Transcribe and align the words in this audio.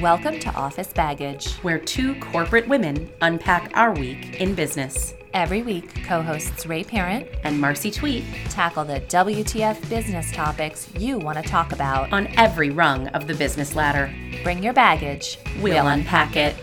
Welcome 0.00 0.40
to 0.40 0.54
Office 0.54 0.92
Baggage. 0.92 1.52
where 1.56 1.78
two 1.78 2.14
corporate 2.16 2.66
women 2.66 3.10
unpack 3.20 3.70
our 3.76 3.92
week 3.92 4.40
in 4.40 4.54
business. 4.54 5.12
Every 5.34 5.62
week, 5.62 6.02
co 6.04 6.22
hosts 6.22 6.66
Ray 6.66 6.82
Parent 6.82 7.26
And 7.44 7.60
Marcy 7.60 7.90
Twete 7.90 8.24
tackle 8.48 8.84
the 8.84 9.00
WTF 9.00 9.88
business 9.90 10.32
topics 10.32 10.88
you 10.96 11.18
want 11.18 11.36
to 11.42 11.44
talk 11.44 11.72
about. 11.72 12.10
on 12.12 12.26
every 12.38 12.70
rung 12.70 13.08
of 13.08 13.26
the 13.26 13.34
business 13.34 13.74
ladder. 13.74 14.12
Bring 14.42 14.62
your 14.62 14.72
baggage. 14.72 15.38
We'll 15.60 15.86
unpack 15.86 16.36
it. 16.36 16.56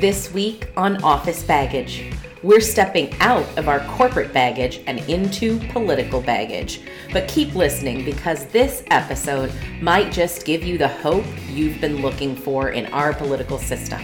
This 0.00 0.32
week 0.32 0.68
on 0.76 1.02
Office 1.02 1.42
Baggage, 1.42 2.12
we're 2.44 2.60
stepping 2.60 3.12
out 3.18 3.46
of 3.58 3.68
our 3.68 3.80
corporate 3.86 4.32
baggage 4.32 4.80
and 4.86 5.00
into 5.10 5.58
political 5.70 6.20
baggage. 6.20 6.82
But 7.12 7.26
keep 7.28 7.54
listening 7.54 8.04
because 8.04 8.46
this 8.46 8.82
episode 8.90 9.52
might 9.80 10.12
just 10.12 10.44
give 10.44 10.62
you 10.62 10.76
the 10.76 10.88
hope 10.88 11.24
you've 11.48 11.80
been 11.80 12.02
looking 12.02 12.36
for 12.36 12.70
in 12.70 12.86
our 12.86 13.14
political 13.14 13.58
system. 13.58 14.00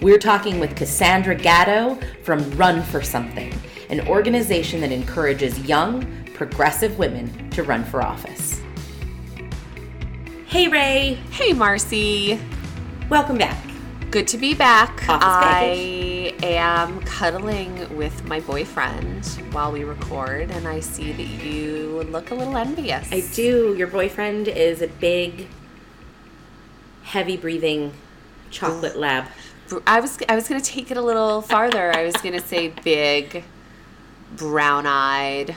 We're 0.00 0.18
talking 0.18 0.58
with 0.58 0.76
Cassandra 0.76 1.36
Gaddo 1.36 2.02
from 2.22 2.50
Run 2.52 2.82
for 2.82 3.02
Something, 3.02 3.52
an 3.90 4.06
organization 4.08 4.80
that 4.80 4.92
encourages 4.92 5.58
young, 5.60 6.06
progressive 6.34 6.98
women 6.98 7.50
to 7.50 7.64
run 7.64 7.84
for 7.84 8.00
office. 8.02 8.62
Hey, 10.46 10.68
Ray. 10.68 11.18
Hey, 11.30 11.52
Marcy. 11.52 12.40
Welcome 13.10 13.36
back. 13.36 13.62
Good 14.10 14.26
to 14.28 14.38
be 14.38 14.54
back. 14.54 15.06
Office 15.08 15.26
I 15.26 16.17
am 16.42 17.00
cuddling 17.02 17.96
with 17.96 18.24
my 18.24 18.40
boyfriend 18.40 19.26
while 19.52 19.72
we 19.72 19.84
record, 19.84 20.50
and 20.50 20.66
I 20.68 20.80
see 20.80 21.12
that 21.12 21.44
you 21.44 22.02
look 22.10 22.30
a 22.30 22.34
little 22.34 22.56
envious. 22.56 23.10
I 23.12 23.20
do. 23.34 23.74
Your 23.76 23.88
boyfriend 23.88 24.48
is 24.48 24.80
a 24.82 24.88
big, 24.88 25.48
heavy 27.02 27.36
breathing 27.36 27.92
chocolate 28.50 28.96
lab. 28.96 29.26
I 29.86 30.00
was 30.00 30.18
I 30.28 30.34
was 30.34 30.48
gonna 30.48 30.60
take 30.60 30.90
it 30.90 30.96
a 30.96 31.02
little 31.02 31.42
farther. 31.42 31.94
I 31.94 32.04
was 32.04 32.14
gonna 32.16 32.40
say 32.40 32.68
big, 32.68 33.44
brown 34.36 34.86
eyed, 34.86 35.54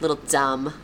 little 0.00 0.16
dumb. 0.16 0.74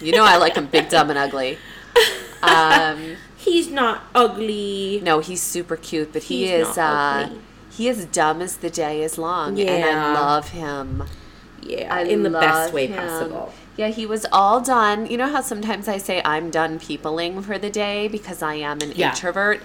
You 0.00 0.12
know 0.12 0.24
I 0.24 0.36
like 0.36 0.54
him 0.54 0.66
big, 0.66 0.88
dumb, 0.88 1.10
and 1.10 1.18
ugly. 1.18 1.58
Um, 2.42 3.16
He's 3.36 3.70
not 3.70 4.04
ugly. 4.14 4.98
no, 5.04 5.18
he's 5.18 5.42
super 5.42 5.76
cute, 5.76 6.10
but 6.10 6.22
he 6.22 6.44
He's 6.44 6.68
is 6.68 6.78
uh. 6.78 7.28
He 7.70 7.88
is 7.88 8.04
dumb 8.06 8.40
as 8.42 8.56
the 8.56 8.70
day 8.70 9.02
is 9.02 9.16
long, 9.18 9.58
and 9.60 9.84
I 9.84 10.12
love 10.14 10.48
him. 10.50 11.04
Yeah, 11.62 11.94
I 11.94 12.02
in 12.02 12.22
the 12.22 12.30
best 12.30 12.72
way 12.72 12.86
him. 12.86 12.96
possible. 12.96 13.52
Yeah, 13.76 13.88
he 13.88 14.06
was 14.06 14.26
all 14.32 14.60
done. 14.60 15.06
You 15.06 15.16
know 15.16 15.28
how 15.28 15.40
sometimes 15.40 15.88
I 15.88 15.98
say 15.98 16.20
I'm 16.24 16.50
done 16.50 16.78
peopling 16.78 17.42
for 17.42 17.58
the 17.58 17.70
day 17.70 18.08
because 18.08 18.42
I 18.42 18.54
am 18.54 18.80
an 18.80 18.92
Yeah. 18.96 19.10
introvert? 19.10 19.62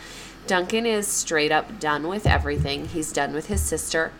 Duncan 0.47 0.85
is 0.85 1.07
straight 1.07 1.51
up 1.51 1.79
done 1.79 2.07
with 2.07 2.27
everything. 2.27 2.87
He's 2.89 3.11
done 3.11 3.33
with 3.33 3.47
his 3.47 3.61
sister. 3.61 4.11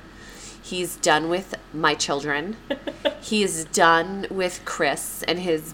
He's 0.62 0.96
done 0.96 1.30
with 1.30 1.54
my 1.74 1.94
children. 1.94 2.56
he 3.22 3.44
is 3.44 3.66
done 3.66 4.26
with 4.32 4.62
Chris 4.66 5.22
and 5.28 5.40
his 5.40 5.74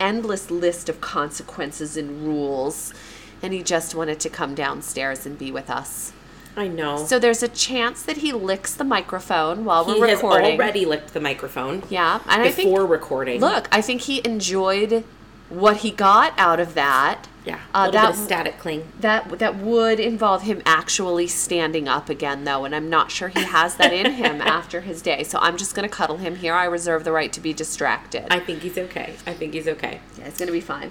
endless 0.00 0.50
list 0.50 0.88
of 0.88 1.00
consequences 1.02 1.96
and 1.98 2.26
rules. 2.26 2.94
And 3.42 3.52
he 3.52 3.62
just 3.62 3.94
wanted 3.94 4.18
to 4.20 4.30
come 4.30 4.54
downstairs 4.54 5.26
and 5.26 5.38
be 5.38 5.52
with 5.52 5.68
us. 5.68 6.12
I 6.56 6.68
know. 6.68 7.04
So 7.06 7.18
there's 7.18 7.42
a 7.42 7.48
chance 7.48 8.02
that 8.02 8.18
he 8.18 8.32
licks 8.32 8.74
the 8.74 8.84
microphone 8.84 9.64
while 9.64 9.84
he 9.84 10.00
we're 10.00 10.14
recording. 10.14 10.44
He 10.44 10.50
has 10.50 10.60
already 10.60 10.84
licked 10.84 11.14
the 11.14 11.20
microphone. 11.20 11.82
Yeah, 11.88 12.20
and 12.28 12.42
I 12.42 12.50
think 12.50 12.70
Before 12.70 12.86
recording. 12.86 13.40
Look, 13.40 13.68
I 13.72 13.80
think 13.80 14.02
he 14.02 14.20
enjoyed 14.24 15.04
what 15.48 15.78
he 15.78 15.90
got 15.90 16.32
out 16.38 16.60
of 16.60 16.74
that. 16.74 17.26
Yeah. 17.44 17.60
uh, 17.74 17.84
a 17.90 17.90
little 17.90 18.12
that 18.12 18.16
static 18.16 18.58
cling. 18.58 18.92
that 19.00 19.38
that 19.38 19.56
would 19.56 19.98
involve 19.98 20.42
him 20.42 20.60
actually 20.66 21.26
standing 21.26 21.88
up 21.88 22.10
again, 22.10 22.44
though, 22.44 22.64
and 22.64 22.74
I'm 22.74 22.90
not 22.90 23.10
sure 23.10 23.28
he 23.28 23.42
has 23.42 23.76
that 23.76 23.92
in 23.92 24.12
him 24.12 24.40
after 24.42 24.82
his 24.82 25.00
day. 25.00 25.24
So 25.24 25.38
I'm 25.40 25.56
just 25.56 25.74
gonna 25.74 25.88
cuddle 25.88 26.18
him 26.18 26.36
here. 26.36 26.52
I 26.52 26.66
reserve 26.66 27.04
the 27.04 27.12
right 27.12 27.32
to 27.32 27.40
be 27.40 27.52
distracted. 27.52 28.26
I 28.30 28.40
think 28.40 28.62
he's 28.62 28.76
okay. 28.76 29.14
I 29.26 29.32
think 29.32 29.54
he's 29.54 29.68
okay. 29.68 30.00
yeah, 30.18 30.26
it's 30.26 30.38
gonna 30.38 30.52
be 30.52 30.60
fine. 30.60 30.90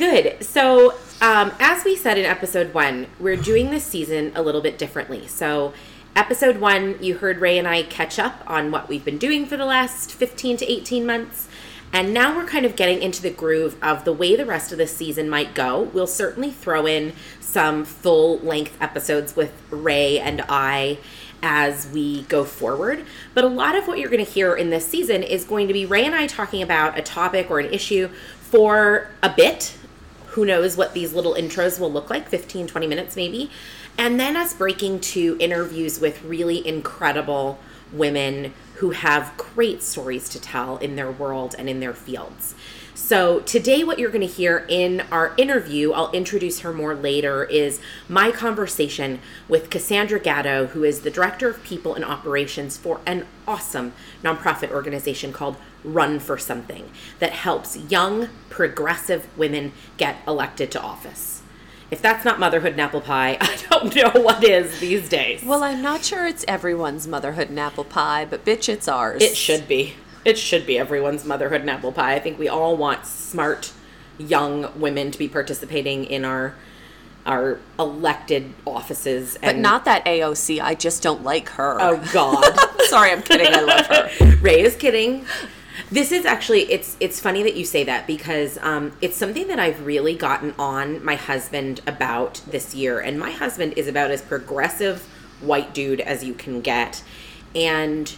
Good. 0.00 0.42
So, 0.42 0.94
um, 1.20 1.52
as 1.60 1.84
we 1.84 1.94
said 1.94 2.16
in 2.16 2.24
episode 2.24 2.72
one, 2.72 3.06
we're 3.18 3.36
doing 3.36 3.68
this 3.68 3.84
season 3.84 4.32
a 4.34 4.40
little 4.40 4.62
bit 4.62 4.78
differently. 4.78 5.26
So, 5.26 5.74
episode 6.16 6.56
one, 6.56 6.96
you 7.02 7.18
heard 7.18 7.36
Ray 7.36 7.58
and 7.58 7.68
I 7.68 7.82
catch 7.82 8.18
up 8.18 8.42
on 8.46 8.70
what 8.70 8.88
we've 8.88 9.04
been 9.04 9.18
doing 9.18 9.44
for 9.44 9.58
the 9.58 9.66
last 9.66 10.10
15 10.10 10.56
to 10.56 10.72
18 10.72 11.04
months. 11.04 11.48
And 11.92 12.14
now 12.14 12.34
we're 12.34 12.46
kind 12.46 12.64
of 12.64 12.76
getting 12.76 13.02
into 13.02 13.20
the 13.20 13.28
groove 13.28 13.76
of 13.82 14.06
the 14.06 14.12
way 14.14 14.36
the 14.36 14.46
rest 14.46 14.72
of 14.72 14.78
the 14.78 14.86
season 14.86 15.28
might 15.28 15.54
go. 15.54 15.82
We'll 15.82 16.06
certainly 16.06 16.50
throw 16.50 16.86
in 16.86 17.12
some 17.38 17.84
full 17.84 18.38
length 18.38 18.78
episodes 18.80 19.36
with 19.36 19.52
Ray 19.68 20.18
and 20.18 20.42
I 20.48 20.96
as 21.42 21.86
we 21.88 22.22
go 22.22 22.44
forward. 22.44 23.04
But 23.34 23.44
a 23.44 23.48
lot 23.48 23.76
of 23.76 23.86
what 23.86 23.98
you're 23.98 24.08
going 24.08 24.24
to 24.24 24.30
hear 24.30 24.56
in 24.56 24.70
this 24.70 24.88
season 24.88 25.22
is 25.22 25.44
going 25.44 25.66
to 25.66 25.74
be 25.74 25.84
Ray 25.84 26.06
and 26.06 26.14
I 26.14 26.26
talking 26.26 26.62
about 26.62 26.98
a 26.98 27.02
topic 27.02 27.50
or 27.50 27.60
an 27.60 27.70
issue 27.70 28.08
for 28.40 29.10
a 29.22 29.28
bit. 29.28 29.76
Who 30.32 30.44
knows 30.44 30.76
what 30.76 30.94
these 30.94 31.12
little 31.12 31.34
intros 31.34 31.80
will 31.80 31.92
look 31.92 32.10
like 32.10 32.28
15, 32.28 32.66
20 32.66 32.86
minutes 32.86 33.16
maybe. 33.16 33.50
And 33.98 34.18
then 34.18 34.36
us 34.36 34.54
breaking 34.54 35.00
to 35.00 35.36
interviews 35.40 36.00
with 36.00 36.22
really 36.22 36.66
incredible 36.66 37.58
women 37.92 38.54
who 38.74 38.90
have 38.90 39.36
great 39.36 39.82
stories 39.82 40.28
to 40.30 40.40
tell 40.40 40.76
in 40.78 40.96
their 40.96 41.10
world 41.10 41.54
and 41.58 41.68
in 41.68 41.80
their 41.80 41.92
fields. 41.92 42.54
So, 43.10 43.40
today, 43.40 43.82
what 43.82 43.98
you're 43.98 44.12
going 44.12 44.20
to 44.20 44.32
hear 44.32 44.64
in 44.68 45.00
our 45.10 45.34
interview, 45.36 45.90
I'll 45.90 46.12
introduce 46.12 46.60
her 46.60 46.72
more 46.72 46.94
later, 46.94 47.42
is 47.42 47.80
my 48.08 48.30
conversation 48.30 49.18
with 49.48 49.68
Cassandra 49.68 50.20
Gaddo, 50.20 50.68
who 50.68 50.84
is 50.84 51.00
the 51.00 51.10
Director 51.10 51.48
of 51.48 51.60
People 51.64 51.96
and 51.96 52.04
Operations 52.04 52.76
for 52.76 53.00
an 53.06 53.26
awesome 53.48 53.94
nonprofit 54.22 54.70
organization 54.70 55.32
called 55.32 55.56
Run 55.82 56.20
for 56.20 56.38
Something 56.38 56.88
that 57.18 57.32
helps 57.32 57.76
young, 57.76 58.28
progressive 58.48 59.26
women 59.36 59.72
get 59.96 60.18
elected 60.24 60.70
to 60.70 60.80
office. 60.80 61.42
If 61.90 62.00
that's 62.00 62.24
not 62.24 62.38
motherhood 62.38 62.72
and 62.72 62.80
apple 62.80 63.00
pie, 63.00 63.36
I 63.40 63.58
don't 63.68 63.92
know 63.92 64.22
what 64.22 64.44
is 64.44 64.78
these 64.78 65.08
days. 65.08 65.42
Well, 65.42 65.64
I'm 65.64 65.82
not 65.82 66.04
sure 66.04 66.28
it's 66.28 66.44
everyone's 66.46 67.08
motherhood 67.08 67.48
and 67.48 67.58
apple 67.58 67.82
pie, 67.82 68.24
but 68.24 68.44
bitch, 68.44 68.68
it's 68.68 68.86
ours. 68.86 69.20
It 69.20 69.36
should 69.36 69.66
be. 69.66 69.96
It 70.24 70.38
should 70.38 70.66
be 70.66 70.78
everyone's 70.78 71.24
motherhood 71.24 71.62
and 71.62 71.70
apple 71.70 71.92
pie. 71.92 72.14
I 72.14 72.18
think 72.18 72.38
we 72.38 72.48
all 72.48 72.76
want 72.76 73.06
smart 73.06 73.72
young 74.18 74.78
women 74.78 75.10
to 75.10 75.18
be 75.18 75.28
participating 75.28 76.04
in 76.04 76.24
our 76.24 76.54
our 77.26 77.60
elected 77.78 78.52
offices 78.66 79.36
but 79.42 79.56
not 79.56 79.84
that 79.84 80.04
AOC. 80.06 80.60
I 80.60 80.74
just 80.74 81.02
don't 81.02 81.22
like 81.22 81.50
her. 81.50 81.76
Oh 81.80 81.96
god. 82.12 82.58
Sorry, 82.88 83.12
I'm 83.12 83.22
kidding. 83.22 83.52
I 83.52 83.60
love 83.60 83.86
her. 83.86 84.36
Ray 84.40 84.62
is 84.62 84.74
kidding. 84.76 85.26
This 85.90 86.12
is 86.12 86.24
actually 86.24 86.70
it's 86.72 86.96
it's 87.00 87.20
funny 87.20 87.42
that 87.42 87.54
you 87.56 87.64
say 87.64 87.84
that 87.84 88.06
because 88.06 88.58
um, 88.62 88.92
it's 89.00 89.16
something 89.16 89.48
that 89.48 89.58
I've 89.58 89.84
really 89.84 90.14
gotten 90.14 90.54
on 90.58 91.04
my 91.04 91.14
husband 91.14 91.80
about 91.86 92.40
this 92.46 92.74
year, 92.74 93.00
and 93.00 93.18
my 93.18 93.32
husband 93.32 93.74
is 93.76 93.86
about 93.86 94.10
as 94.10 94.22
progressive 94.22 95.02
white 95.40 95.74
dude 95.74 96.00
as 96.00 96.24
you 96.24 96.34
can 96.34 96.60
get, 96.60 97.02
and 97.54 98.14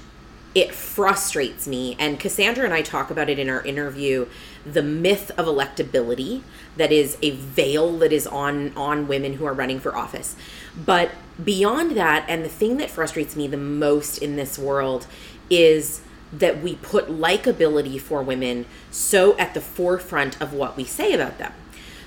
it 0.54 0.74
frustrates 0.74 1.66
me. 1.66 1.96
And 1.98 2.20
Cassandra 2.20 2.64
and 2.64 2.74
I 2.74 2.82
talk 2.82 3.10
about 3.10 3.30
it 3.30 3.38
in 3.38 3.48
our 3.48 3.62
interview, 3.64 4.26
the 4.64 4.82
myth 4.82 5.30
of 5.38 5.46
electability 5.46 6.42
that 6.76 6.92
is 6.92 7.16
a 7.22 7.30
veil 7.30 7.98
that 7.98 8.12
is 8.12 8.26
on 8.26 8.72
on 8.76 9.08
women 9.08 9.34
who 9.34 9.44
are 9.44 9.54
running 9.54 9.80
for 9.80 9.96
office. 9.96 10.36
But 10.76 11.10
beyond 11.42 11.96
that, 11.96 12.24
and 12.28 12.44
the 12.44 12.48
thing 12.48 12.76
that 12.78 12.90
frustrates 12.90 13.34
me 13.34 13.46
the 13.46 13.56
most 13.56 14.18
in 14.18 14.36
this 14.36 14.58
world 14.58 15.06
is 15.50 16.02
that 16.32 16.62
we 16.62 16.76
put 16.76 17.08
likability 17.08 18.00
for 18.00 18.22
women 18.22 18.64
so 18.90 19.36
at 19.36 19.52
the 19.52 19.60
forefront 19.60 20.40
of 20.40 20.52
what 20.54 20.76
we 20.76 20.84
say 20.84 21.12
about 21.12 21.38
them. 21.38 21.52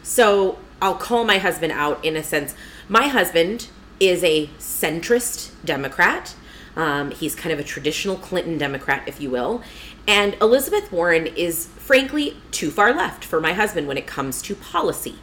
So 0.01 0.57
I'll 0.81 0.95
call 0.95 1.23
my 1.23 1.37
husband 1.37 1.71
out 1.71 2.03
in 2.03 2.15
a 2.15 2.23
sense. 2.23 2.55
My 2.89 3.07
husband 3.07 3.67
is 3.99 4.23
a 4.23 4.47
centrist 4.59 5.51
Democrat. 5.63 6.35
Um, 6.75 7.11
he's 7.11 7.35
kind 7.35 7.53
of 7.53 7.59
a 7.59 7.63
traditional 7.63 8.15
Clinton 8.17 8.57
Democrat, 8.57 9.03
if 9.07 9.21
you 9.21 9.29
will. 9.29 9.61
And 10.07 10.35
Elizabeth 10.41 10.91
Warren 10.91 11.27
is, 11.27 11.67
frankly, 11.77 12.37
too 12.51 12.69
far 12.69 12.93
left 12.93 13.23
for 13.23 13.39
my 13.39 13.53
husband 13.53 13.87
when 13.87 13.97
it 13.97 14.05
comes 14.05 14.41
to 14.43 14.55
policy. 14.55 15.15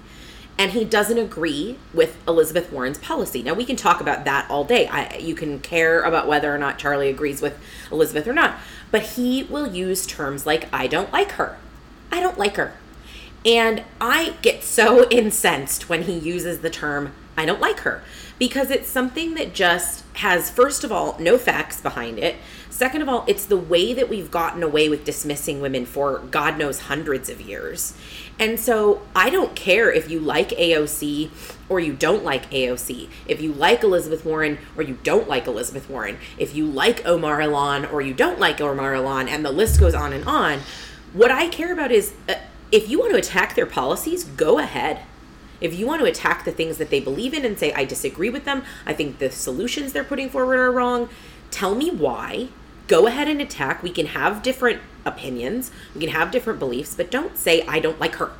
And 0.58 0.72
he 0.72 0.84
doesn't 0.84 1.19
agree 1.19 1.78
with 1.94 2.16
Elizabeth 2.28 2.70
Warren's 2.70 2.99
policy. 2.99 3.43
Now, 3.43 3.54
we 3.54 3.64
can 3.64 3.76
talk 3.76 4.00
about 4.00 4.25
that 4.25 4.50
all 4.50 4.64
day. 4.64 4.87
I, 4.87 5.16
you 5.16 5.34
can 5.34 5.60
care 5.60 6.02
about 6.02 6.28
whether 6.28 6.54
or 6.54 6.58
not 6.58 6.78
Charlie 6.78 7.08
agrees 7.08 7.40
with 7.40 7.58
Elizabeth 7.90 8.26
or 8.26 8.32
not. 8.32 8.58
But 8.90 9.02
he 9.02 9.44
will 9.44 9.66
use 9.66 10.06
terms 10.06 10.46
like, 10.46 10.69
I 10.72 10.87
don't 10.87 11.12
like 11.12 11.32
her. 11.32 11.58
I 12.10 12.20
don't 12.20 12.38
like 12.38 12.56
her. 12.56 12.75
And 13.44 13.82
I 14.00 14.34
get 14.43 14.62
so 14.62 15.08
incensed 15.10 15.88
when 15.88 16.02
he 16.02 16.19
uses 16.19 16.60
the 16.60 16.70
term, 16.70 17.12
I 17.37 17.46
don't 17.46 17.60
like 17.60 17.81
her. 17.81 18.02
Because 18.43 18.73
it's 18.73 18.89
something 18.89 19.35
that 19.35 19.55
just 19.55 20.03
has, 20.15 20.50
first 20.50 20.83
of 20.83 20.91
all, 20.91 21.17
no 21.21 21.39
facts 21.39 21.81
behind 21.81 22.19
it. 22.19 22.35
Second 22.71 23.00
of 23.00 23.09
all, 23.09 23.25
it's 23.29 23.44
the 23.44 23.56
way 23.56 23.94
that 23.94 24.09
we've 24.09 24.33
gotten 24.33 24.65
away 24.65 24.89
with 24.89 25.05
dismissing 25.05 25.61
women 25.61 25.87
for 25.87 26.19
God 26.19 26.59
knows 26.59 26.81
hundreds 26.81 27.31
of 27.31 27.41
years. 27.41 27.97
And 28.41 28.59
so 28.59 29.03
I 29.15 29.31
don't 29.31 29.55
care 29.55 29.93
if 29.93 30.11
you 30.11 30.19
like 30.19 30.49
AOC 30.49 31.31
or 31.69 31.79
you 31.79 31.93
don't 31.93 32.25
like 32.25 32.50
AOC, 32.50 33.09
if 33.27 33.41
you 33.41 33.53
like 33.53 33.85
Elizabeth 33.85 34.25
Warren 34.25 34.59
or 34.77 34.83
you 34.83 34.99
don't 35.05 35.29
like 35.29 35.47
Elizabeth 35.47 35.88
Warren, 35.88 36.19
if 36.37 36.53
you 36.53 36.67
like 36.67 37.06
Omar 37.06 37.38
Ilhan 37.38 37.93
or 37.93 38.00
you 38.00 38.12
don't 38.12 38.41
like 38.41 38.61
Omar 38.61 38.95
Ilhan, 38.95 39.29
and 39.29 39.45
the 39.45 39.53
list 39.53 39.79
goes 39.79 39.95
on 39.95 40.12
and 40.12 40.25
on. 40.25 40.62
What 41.12 41.31
I 41.31 41.47
care 41.47 41.73
about 41.73 41.93
is 41.93 42.12
uh, 42.29 42.35
if 42.73 42.91
you 42.91 42.99
want 42.99 43.12
to 43.12 43.19
attack 43.19 43.55
their 43.55 43.67
policies, 43.67 44.25
go 44.25 44.59
ahead. 44.59 45.03
If 45.62 45.79
you 45.79 45.87
want 45.87 46.00
to 46.00 46.06
attack 46.06 46.44
the 46.44 46.50
things 46.50 46.79
that 46.79 46.91
they 46.91 47.00
believe 47.00 47.32
in 47.32 47.44
and 47.44 47.59
say, 47.59 47.73
I 47.73 47.85
disagree 47.85 48.29
with 48.29 48.44
them, 48.44 48.64
I 48.85 48.93
think 48.93 49.19
the 49.19 49.31
solutions 49.31 49.93
they're 49.93 50.03
putting 50.03 50.29
forward 50.29 50.59
are 50.59 50.73
wrong, 50.73 51.09
tell 51.50 51.75
me 51.76 51.91
why. 51.91 52.49
Go 52.88 53.06
ahead 53.06 53.29
and 53.29 53.41
attack. 53.41 53.82
We 53.82 53.91
can 53.91 54.06
have 54.06 54.43
different 54.43 54.81
opinions, 55.05 55.70
we 55.94 56.00
can 56.00 56.11
have 56.11 56.31
different 56.31 56.59
beliefs, 56.59 56.94
but 56.94 57.11
don't 57.11 57.37
say, 57.37 57.62
I 57.67 57.79
don't 57.79 58.00
like 58.00 58.17
her. 58.17 58.32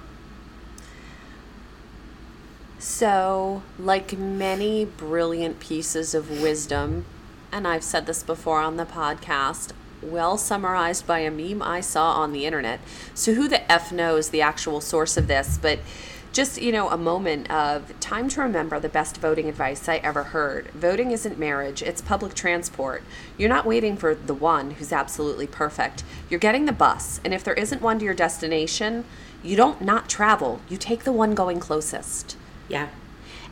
So, 2.79 3.63
like 3.79 4.19
many 4.19 4.85
brilliant 4.85 5.61
pieces 5.61 6.15
of 6.15 6.43
wisdom, 6.43 7.05
and 7.53 7.67
I've 7.69 7.85
said 7.85 8.07
this 8.07 8.25
before 8.25 8.61
on 8.61 8.77
the 8.77 8.85
podcast, 8.85 9.71
well 10.03 10.37
summarized 10.37 11.07
by 11.07 11.21
a 11.21 11.31
meme 11.31 11.63
I 11.63 11.81
saw 11.81 12.13
on 12.15 12.33
the 12.33 12.45
internet. 12.45 12.81
So, 13.15 13.35
who 13.35 13.47
the 13.47 13.71
F 13.71 13.93
knows 13.93 14.31
the 14.31 14.43
actual 14.43 14.81
source 14.81 15.17
of 15.17 15.29
this? 15.29 15.59
But 15.63 15.79
just, 16.33 16.61
you 16.61 16.73
know, 16.73 16.89
a 16.89 16.97
moment 16.97 17.51
of 17.51 17.99
time 18.01 18.29
to 18.31 18.41
remember 18.41 18.81
the 18.81 18.89
best 18.89 19.19
voting 19.19 19.49
advice 19.49 19.89
I 19.89 19.97
ever 19.97 20.25
heard. 20.25 20.69
Voting 20.69 21.11
isn't 21.11 21.39
marriage, 21.39 21.83
it's 21.83 22.01
public 22.01 22.35
transport. 22.35 23.03
You're 23.37 23.49
not 23.49 23.67
waiting 23.67 23.97
for 23.97 24.15
the 24.15 24.35
one 24.35 24.73
who's 24.73 24.93
absolutely 24.93 25.47
perfect. 25.47 26.05
You're 26.31 26.41
getting 26.41 26.65
the 26.65 26.73
bus, 26.73 27.21
and 27.25 27.35
if 27.35 27.45
there 27.45 27.55
isn't 27.55 27.83
one 27.83 27.99
to 27.99 28.05
your 28.05 28.15
destination, 28.15 29.05
you 29.43 29.57
don't 29.57 29.83
not 29.83 30.09
travel, 30.09 30.61
you 30.69 30.77
take 30.77 31.05
the 31.05 31.13
one 31.13 31.35
going 31.35 31.61
closest. 31.61 32.37
Yeah. 32.69 32.89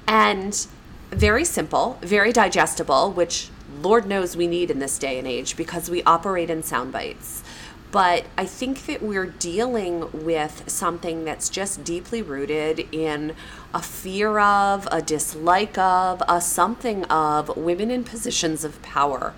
And 0.06 0.66
very 1.10 1.44
simple, 1.44 1.98
very 2.00 2.32
digestible, 2.32 3.12
which 3.12 3.50
Lord 3.82 4.06
knows 4.06 4.36
we 4.36 4.46
need 4.46 4.70
in 4.70 4.78
this 4.78 4.98
day 4.98 5.18
and 5.18 5.26
age 5.26 5.56
because 5.56 5.90
we 5.90 6.02
operate 6.04 6.50
in 6.50 6.62
sound 6.62 6.92
bites. 6.92 7.42
But 7.90 8.26
I 8.38 8.46
think 8.46 8.86
that 8.86 9.02
we're 9.02 9.26
dealing 9.26 10.08
with 10.12 10.64
something 10.68 11.24
that's 11.24 11.48
just 11.48 11.82
deeply 11.82 12.22
rooted 12.22 12.86
in 12.92 13.34
a 13.74 13.82
fear 13.82 14.38
of, 14.38 14.86
a 14.92 15.02
dislike 15.02 15.76
of, 15.76 16.22
a 16.28 16.40
something 16.40 17.04
of 17.06 17.56
women 17.56 17.90
in 17.90 18.04
positions 18.04 18.62
of 18.62 18.80
power. 18.82 19.34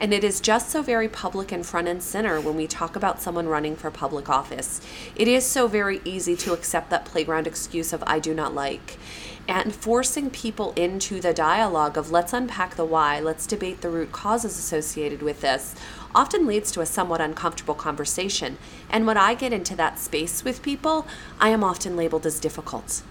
And 0.00 0.12
it 0.12 0.24
is 0.24 0.40
just 0.40 0.70
so 0.70 0.82
very 0.82 1.08
public 1.08 1.52
and 1.52 1.64
front 1.64 1.86
and 1.86 2.02
center 2.02 2.40
when 2.40 2.56
we 2.56 2.66
talk 2.66 2.96
about 2.96 3.22
someone 3.22 3.46
running 3.46 3.76
for 3.76 3.88
public 3.88 4.28
office. 4.28 4.80
It 5.14 5.28
is 5.28 5.46
so 5.46 5.68
very 5.68 6.00
easy 6.04 6.34
to 6.38 6.52
accept 6.52 6.90
that 6.90 7.04
playground 7.04 7.46
excuse 7.46 7.92
of 7.92 8.02
I 8.04 8.18
do 8.18 8.34
not 8.34 8.52
like. 8.52 8.98
And 9.46 9.72
forcing 9.72 10.30
people 10.30 10.72
into 10.74 11.20
the 11.20 11.32
dialogue 11.32 11.96
of 11.96 12.10
let's 12.10 12.32
unpack 12.32 12.74
the 12.74 12.84
why, 12.84 13.20
let's 13.20 13.46
debate 13.46 13.80
the 13.80 13.90
root 13.90 14.10
causes 14.10 14.58
associated 14.58 15.22
with 15.22 15.40
this, 15.40 15.76
often 16.14 16.46
leads 16.46 16.70
to 16.72 16.80
a 16.80 16.86
somewhat 16.86 17.20
uncomfortable 17.20 17.74
conversation. 17.74 18.58
And 18.90 19.06
when 19.06 19.16
I 19.16 19.34
get 19.34 19.52
into 19.52 19.76
that 19.76 19.98
space 19.98 20.44
with 20.44 20.62
people, 20.62 21.06
I 21.40 21.48
am 21.50 21.64
often 21.64 21.96
labeled 21.96 22.26
as 22.26 22.40
difficult. 22.40 23.02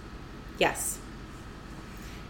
Yes. 0.58 0.98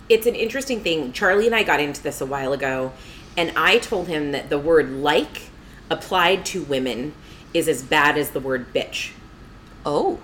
It's 0.08 0.26
an 0.26 0.34
interesting 0.34 0.80
thing. 0.80 1.12
Charlie 1.12 1.46
and 1.46 1.54
I 1.54 1.62
got 1.62 1.80
into 1.80 2.02
this 2.02 2.20
a 2.20 2.26
while 2.26 2.52
ago, 2.52 2.92
and 3.36 3.52
I 3.56 3.78
told 3.78 4.08
him 4.08 4.32
that 4.32 4.50
the 4.50 4.58
word 4.58 4.90
like 4.90 5.50
applied 5.90 6.44
to 6.46 6.62
women 6.62 7.14
is 7.54 7.68
as 7.68 7.82
bad 7.82 8.18
as 8.18 8.30
the 8.30 8.40
word 8.40 8.72
bitch. 8.72 9.12
Oh. 9.84 10.18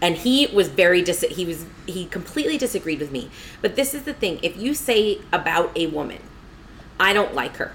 And 0.00 0.16
he 0.16 0.48
was 0.48 0.68
very 0.68 1.00
dis 1.00 1.20
he 1.30 1.44
was 1.44 1.64
he 1.86 2.06
completely 2.06 2.58
disagreed 2.58 2.98
with 2.98 3.12
me. 3.12 3.30
But 3.60 3.76
this 3.76 3.94
is 3.94 4.02
the 4.02 4.12
thing, 4.12 4.40
if 4.42 4.56
you 4.56 4.74
say 4.74 5.20
about 5.32 5.70
a 5.76 5.86
woman, 5.86 6.20
I 6.98 7.12
don't 7.12 7.34
like 7.34 7.56
her. 7.56 7.72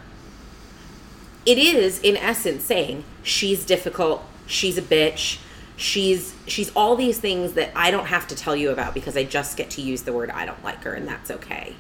It 1.48 1.58
is 1.58 2.02
in 2.02 2.18
essence 2.18 2.66
saying 2.66 3.06
she's 3.24 3.64
difficult, 3.64 4.22
she's 4.48 4.78
a 4.78 4.82
bitch, 4.82 5.40
she's 5.78 6.36
she's 6.46 6.70
all 6.76 6.98
these 6.98 7.22
things 7.22 7.54
that 7.54 7.72
I 7.74 7.90
don't 7.90 8.08
have 8.08 8.28
to 8.28 8.36
tell 8.36 8.54
you 8.54 8.70
about 8.70 8.94
because 8.94 9.16
I 9.16 9.24
just 9.24 9.56
get 9.56 9.70
to 9.72 9.82
use 9.82 10.02
the 10.02 10.12
word 10.12 10.30
I 10.30 10.46
don't 10.46 10.62
like 10.62 10.84
her 10.84 10.94
and 10.94 11.08
that's 11.08 11.32
okay. 11.32 11.76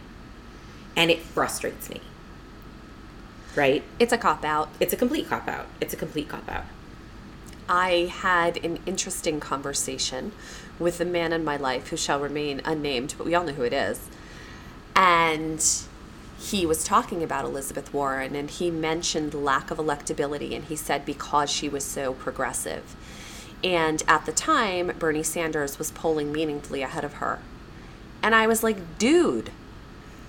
And 0.95 1.11
it 1.11 1.19
frustrates 1.19 1.89
me. 1.89 1.99
Right? 3.57 3.83
It's 3.99 4.13
a 4.13 4.17
cop 4.17 4.45
out. 4.45 4.69
It's 4.79 4.93
a 4.93 4.95
complete 4.95 5.27
cop 5.27 5.49
out. 5.49 5.67
It's 5.81 5.93
a 5.93 5.97
complete 5.97 6.29
cop 6.29 6.49
out. 6.49 6.63
I 7.67 8.09
had 8.09 8.63
an 8.63 8.79
interesting 8.85 9.41
conversation 9.41 10.31
with 10.79 11.01
a 11.01 11.05
man 11.05 11.33
in 11.33 11.43
my 11.43 11.57
life 11.57 11.89
who 11.89 11.97
shall 11.97 12.21
remain 12.21 12.61
unnamed, 12.63 13.15
but 13.17 13.27
we 13.27 13.35
all 13.35 13.43
know 13.43 13.51
who 13.51 13.63
it 13.63 13.73
is. 13.73 14.07
And 14.95 15.61
he 16.39 16.65
was 16.65 16.83
talking 16.83 17.23
about 17.23 17.45
Elizabeth 17.45 17.93
Warren 17.93 18.35
and 18.35 18.49
he 18.49 18.69
mentioned 18.69 19.33
lack 19.33 19.71
of 19.71 19.77
electability 19.77 20.55
and 20.55 20.65
he 20.65 20.75
said 20.75 21.05
because 21.05 21.49
she 21.49 21.67
was 21.67 21.83
so 21.83 22.13
progressive. 22.13 22.95
And 23.63 24.03
at 24.07 24.25
the 24.25 24.31
time, 24.31 24.91
Bernie 24.99 25.23
Sanders 25.23 25.79
was 25.79 25.91
polling 25.91 26.31
meaningfully 26.31 26.83
ahead 26.83 27.03
of 27.03 27.15
her. 27.15 27.39
And 28.21 28.35
I 28.35 28.45
was 28.45 28.63
like, 28.63 28.99
dude, 28.99 29.51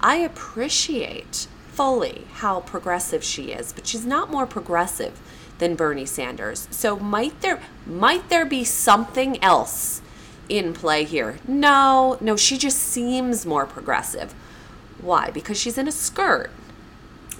I 0.01 0.17
appreciate 0.17 1.47
fully 1.73 2.27
how 2.35 2.61
progressive 2.61 3.23
she 3.23 3.53
is, 3.53 3.73
but 3.73 3.87
she's 3.87 4.07
not 4.07 4.31
more 4.31 4.47
progressive 4.47 5.21
than 5.59 5.75
Bernie 5.75 6.07
Sanders. 6.07 6.69
So 6.71 6.99
might 6.99 7.41
there 7.41 7.61
might 7.87 8.29
there 8.29 8.47
be 8.47 8.65
something 8.65 9.43
else 9.43 10.01
in 10.49 10.73
play 10.73 11.05
here? 11.05 11.39
No, 11.47 12.17
no, 12.21 12.37
she 12.37 12.57
just 12.57 12.79
seems 12.79 13.45
more 13.45 13.67
progressive. 13.67 14.35
Why? 15.01 15.31
Because 15.31 15.59
she's 15.59 15.79
in 15.79 15.89
a 15.89 15.93
skirt. 15.93 16.51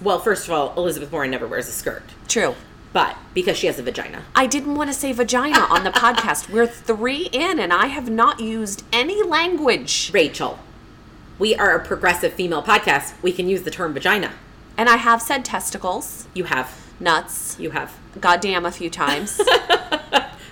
Well, 0.01 0.19
first 0.19 0.47
of 0.47 0.53
all, 0.53 0.73
Elizabeth 0.77 1.11
Warren 1.11 1.31
never 1.31 1.47
wears 1.47 1.67
a 1.67 1.71
skirt. 1.71 2.03
True. 2.27 2.55
But 2.93 3.17
because 3.33 3.57
she 3.57 3.67
has 3.67 3.77
a 3.77 3.83
vagina. 3.83 4.23
I 4.33 4.47
didn't 4.47 4.75
want 4.75 4.89
to 4.89 4.93
say 4.93 5.11
vagina 5.11 5.59
on 5.69 5.83
the 5.83 5.91
podcast. 5.91 6.49
We're 6.49 6.65
three 6.65 7.29
in, 7.31 7.59
and 7.59 7.71
I 7.71 7.87
have 7.87 8.09
not 8.09 8.39
used 8.39 8.83
any 8.91 9.21
language. 9.23 10.09
Rachel, 10.13 10.57
we 11.37 11.53
are 11.53 11.75
a 11.75 11.85
progressive 11.85 12.33
female 12.33 12.63
podcast. 12.63 13.13
We 13.21 13.31
can 13.31 13.47
use 13.47 13.61
the 13.63 13.71
term 13.71 13.93
vagina. 13.93 14.31
And 14.77 14.89
I 14.89 14.95
have 14.95 15.21
said 15.21 15.43
testicles, 15.45 16.27
You 16.33 16.45
have. 16.45 16.75
nuts, 16.99 17.57
You 17.59 17.71
have. 17.71 17.95
goddamn 18.19 18.65
a 18.65 18.71
few 18.71 18.89
times. 18.89 19.39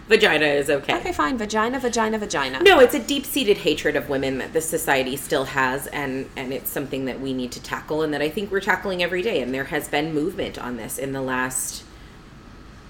Vagina 0.07 0.45
is 0.45 0.69
okay. 0.69 0.95
okay, 0.95 1.11
fine. 1.11 1.37
Vagina, 1.37 1.79
vagina, 1.79 2.17
vagina. 2.17 2.63
No, 2.63 2.79
it's 2.79 2.93
a 2.93 2.99
deep-seated 2.99 3.57
hatred 3.57 3.97
of 3.97 4.07
women 4.07 4.37
that 4.37 4.53
this 4.53 4.67
society 4.67 5.17
still 5.17 5.45
has, 5.45 5.87
and 5.87 6.29
and 6.37 6.53
it's 6.53 6.69
something 6.69 7.05
that 7.05 7.19
we 7.19 7.33
need 7.33 7.51
to 7.53 7.61
tackle, 7.61 8.01
and 8.01 8.13
that 8.13 8.21
I 8.21 8.29
think 8.29 8.49
we're 8.49 8.61
tackling 8.61 9.03
every 9.03 9.21
day. 9.21 9.41
And 9.41 9.53
there 9.53 9.65
has 9.65 9.89
been 9.89 10.13
movement 10.13 10.57
on 10.57 10.77
this 10.77 10.97
in 10.97 11.11
the 11.11 11.21
last 11.21 11.83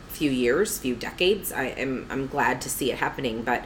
few 0.10 0.30
years, 0.30 0.78
few 0.78 0.96
decades. 0.96 1.52
I 1.52 1.66
am 1.66 2.06
I'm 2.10 2.28
glad 2.28 2.62
to 2.62 2.70
see 2.70 2.92
it 2.92 3.00
happening, 3.00 3.42
but 3.42 3.66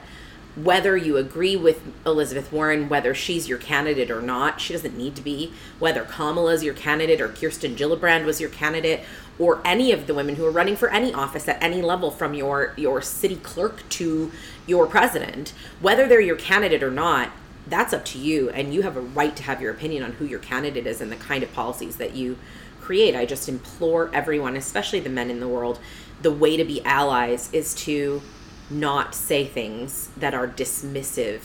whether 0.56 0.98
you 0.98 1.16
agree 1.18 1.56
with 1.56 1.82
Elizabeth 2.06 2.52
Warren, 2.52 2.90
whether 2.90 3.16
she's 3.16 3.48
your 3.48 3.58
candidate 3.58 4.12
or 4.12 4.22
not, 4.22 4.60
she 4.60 4.74
doesn't 4.74 4.98
need 4.98 5.16
to 5.16 5.22
be. 5.22 5.54
Whether 5.80 6.04
Kamala's 6.04 6.64
your 6.64 6.74
candidate 6.74 7.22
or 7.22 7.30
Kirsten 7.30 7.76
Gillibrand 7.76 8.26
was 8.26 8.42
your 8.42 8.50
candidate, 8.50 9.02
or 9.42 9.60
any 9.66 9.92
of 9.92 10.06
the 10.06 10.14
women 10.14 10.36
who 10.36 10.46
are 10.46 10.52
running 10.52 10.76
for 10.76 10.88
any 10.90 11.12
office 11.12 11.48
at 11.48 11.62
any 11.64 11.82
level, 11.82 12.12
from 12.12 12.36
your 12.36 12.74
your 12.78 13.02
city 13.02 13.38
clerk 13.38 13.82
to 13.90 14.32
your 14.68 14.86
president, 14.86 15.52
whether 15.80 16.08
they're 16.08 16.22
your 16.22 16.36
candidate 16.36 16.84
or 16.84 16.92
not, 16.92 17.32
that's 17.66 17.92
up 17.92 18.06
to 18.06 18.20
you, 18.20 18.52
and 18.52 18.72
you 18.72 18.84
have 18.84 18.96
a 18.96 19.02
right 19.02 19.36
to 19.36 19.42
have 19.44 19.60
your 19.60 19.72
opinion 19.72 20.04
on 20.04 20.12
who 20.14 20.26
your 20.26 20.38
candidate 20.38 20.86
is 20.86 21.02
and 21.02 21.12
the 21.12 21.16
kind 21.16 21.42
of 21.42 21.52
policies 21.54 21.96
that 21.96 22.14
you 22.14 22.38
create. 22.80 23.16
I 23.16 23.26
just 23.26 23.50
implore 23.50 24.12
everyone, 24.14 24.56
especially 24.56 25.00
the 25.00 25.10
men 25.10 25.32
in 25.32 25.40
the 25.40 25.48
world, 25.48 25.80
the 26.22 26.32
way 26.32 26.56
to 26.56 26.64
be 26.64 26.86
allies 26.86 27.52
is 27.52 27.74
to 27.86 28.22
not 28.70 29.16
say 29.16 29.44
things 29.44 30.10
that 30.18 30.36
are 30.36 30.48
dismissive 30.48 31.42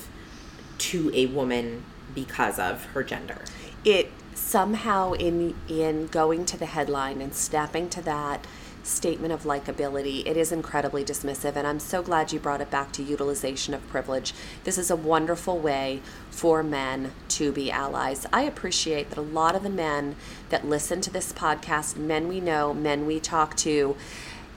to 0.79 1.11
a 1.15 1.25
woman 1.27 1.83
because 2.15 2.59
of 2.59 2.85
her 2.87 3.03
gender. 3.03 3.41
it 3.87 4.11
somehow 4.47 5.13
in 5.15 5.57
in 5.69 6.07
going 6.07 6.47
to 6.47 6.57
the 6.57 6.67
headline 6.67 7.21
and 7.21 7.35
snapping 7.35 7.89
to 7.89 8.01
that 8.01 8.47
statement 8.85 9.33
of 9.33 9.43
likability 9.43 10.25
it 10.25 10.37
is 10.37 10.53
incredibly 10.53 11.05
dismissive 11.05 11.57
and 11.57 11.67
i'm 11.67 11.81
so 11.81 12.01
glad 12.01 12.33
you 12.33 12.39
brought 12.39 12.61
it 12.61 12.71
back 12.71 12.93
to 12.93 13.03
utilization 13.03 13.75
of 13.75 13.85
privilege. 13.89 14.33
This 14.63 14.79
is 14.79 14.89
a 14.89 14.95
wonderful 14.95 15.59
way 15.59 16.01
for 16.31 16.63
men 16.63 17.11
to 17.31 17.51
be 17.51 17.73
allies. 17.73 18.25
I 18.33 18.43
appreciate 18.43 19.11
that 19.11 19.19
a 19.19 19.23
lot 19.23 19.57
of 19.57 19.65
the 19.65 19.71
men 19.71 20.15
that 20.51 20.65
listen 20.65 21.01
to 21.01 21.11
this 21.11 21.33
podcast 21.33 21.97
men 21.97 22.29
we 22.29 22.39
know 22.39 22.73
men 22.73 23.05
we 23.05 23.19
talk 23.19 23.57
to 23.57 23.97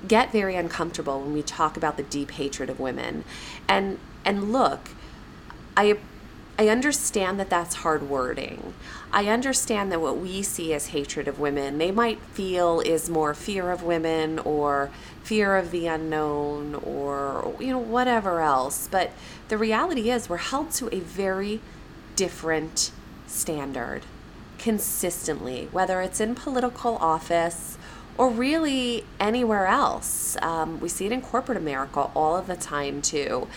get 0.08 0.31
very 0.31 0.55
uncomfortable 0.55 1.19
when 1.19 1.34
we 1.34 1.41
talk 1.41 1.75
about 1.75 1.98
the 1.98 2.03
deep 2.03 2.29
hatred 2.31 2.69
of 2.69 2.79
women. 2.79 3.24
And 3.67 3.98
and 4.24 4.51
look 4.51 4.91
i 5.75 5.98
I 6.60 6.67
understand 6.67 7.39
that 7.39 7.50
that's 7.50 7.75
hard 7.75 8.10
wording. 8.10 8.74
I 9.12 9.25
understand 9.28 9.92
that 9.92 10.01
what 10.01 10.18
we 10.18 10.44
see 10.44 10.74
as 10.74 10.88
hatred 10.88 11.28
of 11.28 11.39
women, 11.39 11.80
they 11.80 11.92
might 11.92 12.20
feel 12.20 12.80
is 12.82 13.10
more 13.10 13.34
fear 13.34 13.72
of 13.72 13.82
women 13.82 14.38
or 14.39 14.92
fear 15.24 15.56
of 15.56 15.72
the 15.72 15.88
unknown 15.88 16.75
or, 16.75 17.56
you 17.60 17.68
know, 17.68 17.80
whatever 17.80 18.42
else. 18.42 18.88
But 18.89 19.12
the 19.48 19.58
reality 19.58 20.12
is, 20.12 20.30
we're 20.30 20.38
held 20.38 20.72
to 20.74 20.94
a 20.96 21.00
very 21.00 21.60
different 22.16 22.92
standard 23.25 24.04
consistently, 24.60 25.70
whether 25.72 26.01
it's 26.01 26.20
in 26.20 26.36
political 26.36 26.98
office 26.98 27.78
or 28.18 28.30
really 28.30 29.06
anywhere 29.20 29.66
else. 29.66 30.38
Um, 30.42 30.80
we 30.80 30.89
see 30.89 31.06
it 31.08 31.12
in 31.12 31.22
corporate 31.22 31.58
America 31.58 32.12
all 32.13 32.36
of 32.36 32.46
the 32.46 32.56
time, 32.56 33.01
too. 33.01 33.48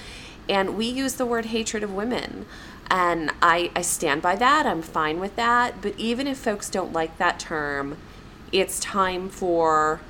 And 0.49 0.77
we 0.77 0.87
use 0.87 1.15
the 1.15 1.27
word 1.27 1.47
hatred 1.47 1.83
of 1.83 1.93
women. 1.93 2.47
And 2.93 3.33
I, 3.41 3.71
I 3.75 3.81
stand 3.81 4.21
by 4.21 4.37
that. 4.37 4.67
I'm 4.67 4.83
fine 4.83 5.19
with 5.19 5.35
that. 5.37 5.81
But 5.81 5.95
even 5.97 6.27
if 6.27 6.37
folks 6.37 6.69
don't 6.69 6.93
like 6.93 7.17
that 7.17 7.41
term, 7.41 7.97
it's 8.53 8.79
time 8.79 9.31
for 9.31 10.01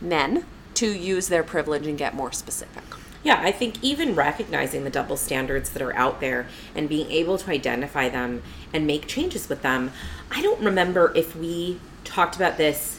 men 0.00 0.44
to 0.74 0.90
use 0.90 1.28
their 1.28 1.44
privilege 1.44 1.86
and 1.86 1.96
get 1.96 2.16
more 2.16 2.32
specific. 2.32 2.82
Yeah, 3.22 3.40
I 3.40 3.52
think 3.52 3.76
even 3.80 4.16
recognizing 4.16 4.82
the 4.82 4.90
double 4.90 5.16
standards 5.16 5.70
that 5.70 5.82
are 5.82 5.94
out 5.94 6.20
there 6.20 6.48
and 6.74 6.88
being 6.88 7.08
able 7.12 7.38
to 7.38 7.50
identify 7.50 8.08
them 8.08 8.42
and 8.72 8.88
make 8.88 9.06
changes 9.06 9.48
with 9.48 9.62
them. 9.62 9.92
I 10.32 10.42
don't 10.42 10.60
remember 10.60 11.12
if 11.14 11.36
we 11.36 11.78
talked 12.02 12.34
about 12.34 12.56
this 12.56 12.98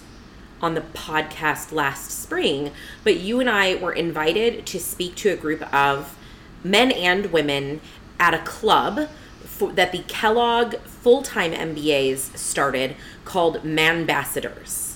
on 0.62 0.74
the 0.74 0.82
podcast 0.82 1.74
last 1.74 2.12
spring, 2.12 2.72
but 3.04 3.20
you 3.20 3.42
and 3.42 3.50
I 3.50 3.76
were 3.76 3.92
invited 3.92 4.66
to 4.68 4.80
speak 4.80 5.16
to 5.16 5.30
a 5.30 5.36
group 5.36 5.62
of 5.74 6.18
men 6.64 6.92
and 6.92 7.34
women 7.34 7.82
at 8.22 8.34
a 8.34 8.40
club 8.40 9.10
for, 9.44 9.74
that 9.74 9.92
the 9.92 10.04
Kellogg 10.08 10.76
full 10.82 11.24
time 11.24 11.52
MBAs 11.52 12.38
started 12.38 12.96
called 13.26 13.64
Manbassadors. 13.64 14.96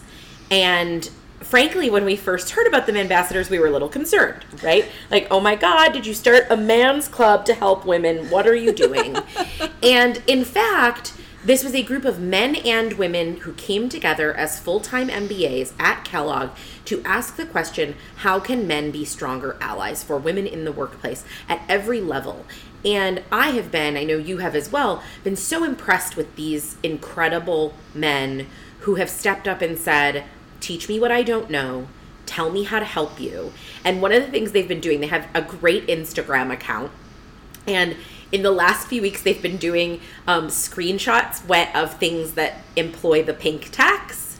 And 0.49 1.09
frankly, 1.41 1.89
when 1.89 2.05
we 2.05 2.15
first 2.15 2.51
heard 2.51 2.67
about 2.67 2.85
the 2.85 2.93
Manbassadors, 2.93 3.49
we 3.49 3.59
were 3.59 3.67
a 3.67 3.71
little 3.71 3.89
concerned, 3.89 4.45
right? 4.63 4.85
Like, 5.09 5.27
oh 5.31 5.39
my 5.39 5.55
God, 5.55 5.91
did 5.91 6.05
you 6.05 6.13
start 6.13 6.45
a 6.49 6.55
man's 6.55 7.07
club 7.07 7.45
to 7.47 7.53
help 7.55 7.85
women? 7.85 8.29
What 8.29 8.47
are 8.47 8.55
you 8.55 8.71
doing? 8.71 9.17
and 9.83 10.21
in 10.27 10.45
fact, 10.45 11.13
this 11.45 11.63
was 11.63 11.75
a 11.75 11.83
group 11.83 12.05
of 12.05 12.19
men 12.19 12.55
and 12.55 12.93
women 12.93 13.37
who 13.41 13.53
came 13.53 13.87
together 13.87 14.33
as 14.33 14.59
full 14.59 14.79
time 14.79 15.09
MBAs 15.09 15.73
at 15.79 16.03
Kellogg 16.03 16.49
to 16.85 17.03
ask 17.03 17.35
the 17.35 17.45
question 17.45 17.95
how 18.17 18.39
can 18.39 18.65
men 18.65 18.89
be 18.89 19.05
stronger 19.05 19.55
allies 19.61 20.03
for 20.03 20.17
women 20.17 20.47
in 20.47 20.65
the 20.65 20.71
workplace 20.71 21.23
at 21.47 21.61
every 21.69 22.01
level? 22.01 22.47
And 22.83 23.23
I 23.31 23.51
have 23.51 23.71
been, 23.71 23.97
I 23.97 24.03
know 24.03 24.17
you 24.17 24.37
have 24.37 24.55
as 24.55 24.71
well, 24.71 25.01
been 25.23 25.35
so 25.35 25.63
impressed 25.63 26.15
with 26.15 26.35
these 26.35 26.77
incredible 26.83 27.73
men 27.93 28.47
who 28.79 28.95
have 28.95 29.09
stepped 29.09 29.47
up 29.47 29.61
and 29.61 29.77
said, 29.77 30.25
Teach 30.59 30.87
me 30.87 30.99
what 30.99 31.11
I 31.11 31.21
don't 31.21 31.49
know. 31.49 31.87
Tell 32.25 32.49
me 32.49 32.63
how 32.63 32.79
to 32.79 32.85
help 32.85 33.19
you. 33.19 33.51
And 33.83 34.01
one 34.01 34.11
of 34.11 34.23
the 34.23 34.31
things 34.31 34.51
they've 34.51 34.67
been 34.67 34.79
doing, 34.79 34.99
they 34.99 35.07
have 35.07 35.27
a 35.33 35.41
great 35.41 35.87
Instagram 35.87 36.51
account. 36.51 36.91
And 37.67 37.97
in 38.31 38.41
the 38.41 38.51
last 38.51 38.87
few 38.87 39.01
weeks, 39.01 39.21
they've 39.21 39.41
been 39.41 39.57
doing 39.57 40.01
um, 40.27 40.47
screenshots 40.47 41.43
of 41.75 41.97
things 41.97 42.33
that 42.33 42.63
employ 42.75 43.23
the 43.23 43.33
pink 43.33 43.69
tax. 43.71 44.39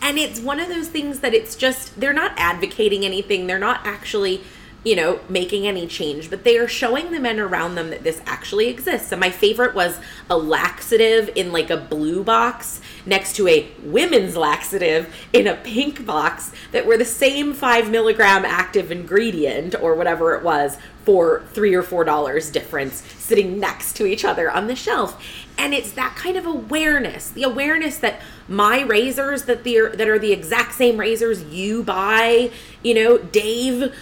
And 0.00 0.18
it's 0.18 0.40
one 0.40 0.58
of 0.58 0.68
those 0.68 0.88
things 0.88 1.20
that 1.20 1.32
it's 1.32 1.54
just, 1.54 1.98
they're 1.98 2.12
not 2.12 2.32
advocating 2.36 3.04
anything. 3.04 3.46
They're 3.46 3.58
not 3.58 3.86
actually 3.86 4.42
you 4.84 4.96
know, 4.96 5.20
making 5.28 5.66
any 5.66 5.86
change, 5.86 6.28
but 6.28 6.42
they 6.42 6.58
are 6.58 6.66
showing 6.66 7.12
the 7.12 7.20
men 7.20 7.38
around 7.38 7.76
them 7.76 7.90
that 7.90 8.02
this 8.02 8.20
actually 8.26 8.68
exists. 8.68 9.12
And 9.12 9.20
my 9.20 9.30
favorite 9.30 9.74
was 9.74 9.98
a 10.28 10.36
laxative 10.36 11.30
in 11.36 11.52
like 11.52 11.70
a 11.70 11.76
blue 11.76 12.24
box 12.24 12.80
next 13.06 13.36
to 13.36 13.46
a 13.46 13.68
women's 13.84 14.36
laxative 14.36 15.14
in 15.32 15.46
a 15.46 15.54
pink 15.54 16.04
box 16.04 16.52
that 16.72 16.84
were 16.84 16.96
the 16.96 17.04
same 17.04 17.52
five 17.52 17.90
milligram 17.90 18.44
active 18.44 18.90
ingredient 18.90 19.74
or 19.80 19.94
whatever 19.94 20.34
it 20.34 20.42
was 20.42 20.76
for 21.04 21.42
three 21.52 21.74
or 21.74 21.82
four 21.82 22.04
dollars 22.04 22.50
difference 22.50 23.02
sitting 23.18 23.58
next 23.58 23.96
to 23.96 24.06
each 24.06 24.24
other 24.24 24.50
on 24.50 24.66
the 24.66 24.76
shelf. 24.76 25.22
And 25.58 25.74
it's 25.74 25.92
that 25.92 26.16
kind 26.16 26.36
of 26.36 26.46
awareness, 26.46 27.30
the 27.30 27.42
awareness 27.42 27.98
that 27.98 28.20
my 28.48 28.82
razors 28.82 29.44
that 29.44 29.64
the 29.64 29.90
that 29.94 30.08
are 30.08 30.18
the 30.18 30.32
exact 30.32 30.74
same 30.74 30.98
razors 30.98 31.42
you 31.44 31.82
buy, 31.82 32.50
you 32.82 32.94
know, 32.94 33.18
Dave 33.18 33.94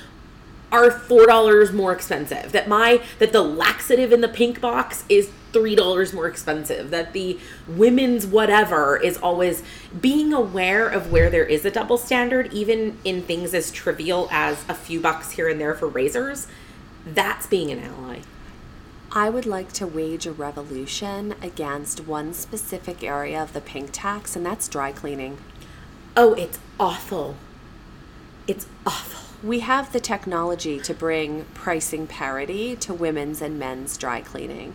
are 0.73 0.91
four 0.91 1.27
dollars 1.27 1.73
more 1.73 1.93
expensive. 1.93 2.53
That 2.53 2.69
my 2.69 3.03
that 3.19 3.33
the 3.33 3.43
laxative 3.43 4.12
in 4.12 4.21
the 4.21 4.29
pink 4.29 4.61
box 4.61 5.05
is 5.09 5.31
three 5.53 5.75
dollars 5.75 6.12
more 6.12 6.27
expensive. 6.27 6.91
That 6.91 7.12
the 7.12 7.39
women's 7.67 8.27
whatever 8.27 8.97
is 8.97 9.17
always 9.19 9.62
being 10.00 10.33
aware 10.33 10.89
of 10.89 11.11
where 11.11 11.31
there 11.31 11.45
is 11.45 11.65
a 11.65 11.71
double 11.71 11.99
standard, 11.99 12.53
even 12.53 12.99
in 13.05 13.23
things 13.23 13.55
as 13.55 13.71
trivial 13.71 14.29
as 14.31 14.65
a 14.69 14.75
few 14.75 15.00
bucks 15.00 15.33
here 15.33 15.49
and 15.49 15.61
there 15.61 15.75
for 15.75 15.89
razors. 15.89 16.47
That's 17.05 17.47
being 17.47 17.71
an 17.71 17.81
ally. 17.81 18.21
I 19.12 19.29
would 19.29 19.47
like 19.47 19.73
to 19.73 19.89
wage 19.89 20.25
a 20.25 20.33
revolution 20.33 21.35
against 21.43 22.07
one 22.07 22.33
specific 22.33 23.03
area 23.03 23.43
of 23.43 23.53
the 23.55 23.61
pink 23.61 23.91
tax, 23.93 24.37
and 24.37 24.47
that's 24.47 24.69
dry 24.69 24.93
cleaning. 24.93 25.39
Oh, 26.17 26.35
it's 26.35 26.61
awful. 26.79 27.35
It's 28.47 28.67
awful 28.87 29.29
we 29.42 29.61
have 29.61 29.92
the 29.92 30.00
technology 30.00 30.78
to 30.80 30.94
bring 30.94 31.44
pricing 31.54 32.06
parity 32.06 32.76
to 32.76 32.92
women's 32.92 33.40
and 33.40 33.59
men's 33.59 33.97
dry 33.97 34.20
cleaning. 34.20 34.75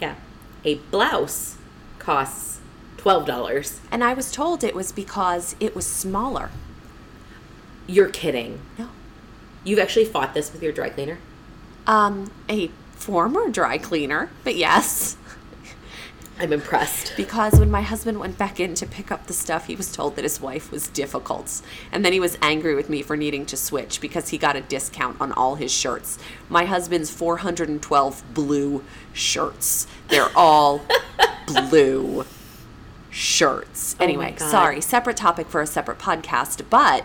Yeah. 0.00 0.16
A 0.64 0.76
blouse 0.76 1.56
costs 1.98 2.60
$12. 2.98 3.78
And 3.90 4.02
I 4.02 4.14
was 4.14 4.32
told 4.32 4.64
it 4.64 4.74
was 4.74 4.92
because 4.92 5.54
it 5.60 5.74
was 5.74 5.86
smaller. 5.86 6.50
You're 7.86 8.08
kidding. 8.08 8.60
No. 8.78 8.88
You've 9.64 9.78
actually 9.78 10.06
fought 10.06 10.34
this 10.34 10.52
with 10.52 10.62
your 10.62 10.72
dry 10.72 10.90
cleaner? 10.90 11.18
Um, 11.86 12.32
a 12.48 12.68
former 12.92 13.48
dry 13.48 13.78
cleaner, 13.78 14.30
but 14.44 14.56
yes. 14.56 15.16
I'm 16.38 16.52
impressed. 16.52 17.14
Because 17.16 17.58
when 17.58 17.70
my 17.70 17.82
husband 17.82 18.20
went 18.20 18.36
back 18.36 18.60
in 18.60 18.74
to 18.74 18.86
pick 18.86 19.10
up 19.10 19.26
the 19.26 19.32
stuff, 19.32 19.66
he 19.66 19.74
was 19.74 19.90
told 19.90 20.16
that 20.16 20.22
his 20.22 20.40
wife 20.40 20.70
was 20.70 20.88
difficult. 20.88 21.62
And 21.90 22.04
then 22.04 22.12
he 22.12 22.20
was 22.20 22.36
angry 22.42 22.74
with 22.74 22.90
me 22.90 23.02
for 23.02 23.16
needing 23.16 23.46
to 23.46 23.56
switch 23.56 24.00
because 24.00 24.28
he 24.28 24.38
got 24.38 24.56
a 24.56 24.60
discount 24.60 25.20
on 25.20 25.32
all 25.32 25.54
his 25.54 25.72
shirts. 25.72 26.18
My 26.48 26.66
husband's 26.66 27.10
412 27.10 28.34
blue 28.34 28.84
shirts. 29.12 29.86
They're 30.08 30.30
all 30.36 30.82
blue 31.46 32.26
shirts. 33.10 33.96
Oh 33.98 34.04
anyway, 34.04 34.34
oh 34.38 34.50
sorry, 34.50 34.80
separate 34.82 35.16
topic 35.16 35.48
for 35.48 35.62
a 35.62 35.66
separate 35.66 35.98
podcast, 35.98 36.62
but 36.68 37.04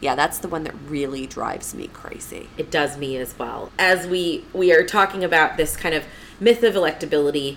yeah, 0.00 0.16
that's 0.16 0.38
the 0.38 0.48
one 0.48 0.64
that 0.64 0.74
really 0.88 1.28
drives 1.28 1.74
me 1.74 1.86
crazy. 1.86 2.48
It 2.58 2.72
does 2.72 2.98
me 2.98 3.16
as 3.16 3.38
well. 3.38 3.70
As 3.78 4.06
we 4.06 4.44
we 4.52 4.72
are 4.72 4.84
talking 4.84 5.22
about 5.22 5.56
this 5.56 5.76
kind 5.76 5.94
of 5.94 6.04
myth 6.40 6.64
of 6.64 6.74
electability 6.74 7.56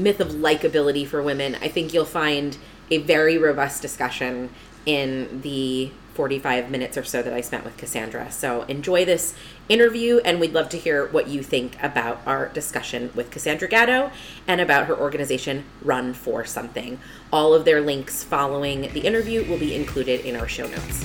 myth 0.00 0.20
of 0.20 0.28
likability 0.28 1.06
for 1.06 1.22
women, 1.22 1.56
I 1.56 1.68
think 1.68 1.94
you'll 1.94 2.04
find 2.04 2.56
a 2.90 2.98
very 2.98 3.38
robust 3.38 3.82
discussion 3.82 4.50
in 4.86 5.42
the 5.42 5.92
45 6.14 6.70
minutes 6.70 6.98
or 6.98 7.04
so 7.04 7.22
that 7.22 7.32
I 7.32 7.40
spent 7.40 7.64
with 7.64 7.76
Cassandra. 7.76 8.30
So 8.32 8.62
enjoy 8.62 9.04
this 9.04 9.34
interview, 9.68 10.18
and 10.24 10.40
we'd 10.40 10.52
love 10.52 10.68
to 10.70 10.76
hear 10.76 11.06
what 11.06 11.28
you 11.28 11.42
think 11.42 11.80
about 11.82 12.20
our 12.26 12.48
discussion 12.48 13.10
with 13.14 13.30
Cassandra 13.30 13.68
Gaddo 13.68 14.10
and 14.46 14.60
about 14.60 14.86
her 14.86 14.98
organization, 14.98 15.64
Run 15.82 16.12
for 16.12 16.44
Something. 16.44 16.98
All 17.32 17.54
of 17.54 17.64
their 17.64 17.80
links 17.80 18.24
following 18.24 18.92
the 18.92 19.00
interview 19.00 19.48
will 19.48 19.58
be 19.58 19.74
included 19.74 20.20
in 20.20 20.36
our 20.36 20.48
show 20.48 20.66
notes. 20.66 21.04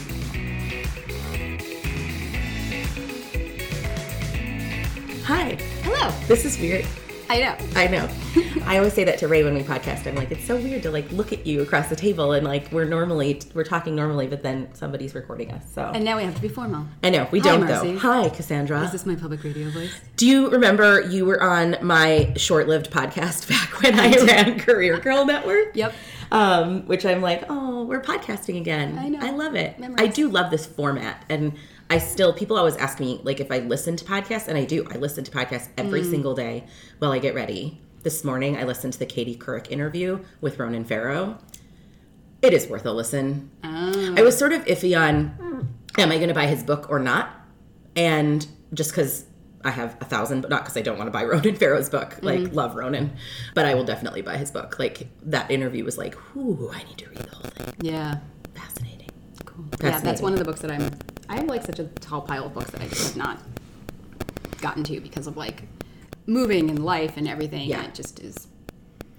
Hi. 5.25 5.55
Hello. 5.83 6.11
This 6.27 6.45
is 6.45 6.59
weird. 6.59 6.85
I 7.27 7.39
know. 7.39 7.57
I 7.75 7.87
know. 7.87 8.09
I 8.65 8.77
always 8.77 8.93
say 8.93 9.03
that 9.05 9.17
to 9.19 9.27
Ray 9.27 9.43
when 9.43 9.55
we 9.55 9.63
podcast. 9.63 10.05
I'm 10.05 10.15
like, 10.15 10.31
it's 10.31 10.45
so 10.45 10.55
weird 10.57 10.83
to 10.83 10.91
like 10.91 11.11
look 11.11 11.33
at 11.33 11.45
you 11.47 11.61
across 11.61 11.89
the 11.89 11.95
table 11.95 12.33
and 12.33 12.45
like 12.45 12.71
we're 12.71 12.85
normally 12.85 13.41
we're 13.55 13.63
talking 13.63 13.95
normally, 13.95 14.27
but 14.27 14.43
then 14.43 14.73
somebody's 14.75 15.15
recording 15.15 15.51
us. 15.51 15.63
So 15.73 15.91
and 15.93 16.05
now 16.05 16.17
we 16.17 16.23
have 16.23 16.35
to 16.35 16.41
be 16.41 16.47
formal. 16.49 16.85
I 17.03 17.09
know 17.09 17.27
we 17.31 17.39
Hi, 17.39 17.49
don't 17.49 17.61
Marcy. 17.67 17.93
though. 17.93 17.99
Hi, 17.99 18.29
Cassandra. 18.29 18.83
Is 18.83 18.91
this 18.91 19.05
my 19.07 19.15
public 19.15 19.43
radio 19.43 19.69
voice? 19.71 19.91
Do 20.17 20.27
you 20.27 20.49
remember 20.49 21.01
you 21.01 21.25
were 21.25 21.41
on 21.41 21.77
my 21.81 22.31
short-lived 22.37 22.91
podcast 22.91 23.49
back 23.49 23.81
when 23.81 23.99
I 23.99 24.11
ran 24.23 24.59
Career 24.59 24.99
Girl 24.99 25.25
Network? 25.25 25.75
Yep. 25.75 25.93
Um, 26.31 26.85
which 26.87 27.05
I'm 27.05 27.21
like, 27.21 27.43
oh, 27.49 27.85
we're 27.85 28.01
podcasting 28.01 28.57
again. 28.59 28.97
I 28.99 29.09
know. 29.09 29.19
I 29.21 29.31
love 29.31 29.55
it. 29.55 29.79
Memories. 29.79 30.01
I 30.01 30.07
do 30.07 30.29
love 30.29 30.51
this 30.51 30.65
format 30.65 31.23
and. 31.29 31.53
I 31.89 31.99
still 31.99 32.33
people 32.33 32.57
always 32.57 32.75
ask 32.77 32.99
me 32.99 33.19
like 33.23 33.39
if 33.39 33.51
I 33.51 33.59
listen 33.59 33.95
to 33.97 34.05
podcasts 34.05 34.47
and 34.47 34.57
I 34.57 34.65
do. 34.65 34.87
I 34.91 34.97
listen 34.97 35.23
to 35.23 35.31
podcasts 35.31 35.69
every 35.77 36.01
mm. 36.01 36.09
single 36.09 36.33
day 36.33 36.65
while 36.99 37.11
I 37.11 37.19
get 37.19 37.35
ready 37.35 37.81
this 38.05 38.23
morning 38.23 38.55
I 38.55 38.63
listened 38.63 38.93
to 38.93 38.99
the 38.99 39.05
Katie 39.07 39.35
Couric 39.35 39.71
interview 39.71 40.23
with 40.39 40.59
Ronan 40.59 40.85
Farrow. 40.85 41.39
It 42.43 42.53
is 42.53 42.67
worth 42.67 42.85
a 42.85 42.91
listen. 42.91 43.49
Oh. 43.63 44.13
I 44.15 44.21
was 44.21 44.37
sort 44.37 44.53
of 44.53 44.63
iffy 44.65 44.95
on 44.95 45.67
am 45.97 46.11
I 46.11 46.17
going 46.17 46.27
to 46.27 46.35
buy 46.35 46.45
his 46.45 46.63
book 46.63 46.89
or 46.89 46.99
not? 46.99 47.29
And 47.95 48.45
just 48.73 48.91
because 48.91 49.25
I 49.63 49.71
have 49.71 49.97
a 50.01 50.05
thousand, 50.05 50.41
but 50.41 50.51
not 50.51 50.61
because 50.61 50.77
I 50.77 50.81
don't 50.81 50.99
want 50.99 51.07
to 51.07 51.11
buy 51.11 51.23
Ronan 51.25 51.55
Farrow's 51.55 51.89
book. 51.89 52.19
Like, 52.21 52.41
Mm-hmm. 52.41 52.53
love 52.53 52.75
Ronan, 52.75 53.15
but 53.55 53.65
I 53.65 53.73
will 53.73 53.85
definitely 53.85 54.21
buy 54.21 54.37
his 54.37 54.51
book. 54.51 54.77
Like 54.77 55.07
that 55.23 55.49
interview 55.49 55.83
was 55.83 55.97
like, 55.97 56.13
whoo, 56.35 56.69
I 56.71 56.83
need 56.83 56.99
to 56.99 57.09
read 57.09 57.19
the 57.19 57.35
whole 57.35 57.49
thing. 57.49 57.73
Yeah. 57.81 58.19
Fascinating. 58.53 59.09
Cool. 59.45 59.65
Yeah, 59.81 59.99
that's 60.01 60.21
one 60.21 60.33
of 60.33 60.39
the 60.39 60.45
books 60.45 60.61
that 60.61 60.69
I'm. 60.69 60.91
I 61.29 61.35
have 61.37 61.45
like 61.47 61.63
such 61.63 61.79
a 61.79 61.85
tall 61.85 62.21
pile 62.21 62.45
of 62.45 62.53
books 62.53 62.71
that 62.71 62.81
I 62.81 62.87
just 62.87 63.07
have 63.09 63.17
not 63.17 63.39
gotten 64.61 64.83
to 64.85 64.99
because 64.99 65.27
of 65.27 65.37
like 65.37 65.63
moving 66.27 66.69
and 66.69 66.83
life 66.83 67.17
and 67.17 67.27
everything. 67.27 67.67
Yeah. 67.69 67.79
And 67.79 67.87
it 67.87 67.95
just 67.95 68.19
is 68.19 68.47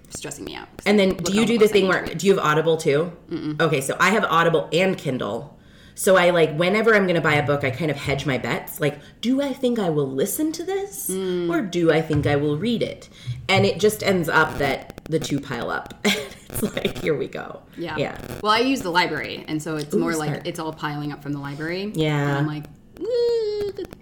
stressing 0.09 0.45
me 0.45 0.55
out. 0.55 0.67
And 0.85 0.97
then, 0.99 1.15
do 1.15 1.33
you 1.33 1.45
do 1.45 1.57
the 1.57 1.67
thing 1.67 1.87
where 1.87 2.05
do 2.05 2.25
you 2.27 2.35
have 2.35 2.43
Audible 2.43 2.77
too? 2.77 3.11
Okay, 3.59 3.81
so 3.81 3.95
I 3.99 4.09
have 4.11 4.23
Audible 4.25 4.69
and 4.71 4.97
Kindle. 4.97 5.53
So 5.95 6.15
I 6.15 6.29
like 6.29 6.55
whenever 6.55 6.93
I'm 6.95 7.03
going 7.03 7.15
to 7.15 7.21
buy 7.21 7.33
a 7.35 7.45
book, 7.45 7.63
I 7.63 7.71
kind 7.71 7.89
of 7.89 7.97
hedge 7.97 8.25
my 8.27 8.37
bets. 8.37 8.79
Like, 8.79 8.99
do 9.19 9.41
I 9.41 9.51
think 9.51 9.79
I 9.79 9.89
will 9.89 10.07
listen 10.07 10.51
to 10.51 10.63
this, 10.63 11.09
Mm. 11.09 11.49
or 11.49 11.61
do 11.63 11.91
I 11.91 12.01
think 12.03 12.27
I 12.27 12.35
will 12.35 12.55
read 12.55 12.83
it? 12.83 13.09
And 13.49 13.65
it 13.65 13.79
just 13.79 14.03
ends 14.03 14.27
up 14.29 14.57
that 14.57 15.01
the 15.05 15.19
two 15.19 15.39
pile 15.39 15.69
up. 15.69 15.93
And 16.03 16.15
it's 16.49 16.63
like, 16.63 16.97
here 16.99 17.15
we 17.17 17.27
go. 17.27 17.61
Yeah. 17.77 17.95
yeah. 17.97 18.17
Well, 18.41 18.51
I 18.51 18.59
use 18.59 18.81
the 18.81 18.89
library, 18.89 19.45
and 19.47 19.61
so 19.61 19.75
it's 19.77 19.93
more 19.93 20.15
like 20.15 20.41
it's 20.45 20.59
all 20.59 20.73
piling 20.73 21.11
up 21.11 21.21
from 21.23 21.33
the 21.33 21.39
library. 21.39 21.91
Yeah. 21.95 22.27
And 22.27 22.37
I'm 22.37 22.47
like, 22.47 22.65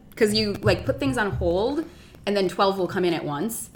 because 0.09 0.33
you 0.33 0.53
like 0.61 0.85
put 0.85 0.99
things 0.99 1.17
on 1.17 1.31
hold, 1.31 1.85
and 2.25 2.35
then 2.35 2.47
twelve 2.49 2.77
will 2.77 2.87
come 2.87 3.05
in 3.05 3.13
at 3.13 3.25
once, 3.25 3.69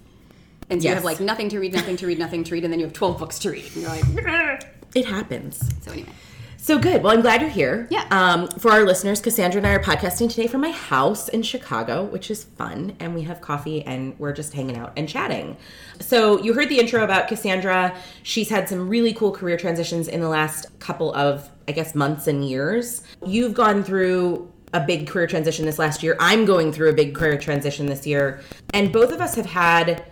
and 0.69 0.81
so 0.81 0.87
you 0.87 0.93
have 0.95 1.03
like 1.03 1.19
nothing 1.19 1.49
to 1.49 1.59
read, 1.59 1.73
nothing 1.73 1.97
to 1.97 2.07
read, 2.07 2.19
nothing 2.19 2.43
to 2.45 2.53
read, 2.53 2.63
and 2.63 2.71
then 2.71 2.79
you 2.79 2.85
have 2.85 2.93
twelve 2.93 3.17
books 3.19 3.39
to 3.39 3.51
read, 3.51 3.65
and 3.75 3.81
you're 3.81 3.89
like, 3.89 4.65
It 4.95 5.05
happens. 5.05 5.59
so 5.83 5.91
anyway. 5.91 6.09
So 6.69 6.77
good. 6.77 7.01
Well, 7.01 7.11
I'm 7.11 7.21
glad 7.21 7.41
you're 7.41 7.49
here. 7.49 7.87
Yeah. 7.89 8.05
Um, 8.11 8.47
for 8.47 8.71
our 8.71 8.83
listeners, 8.83 9.21
Cassandra 9.21 9.57
and 9.57 9.65
I 9.65 9.71
are 9.71 9.81
podcasting 9.81 10.29
today 10.29 10.45
from 10.45 10.61
my 10.61 10.69
house 10.69 11.27
in 11.27 11.41
Chicago, 11.41 12.03
which 12.03 12.29
is 12.29 12.43
fun. 12.43 12.95
And 12.99 13.15
we 13.15 13.23
have 13.23 13.41
coffee 13.41 13.81
and 13.81 14.13
we're 14.19 14.33
just 14.33 14.53
hanging 14.53 14.77
out 14.77 14.93
and 14.95 15.09
chatting. 15.09 15.57
So 15.99 16.39
you 16.43 16.53
heard 16.53 16.69
the 16.69 16.77
intro 16.77 17.03
about 17.03 17.27
Cassandra. 17.27 17.97
She's 18.21 18.49
had 18.49 18.69
some 18.69 18.87
really 18.87 19.15
cool 19.15 19.31
career 19.31 19.57
transitions 19.57 20.07
in 20.07 20.21
the 20.21 20.29
last 20.29 20.67
couple 20.77 21.11
of, 21.15 21.49
I 21.67 21.71
guess, 21.71 21.95
months 21.95 22.27
and 22.27 22.47
years. 22.47 23.01
You've 23.25 23.55
gone 23.55 23.83
through 23.83 24.53
a 24.71 24.79
big 24.79 25.07
career 25.07 25.25
transition 25.25 25.65
this 25.65 25.79
last 25.79 26.03
year. 26.03 26.17
I'm 26.19 26.45
going 26.45 26.71
through 26.71 26.91
a 26.91 26.93
big 26.93 27.15
career 27.15 27.39
transition 27.39 27.87
this 27.87 28.05
year. 28.05 28.41
And 28.75 28.93
both 28.93 29.11
of 29.11 29.21
us 29.21 29.33
have 29.33 29.47
had 29.47 30.05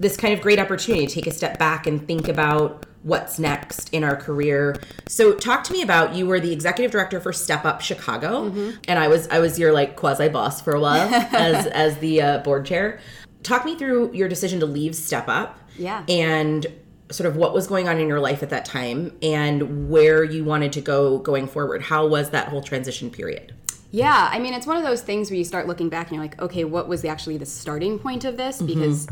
this 0.00 0.16
kind 0.16 0.34
of 0.34 0.40
great 0.40 0.58
opportunity 0.58 1.06
to 1.06 1.14
take 1.14 1.28
a 1.28 1.30
step 1.30 1.60
back 1.60 1.86
and 1.86 2.04
think 2.04 2.26
about 2.26 2.86
what's 3.02 3.38
next 3.38 3.92
in 3.92 4.04
our 4.04 4.16
career. 4.16 4.76
So 5.08 5.34
talk 5.34 5.64
to 5.64 5.72
me 5.72 5.82
about 5.82 6.14
you 6.14 6.26
were 6.26 6.40
the 6.40 6.52
executive 6.52 6.90
director 6.90 7.20
for 7.20 7.32
Step 7.32 7.64
Up 7.64 7.80
Chicago 7.80 8.52
and 8.86 8.98
I 8.98 9.08
was 9.08 9.26
I 9.28 9.38
was 9.38 9.58
your 9.58 9.72
like 9.72 9.96
quasi 9.96 10.28
boss 10.28 10.60
for 10.60 10.74
a 10.74 10.80
while 10.80 11.08
as 11.32 11.66
as 11.66 11.98
the 11.98 12.22
uh, 12.22 12.38
board 12.38 12.66
chair. 12.66 13.00
Talk 13.42 13.64
me 13.64 13.76
through 13.76 14.12
your 14.12 14.28
decision 14.28 14.60
to 14.60 14.66
leave 14.66 14.94
Step 14.94 15.28
Up. 15.28 15.58
Yeah. 15.78 16.04
And 16.08 16.66
sort 17.10 17.26
of 17.26 17.36
what 17.36 17.52
was 17.52 17.66
going 17.66 17.88
on 17.88 17.98
in 17.98 18.06
your 18.06 18.20
life 18.20 18.42
at 18.42 18.50
that 18.50 18.64
time 18.64 19.12
and 19.22 19.90
where 19.90 20.22
you 20.22 20.44
wanted 20.44 20.72
to 20.74 20.80
go 20.80 21.18
going 21.18 21.46
forward. 21.46 21.82
How 21.82 22.06
was 22.06 22.30
that 22.30 22.48
whole 22.48 22.62
transition 22.62 23.10
period? 23.10 23.54
Yeah, 23.90 24.28
I 24.30 24.38
mean, 24.38 24.54
it's 24.54 24.66
one 24.66 24.76
of 24.76 24.84
those 24.84 25.02
things 25.02 25.30
where 25.30 25.36
you 25.36 25.44
start 25.44 25.66
looking 25.66 25.88
back 25.88 26.08
and 26.08 26.14
you're 26.14 26.24
like, 26.24 26.40
okay, 26.40 26.62
what 26.62 26.86
was 26.86 27.02
the, 27.02 27.08
actually 27.08 27.38
the 27.38 27.46
starting 27.46 27.98
point 27.98 28.24
of 28.24 28.36
this? 28.36 28.62
Because 28.62 29.08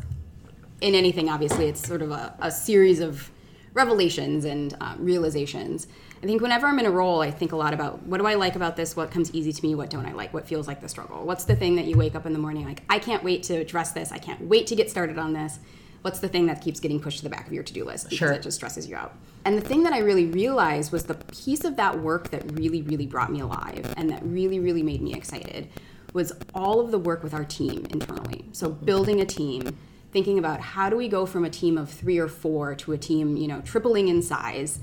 in 0.80 0.94
anything, 0.94 1.28
obviously, 1.28 1.66
it's 1.66 1.86
sort 1.86 2.00
of 2.00 2.12
a, 2.12 2.36
a 2.40 2.52
series 2.52 3.00
of 3.00 3.30
revelations 3.78 4.44
and 4.44 4.76
um, 4.80 4.96
realizations. 4.98 5.86
I 6.20 6.26
think 6.26 6.42
whenever 6.42 6.66
I'm 6.66 6.78
in 6.80 6.86
a 6.86 6.90
role, 6.90 7.20
I 7.20 7.30
think 7.30 7.52
a 7.52 7.56
lot 7.56 7.72
about 7.72 8.02
what 8.02 8.18
do 8.18 8.26
I 8.26 8.34
like 8.34 8.56
about 8.56 8.74
this? 8.76 8.96
What 8.96 9.12
comes 9.12 9.32
easy 9.32 9.52
to 9.52 9.62
me? 9.64 9.76
What 9.76 9.88
don't 9.88 10.04
I 10.04 10.12
like? 10.12 10.34
What 10.34 10.48
feels 10.48 10.66
like 10.66 10.80
the 10.80 10.88
struggle? 10.88 11.24
What's 11.24 11.44
the 11.44 11.54
thing 11.54 11.76
that 11.76 11.84
you 11.86 11.96
wake 11.96 12.16
up 12.16 12.26
in 12.26 12.32
the 12.32 12.40
morning 12.40 12.64
like, 12.64 12.82
I 12.90 12.98
can't 12.98 13.22
wait 13.22 13.44
to 13.44 13.54
address 13.54 13.92
this. 13.92 14.10
I 14.10 14.18
can't 14.18 14.40
wait 14.42 14.66
to 14.66 14.74
get 14.74 14.90
started 14.90 15.16
on 15.16 15.32
this. 15.32 15.60
What's 16.02 16.18
the 16.18 16.28
thing 16.28 16.46
that 16.46 16.60
keeps 16.60 16.80
getting 16.80 17.00
pushed 17.00 17.18
to 17.18 17.24
the 17.24 17.30
back 17.30 17.46
of 17.46 17.52
your 17.52 17.62
to 17.62 17.72
do 17.72 17.84
list 17.84 18.06
because 18.06 18.18
Sure. 18.18 18.32
it 18.32 18.42
just 18.42 18.56
stresses 18.56 18.88
you 18.88 18.96
out? 18.96 19.14
And 19.44 19.56
the 19.56 19.62
thing 19.66 19.84
that 19.84 19.92
I 19.92 19.98
really 19.98 20.26
realized 20.26 20.90
was 20.92 21.04
the 21.04 21.14
piece 21.14 21.64
of 21.64 21.76
that 21.76 22.00
work 22.00 22.30
that 22.30 22.42
really, 22.52 22.82
really 22.82 23.06
brought 23.06 23.30
me 23.30 23.40
alive 23.40 23.94
and 23.96 24.10
that 24.10 24.22
really, 24.24 24.58
really 24.58 24.82
made 24.82 25.00
me 25.00 25.14
excited 25.14 25.68
was 26.12 26.32
all 26.54 26.80
of 26.80 26.90
the 26.90 26.98
work 26.98 27.22
with 27.22 27.34
our 27.34 27.44
team 27.44 27.86
internally. 27.90 28.44
So 28.52 28.70
building 28.70 29.20
a 29.20 29.26
team, 29.26 29.76
thinking 30.12 30.38
about 30.38 30.60
how 30.60 30.88
do 30.88 30.96
we 30.96 31.08
go 31.08 31.26
from 31.26 31.44
a 31.44 31.50
team 31.50 31.76
of 31.76 31.90
three 31.90 32.18
or 32.18 32.28
four 32.28 32.74
to 32.74 32.92
a 32.92 32.98
team, 32.98 33.36
you 33.36 33.46
know, 33.46 33.60
tripling 33.60 34.08
in 34.08 34.22
size, 34.22 34.80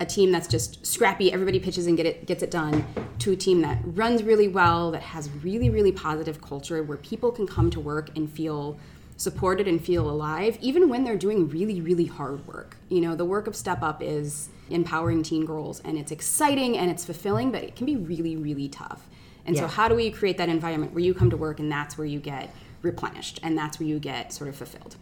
a 0.00 0.06
team 0.06 0.30
that's 0.30 0.46
just 0.46 0.86
scrappy, 0.86 1.32
everybody 1.32 1.58
pitches 1.58 1.86
and 1.86 1.96
get 1.96 2.06
it 2.06 2.26
gets 2.26 2.42
it 2.42 2.50
done, 2.50 2.86
to 3.18 3.32
a 3.32 3.36
team 3.36 3.60
that 3.62 3.78
runs 3.84 4.22
really 4.22 4.48
well, 4.48 4.90
that 4.92 5.02
has 5.02 5.28
really, 5.42 5.70
really 5.70 5.90
positive 5.90 6.40
culture 6.40 6.82
where 6.82 6.98
people 6.98 7.32
can 7.32 7.46
come 7.46 7.70
to 7.70 7.80
work 7.80 8.16
and 8.16 8.30
feel 8.30 8.78
supported 9.16 9.66
and 9.66 9.84
feel 9.84 10.08
alive, 10.08 10.56
even 10.60 10.88
when 10.88 11.02
they're 11.02 11.16
doing 11.16 11.48
really, 11.48 11.80
really 11.80 12.06
hard 12.06 12.46
work. 12.46 12.76
You 12.88 13.00
know, 13.00 13.16
the 13.16 13.24
work 13.24 13.48
of 13.48 13.56
Step 13.56 13.82
Up 13.82 14.00
is 14.00 14.48
empowering 14.70 15.24
teen 15.24 15.44
girls 15.44 15.80
and 15.80 15.98
it's 15.98 16.12
exciting 16.12 16.78
and 16.78 16.88
it's 16.88 17.04
fulfilling, 17.04 17.50
but 17.50 17.64
it 17.64 17.74
can 17.74 17.84
be 17.84 17.96
really, 17.96 18.36
really 18.36 18.68
tough. 18.68 19.08
And 19.44 19.56
so, 19.56 19.66
how 19.66 19.88
do 19.88 19.94
we 19.94 20.10
create 20.10 20.36
that 20.36 20.50
environment 20.50 20.92
where 20.92 21.02
you 21.02 21.14
come 21.14 21.30
to 21.30 21.36
work 21.36 21.58
and 21.58 21.72
that's 21.72 21.96
where 21.96 22.06
you 22.06 22.20
get 22.20 22.54
replenished 22.82 23.40
and 23.42 23.56
that's 23.56 23.78
where 23.80 23.88
you 23.88 23.98
get 23.98 24.32
sort 24.32 24.48
of 24.48 24.56
fulfilled? 24.56 24.96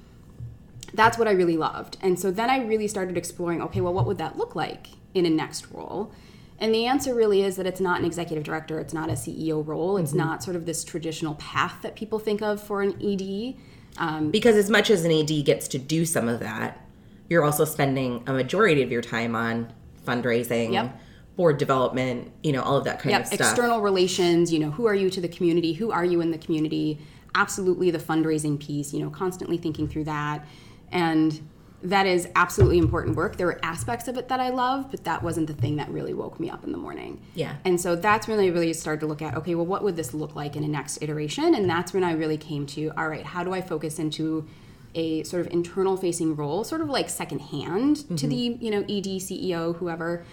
That's 0.95 1.19
what 1.19 1.29
I 1.29 1.33
really 1.33 1.57
loved. 1.57 1.97
And 2.01 2.19
so 2.19 2.31
then 2.31 2.49
I 2.49 2.65
really 2.65 2.89
started 2.89 3.17
exploring 3.17 3.61
okay, 3.63 3.81
well, 3.81 3.93
what 3.93 4.07
would 4.07 4.19
that 4.19 4.37
look 4.39 4.55
like 4.55 4.89
in 5.15 5.27
a 5.27 5.31
next 5.31 5.71
role? 5.71 6.13
And 6.59 6.75
the 6.75 6.87
answer 6.87 7.15
really 7.15 7.43
is 7.43 7.57
that 7.57 7.67
it's 7.67 7.81
not 7.81 7.99
an 8.01 8.07
executive 8.07 8.43
director, 8.45 8.81
it's 8.81 8.95
not 8.95 9.11
a 9.11 9.13
CEO 9.13 9.67
role, 9.67 9.99
it's 9.99 10.15
not 10.15 10.43
sort 10.43 10.57
of 10.57 10.65
this 10.65 10.85
traditional 10.85 11.35
path 11.35 11.83
that 11.83 11.97
people 11.97 12.19
think 12.19 12.41
of 12.41 12.63
for 12.63 12.81
an 12.81 12.97
ED. 13.03 13.57
Um, 13.99 14.31
Because 14.31 14.57
as 14.57 14.71
much 14.71 14.89
as 14.91 15.05
an 15.05 15.11
ED 15.11 15.43
gets 15.45 15.69
to 15.69 15.79
do 15.79 16.07
some 16.07 16.29
of 16.29 16.41
that, 16.41 16.81
you're 17.29 17.45
also 17.45 17.67
spending 17.67 18.23
a 18.27 18.33
majority 18.33 18.83
of 18.83 18.91
your 18.91 19.03
time 19.03 19.35
on 19.37 19.71
fundraising, 20.07 20.73
Yep. 20.73 20.99
board 21.37 21.59
development, 21.59 22.31
you 22.43 22.53
know, 22.53 22.63
all 22.63 22.79
of 22.79 22.85
that 22.85 23.01
kind 23.01 23.11
Yep, 23.11 23.21
of 23.21 23.27
stuff. 23.27 23.41
external 23.41 23.81
relations, 23.83 24.51
you 24.51 24.59
know, 24.59 24.71
who 24.71 24.87
are 24.87 24.95
you 24.95 25.11
to 25.11 25.21
the 25.21 25.29
community? 25.29 25.75
Who 25.75 25.91
are 25.91 26.05
you 26.07 26.23
in 26.23 26.31
the 26.31 26.39
community? 26.39 26.99
Absolutely 27.37 27.91
the 27.93 27.99
fundraising 27.99 28.59
piece, 28.59 28.93
you 28.93 29.01
know, 29.01 29.11
constantly 29.11 29.59
thinking 29.59 29.87
through 29.87 30.05
that. 30.05 30.45
And 30.91 31.41
that 31.83 32.07
is 32.07 32.29
absolutely 32.35 32.79
important 32.79 33.17
work. 33.17 33.37
There 33.37 33.47
were 33.47 33.61
aspects 33.63 34.09
of 34.09 34.17
it 34.17 34.29
that 34.29 34.41
I 34.41 34.49
love, 34.49 34.91
but 34.91 35.05
that 35.05 35.23
wasn't 35.23 35.47
the 35.47 35.53
thing 35.53 35.77
that 35.77 35.89
really 35.91 36.15
woke 36.15 36.41
me 36.41 36.51
up 36.51 36.65
in 36.65 36.73
the 36.73 36.79
morning. 36.79 37.21
Yeah. 37.35 37.57
And 37.65 37.81
so 37.81 37.95
that's 37.95 38.27
when 38.27 38.41
I 38.41 38.47
really 38.47 38.73
started 38.73 39.01
to 39.01 39.07
look 39.07 39.23
at, 39.23 39.37
okay, 39.37 39.55
well, 39.55 39.67
what 39.67 39.85
would 39.85 39.95
this 39.95 40.15
look 40.15 40.35
like 40.35 40.57
in 40.57 40.65
a 40.65 40.69
next 40.69 41.03
iteration? 41.03 41.55
And 41.55 41.69
that's 41.69 41.93
when 41.93 42.03
I 42.03 42.13
really 42.13 42.39
came 42.39 42.67
to, 42.69 42.93
all 42.97 43.09
right, 43.09 43.25
how 43.25 43.45
do 43.45 43.53
I 43.53 43.61
focus 43.61 43.99
into 43.99 44.49
a 44.95 45.23
sort 45.25 45.47
of 45.47 45.53
internal 45.53 45.97
facing 45.97 46.35
role, 46.35 46.65
sort 46.65 46.81
of 46.81 46.89
like 46.89 47.11
second 47.11 47.41
hand 47.41 47.97
to 47.97 48.03
mm-hmm. 48.15 48.29
the, 48.29 48.37
you 48.37 48.71
know, 48.71 48.81
ED, 48.81 49.21
CEO, 49.21 49.77
whoever, 49.77 50.25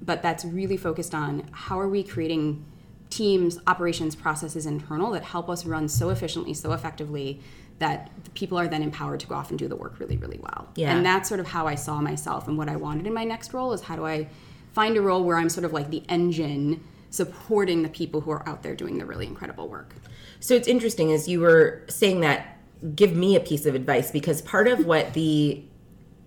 but 0.00 0.22
that's 0.22 0.44
really 0.44 0.76
focused 0.76 1.14
on 1.14 1.48
how 1.50 1.78
are 1.78 1.88
we 1.88 2.04
creating 2.04 2.64
teams, 3.12 3.58
operations, 3.66 4.16
processes 4.16 4.64
internal 4.64 5.10
that 5.10 5.22
help 5.22 5.50
us 5.50 5.66
run 5.66 5.86
so 5.86 6.08
efficiently, 6.08 6.54
so 6.54 6.72
effectively 6.72 7.40
that 7.78 8.10
the 8.24 8.30
people 8.30 8.58
are 8.58 8.68
then 8.68 8.82
empowered 8.82 9.20
to 9.20 9.26
go 9.26 9.34
off 9.34 9.50
and 9.50 9.58
do 9.58 9.68
the 9.68 9.76
work 9.76 9.98
really, 9.98 10.16
really 10.16 10.38
well. 10.38 10.68
Yeah. 10.76 10.94
And 10.94 11.04
that's 11.04 11.28
sort 11.28 11.40
of 11.40 11.46
how 11.46 11.66
I 11.66 11.74
saw 11.74 12.00
myself 12.00 12.48
and 12.48 12.56
what 12.56 12.68
I 12.68 12.76
wanted 12.76 13.06
in 13.06 13.12
my 13.12 13.24
next 13.24 13.52
role 13.52 13.72
is 13.74 13.82
how 13.82 13.96
do 13.96 14.06
I 14.06 14.28
find 14.72 14.96
a 14.96 15.02
role 15.02 15.24
where 15.24 15.36
I'm 15.36 15.50
sort 15.50 15.64
of 15.64 15.72
like 15.74 15.90
the 15.90 16.02
engine 16.08 16.82
supporting 17.10 17.82
the 17.82 17.90
people 17.90 18.22
who 18.22 18.30
are 18.30 18.48
out 18.48 18.62
there 18.62 18.74
doing 18.74 18.96
the 18.96 19.04
really 19.04 19.26
incredible 19.26 19.68
work. 19.68 19.94
So 20.40 20.54
it's 20.54 20.66
interesting 20.66 21.12
as 21.12 21.28
you 21.28 21.40
were 21.40 21.82
saying 21.88 22.20
that, 22.22 22.56
give 22.96 23.14
me 23.14 23.36
a 23.36 23.40
piece 23.40 23.66
of 23.66 23.74
advice 23.74 24.10
because 24.10 24.40
part 24.40 24.66
of 24.66 24.86
what 24.86 25.12
the 25.12 25.62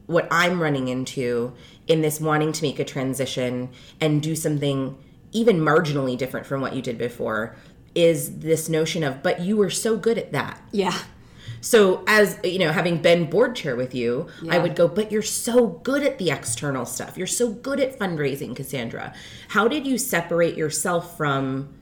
what 0.05 0.27
I'm 0.29 0.61
running 0.61 0.87
into 0.87 1.53
in 1.87 2.01
this 2.01 2.21
wanting 2.21 2.51
to 2.51 2.61
make 2.61 2.77
a 2.77 2.83
transition 2.83 3.69
and 3.99 4.21
do 4.21 4.35
something 4.35 4.95
even 5.35 5.59
marginally 5.59 6.17
different 6.17 6.45
from 6.47 6.61
what 6.61 6.73
you 6.73 6.81
did 6.81 6.97
before 6.97 7.55
is 7.93 8.39
this 8.39 8.69
notion 8.69 9.03
of 9.03 9.21
but 9.21 9.41
you 9.41 9.57
were 9.57 9.69
so 9.69 9.97
good 9.97 10.17
at 10.17 10.31
that. 10.31 10.61
Yeah. 10.71 10.97
So 11.61 12.03
as 12.07 12.39
you 12.43 12.59
know, 12.59 12.71
having 12.71 13.01
been 13.01 13.29
board 13.29 13.55
chair 13.55 13.75
with 13.75 13.95
you, 13.95 14.27
I 14.49 14.59
would 14.59 14.75
go, 14.75 14.87
but 14.87 15.11
you're 15.11 15.21
so 15.21 15.67
good 15.67 16.03
at 16.03 16.19
the 16.19 16.29
external 16.29 16.85
stuff. 16.85 17.17
You're 17.17 17.27
so 17.27 17.51
good 17.51 17.79
at 17.79 17.97
fundraising, 17.97 18.55
Cassandra. 18.55 19.13
How 19.49 19.67
did 19.67 19.87
you 19.87 19.97
separate 19.97 20.55
yourself 20.55 21.17
from 21.17 21.73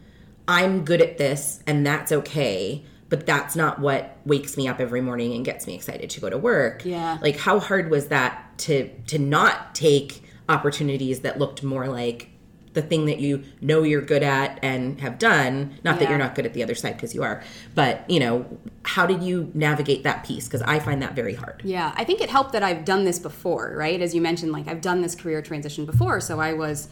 I'm 0.47 0.85
good 0.85 1.01
at 1.01 1.17
this 1.17 1.61
and 1.67 1.85
that's 1.85 2.11
okay, 2.11 2.85
but 3.09 3.25
that's 3.25 3.55
not 3.55 3.79
what 3.79 4.17
wakes 4.25 4.55
me 4.55 4.67
up 4.67 4.79
every 4.79 5.01
morning 5.01 5.33
and 5.33 5.43
gets 5.43 5.67
me 5.67 5.75
excited 5.75 6.09
to 6.11 6.21
go 6.21 6.29
to 6.29 6.37
work. 6.37 6.85
Yeah. 6.85 7.17
Like 7.21 7.37
how 7.37 7.59
hard 7.59 7.91
was 7.91 8.07
that 8.07 8.57
to 8.59 8.89
to 9.07 9.19
not 9.19 9.75
take 9.75 10.23
opportunities 10.47 11.21
that 11.21 11.39
looked 11.39 11.61
more 11.61 11.87
like 11.87 12.29
the 12.73 12.81
thing 12.81 13.05
that 13.05 13.19
you 13.19 13.43
know 13.61 13.83
you're 13.83 14.01
good 14.01 14.23
at 14.23 14.59
and 14.63 14.99
have 15.01 15.19
done 15.19 15.77
not 15.83 15.99
that 15.99 16.09
you're 16.09 16.17
not 16.17 16.33
good 16.35 16.45
at 16.45 16.53
the 16.53 16.63
other 16.63 16.75
side 16.75 16.95
because 16.95 17.13
you 17.13 17.21
are 17.23 17.43
but 17.75 18.09
you 18.09 18.19
know 18.19 18.45
how 18.83 19.05
did 19.05 19.21
you 19.21 19.51
navigate 19.53 20.03
that 20.03 20.25
piece 20.25 20.47
because 20.47 20.61
i 20.63 20.79
find 20.79 21.01
that 21.01 21.13
very 21.13 21.35
hard 21.35 21.61
Yeah, 21.63 21.93
I 21.95 22.03
think 22.03 22.19
it 22.21 22.29
helped 22.29 22.51
that 22.53 22.63
I've 22.63 22.83
done 22.83 23.03
this 23.05 23.19
before, 23.19 23.73
right? 23.77 24.01
As 24.01 24.13
you 24.13 24.21
mentioned, 24.21 24.51
like 24.51 24.67
I've 24.67 24.81
done 24.81 25.01
this 25.01 25.15
career 25.15 25.41
transition 25.41 25.85
before. 25.85 26.19
So 26.19 26.39
I 26.39 26.53
was, 26.53 26.89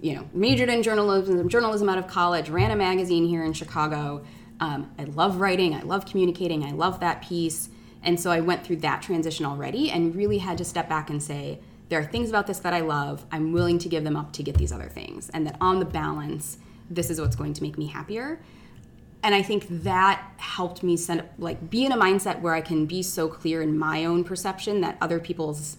you 0.00 0.14
know, 0.14 0.28
majored 0.32 0.68
in 0.68 0.82
journalism, 0.82 1.48
journalism 1.48 1.88
out 1.88 1.98
of 1.98 2.06
college, 2.06 2.48
ran 2.48 2.70
a 2.70 2.76
magazine 2.76 3.26
here 3.26 3.42
in 3.44 3.52
Chicago, 3.52 4.24
Um, 4.60 4.90
I 4.98 5.04
love 5.04 5.40
writing. 5.40 5.74
I 5.74 5.82
love 5.82 6.06
communicating. 6.06 6.62
I 6.64 6.70
love 6.70 7.00
that 7.00 7.22
piece. 7.22 7.68
And 8.02 8.20
so 8.20 8.30
I 8.30 8.40
went 8.40 8.64
through 8.64 8.76
that 8.88 9.02
transition 9.02 9.44
already 9.46 9.90
and 9.90 10.14
really 10.14 10.38
had 10.38 10.56
to 10.58 10.64
step 10.64 10.88
back 10.88 11.10
and 11.10 11.20
say, 11.22 11.58
there 11.88 12.00
are 12.00 12.04
things 12.04 12.28
about 12.30 12.46
this 12.46 12.58
that 12.60 12.72
I 12.72 12.80
love. 12.80 13.24
I'm 13.30 13.52
willing 13.52 13.78
to 13.80 13.88
give 13.88 14.04
them 14.04 14.16
up 14.16 14.32
to 14.34 14.42
get 14.42 14.56
these 14.56 14.72
other 14.72 14.88
things. 14.88 15.30
And 15.30 15.46
that 15.46 15.56
on 15.60 15.78
the 15.78 15.84
balance, 15.84 16.58
this 16.90 17.10
is 17.10 17.20
what's 17.20 17.36
going 17.36 17.52
to 17.54 17.62
make 17.62 17.76
me 17.78 17.86
happier. 17.86 18.40
And 19.22 19.34
I 19.34 19.42
think 19.42 19.66
that 19.84 20.22
helped 20.36 20.82
me 20.82 20.96
send 20.96 21.24
like 21.38 21.70
be 21.70 21.84
in 21.86 21.92
a 21.92 21.96
mindset 21.96 22.40
where 22.40 22.54
I 22.54 22.60
can 22.60 22.86
be 22.86 23.02
so 23.02 23.28
clear 23.28 23.62
in 23.62 23.78
my 23.78 24.04
own 24.04 24.22
perception 24.24 24.80
that 24.82 24.98
other 25.00 25.18
people's 25.18 25.78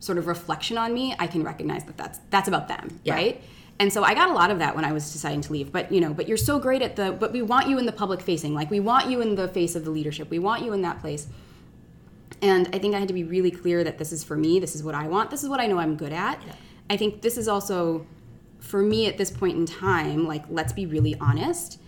sort 0.00 0.18
of 0.18 0.26
reflection 0.26 0.76
on 0.76 0.92
me, 0.92 1.14
I 1.18 1.26
can 1.26 1.42
recognize 1.42 1.84
that 1.84 1.96
that's 1.96 2.18
that's 2.30 2.48
about 2.48 2.68
them, 2.68 3.00
Yeah. 3.04 3.14
right? 3.14 3.42
And 3.80 3.90
so 3.92 4.04
I 4.04 4.14
got 4.14 4.28
a 4.28 4.32
lot 4.34 4.50
of 4.50 4.58
that 4.58 4.76
when 4.76 4.84
I 4.84 4.92
was 4.92 5.10
deciding 5.12 5.40
to 5.42 5.52
leave. 5.52 5.72
But 5.72 5.90
you 5.90 6.00
know, 6.00 6.12
but 6.12 6.28
you're 6.28 6.36
so 6.36 6.58
great 6.58 6.82
at 6.82 6.96
the 6.96 7.12
but 7.12 7.32
we 7.32 7.40
want 7.40 7.68
you 7.68 7.78
in 7.78 7.86
the 7.86 7.92
public 7.92 8.20
facing. 8.20 8.54
Like 8.54 8.70
we 8.70 8.80
want 8.80 9.08
you 9.08 9.20
in 9.22 9.36
the 9.36 9.48
face 9.48 9.74
of 9.74 9.84
the 9.84 9.90
leadership. 9.90 10.28
We 10.30 10.38
want 10.38 10.62
you 10.62 10.72
in 10.72 10.82
that 10.82 11.00
place. 11.00 11.28
And 12.42 12.68
I 12.72 12.78
think 12.78 12.94
I 12.94 12.98
had 12.98 13.08
to 13.08 13.14
be 13.14 13.24
really 13.24 13.52
clear 13.52 13.84
that 13.84 13.98
this 13.98 14.12
is 14.12 14.24
for 14.24 14.36
me, 14.36 14.58
this 14.58 14.74
is 14.74 14.82
what 14.82 14.96
I 14.96 15.06
want, 15.06 15.30
this 15.30 15.44
is 15.44 15.48
what 15.48 15.60
I 15.60 15.68
know 15.68 15.78
I'm 15.78 15.96
good 15.96 16.12
at. 16.12 16.42
I 16.90 16.96
think 16.96 17.22
this 17.22 17.38
is 17.38 17.46
also 17.48 18.04
for 18.58 18.82
me 18.82 19.06
at 19.06 19.16
this 19.16 19.30
point 19.30 19.56
in 19.56 19.64
time, 19.64 20.26
like 20.26 20.44
let's 20.50 20.72
be 20.72 20.84
really 20.84 21.14
honest. 21.20 21.78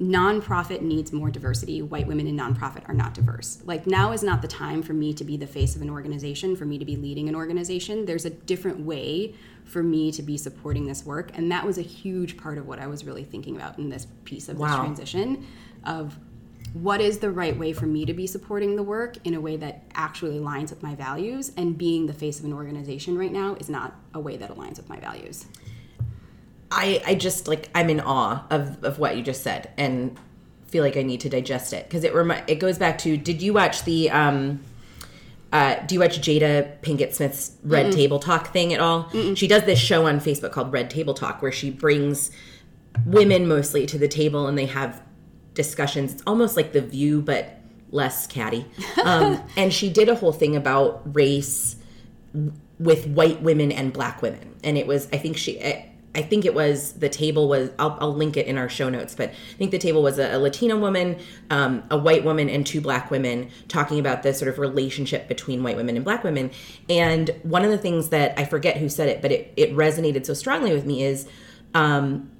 Nonprofit 0.00 0.82
needs 0.82 1.10
more 1.10 1.30
diversity. 1.30 1.80
White 1.80 2.06
women 2.06 2.26
in 2.26 2.36
nonprofit 2.36 2.86
are 2.86 2.94
not 2.94 3.14
diverse. 3.14 3.62
Like 3.64 3.86
now 3.86 4.12
is 4.12 4.22
not 4.22 4.42
the 4.42 4.48
time 4.48 4.82
for 4.82 4.92
me 4.92 5.14
to 5.14 5.24
be 5.24 5.38
the 5.38 5.46
face 5.46 5.74
of 5.74 5.82
an 5.82 5.88
organization, 5.88 6.54
for 6.54 6.66
me 6.66 6.78
to 6.78 6.84
be 6.84 6.96
leading 6.96 7.28
an 7.28 7.34
organization. 7.34 8.04
There's 8.04 8.26
a 8.26 8.30
different 8.30 8.80
way 8.80 9.34
for 9.64 9.82
me 9.82 10.12
to 10.12 10.22
be 10.22 10.36
supporting 10.36 10.86
this 10.86 11.04
work, 11.04 11.30
and 11.34 11.50
that 11.50 11.64
was 11.64 11.78
a 11.78 11.82
huge 11.82 12.36
part 12.36 12.58
of 12.58 12.66
what 12.66 12.78
I 12.78 12.86
was 12.86 13.04
really 13.04 13.24
thinking 13.24 13.56
about 13.56 13.78
in 13.78 13.88
this 13.88 14.06
piece 14.24 14.48
of 14.48 14.58
this 14.58 14.74
transition 14.74 15.46
of 15.84 16.18
what 16.82 17.00
is 17.00 17.18
the 17.18 17.30
right 17.30 17.56
way 17.56 17.72
for 17.72 17.86
me 17.86 18.04
to 18.04 18.12
be 18.12 18.26
supporting 18.26 18.76
the 18.76 18.82
work 18.82 19.16
in 19.24 19.32
a 19.32 19.40
way 19.40 19.56
that 19.56 19.84
actually 19.94 20.38
aligns 20.38 20.70
with 20.70 20.82
my 20.82 20.94
values? 20.94 21.52
And 21.56 21.78
being 21.78 22.06
the 22.06 22.12
face 22.12 22.38
of 22.38 22.44
an 22.44 22.52
organization 22.52 23.16
right 23.16 23.32
now 23.32 23.54
is 23.58 23.70
not 23.70 23.94
a 24.12 24.20
way 24.20 24.36
that 24.36 24.54
aligns 24.54 24.76
with 24.76 24.88
my 24.88 25.00
values. 25.00 25.46
I, 26.70 27.02
I 27.06 27.14
just 27.14 27.48
like 27.48 27.70
I'm 27.74 27.88
in 27.88 28.00
awe 28.00 28.44
of, 28.50 28.82
of 28.84 28.98
what 28.98 29.16
you 29.16 29.22
just 29.22 29.42
said 29.42 29.70
and 29.78 30.18
feel 30.66 30.84
like 30.84 30.96
I 30.96 31.02
need 31.02 31.20
to 31.20 31.30
digest 31.30 31.72
it. 31.72 31.84
Because 31.84 32.04
it 32.04 32.14
remi- 32.14 32.42
it 32.46 32.56
goes 32.56 32.76
back 32.76 32.98
to 32.98 33.16
did 33.16 33.40
you 33.40 33.54
watch 33.54 33.84
the 33.84 34.10
um 34.10 34.60
uh, 35.52 35.76
do 35.86 35.94
you 35.94 36.00
watch 36.00 36.20
Jada 36.20 36.78
Pinkett 36.82 37.14
Smith's 37.14 37.52
Red 37.62 37.92
Table 37.92 38.18
Talk 38.18 38.52
thing 38.52 38.74
at 38.74 38.80
all? 38.80 39.08
She 39.36 39.46
does 39.46 39.62
this 39.62 39.78
show 39.78 40.06
on 40.06 40.20
Facebook 40.20 40.50
called 40.52 40.72
Red 40.72 40.90
Table 40.90 41.14
Talk 41.14 41.40
where 41.40 41.52
she 41.52 41.70
brings 41.70 42.30
women 43.06 43.46
mostly 43.46 43.86
to 43.86 43.96
the 43.96 44.08
table 44.08 44.48
and 44.48 44.58
they 44.58 44.66
have 44.66 45.00
discussions. 45.56 46.12
It's 46.12 46.22
almost 46.26 46.56
like 46.56 46.72
The 46.72 46.82
View, 46.82 47.20
but 47.20 47.58
less 47.90 48.28
catty. 48.28 48.66
Um, 49.02 49.42
and 49.56 49.72
she 49.72 49.90
did 49.90 50.08
a 50.08 50.14
whole 50.14 50.32
thing 50.32 50.54
about 50.54 51.02
race 51.14 51.76
with 52.78 53.06
white 53.08 53.42
women 53.42 53.72
and 53.72 53.92
black 53.92 54.20
women 54.20 54.54
and 54.62 54.76
it 54.76 54.86
was 54.86 55.08
i 55.12 55.16
think 55.16 55.36
she 55.36 55.62
i, 55.62 55.90
I 56.14 56.22
think 56.22 56.44
it 56.44 56.54
was 56.54 56.92
the 56.94 57.08
table 57.08 57.48
was 57.48 57.70
I'll, 57.78 57.96
I'll 58.00 58.14
link 58.14 58.36
it 58.36 58.46
in 58.46 58.58
our 58.58 58.68
show 58.68 58.90
notes 58.90 59.14
but 59.14 59.30
i 59.30 59.56
think 59.56 59.70
the 59.70 59.78
table 59.78 60.02
was 60.02 60.18
a, 60.18 60.36
a 60.36 60.38
latina 60.38 60.76
woman 60.76 61.18
um, 61.48 61.82
a 61.90 61.96
white 61.96 62.24
woman 62.24 62.50
and 62.50 62.66
two 62.66 62.82
black 62.82 63.10
women 63.10 63.48
talking 63.68 63.98
about 63.98 64.22
the 64.22 64.34
sort 64.34 64.50
of 64.50 64.58
relationship 64.58 65.28
between 65.28 65.62
white 65.62 65.76
women 65.76 65.96
and 65.96 66.04
black 66.04 66.22
women 66.22 66.50
and 66.90 67.30
one 67.44 67.64
of 67.64 67.70
the 67.70 67.78
things 67.78 68.10
that 68.10 68.38
i 68.38 68.44
forget 68.44 68.76
who 68.76 68.90
said 68.90 69.08
it 69.08 69.22
but 69.22 69.32
it, 69.32 69.52
it 69.56 69.74
resonated 69.74 70.26
so 70.26 70.34
strongly 70.34 70.72
with 70.72 70.84
me 70.84 71.02
is 71.02 71.26
um, 71.74 72.30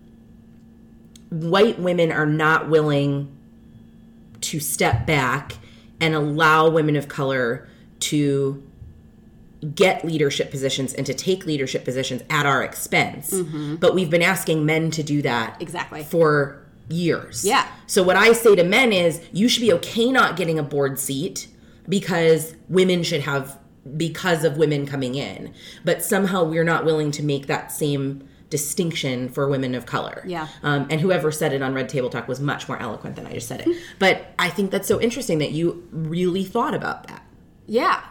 white 1.31 1.79
women 1.79 2.13
are 2.13 2.27
not 2.27 2.69
willing 2.69 3.35
to 4.43 4.61
step 4.61 5.07
back 5.07 5.57
and 6.01 6.15
allow 6.15 6.69
women 6.69 6.95
of 6.97 7.09
color 7.09 7.69
to 7.99 8.63
get 9.75 10.05
leadership 10.05 10.51
positions 10.51 10.93
and 10.93 11.07
to 11.07 11.15
take 11.15 11.47
leadership 11.47 11.85
positions 11.85 12.23
at 12.31 12.47
our 12.47 12.63
expense. 12.63 13.35
But 13.81 13.95
we've 13.95 14.11
been 14.11 14.23
asking 14.23 14.67
men 14.67 14.91
to 14.93 15.03
do 15.03 15.23
that 15.23 15.55
Mm-hmm. 15.55 15.63
Exactly. 15.63 16.05
for 16.05 16.63
years. 16.89 17.45
Yeah. 17.45 17.67
So 17.87 18.03
what 18.03 18.17
I 18.17 18.33
say 18.33 18.55
to 18.55 18.63
men 18.65 18.93
is 18.93 19.21
you 19.33 19.49
should 19.49 19.63
be 19.63 19.73
okay 19.73 20.13
not 20.13 20.37
getting 20.37 20.59
a 20.59 20.63
board 20.63 20.99
seat 20.99 21.49
because 21.89 22.55
women 22.69 23.03
should 23.03 23.23
have 23.23 23.59
because 23.97 24.45
of 24.45 24.57
women 24.57 24.87
coming 24.87 25.15
in. 25.15 25.53
But 25.85 26.05
somehow 26.05 26.45
we're 26.45 26.65
not 26.65 26.85
willing 26.85 27.11
to 27.13 27.23
make 27.23 27.47
that 27.47 27.73
same 27.73 28.29
distinction 28.51 29.29
for 29.29 29.49
women 29.49 29.75
of 29.75 29.87
color. 29.87 30.23
Yeah. 30.27 30.49
Um, 30.63 30.87
and 30.91 31.01
whoever 31.01 31.33
said 31.33 31.53
it 31.53 31.63
on 31.63 31.75
Red 31.75 31.89
Table 31.89 32.11
Talk 32.11 32.29
was 32.29 32.41
much 32.41 32.69
more 32.69 32.79
eloquent 32.79 33.17
than 33.17 33.27
I 33.27 33.33
just 33.33 33.49
said 33.49 33.61
it. 33.67 33.77
but 33.99 34.33
I 34.39 34.51
think 34.51 34.71
that's 34.71 34.87
so 34.89 35.01
interesting 35.01 35.39
that 35.39 35.53
you 35.53 35.87
really 35.91 36.45
thought 36.45 36.75
about 36.75 37.07
that. 37.09 37.25
Yeah. 37.67 38.03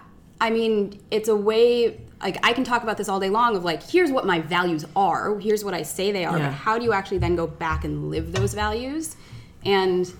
I 0.41 0.49
mean, 0.49 0.99
it's 1.11 1.29
a 1.29 1.35
way 1.35 2.01
like 2.21 2.37
I 2.45 2.53
can 2.53 2.63
talk 2.63 2.83
about 2.83 2.97
this 2.97 3.07
all 3.07 3.19
day 3.19 3.29
long 3.29 3.55
of 3.55 3.63
like 3.63 3.83
here's 3.83 4.11
what 4.11 4.25
my 4.25 4.39
values 4.39 4.85
are, 4.95 5.37
here's 5.39 5.63
what 5.63 5.73
I 5.73 5.83
say 5.83 6.11
they 6.11 6.25
are, 6.25 6.37
Yeah. 6.37 6.47
but 6.47 6.53
how 6.53 6.77
do 6.77 6.83
you 6.83 6.93
actually 6.93 7.19
then 7.19 7.35
go 7.35 7.47
back 7.47 7.83
and 7.85 8.09
live 8.09 8.31
those 8.31 8.53
values? 8.53 9.15
And 9.63 10.11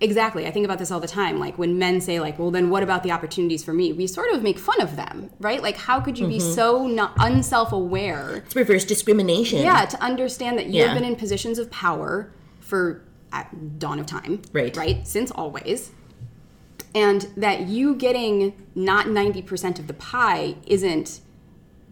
exactly, 0.00 0.46
I 0.46 0.50
think 0.50 0.64
about 0.64 0.78
this 0.78 0.90
all 0.90 1.00
the 1.00 1.08
time. 1.08 1.38
Like 1.38 1.56
when 1.58 1.78
men 1.78 2.00
say 2.00 2.20
like, 2.20 2.38
"Well, 2.38 2.50
then 2.50 2.70
what 2.70 2.82
about 2.82 3.02
the 3.02 3.12
opportunities 3.12 3.64
for 3.64 3.72
me?" 3.72 3.92
We 3.92 4.06
sort 4.06 4.30
of 4.32 4.42
make 4.42 4.58
fun 4.58 4.80
of 4.80 4.96
them, 4.96 5.30
right? 5.40 5.62
Like 5.62 5.76
how 5.76 6.00
could 6.00 6.18
you 6.18 6.26
be 6.28 6.38
Mm-hmm. 6.38 6.52
so 6.54 6.86
not 6.86 7.12
unself-aware 7.18 8.42
It's 8.46 8.56
reverse 8.56 8.84
discrimination. 8.84 9.60
yeah, 9.60 9.84
to 9.86 10.02
understand 10.02 10.58
that 10.58 10.66
you've 10.66 10.74
Yeah. 10.88 10.94
been 10.94 11.04
in 11.04 11.16
positions 11.16 11.58
of 11.58 11.70
power 11.70 12.32
for 12.60 13.02
at 13.32 13.78
dawn 13.78 13.98
of 13.98 14.06
time, 14.06 14.40
Right. 14.52 14.76
Right, 14.76 15.06
since 15.06 15.30
always, 15.30 15.90
and 16.94 17.28
that 17.36 17.62
you 17.68 17.94
getting 17.94 18.54
not 18.74 19.08
ninety 19.08 19.42
percent 19.42 19.78
of 19.78 19.86
the 19.86 19.94
pie 19.94 20.54
isn't 20.66 21.20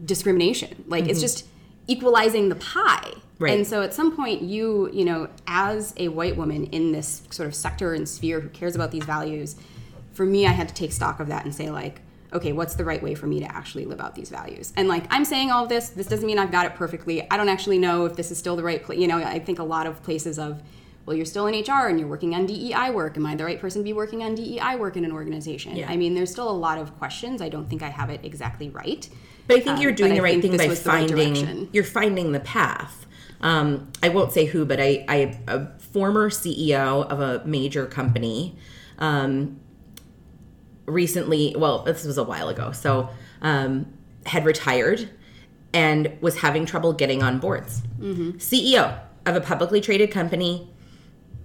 discrimination. 0.04 0.84
Like 0.88 1.06
it's 1.08 1.20
just 1.20 1.46
equalizing 1.86 2.48
the 2.48 2.54
pie. 2.56 3.12
Right. 3.38 3.54
And 3.56 3.66
so 3.66 3.82
at 3.82 3.92
some 3.92 4.14
point, 4.14 4.42
you 4.42 4.90
you 4.92 5.04
know, 5.04 5.28
as 5.46 5.92
a 5.96 6.08
white 6.08 6.36
woman 6.36 6.66
in 6.66 6.92
this 6.92 7.22
sort 7.30 7.48
of 7.48 7.54
sector 7.54 7.92
and 7.92 8.08
sphere 8.08 8.40
who 8.40 8.48
cares 8.48 8.74
about 8.76 8.90
these 8.90 9.04
values, 9.04 9.56
for 10.12 10.24
me, 10.24 10.46
I 10.46 10.50
had 10.50 10.68
to 10.68 10.74
take 10.74 10.92
stock 10.92 11.20
of 11.20 11.28
that 11.28 11.44
and 11.44 11.54
say 11.54 11.70
like. 11.70 12.00
Okay, 12.32 12.52
what's 12.52 12.74
the 12.74 12.84
right 12.84 13.00
way 13.00 13.14
for 13.14 13.28
me 13.28 13.38
to 13.38 13.46
actually 13.46 13.84
live 13.84 14.00
out 14.00 14.16
these 14.16 14.28
values? 14.28 14.72
And 14.76 14.88
like 14.88 15.04
I'm 15.08 15.24
saying 15.24 15.52
all 15.52 15.62
of 15.62 15.68
this, 15.68 15.90
this 15.90 16.08
doesn't 16.08 16.26
mean 16.26 16.36
I've 16.36 16.50
got 16.50 16.66
it 16.66 16.74
perfectly. 16.74 17.30
I 17.30 17.36
don't 17.36 17.48
actually 17.48 17.78
know 17.78 18.06
if 18.06 18.16
this 18.16 18.32
is 18.32 18.38
still 18.38 18.56
the 18.56 18.64
right 18.64 18.82
place. 18.82 18.98
You 18.98 19.06
know, 19.06 19.18
I 19.18 19.38
think 19.38 19.60
a 19.60 19.62
lot 19.62 19.86
of 19.86 20.02
places 20.02 20.36
of, 20.36 20.60
well, 21.06 21.16
you're 21.16 21.26
still 21.26 21.46
in 21.46 21.54
HR 21.54 21.86
and 21.86 22.00
you're 22.00 22.08
working 22.08 22.34
on 22.34 22.44
DEI 22.46 22.90
work. 22.90 23.16
Am 23.16 23.24
I 23.24 23.36
the 23.36 23.44
right 23.44 23.60
person 23.60 23.82
to 23.82 23.84
be 23.84 23.92
working 23.92 24.24
on 24.24 24.34
DEI 24.34 24.74
work 24.76 24.96
in 24.96 25.04
an 25.04 25.12
organization? 25.12 25.76
Yeah. 25.76 25.88
I 25.88 25.96
mean, 25.96 26.14
there's 26.16 26.32
still 26.32 26.50
a 26.50 26.58
lot 26.66 26.78
of 26.78 26.98
questions. 26.98 27.40
I 27.40 27.48
don't 27.48 27.70
think 27.70 27.82
I 27.84 27.88
have 27.88 28.10
it 28.10 28.18
exactly 28.24 28.68
right. 28.68 29.08
But 29.46 29.58
I 29.58 29.60
think 29.60 29.76
Um, 29.76 29.82
you're 29.82 29.92
doing 29.92 30.10
but 30.10 30.16
the 30.16 30.22
right 30.22 30.42
thing 30.42 30.56
by 30.56 30.66
the 30.66 30.68
right 30.70 30.78
finding 30.78 31.68
you're 31.72 31.84
finding 31.84 32.32
the 32.32 32.40
path. 32.40 33.06
Um, 33.44 33.92
I 34.02 34.08
won't 34.08 34.32
say 34.32 34.46
who, 34.46 34.64
but 34.64 34.80
I, 34.80 35.04
I 35.06 35.38
a 35.46 35.78
former 35.78 36.30
CEO 36.30 37.06
of 37.06 37.20
a 37.20 37.44
major 37.46 37.86
company 37.86 38.56
um, 38.98 39.60
recently. 40.86 41.54
Well, 41.56 41.82
this 41.82 42.04
was 42.04 42.16
a 42.16 42.24
while 42.24 42.48
ago, 42.48 42.72
so 42.72 43.10
um, 43.42 43.92
had 44.24 44.46
retired 44.46 45.10
and 45.74 46.16
was 46.22 46.38
having 46.38 46.64
trouble 46.64 46.94
getting 46.94 47.22
on 47.22 47.38
boards. 47.38 47.82
CEO 48.38 48.98
of 49.26 49.36
a 49.36 49.40
publicly 49.42 49.80
traded 49.80 50.10
company, 50.10 50.70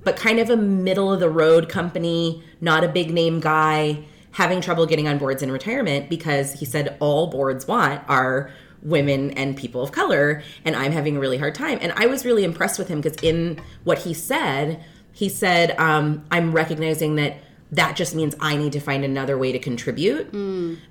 but 0.04 0.16
kind 0.16 0.40
of 0.40 0.50
a 0.50 0.56
middle 0.56 1.12
of 1.12 1.20
the 1.20 1.30
road 1.30 1.68
company, 1.68 2.42
not 2.62 2.86
a 2.86 2.88
big 2.88 3.12
name 3.12 3.42
guy, 3.42 4.06
having 4.32 4.62
trouble 4.62 4.86
getting 4.86 5.08
on 5.08 5.18
boards 5.18 5.44
in 5.44 5.52
retirement 5.52 6.10
because 6.10 6.54
he 6.54 6.66
said 6.66 6.96
all 7.00 7.28
boards 7.28 7.68
want 7.68 8.02
are 8.08 8.52
women 8.82 9.32
and 9.32 9.58
people 9.58 9.82
of 9.82 9.92
color, 9.92 10.42
and 10.66 10.76
I'm 10.76 10.92
having 10.92 11.18
a 11.18 11.20
really 11.20 11.38
hard 11.38 11.56
time. 11.56 11.80
And 11.82 11.92
I 11.96 12.06
was 12.06 12.26
really 12.26 12.44
impressed 12.44 12.80
with 12.80 12.88
him 12.88 13.02
because 13.02 13.18
in 13.22 13.60
what 13.84 14.00
he 14.00 14.14
said, 14.14 14.84
he 15.12 15.30
said, 15.30 15.78
um, 15.80 16.26
I'm 16.32 16.52
recognizing 16.54 17.16
that 17.16 17.38
that 17.72 17.96
just 17.96 18.16
means 18.16 18.36
I 18.40 18.56
need 18.58 18.74
to 18.74 18.80
find 18.80 19.04
another 19.04 19.38
way 19.38 19.52
to 19.52 19.60
contribute 19.60 20.32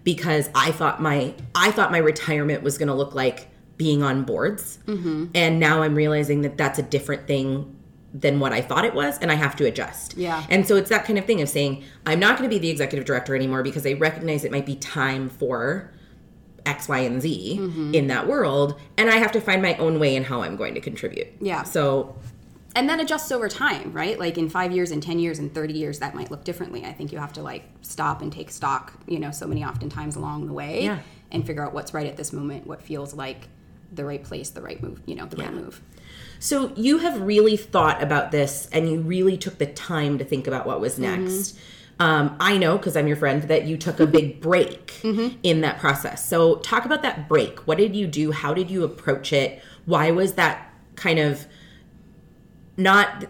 because 0.04 0.48
I 0.54 0.70
thought 0.70 1.02
my 1.02 1.34
I 1.54 1.70
thought 1.72 1.90
my 1.90 1.98
retirement 1.98 2.62
was 2.62 2.78
going 2.78 2.88
to 2.88 2.94
look 2.94 3.14
like 3.14 3.48
being 3.76 4.02
on 4.02 4.24
boards, 4.24 4.78
and 5.34 5.58
now 5.58 5.82
I'm 5.82 5.94
realizing 5.94 6.42
that 6.42 6.56
that's 6.56 6.78
a 6.78 6.82
different 6.82 7.26
thing 7.26 7.74
than 8.14 8.40
what 8.40 8.52
I 8.52 8.60
thought 8.60 8.84
it 8.84 8.94
was, 8.94 9.18
and 9.18 9.30
I 9.30 9.34
have 9.34 9.54
to 9.56 9.66
adjust. 9.66 10.16
Yeah. 10.16 10.44
And 10.48 10.66
so 10.66 10.76
it's 10.76 10.88
that 10.88 11.04
kind 11.04 11.18
of 11.18 11.26
thing 11.26 11.40
of 11.42 11.48
saying 11.48 11.84
I'm 12.06 12.18
not 12.18 12.38
going 12.38 12.48
to 12.48 12.54
be 12.54 12.58
the 12.58 12.70
executive 12.70 13.04
director 13.04 13.34
anymore 13.34 13.62
because 13.62 13.86
I 13.86 13.94
recognize 13.94 14.44
it 14.44 14.52
might 14.52 14.66
be 14.66 14.76
time 14.76 15.28
for 15.28 15.92
X, 16.66 16.88
Y, 16.88 16.98
and 17.00 17.20
Z 17.20 17.58
mm-hmm. 17.60 17.94
in 17.94 18.06
that 18.08 18.26
world, 18.26 18.78
and 18.96 19.10
I 19.10 19.16
have 19.16 19.32
to 19.32 19.40
find 19.40 19.62
my 19.62 19.76
own 19.76 19.98
way 19.98 20.16
in 20.16 20.24
how 20.24 20.42
I'm 20.42 20.56
going 20.56 20.74
to 20.74 20.80
contribute. 20.80 21.28
Yeah. 21.40 21.62
So 21.62 22.16
and 22.78 22.88
then 22.88 23.00
adjusts 23.00 23.32
over 23.32 23.48
time, 23.48 23.92
right? 23.92 24.18
Like 24.18 24.38
in 24.38 24.48
five 24.48 24.72
years, 24.72 24.90
and 24.90 25.02
10 25.02 25.18
years, 25.18 25.38
and 25.38 25.52
30 25.52 25.74
years, 25.74 25.98
that 25.98 26.14
might 26.14 26.30
look 26.30 26.44
differently. 26.44 26.84
I 26.84 26.92
think 26.92 27.12
you 27.12 27.18
have 27.18 27.32
to 27.34 27.42
like 27.42 27.64
stop 27.82 28.22
and 28.22 28.32
take 28.32 28.50
stock, 28.50 28.92
you 29.06 29.18
know, 29.18 29.30
so 29.30 29.46
many 29.46 29.64
oftentimes 29.64 30.16
along 30.16 30.46
the 30.46 30.52
way 30.52 30.84
Yeah. 30.84 30.98
and 31.32 31.46
figure 31.46 31.64
out 31.64 31.74
what's 31.74 31.94
right 31.94 32.06
at 32.06 32.16
this 32.16 32.32
moment, 32.32 32.66
what 32.66 32.82
feels 32.82 33.14
like 33.14 33.48
the 33.92 34.04
right 34.04 34.22
place, 34.22 34.50
the 34.50 34.62
right 34.62 34.82
move, 34.82 35.00
you 35.06 35.14
know, 35.14 35.26
the 35.26 35.36
right 35.36 35.52
move. 35.52 35.80
So 36.40 36.72
you 36.76 36.98
have 36.98 37.20
really 37.20 37.56
thought 37.56 38.02
about 38.02 38.30
this 38.30 38.68
and 38.70 38.88
you 38.88 39.00
really 39.00 39.36
took 39.36 39.58
the 39.58 39.66
time 39.66 40.18
to 40.18 40.24
think 40.24 40.46
about 40.46 40.66
what 40.66 40.80
was 40.80 40.98
mm-hmm. 40.98 41.24
next. 41.24 41.58
Um, 42.00 42.36
I 42.38 42.58
know 42.58 42.78
because 42.78 42.96
I'm 42.96 43.08
your 43.08 43.16
friend 43.16 43.42
that 43.44 43.64
you 43.64 43.76
took 43.76 43.98
a 43.98 44.06
big 44.06 44.40
break 44.40 45.00
in 45.42 45.62
that 45.62 45.78
process. 45.80 46.28
So 46.28 46.56
talk 46.56 46.84
about 46.84 47.02
that 47.02 47.28
break. 47.28 47.66
What 47.66 47.78
did 47.78 47.96
you 47.96 48.06
do? 48.06 48.30
How 48.30 48.54
did 48.54 48.70
you 48.70 48.84
approach 48.84 49.32
it? 49.32 49.60
Why 49.84 50.10
was 50.12 50.34
that 50.34 50.72
kind 50.94 51.18
of 51.18 51.46
not 52.76 53.24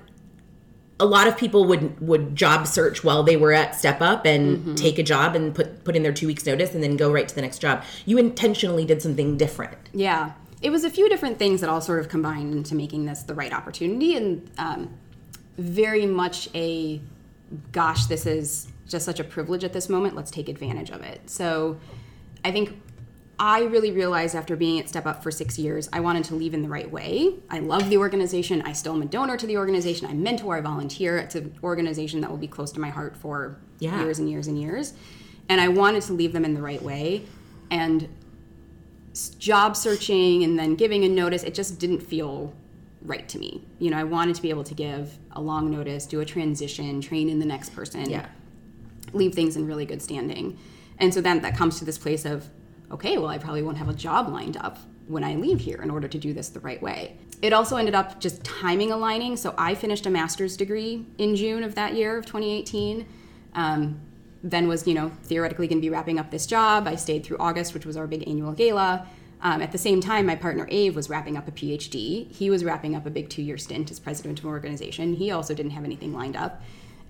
a 1.00 1.06
lot 1.06 1.28
of 1.28 1.36
people 1.36 1.64
would 1.64 1.98
would 2.00 2.34
job 2.34 2.66
search 2.66 3.04
while 3.04 3.22
they 3.22 3.36
were 3.36 3.52
at 3.52 3.74
step 3.74 4.00
up 4.00 4.26
and 4.26 4.76
take 4.76 4.98
a 4.98 5.02
job 5.02 5.34
and 5.34 5.54
put 5.54 5.84
put 5.84 5.94
in 5.96 6.02
their 6.02 6.12
two 6.12 6.26
weeks 6.26 6.44
notice 6.44 6.74
and 6.74 6.82
then 6.82 6.96
go 6.96 7.10
right 7.10 7.28
to 7.28 7.34
the 7.34 7.40
next 7.40 7.58
job 7.60 7.84
you 8.04 8.18
intentionally 8.18 8.84
did 8.84 9.00
something 9.00 9.36
different 9.36 9.78
Yeah. 9.92 10.32
It 10.60 10.70
was 10.70 10.82
a 10.82 10.90
few 10.90 11.08
different 11.08 11.38
things 11.38 11.60
that 11.60 11.70
all 11.70 11.80
sort 11.80 12.00
of 12.00 12.08
combined 12.08 12.52
into 12.52 12.74
making 12.74 13.06
this 13.06 13.22
the 13.22 13.34
right 13.34 13.52
opportunity 13.52 14.16
and 14.16 14.50
um, 14.58 14.98
very 15.56 16.04
much 16.04 16.48
a 16.54 17.00
gosh, 17.72 18.06
this 18.06 18.26
is 18.26 18.68
just 18.86 19.04
such 19.04 19.20
a 19.20 19.24
privilege 19.24 19.64
at 19.64 19.72
this 19.72 19.88
moment. 19.88 20.16
Let's 20.16 20.30
take 20.30 20.48
advantage 20.48 20.90
of 20.90 21.02
it. 21.02 21.28
So 21.28 21.78
I 22.44 22.50
think 22.50 22.80
I 23.40 23.62
really 23.64 23.92
realized 23.92 24.34
after 24.34 24.56
being 24.56 24.80
at 24.80 24.88
Step 24.88 25.06
Up 25.06 25.22
for 25.22 25.30
six 25.30 25.58
years, 25.58 25.88
I 25.92 26.00
wanted 26.00 26.24
to 26.24 26.34
leave 26.34 26.54
in 26.54 26.62
the 26.62 26.68
right 26.68 26.90
way. 26.90 27.34
I 27.50 27.60
love 27.60 27.88
the 27.88 27.96
organization. 27.98 28.62
I 28.62 28.72
still 28.72 28.94
am 28.94 29.02
a 29.02 29.06
donor 29.06 29.36
to 29.36 29.46
the 29.46 29.56
organization. 29.56 30.06
I 30.08 30.14
mentor, 30.14 30.56
I 30.56 30.60
volunteer. 30.60 31.18
It's 31.18 31.34
an 31.36 31.56
organization 31.62 32.20
that 32.22 32.30
will 32.30 32.38
be 32.38 32.48
close 32.48 32.72
to 32.72 32.80
my 32.80 32.90
heart 32.90 33.16
for 33.16 33.58
Yeah. 33.78 34.02
years 34.02 34.18
and 34.18 34.28
years 34.28 34.48
and 34.48 34.60
years. 34.60 34.94
And 35.48 35.60
I 35.60 35.68
wanted 35.68 36.02
to 36.04 36.14
leave 36.14 36.32
them 36.32 36.44
in 36.44 36.54
the 36.54 36.62
right 36.62 36.82
way. 36.82 37.26
And 37.70 38.08
job 39.38 39.76
searching 39.76 40.42
and 40.42 40.58
then 40.58 40.74
giving 40.74 41.04
a 41.04 41.08
notice, 41.08 41.42
it 41.44 41.54
just 41.54 41.78
didn't 41.78 42.00
feel 42.00 42.54
right 43.02 43.28
to 43.28 43.38
me. 43.38 43.66
You 43.78 43.90
know, 43.90 43.98
I 43.98 44.04
wanted 44.04 44.36
to 44.36 44.42
be 44.42 44.50
able 44.50 44.64
to 44.64 44.74
give 44.74 45.18
a 45.32 45.40
long 45.40 45.70
notice, 45.70 46.06
do 46.06 46.20
a 46.20 46.24
transition, 46.24 47.00
train 47.00 47.28
in 47.28 47.38
the 47.38 47.46
next 47.46 47.70
person 47.70 48.08
yeah 48.10 48.26
leave 49.12 49.34
things 49.34 49.56
in 49.56 49.66
really 49.66 49.86
good 49.86 50.02
standing. 50.02 50.58
And 50.98 51.12
so 51.12 51.20
then 51.20 51.40
that 51.42 51.56
comes 51.56 51.78
to 51.78 51.84
this 51.84 51.98
place 51.98 52.24
of, 52.24 52.48
okay, 52.90 53.18
well, 53.18 53.28
I 53.28 53.38
probably 53.38 53.62
won't 53.62 53.78
have 53.78 53.88
a 53.88 53.94
job 53.94 54.28
lined 54.28 54.56
up 54.56 54.78
when 55.06 55.24
I 55.24 55.36
leave 55.36 55.60
here 55.60 55.80
in 55.82 55.90
order 55.90 56.08
to 56.08 56.18
do 56.18 56.32
this 56.32 56.48
the 56.48 56.60
right 56.60 56.82
way. 56.82 57.16
It 57.40 57.52
also 57.52 57.76
ended 57.76 57.94
up 57.94 58.20
just 58.20 58.42
timing 58.44 58.90
aligning. 58.90 59.36
So 59.36 59.54
I 59.56 59.74
finished 59.74 60.06
a 60.06 60.10
master's 60.10 60.56
degree 60.56 61.06
in 61.18 61.36
June 61.36 61.62
of 61.62 61.74
that 61.76 61.94
year 61.94 62.18
of 62.18 62.26
2018. 62.26 63.06
Um, 63.54 64.00
then 64.42 64.68
was, 64.68 64.86
you 64.86 64.94
know, 64.94 65.10
theoretically 65.24 65.66
going 65.66 65.78
to 65.78 65.82
be 65.82 65.90
wrapping 65.90 66.18
up 66.18 66.30
this 66.30 66.46
job. 66.46 66.86
I 66.86 66.96
stayed 66.96 67.24
through 67.24 67.38
August, 67.38 67.74
which 67.74 67.86
was 67.86 67.96
our 67.96 68.06
big 68.06 68.28
annual 68.28 68.52
gala. 68.52 69.06
Um, 69.40 69.62
at 69.62 69.70
the 69.70 69.78
same 69.78 70.00
time, 70.00 70.26
my 70.26 70.34
partner 70.34 70.64
Ave 70.64 70.90
was 70.90 71.08
wrapping 71.08 71.36
up 71.36 71.46
a 71.46 71.52
PhD. 71.52 72.30
He 72.32 72.50
was 72.50 72.64
wrapping 72.64 72.96
up 72.96 73.06
a 73.06 73.10
big 73.10 73.28
two 73.28 73.42
year 73.42 73.56
stint 73.56 73.90
as 73.90 74.00
president 74.00 74.40
of 74.40 74.44
an 74.44 74.50
organization. 74.50 75.14
He 75.14 75.30
also 75.30 75.54
didn't 75.54 75.72
have 75.72 75.84
anything 75.84 76.12
lined 76.12 76.36
up. 76.36 76.60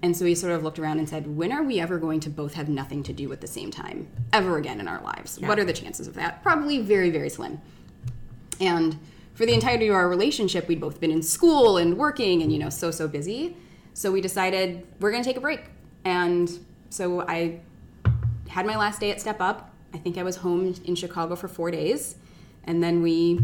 And 0.03 0.17
so 0.17 0.25
he 0.25 0.35
sort 0.35 0.53
of 0.53 0.63
looked 0.63 0.79
around 0.79 0.99
and 0.99 1.09
said, 1.09 1.37
when 1.37 1.51
are 1.51 1.63
we 1.63 1.81
ever 1.81 1.99
going 1.99 2.21
to 2.21 2.31
both 2.31 2.55
have 2.55 2.69
nothing 2.69 3.03
to 3.05 3.13
do 3.13 3.33
at 3.33 3.41
the 3.41 3.49
same 3.49 3.71
time 3.71 4.09
ever 4.33 4.57
again 4.57 4.79
in 4.79 4.87
our 4.87 5.03
lives? 5.03 5.41
What 5.41 5.59
are 5.59 5.65
the 5.65 5.73
chances 5.73 6.07
of 6.07 6.15
that? 6.15 6.43
Probably 6.43 6.79
very, 6.79 7.11
very 7.11 7.29
slim. 7.29 7.61
And 8.61 8.99
for 9.35 9.45
the 9.45 9.55
entirety 9.55 9.89
of 9.89 9.95
our 9.95 10.09
relationship, 10.09 10.69
we'd 10.69 10.81
both 10.81 11.01
been 11.01 11.11
in 11.11 11.23
school 11.23 11.79
and 11.79 11.97
working 11.97 12.43
and, 12.43 12.53
you 12.53 12.59
know, 12.59 12.71
so, 12.71 12.93
so 12.93 13.09
busy. 13.09 13.57
So 13.93 14.13
we 14.13 14.21
decided 14.21 14.87
we're 15.01 15.11
going 15.11 15.23
to 15.23 15.29
take 15.29 15.37
a 15.37 15.41
break. 15.41 15.63
And 16.05 16.49
so 16.91 17.23
I 17.23 17.61
had 18.49 18.67
my 18.67 18.77
last 18.77 19.01
day 19.01 19.11
at 19.11 19.21
Step 19.21 19.41
Up. 19.41 19.75
I 19.93 19.99
think 19.99 20.17
I 20.17 20.23
was 20.23 20.37
home 20.37 20.75
in 20.85 20.95
Chicago 20.95 21.35
for 21.35 21.49
four 21.49 21.73
days. 21.73 22.17
And 22.69 22.83
then 22.83 23.03
we 23.03 23.41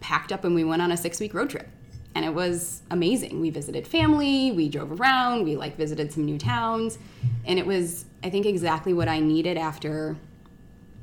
packed 0.00 0.30
up 0.30 0.44
and 0.44 0.54
we 0.54 0.62
went 0.62 0.82
on 0.82 0.92
a 0.92 0.96
six 0.96 1.18
week 1.18 1.32
road 1.34 1.50
trip. 1.50 1.66
And 2.14 2.26
it 2.26 2.34
was 2.34 2.82
amazing. 2.90 3.40
We 3.40 3.48
visited 3.48 3.86
family, 3.86 4.52
we 4.52 4.68
drove 4.68 5.00
around, 5.00 5.44
we 5.44 5.56
like 5.56 5.78
visited 5.78 6.12
some 6.12 6.26
new 6.26 6.36
towns. 6.36 6.98
And 7.46 7.58
it 7.58 7.66
was, 7.66 8.04
I 8.22 8.28
think, 8.28 8.44
exactly 8.44 8.92
what 8.92 9.08
I 9.08 9.18
needed 9.18 9.56
after 9.56 10.16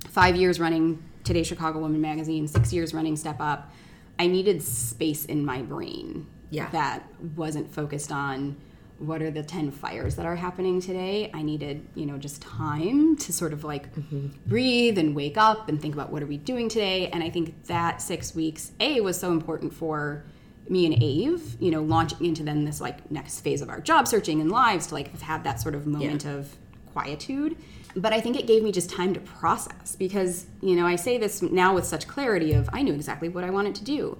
five 0.07 0.35
years 0.35 0.59
running 0.59 1.03
Today 1.23 1.41
Chicago 1.43 1.79
Woman 1.79 1.99
magazine, 1.99 2.47
six 2.47 2.71
years 2.71 2.93
running 2.93 3.15
Step 3.15 3.37
Up. 3.41 3.71
I 4.19 4.27
needed 4.27 4.61
space 4.61 5.25
in 5.25 5.43
my 5.43 5.63
brain 5.63 6.27
Yeah. 6.51 6.69
that 6.69 7.03
wasn't 7.35 7.73
focused 7.73 8.11
on 8.11 8.55
what 8.99 9.21
are 9.21 9.31
the 9.31 9.41
10 9.41 9.71
fires 9.71 10.15
that 10.17 10.25
are 10.25 10.35
happening 10.35 10.81
today. 10.81 11.31
I 11.33 11.41
needed, 11.41 11.87
you 11.95 12.05
know, 12.05 12.17
just 12.17 12.41
time 12.41 13.15
to 13.17 13.33
sort 13.33 13.53
of 13.53 13.63
like 13.63 13.93
mm-hmm. 13.95 14.27
breathe 14.45 14.97
and 14.97 15.15
wake 15.15 15.37
up 15.37 15.69
and 15.69 15.81
think 15.81 15.93
about 15.93 16.11
what 16.11 16.21
are 16.21 16.25
we 16.25 16.37
doing 16.37 16.67
today. 16.67 17.07
And 17.07 17.23
I 17.23 17.29
think 17.29 17.65
that 17.65 18.01
six 18.01 18.35
weeks, 18.35 18.71
A, 18.79 18.99
was 19.01 19.17
so 19.17 19.31
important 19.31 19.73
for 19.73 20.25
me 20.67 20.85
and 20.85 20.95
Ave, 20.95 21.57
you 21.59 21.71
know, 21.71 21.81
launching 21.81 22.25
into 22.25 22.43
then 22.43 22.65
this 22.65 22.79
like 22.81 23.09
next 23.09 23.39
phase 23.39 23.61
of 23.61 23.69
our 23.69 23.79
job 23.79 24.07
searching 24.07 24.41
and 24.41 24.51
lives 24.51 24.87
to 24.87 24.93
like 24.93 25.09
have 25.11 25.21
had 25.21 25.43
that 25.45 25.59
sort 25.59 25.75
of 25.75 25.87
moment 25.87 26.25
of 26.25 26.55
quietude. 26.91 27.55
But 27.95 28.13
I 28.13 28.21
think 28.21 28.37
it 28.37 28.45
gave 28.45 28.63
me 28.63 28.71
just 28.71 28.89
time 28.89 29.13
to 29.13 29.19
process 29.21 29.95
because, 29.95 30.45
you 30.61 30.75
know, 30.75 30.85
I 30.85 30.95
say 30.95 31.17
this 31.17 31.41
now 31.41 31.73
with 31.73 31.85
such 31.85 32.07
clarity 32.07 32.53
of 32.53 32.69
I 32.71 32.83
knew 32.83 32.93
exactly 32.93 33.29
what 33.29 33.43
I 33.43 33.49
wanted 33.49 33.75
to 33.75 33.83
do. 33.83 34.17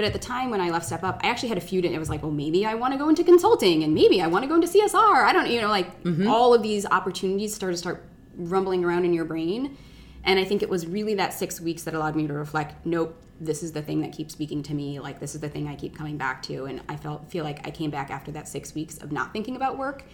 But 0.00 0.06
at 0.06 0.14
the 0.14 0.18
time 0.18 0.48
when 0.48 0.62
I 0.62 0.70
left 0.70 0.86
Step 0.86 1.04
Up, 1.04 1.20
I 1.22 1.28
actually 1.28 1.50
had 1.50 1.58
a 1.58 1.60
few. 1.60 1.82
It 1.82 1.98
was 1.98 2.08
like, 2.08 2.22
well, 2.22 2.32
maybe 2.32 2.64
I 2.64 2.72
want 2.72 2.94
to 2.94 2.98
go 2.98 3.10
into 3.10 3.22
consulting, 3.22 3.84
and 3.84 3.92
maybe 3.92 4.22
I 4.22 4.28
want 4.28 4.44
to 4.44 4.48
go 4.48 4.54
into 4.54 4.66
CSR. 4.66 5.24
I 5.26 5.30
don't, 5.34 5.50
you 5.50 5.60
know, 5.60 5.68
like 5.68 6.02
mm-hmm. 6.02 6.26
all 6.26 6.54
of 6.54 6.62
these 6.62 6.86
opportunities 6.86 7.54
start 7.54 7.74
to 7.74 7.76
start 7.76 8.02
rumbling 8.34 8.82
around 8.82 9.04
in 9.04 9.12
your 9.12 9.26
brain. 9.26 9.76
And 10.24 10.38
I 10.38 10.44
think 10.44 10.62
it 10.62 10.70
was 10.70 10.86
really 10.86 11.16
that 11.16 11.34
six 11.34 11.60
weeks 11.60 11.82
that 11.82 11.92
allowed 11.92 12.16
me 12.16 12.26
to 12.26 12.32
reflect. 12.32 12.86
Nope, 12.86 13.14
this 13.42 13.62
is 13.62 13.72
the 13.72 13.82
thing 13.82 14.00
that 14.00 14.12
keeps 14.12 14.32
speaking 14.32 14.62
to 14.62 14.72
me. 14.72 14.98
Like 15.00 15.20
this 15.20 15.34
is 15.34 15.42
the 15.42 15.50
thing 15.50 15.68
I 15.68 15.74
keep 15.74 15.94
coming 15.94 16.16
back 16.16 16.42
to. 16.44 16.64
And 16.64 16.80
I 16.88 16.96
felt 16.96 17.30
feel 17.30 17.44
like 17.44 17.66
I 17.66 17.70
came 17.70 17.90
back 17.90 18.10
after 18.10 18.30
that 18.30 18.48
six 18.48 18.74
weeks 18.74 18.96
of 19.02 19.12
not 19.12 19.34
thinking 19.34 19.54
about 19.54 19.76
work, 19.76 20.04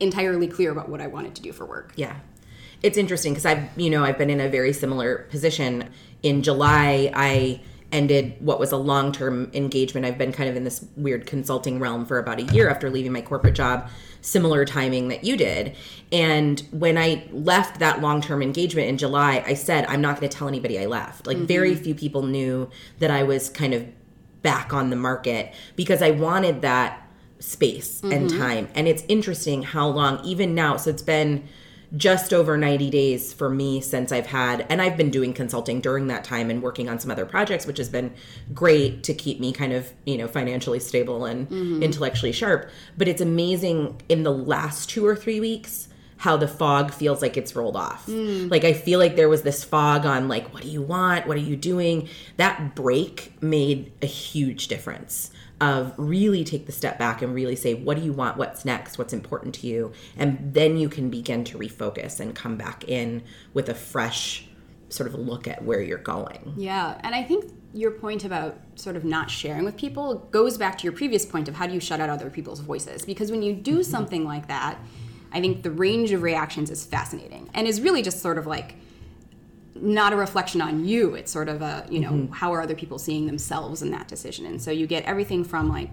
entirely 0.00 0.48
clear 0.48 0.72
about 0.72 0.88
what 0.88 1.00
I 1.00 1.06
wanted 1.06 1.36
to 1.36 1.42
do 1.42 1.52
for 1.52 1.64
work. 1.64 1.92
Yeah. 1.94 2.16
It's 2.82 2.98
interesting 2.98 3.32
because 3.32 3.46
I've, 3.46 3.68
you 3.78 3.90
know, 3.90 4.02
I've 4.02 4.18
been 4.18 4.28
in 4.28 4.40
a 4.40 4.48
very 4.48 4.72
similar 4.72 5.18
position. 5.30 5.88
In 6.24 6.42
July, 6.42 7.12
I 7.14 7.60
ended 7.92 8.36
what 8.40 8.58
was 8.58 8.72
a 8.72 8.76
long 8.76 9.12
term 9.12 9.50
engagement. 9.54 10.06
I've 10.06 10.18
been 10.18 10.32
kind 10.32 10.48
of 10.48 10.56
in 10.56 10.64
this 10.64 10.84
weird 10.96 11.26
consulting 11.26 11.78
realm 11.78 12.04
for 12.04 12.18
about 12.18 12.38
a 12.38 12.42
year 12.54 12.68
after 12.68 12.90
leaving 12.90 13.12
my 13.12 13.22
corporate 13.22 13.54
job, 13.54 13.88
similar 14.20 14.64
timing 14.64 15.08
that 15.08 15.24
you 15.24 15.36
did. 15.36 15.76
And 16.10 16.60
when 16.72 16.98
I 16.98 17.28
left 17.30 17.78
that 17.78 18.00
long 18.00 18.20
term 18.20 18.42
engagement 18.42 18.88
in 18.88 18.98
July, 18.98 19.42
I 19.46 19.54
said, 19.54 19.86
I'm 19.86 20.00
not 20.00 20.18
going 20.18 20.28
to 20.28 20.36
tell 20.36 20.48
anybody 20.48 20.78
I 20.78 20.86
left. 20.86 21.26
Like, 21.26 21.36
mm-hmm. 21.36 21.46
very 21.46 21.74
few 21.74 21.94
people 21.94 22.22
knew 22.22 22.68
that 22.98 23.10
I 23.10 23.22
was 23.22 23.48
kind 23.48 23.72
of 23.72 23.86
back 24.42 24.72
on 24.72 24.90
the 24.90 24.96
market 24.96 25.54
because 25.74 26.02
I 26.02 26.10
wanted 26.10 26.62
that 26.62 27.02
space 27.38 28.02
and 28.02 28.30
mm-hmm. 28.30 28.38
time. 28.38 28.68
And 28.74 28.88
it's 28.88 29.04
interesting 29.08 29.62
how 29.62 29.88
long, 29.88 30.24
even 30.24 30.54
now, 30.54 30.76
so 30.76 30.90
it's 30.90 31.02
been 31.02 31.48
just 31.96 32.32
over 32.32 32.56
90 32.56 32.90
days 32.90 33.32
for 33.32 33.48
me 33.48 33.80
since 33.80 34.12
I've 34.12 34.26
had, 34.26 34.66
and 34.68 34.82
I've 34.82 34.96
been 34.96 35.10
doing 35.10 35.32
consulting 35.32 35.80
during 35.80 36.08
that 36.08 36.24
time 36.24 36.50
and 36.50 36.62
working 36.62 36.88
on 36.88 36.98
some 36.98 37.10
other 37.10 37.26
projects, 37.26 37.66
which 37.66 37.78
has 37.78 37.88
been 37.88 38.12
great 38.54 39.04
to 39.04 39.14
keep 39.14 39.40
me 39.40 39.52
kind 39.52 39.72
of, 39.72 39.92
you 40.04 40.18
know, 40.18 40.26
financially 40.26 40.80
stable 40.80 41.24
and 41.24 41.48
mm-hmm. 41.48 41.82
intellectually 41.82 42.32
sharp. 42.32 42.70
But 42.96 43.08
it's 43.08 43.20
amazing 43.20 44.00
in 44.08 44.22
the 44.22 44.32
last 44.32 44.90
two 44.90 45.06
or 45.06 45.14
three 45.14 45.40
weeks 45.40 45.88
how 46.18 46.36
the 46.36 46.48
fog 46.48 46.92
feels 46.92 47.20
like 47.20 47.36
it's 47.36 47.54
rolled 47.54 47.76
off. 47.76 48.06
Mm. 48.06 48.50
Like 48.50 48.64
I 48.64 48.72
feel 48.72 48.98
like 48.98 49.16
there 49.16 49.28
was 49.28 49.42
this 49.42 49.62
fog 49.62 50.06
on 50.06 50.28
like 50.28 50.52
what 50.52 50.62
do 50.62 50.68
you 50.68 50.82
want? 50.82 51.26
What 51.26 51.36
are 51.36 51.40
you 51.40 51.56
doing? 51.56 52.08
That 52.38 52.74
break 52.74 53.34
made 53.42 53.92
a 54.02 54.06
huge 54.06 54.68
difference 54.68 55.30
of 55.60 55.94
really 55.96 56.44
take 56.44 56.66
the 56.66 56.72
step 56.72 56.98
back 56.98 57.22
and 57.22 57.34
really 57.34 57.56
say 57.56 57.74
what 57.74 57.96
do 57.96 58.02
you 58.02 58.12
want? 58.12 58.36
What's 58.36 58.64
next? 58.64 58.98
What's 58.98 59.12
important 59.12 59.54
to 59.56 59.66
you? 59.66 59.92
And 60.16 60.52
then 60.52 60.76
you 60.76 60.88
can 60.88 61.08
begin 61.08 61.44
to 61.44 61.58
refocus 61.58 62.20
and 62.20 62.34
come 62.34 62.56
back 62.56 62.84
in 62.86 63.22
with 63.54 63.68
a 63.68 63.74
fresh 63.74 64.46
sort 64.88 65.08
of 65.08 65.14
look 65.18 65.48
at 65.48 65.64
where 65.64 65.80
you're 65.80 65.98
going. 65.98 66.54
Yeah, 66.56 67.00
and 67.02 67.14
I 67.14 67.22
think 67.22 67.52
your 67.72 67.90
point 67.90 68.24
about 68.24 68.58
sort 68.74 68.96
of 68.96 69.04
not 69.04 69.30
sharing 69.30 69.64
with 69.64 69.76
people 69.76 70.26
goes 70.30 70.56
back 70.56 70.78
to 70.78 70.84
your 70.84 70.92
previous 70.92 71.26
point 71.26 71.48
of 71.48 71.54
how 71.54 71.66
do 71.66 71.74
you 71.74 71.80
shut 71.80 72.00
out 72.00 72.08
other 72.08 72.30
people's 72.30 72.60
voices? 72.60 73.04
Because 73.04 73.30
when 73.30 73.42
you 73.42 73.54
do 73.54 73.74
mm-hmm. 73.74 73.82
something 73.82 74.24
like 74.24 74.48
that, 74.48 74.78
I 75.32 75.40
think 75.40 75.62
the 75.62 75.70
range 75.70 76.12
of 76.12 76.22
reactions 76.22 76.70
is 76.70 76.84
fascinating 76.84 77.50
and 77.52 77.66
is 77.66 77.80
really 77.80 78.02
just 78.02 78.20
sort 78.20 78.38
of 78.38 78.46
like 78.46 78.76
not 79.82 80.12
a 80.12 80.16
reflection 80.16 80.60
on 80.60 80.84
you. 80.84 81.14
It's 81.14 81.30
sort 81.32 81.48
of 81.48 81.62
a, 81.62 81.86
you 81.90 82.00
know, 82.00 82.28
how 82.32 82.52
are 82.52 82.60
other 82.62 82.74
people 82.74 82.98
seeing 82.98 83.26
themselves 83.26 83.82
in 83.82 83.90
that 83.90 84.08
decision? 84.08 84.46
And 84.46 84.60
so 84.60 84.70
you 84.70 84.86
get 84.86 85.04
everything 85.04 85.44
from 85.44 85.68
like, 85.68 85.90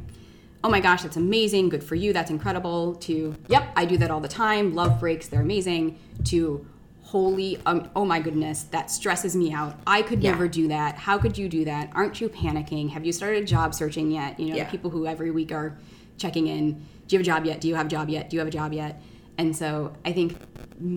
oh 0.64 0.70
my 0.70 0.80
gosh, 0.80 1.04
that's 1.04 1.18
amazing, 1.18 1.70
good 1.70 1.84
for 1.84 1.96
you, 1.96 2.14
that's 2.14 2.32
incredible, 2.32 2.96
to, 2.96 3.36
yep, 3.50 3.70
I 3.76 3.84
do 3.86 3.98
that 3.98 4.10
all 4.10 4.22
the 4.22 4.30
time, 4.30 4.74
love 4.74 5.00
breaks, 5.00 5.28
they're 5.28 5.42
amazing, 5.42 6.00
to, 6.26 6.66
holy, 7.02 7.60
um, 7.66 7.90
oh 7.96 8.06
my 8.06 8.20
goodness, 8.20 8.64
that 8.72 8.90
stresses 8.90 9.36
me 9.36 9.52
out. 9.54 9.76
I 9.86 10.02
could 10.02 10.24
Yeah. 10.24 10.32
never 10.32 10.48
do 10.48 10.70
that. 10.70 10.96
How 10.96 11.18
could 11.18 11.38
you 11.38 11.50
do 11.50 11.66
that? 11.66 11.92
Aren't 11.94 12.22
you 12.22 12.30
panicking? 12.30 12.90
Have 12.92 13.06
you 13.06 13.12
started 13.12 13.46
job 13.46 13.76
searching 13.76 14.10
yet? 14.10 14.40
You 14.40 14.48
know, 14.50 14.56
Yeah. 14.56 14.64
the 14.64 14.72
people 14.72 14.90
who 14.90 15.06
every 15.06 15.30
week 15.32 15.52
are 15.52 15.78
checking 16.18 16.48
in, 16.48 16.82
do 17.08 17.16
you 17.16 17.20
have 17.20 17.22
a 17.22 17.26
job 17.26 17.46
yet? 17.46 17.60
Do 17.62 17.68
you 17.68 17.76
have 17.76 17.88
a 17.88 17.90
job 17.90 18.10
yet? 18.10 18.30
Do 18.30 18.36
you 18.36 18.40
have 18.40 18.48
a 18.48 18.52
job 18.52 18.72
yet? 18.74 19.02
And 19.38 19.56
so 19.56 19.94
I 20.06 20.12
think 20.14 20.38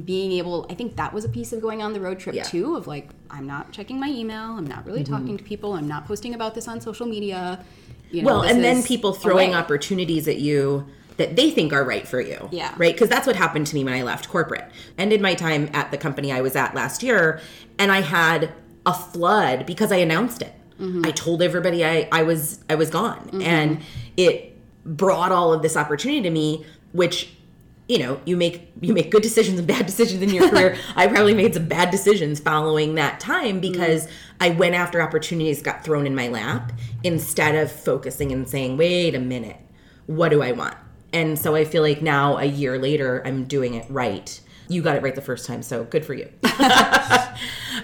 being 0.05 0.33
able, 0.33 0.67
I 0.69 0.75
think 0.75 0.97
that 0.97 1.13
was 1.13 1.25
a 1.25 1.29
piece 1.29 1.53
of 1.53 1.61
going 1.61 1.83
on 1.83 1.93
the 1.93 2.01
road 2.01 2.19
trip 2.19 2.35
Yeah. 2.35 2.43
Mm-hmm. 2.43 2.57
too, 2.59 2.77
of 2.77 2.87
like, 2.87 3.11
I'm 3.31 3.47
not 3.47 3.73
checking 3.73 3.99
my 3.99 4.09
email, 4.09 4.57
I'm 4.57 4.67
not 4.67 4.87
really 4.87 5.05
talking 5.05 5.37
to 5.37 5.45
people, 5.45 5.75
I'm 5.75 5.89
not 5.89 6.07
posting 6.07 6.35
about 6.35 6.55
this 6.55 6.69
on 6.69 6.81
social 6.81 7.07
media. 7.07 7.65
you 8.11 8.23
know, 8.23 8.27
well, 8.27 8.43
and 8.43 8.63
then 8.63 8.83
people 8.83 9.13
throwing 9.13 9.51
way. 9.51 9.57
opportunities 9.57 10.29
at 10.29 10.39
you 10.39 10.87
that 11.17 11.35
they 11.35 11.51
think 11.51 11.73
are 11.73 11.85
right 11.85 12.07
for 12.07 12.21
you. 12.21 12.49
Yeah. 12.53 12.75
Right? 12.77 12.95
Because 12.95 13.09
that's 13.09 13.27
what 13.27 13.37
happened 13.37 13.67
to 13.69 13.75
me 13.75 13.85
when 13.85 13.95
I 13.95 14.03
left 14.03 14.29
corporate. 14.29 14.67
Ended 14.99 15.21
my 15.21 15.35
time 15.35 15.71
at 15.73 15.91
the 15.91 15.99
company 15.99 16.31
I 16.31 16.41
was 16.43 16.57
at 16.57 16.75
last 16.75 17.03
year, 17.03 17.41
and 17.79 17.91
I 17.91 18.03
had 18.03 18.53
a 18.85 18.93
flood 18.93 19.67
because 19.67 19.91
I 19.91 19.97
announced 19.97 20.43
it. 20.43 20.53
Mm-hmm. 20.79 21.07
I 21.07 21.11
told 21.11 21.41
everybody 21.41 21.85
I, 21.85 22.09
I 22.13 22.23
was 22.23 22.63
I 22.69 22.75
was 22.75 22.91
gone. 22.91 23.41
And 23.43 23.81
it 24.17 24.57
brought 24.85 25.33
all 25.33 25.53
of 25.53 25.63
this 25.63 25.77
opportunity 25.77 26.23
to 26.23 26.31
me, 26.31 26.67
which 26.93 27.33
you 27.89 27.99
know, 27.99 28.21
you 28.25 28.37
make 28.37 28.73
you 28.81 28.93
make 28.93 29.11
good 29.11 29.23
decisions 29.23 29.59
and 29.59 29.69
bad 29.69 29.87
decisions 29.87 30.23
in 30.23 30.31
your 30.31 30.49
career. 30.51 30.77
I 30.97 31.07
probably 31.07 31.35
made 31.35 31.55
some 31.55 31.67
bad 31.67 31.91
decisions 31.91 32.41
following 32.41 32.97
that 32.97 33.21
time 33.21 33.61
because 33.61 34.09
I 34.41 34.51
went 34.51 34.75
after 34.75 35.01
opportunities 35.01 35.63
got 35.63 35.85
thrown 35.85 36.07
in 36.07 36.15
my 36.15 36.29
lap 36.29 36.73
instead 37.05 37.55
of 37.55 37.71
focusing 37.71 38.33
and 38.33 38.49
saying, 38.49 38.77
"Wait 38.77 39.15
a 39.15 39.21
minute. 39.21 39.59
What 40.07 40.31
do 40.31 40.43
I 40.43 40.53
want?" 40.53 40.77
And 41.13 41.39
so 41.39 41.55
I 41.55 41.65
feel 41.65 41.83
like 41.83 42.03
now 42.03 42.39
a 42.39 42.45
year 42.45 42.79
later 42.79 43.23
I'm 43.25 43.45
doing 43.45 43.75
it 43.75 43.87
right. 43.89 44.41
You 44.69 44.83
got 44.83 44.97
it 44.97 45.03
right 45.03 45.15
the 45.15 45.23
first 45.23 45.47
time, 45.47 45.63
so 45.63 45.85
good 45.85 46.05
for 46.05 46.15
you. 46.15 46.29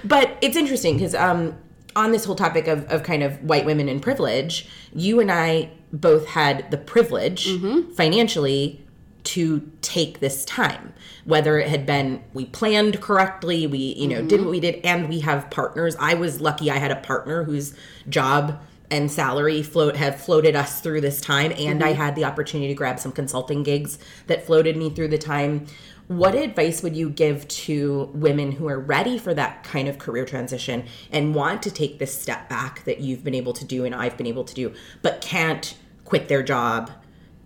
but 0.05 0.37
it's 0.41 0.57
interesting 0.57 0.97
because 0.97 1.15
um, 1.15 1.57
on 1.95 2.11
this 2.11 2.25
whole 2.25 2.35
topic 2.35 2.67
of, 2.67 2.85
of 2.87 3.05
kind 3.05 3.23
of 3.23 3.41
white 3.45 3.65
women 3.65 3.89
and 3.89 4.03
privilege, 4.03 4.69
you 4.93 5.21
and 5.21 5.31
I 5.31 5.71
both 5.93 6.27
had 6.27 6.71
the 6.73 6.79
privilege 6.79 7.49
financially 7.95 8.82
to 9.25 9.71
take 9.81 10.21
this 10.21 10.45
time. 10.45 10.93
Whether 11.25 11.59
it 11.59 11.69
had 11.69 11.87
been 11.87 12.23
we 12.33 12.47
planned 12.47 13.01
correctly 13.01 13.67
we 13.67 13.79
you 13.79 14.09
know 14.09 14.23
did 14.23 14.33
what 14.33 14.41
mm-hmm. 14.41 14.51
we 14.51 14.61
did 14.61 14.81
and 14.85 15.09
we 15.09 15.21
have 15.21 15.51
partners. 15.51 15.97
I 15.99 16.15
was 16.15 16.41
lucky 16.41 16.71
i 16.71 16.79
had 16.79 16.91
a 16.91 16.97
partner 16.97 17.45
whose 17.45 17.75
job 18.09 18.61
and 18.91 19.11
salary 19.11 19.63
float 19.63 19.97
have 19.97 20.21
floated 20.21 20.55
us 20.55 20.81
through 20.81 21.01
this 21.01 21.21
time 21.21 21.53
and 21.57 21.83
i 21.83 21.93
mm-hmm. 21.93 22.03
had 22.03 22.15
the 22.15 22.25
opportunity 22.25 22.69
to 22.69 22.75
grab 22.75 22.99
some 22.99 23.13
consulting 23.13 23.63
gigs 23.63 23.99
that 24.27 24.45
floated 24.45 24.77
me 24.77 24.91
through 24.91 25.09
the 25.09 25.19
time. 25.19 25.67
What 26.09 26.35
advice 26.35 26.83
would 26.83 26.97
you 26.97 27.09
give 27.09 27.49
to 27.49 28.11
women 28.13 28.53
who 28.53 28.69
are 28.69 28.79
ready 28.79 29.17
for 29.19 29.33
that 29.35 29.65
kind 29.65 29.89
of 29.89 29.99
career 29.99 30.27
transition 30.27 30.85
and 31.11 31.35
want 31.35 31.63
to 31.63 31.71
take 31.71 31.99
this 31.99 32.13
step 32.21 32.49
back 32.51 32.85
that 32.85 33.01
you've 33.01 33.25
been 33.25 33.35
able 33.35 33.53
to 33.55 33.65
do 33.65 33.85
and 33.85 33.95
I've 33.95 34.17
been 34.19 34.27
able 34.27 34.45
to 34.45 34.55
do, 34.55 34.75
but 35.01 35.23
can't 35.23 35.75
quit 36.05 36.29
their 36.29 36.43
job 36.43 36.91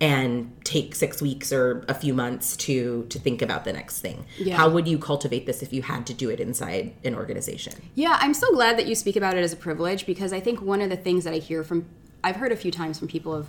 and 0.01 0.53
take 0.63 0.95
six 0.95 1.23
weeks 1.23 1.53
or 1.53 1.83
a 1.89 1.95
few 1.95 2.13
months 2.13 2.55
to 2.57 3.07
to 3.09 3.19
think 3.19 3.41
about 3.41 3.65
the 3.65 3.73
next 3.73 4.01
thing? 4.01 4.27
Yeah. 4.39 4.57
How 4.57 4.69
would 4.69 4.87
you 4.87 4.99
cultivate 4.99 5.47
this 5.47 5.63
if 5.63 5.73
you 5.73 5.83
had 5.83 6.07
to 6.07 6.15
do 6.15 6.29
it 6.29 6.39
inside 6.41 6.95
an 7.05 7.15
organization? 7.15 7.75
Yeah, 7.95 8.17
I'm 8.21 8.35
so 8.35 8.51
glad 8.53 8.77
that 8.79 8.87
you 8.87 8.95
speak 8.95 9.17
about 9.17 9.37
it 9.37 9.43
as 9.43 9.53
a 9.53 9.57
privilege 9.57 10.05
because 10.05 10.33
I 10.33 10.41
think 10.41 10.61
one 10.61 10.83
of 10.83 10.91
the 10.91 10.97
things 10.97 11.25
that 11.25 11.33
I 11.33 11.39
hear 11.39 11.65
from, 11.65 11.87
I've 12.23 12.37
heard 12.37 12.53
a 12.53 12.57
few 12.57 12.71
times 12.71 12.99
from 12.99 13.09
people 13.09 13.33
of, 13.35 13.49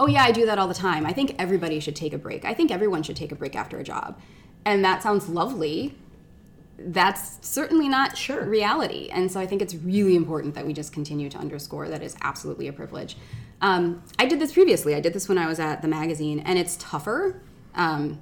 oh 0.00 0.06
yeah, 0.06 0.22
I 0.24 0.32
do 0.32 0.46
that 0.46 0.58
all 0.58 0.68
the 0.68 0.74
time. 0.74 1.04
I 1.04 1.12
think 1.12 1.36
everybody 1.38 1.78
should 1.78 1.96
take 1.96 2.14
a 2.14 2.18
break. 2.18 2.44
I 2.44 2.54
think 2.54 2.70
everyone 2.70 3.02
should 3.02 3.16
take 3.16 3.30
a 3.32 3.36
break 3.36 3.54
after 3.54 3.78
a 3.78 3.84
job. 3.84 4.18
And 4.64 4.82
that 4.84 5.02
sounds 5.02 5.28
lovely. 5.28 5.94
That's 6.78 7.38
certainly 7.46 7.88
not 7.88 8.16
Sure. 8.16 8.44
reality. 8.44 9.08
And 9.12 9.30
so 9.30 9.38
I 9.38 9.46
think 9.46 9.60
it's 9.60 9.74
really 9.74 10.16
important 10.16 10.54
that 10.54 10.66
we 10.66 10.72
just 10.72 10.92
continue 10.92 11.28
to 11.28 11.38
underscore 11.38 11.88
that 11.88 12.02
is 12.02 12.16
absolutely 12.22 12.66
a 12.66 12.72
privilege. 12.72 13.16
Um, 13.62 14.02
I 14.18 14.26
did 14.26 14.40
this 14.40 14.52
previously. 14.52 14.94
I 14.94 15.00
did 15.00 15.12
this 15.14 15.28
when 15.28 15.38
I 15.38 15.46
was 15.46 15.58
at 15.60 15.80
the 15.82 15.88
magazine, 15.88 16.40
and 16.40 16.58
it's 16.58 16.76
tougher. 16.76 17.40
Um, 17.74 18.20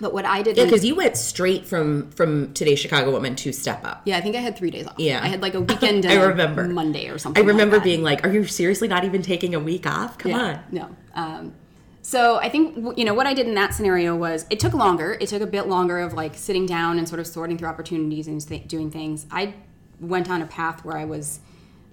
but 0.00 0.12
what 0.12 0.24
I 0.24 0.42
did 0.42 0.56
Yeah, 0.56 0.64
because 0.64 0.84
you 0.84 0.96
went 0.96 1.16
straight 1.16 1.64
from 1.66 2.10
from 2.10 2.52
today's 2.54 2.80
Chicago 2.80 3.12
Woman 3.12 3.36
to 3.36 3.52
Step 3.52 3.84
Up. 3.84 4.02
yeah, 4.06 4.16
I 4.16 4.20
think 4.22 4.34
I 4.34 4.40
had 4.40 4.56
three 4.56 4.70
days 4.70 4.86
off. 4.88 4.94
Yeah. 4.98 5.20
I 5.22 5.28
had 5.28 5.40
like 5.42 5.54
a 5.54 5.60
weekend 5.60 6.04
I 6.06 6.14
remember. 6.14 6.64
Monday 6.64 7.08
or 7.08 7.14
I 7.14 7.16
something. 7.18 7.40
like 7.44 7.46
remember 7.52 7.76
that. 7.76 7.84
being 7.84 8.02
like, 8.02 8.26
"Are 8.26 8.30
you 8.32 8.44
seriously 8.46 8.88
not 8.88 9.04
even 9.04 9.22
taking 9.22 9.54
a 9.54 9.60
week 9.60 9.86
off? 9.86 10.18
Come 10.18 10.32
on." 10.34 10.58
No. 10.72 10.88
Um, 11.14 11.54
so 12.02 12.36
I 12.38 12.48
think 12.48 12.98
you 12.98 13.04
know 13.04 13.14
what 13.14 13.26
I 13.28 13.34
did 13.34 13.46
in 13.46 13.54
that 13.54 13.72
scenario 13.72 14.16
was 14.16 14.46
it 14.50 14.58
took 14.58 14.72
longer. 14.74 15.16
It 15.20 15.28
took 15.28 15.42
a 15.42 15.46
bit 15.46 15.68
longer 15.68 16.00
of 16.00 16.12
like 16.14 16.34
sitting 16.34 16.66
down 16.66 16.98
and 16.98 17.08
sort 17.08 17.20
of 17.20 17.26
sorting 17.28 17.56
through 17.56 17.68
opportunities 17.68 18.26
and 18.26 18.44
th- 18.46 18.66
doing 18.66 18.90
things. 18.90 19.26
I 19.30 19.54
went 20.00 20.28
on 20.28 20.42
a 20.42 20.46
path 20.46 20.84
where 20.84 20.96
I 20.96 21.04
was. 21.04 21.38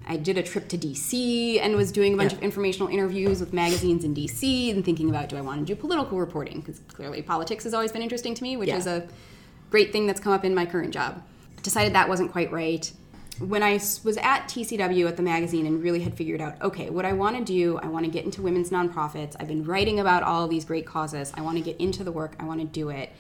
I 0.08 0.18
did 0.18 0.38
a 0.38 0.44
trip 0.44 0.68
to 0.70 0.78
DC 0.78 1.60
and 1.62 1.76
was 1.76 1.92
doing 1.92 2.14
a 2.14 2.18
bunch 2.18 2.32
Yeah. 2.32 2.38
of 2.40 2.44
informational 2.44 2.90
interviews 2.90 3.40
with 3.40 3.54
magazines 3.54 4.04
in 4.04 4.14
DC 4.14 4.72
and 4.72 4.84
thinking 4.84 5.10
about 5.10 5.30
do 5.30 5.38
I 5.38 5.42
want 5.42 5.60
to 5.60 5.66
do 5.66 5.80
political 5.80 6.18
reporting 6.18 6.60
because 6.62 6.82
clearly 6.88 7.22
politics 7.22 7.64
has 7.66 7.74
always 7.74 7.92
been 7.92 8.02
interesting 8.02 8.34
to 8.34 8.44
me, 8.44 8.58
which 8.58 8.70
Yeah. 8.70 8.78
is 8.78 8.88
a 8.88 9.08
great 9.70 9.92
thing 9.92 10.08
that's 10.08 10.20
come 10.20 10.34
up 10.34 10.44
in 10.44 10.56
my 10.56 10.66
current 10.66 10.92
job. 10.94 11.22
Decided 11.64 11.94
that 11.94 12.10
wasn't 12.10 12.32
quite 12.32 12.52
right. 12.52 12.92
When 13.40 13.64
I 13.64 13.74
was 13.74 14.18
at 14.22 14.48
TCW 14.50 15.08
at 15.08 15.18
the 15.18 15.24
magazine 15.24 15.66
and 15.66 15.82
really 15.82 16.02
had 16.02 16.16
figured 16.16 16.42
out, 16.42 16.62
okay, 16.62 16.90
what 16.90 17.06
I 17.06 17.14
want 17.14 17.38
to 17.38 17.44
do, 17.44 17.80
I 17.82 17.88
want 17.88 18.06
to 18.06 18.12
get 18.12 18.26
into 18.26 18.42
women's 18.42 18.70
nonprofits. 18.70 19.36
I've 19.40 19.48
been 19.48 19.64
writing 19.64 20.00
about 20.00 20.24
all 20.24 20.48
these 20.48 20.66
great 20.66 20.86
causes. 20.86 21.32
I 21.36 21.42
want 21.42 21.58
to 21.58 21.64
get 21.64 21.78
into 21.80 22.04
the 22.04 22.12
work. 22.12 22.36
I 22.40 22.44
want 22.44 22.60
to 22.60 22.66
do 22.68 22.90
it. 22.90 23.12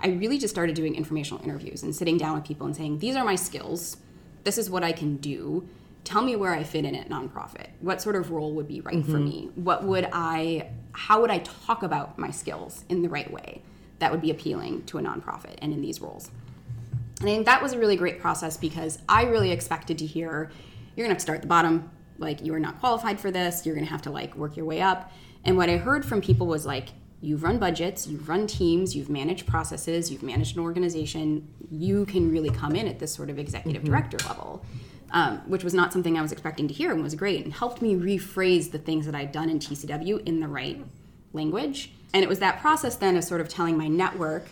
I 0.00 0.08
really 0.08 0.38
just 0.38 0.54
started 0.54 0.76
doing 0.76 0.94
informational 0.94 1.42
interviews 1.42 1.82
and 1.82 1.94
sitting 1.94 2.16
down 2.18 2.34
with 2.36 2.44
people 2.44 2.66
and 2.66 2.76
saying, 2.76 2.98
these 3.00 3.16
are 3.16 3.24
my 3.24 3.34
skills. 3.34 3.96
This 4.44 4.58
is 4.58 4.70
what 4.70 4.84
I 4.84 4.92
can 4.92 5.16
do. 5.16 5.66
Tell 6.06 6.22
me 6.22 6.36
where 6.36 6.54
I 6.54 6.62
fit 6.62 6.84
in 6.84 6.94
at 6.94 7.08
nonprofit. 7.08 7.66
What 7.80 8.00
sort 8.00 8.14
of 8.14 8.30
role 8.30 8.52
would 8.52 8.68
be 8.68 8.80
right 8.80 9.04
for 9.04 9.18
mm-hmm. 9.18 9.24
me? 9.24 9.50
What 9.56 9.82
would 9.82 10.08
I, 10.12 10.70
how 10.92 11.20
would 11.20 11.32
I 11.32 11.38
talk 11.38 11.82
about 11.82 12.16
my 12.16 12.30
skills 12.30 12.84
in 12.88 13.02
the 13.02 13.08
right 13.08 13.28
way 13.28 13.60
that 13.98 14.12
would 14.12 14.20
be 14.20 14.30
appealing 14.30 14.84
to 14.84 14.98
a 14.98 15.02
nonprofit 15.02 15.56
and 15.60 15.72
in 15.72 15.80
these 15.80 16.00
roles? 16.00 16.30
And 17.18 17.28
I 17.28 17.32
think 17.32 17.46
that 17.46 17.60
was 17.60 17.72
a 17.72 17.78
really 17.80 17.96
great 17.96 18.20
process 18.20 18.56
because 18.56 19.00
I 19.08 19.24
really 19.24 19.50
expected 19.50 19.98
to 19.98 20.06
hear, 20.06 20.52
you're 20.94 21.06
gonna 21.06 21.14
have 21.14 21.18
to 21.18 21.22
start 21.22 21.38
at 21.38 21.42
the 21.42 21.48
bottom, 21.48 21.90
like 22.18 22.40
you 22.40 22.54
are 22.54 22.60
not 22.60 22.78
qualified 22.78 23.18
for 23.18 23.32
this, 23.32 23.66
you're 23.66 23.74
gonna 23.74 23.88
have 23.88 24.02
to 24.02 24.10
like 24.10 24.36
work 24.36 24.56
your 24.56 24.64
way 24.64 24.80
up. 24.80 25.10
And 25.44 25.56
what 25.56 25.68
I 25.68 25.76
heard 25.76 26.04
from 26.04 26.20
people 26.20 26.46
was 26.46 26.64
like, 26.64 26.90
you've 27.20 27.42
run 27.42 27.58
budgets, 27.58 28.06
you've 28.06 28.28
run 28.28 28.46
teams, 28.46 28.94
you've 28.94 29.10
managed 29.10 29.44
processes, 29.48 30.08
you've 30.12 30.22
managed 30.22 30.56
an 30.56 30.62
organization, 30.62 31.48
you 31.68 32.06
can 32.06 32.30
really 32.30 32.50
come 32.50 32.76
in 32.76 32.86
at 32.86 33.00
this 33.00 33.12
sort 33.12 33.28
of 33.28 33.40
executive 33.40 33.82
mm-hmm. 33.82 33.90
director 33.90 34.18
level. 34.28 34.64
Um, 35.16 35.38
which 35.46 35.64
was 35.64 35.72
not 35.72 35.94
something 35.94 36.18
I 36.18 36.20
was 36.20 36.30
expecting 36.30 36.68
to 36.68 36.74
hear 36.74 36.92
and 36.92 37.02
was 37.02 37.14
great 37.14 37.42
and 37.42 37.50
helped 37.54 37.80
me 37.80 37.94
rephrase 37.94 38.70
the 38.70 38.76
things 38.78 39.06
that 39.06 39.14
I'd 39.14 39.32
done 39.32 39.48
in 39.48 39.58
TCW 39.58 40.22
in 40.26 40.40
the 40.40 40.46
right 40.48 40.78
language. 41.32 41.90
And 42.12 42.22
it 42.22 42.28
was 42.28 42.38
that 42.40 42.60
process 42.60 42.96
then 42.96 43.16
of 43.16 43.24
sort 43.24 43.40
of 43.40 43.48
telling 43.48 43.78
my 43.78 43.88
network 43.88 44.44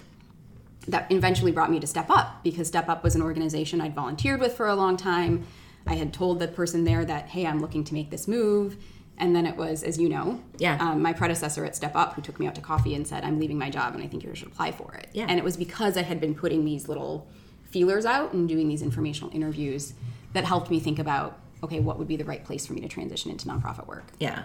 that 0.89 1.13
eventually 1.13 1.53
brought 1.53 1.71
me 1.71 1.81
to 1.81 1.87
Step 1.87 2.09
Up 2.09 2.43
because 2.43 2.67
Step 2.67 2.89
Up 2.89 3.05
was 3.05 3.15
an 3.15 3.21
organization 3.21 3.83
I'd 3.83 3.95
volunteered 3.95 4.41
with 4.41 4.55
for 4.55 4.67
a 4.67 4.75
long 4.75 4.97
time. 4.97 5.47
I 5.87 5.97
had 5.97 6.15
told 6.15 6.39
the 6.39 6.49
person 6.49 6.85
there 6.85 7.05
that, 7.05 7.27
hey, 7.29 7.47
I'm 7.47 7.61
looking 7.61 7.85
to 7.85 7.93
make 7.93 8.09
this 8.09 8.27
move. 8.27 8.79
And 9.19 9.37
then 9.37 9.45
it 9.47 9.59
was, 9.59 9.83
as 9.83 9.99
you 9.99 10.09
know, 10.09 10.41
Yeah. 10.57 10.79
um, 10.81 11.03
my 11.03 11.13
predecessor 11.13 11.67
at 11.67 11.77
Step 11.77 11.95
Up 11.95 12.15
who 12.15 12.23
took 12.23 12.41
me 12.41 12.47
out 12.47 12.55
to 12.55 12.63
coffee 12.63 12.95
and 12.95 13.07
said, 13.07 13.23
I'm 13.23 13.39
leaving 13.39 13.59
my 13.59 13.69
job 13.69 13.93
and 13.95 14.03
I 14.03 14.07
think 14.07 14.25
you 14.25 14.35
should 14.35 14.49
apply 14.49 14.73
for 14.73 14.95
it. 14.95 15.09
Yeah. 15.13 15.27
And 15.29 15.39
it 15.39 15.45
was 15.45 15.59
because 15.59 15.99
I 15.99 16.03
had 16.03 16.23
been 16.23 16.35
putting 16.35 16.65
these 16.65 16.89
little 16.89 17.27
feelers 17.71 18.07
out 18.07 18.33
and 18.33 18.49
doing 18.49 18.67
these 18.69 18.81
informational 18.81 19.31
interviews 19.35 19.93
that 20.35 20.45
helped 20.45 20.71
me 20.71 20.79
think 20.79 20.99
about, 20.99 21.39
okay, 21.63 21.81
what 21.81 21.99
would 21.99 22.07
be 22.07 22.17
the 22.17 22.25
right 22.25 22.45
place 22.45 22.67
for 22.67 22.75
me 22.75 22.81
to 22.83 22.89
transition 22.89 23.31
into 23.31 23.49
nonprofit 23.49 23.87
work? 23.87 24.05
Yeah. 24.19 24.45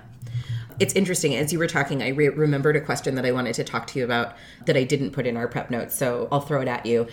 It's 0.80 0.93
interesting. 0.93 1.36
As 1.36 1.52
you 1.52 1.60
were 1.60 1.67
talking, 1.67 2.02
I 2.02 2.10
re- 2.10 2.30
remembered 2.30 2.78
a 2.78 2.82
question 2.82 3.15
that 3.15 3.25
I 3.25 3.32
wanted 3.34 3.56
to 3.56 3.63
talk 3.63 3.86
to 3.88 3.99
you 3.99 4.06
about 4.06 4.36
that 4.65 4.78
I 4.78 4.86
didn't 4.86 5.12
put 5.12 5.28
in 5.28 5.36
our 5.36 5.47
prep 5.47 5.69
notes. 5.69 5.97
So 5.97 6.30
I'll 6.32 6.39
throw 6.39 6.62
it 6.62 6.67
at 6.69 6.86
you. 6.86 7.08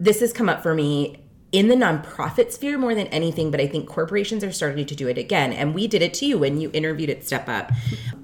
This 0.00 0.20
has 0.20 0.32
come 0.32 0.48
up 0.48 0.62
for 0.62 0.74
me 0.74 1.22
in 1.52 1.68
the 1.68 1.74
nonprofit 1.74 2.52
sphere 2.52 2.78
more 2.78 2.94
than 2.94 3.06
anything, 3.08 3.50
but 3.50 3.60
I 3.60 3.66
think 3.66 3.88
corporations 3.88 4.42
are 4.42 4.52
starting 4.52 4.86
to 4.86 4.94
do 4.94 5.08
it 5.08 5.18
again. 5.18 5.52
And 5.52 5.74
we 5.74 5.86
did 5.86 6.00
it 6.02 6.14
to 6.14 6.26
you 6.26 6.38
when 6.38 6.60
you 6.60 6.70
interviewed 6.72 7.10
at 7.10 7.24
Step 7.24 7.48
Up, 7.48 7.70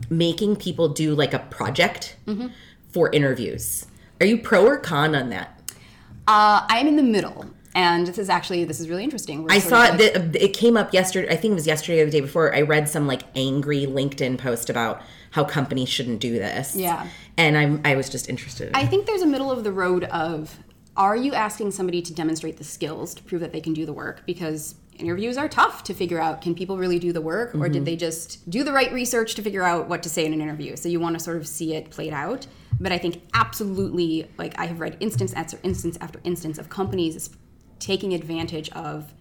making 0.08 0.56
people 0.56 0.88
do 0.88 1.14
like 1.14 1.34
a 1.34 1.40
project 1.40 2.16
for 2.92 3.10
interviews. 3.12 3.86
Are 4.20 4.26
you 4.26 4.38
pro 4.38 4.64
or 4.64 4.78
con 4.78 5.14
on 5.14 5.28
that? 5.30 5.60
Uh, 6.26 6.66
I'm 6.68 6.88
in 6.88 6.96
the 6.96 7.02
middle. 7.02 7.46
And 7.76 8.06
this 8.06 8.16
is 8.16 8.30
actually, 8.30 8.64
this 8.64 8.80
is 8.80 8.88
really 8.88 9.04
interesting. 9.04 9.42
We're 9.42 9.52
I 9.52 9.58
saw 9.58 9.80
like- 9.80 10.00
it 10.00 10.54
came 10.54 10.78
up 10.78 10.94
yesterday. 10.94 11.30
I 11.30 11.36
think 11.36 11.52
it 11.52 11.56
was 11.56 11.66
yesterday 11.66 12.00
or 12.00 12.06
the 12.06 12.10
day 12.10 12.22
before. 12.22 12.54
I 12.54 12.62
read 12.62 12.88
some 12.88 13.06
like 13.06 13.22
angry 13.36 13.84
LinkedIn 13.84 14.38
post 14.38 14.70
about 14.70 15.02
how 15.32 15.44
companies 15.44 15.90
shouldn't 15.90 16.20
do 16.20 16.32
this. 16.32 16.74
Yeah. 16.74 17.06
and 17.36 17.58
I'm 17.58 17.82
I 17.84 17.94
was 17.94 18.08
just 18.08 18.30
interested. 18.30 18.68
In 18.70 18.74
I 18.74 18.86
think 18.86 19.04
there's 19.04 19.20
a 19.20 19.26
middle 19.26 19.50
of 19.50 19.62
the 19.62 19.72
road 19.72 20.04
of 20.04 20.58
are 20.96 21.14
you 21.14 21.34
asking 21.34 21.72
somebody 21.72 22.00
to 22.00 22.14
demonstrate 22.14 22.56
the 22.56 22.64
skills 22.64 23.14
to 23.14 23.22
prove 23.22 23.42
that 23.42 23.52
they 23.52 23.60
can 23.60 23.74
do 23.74 23.84
the 23.84 23.92
work? 23.92 24.22
Because 24.24 24.76
interviews 24.98 25.36
are 25.36 25.46
tough 25.46 25.82
to 25.82 25.92
figure 25.92 26.18
out 26.18 26.40
can 26.40 26.54
people 26.54 26.78
really 26.78 26.98
do 26.98 27.12
the 27.12 27.20
work 27.20 27.54
or 27.54 27.68
did 27.68 27.80
mm-hmm. 27.80 27.84
they 27.84 27.96
just 27.96 28.48
do 28.48 28.64
the 28.64 28.72
right 28.72 28.90
research 28.94 29.34
to 29.34 29.42
figure 29.42 29.62
out 29.62 29.86
what 29.86 30.02
to 30.04 30.08
say 30.08 30.24
in 30.24 30.32
an 30.32 30.40
interview? 30.40 30.76
So 30.76 30.88
you 30.88 30.98
want 30.98 31.18
to 31.18 31.22
sort 31.22 31.36
of 31.36 31.46
see 31.46 31.74
it 31.74 31.90
played 31.90 32.14
out. 32.14 32.46
But 32.80 32.92
I 32.92 32.96
think 32.96 33.22
absolutely, 33.34 34.30
like 34.38 34.58
I 34.58 34.64
have 34.64 34.80
read 34.80 34.96
instance 35.00 35.34
after 35.34 35.58
instance 35.62 35.98
after 36.00 36.20
instance 36.24 36.56
of 36.56 36.70
companies 36.70 37.28
taking 37.78 38.14
advantage 38.14 38.70
of 38.70 39.12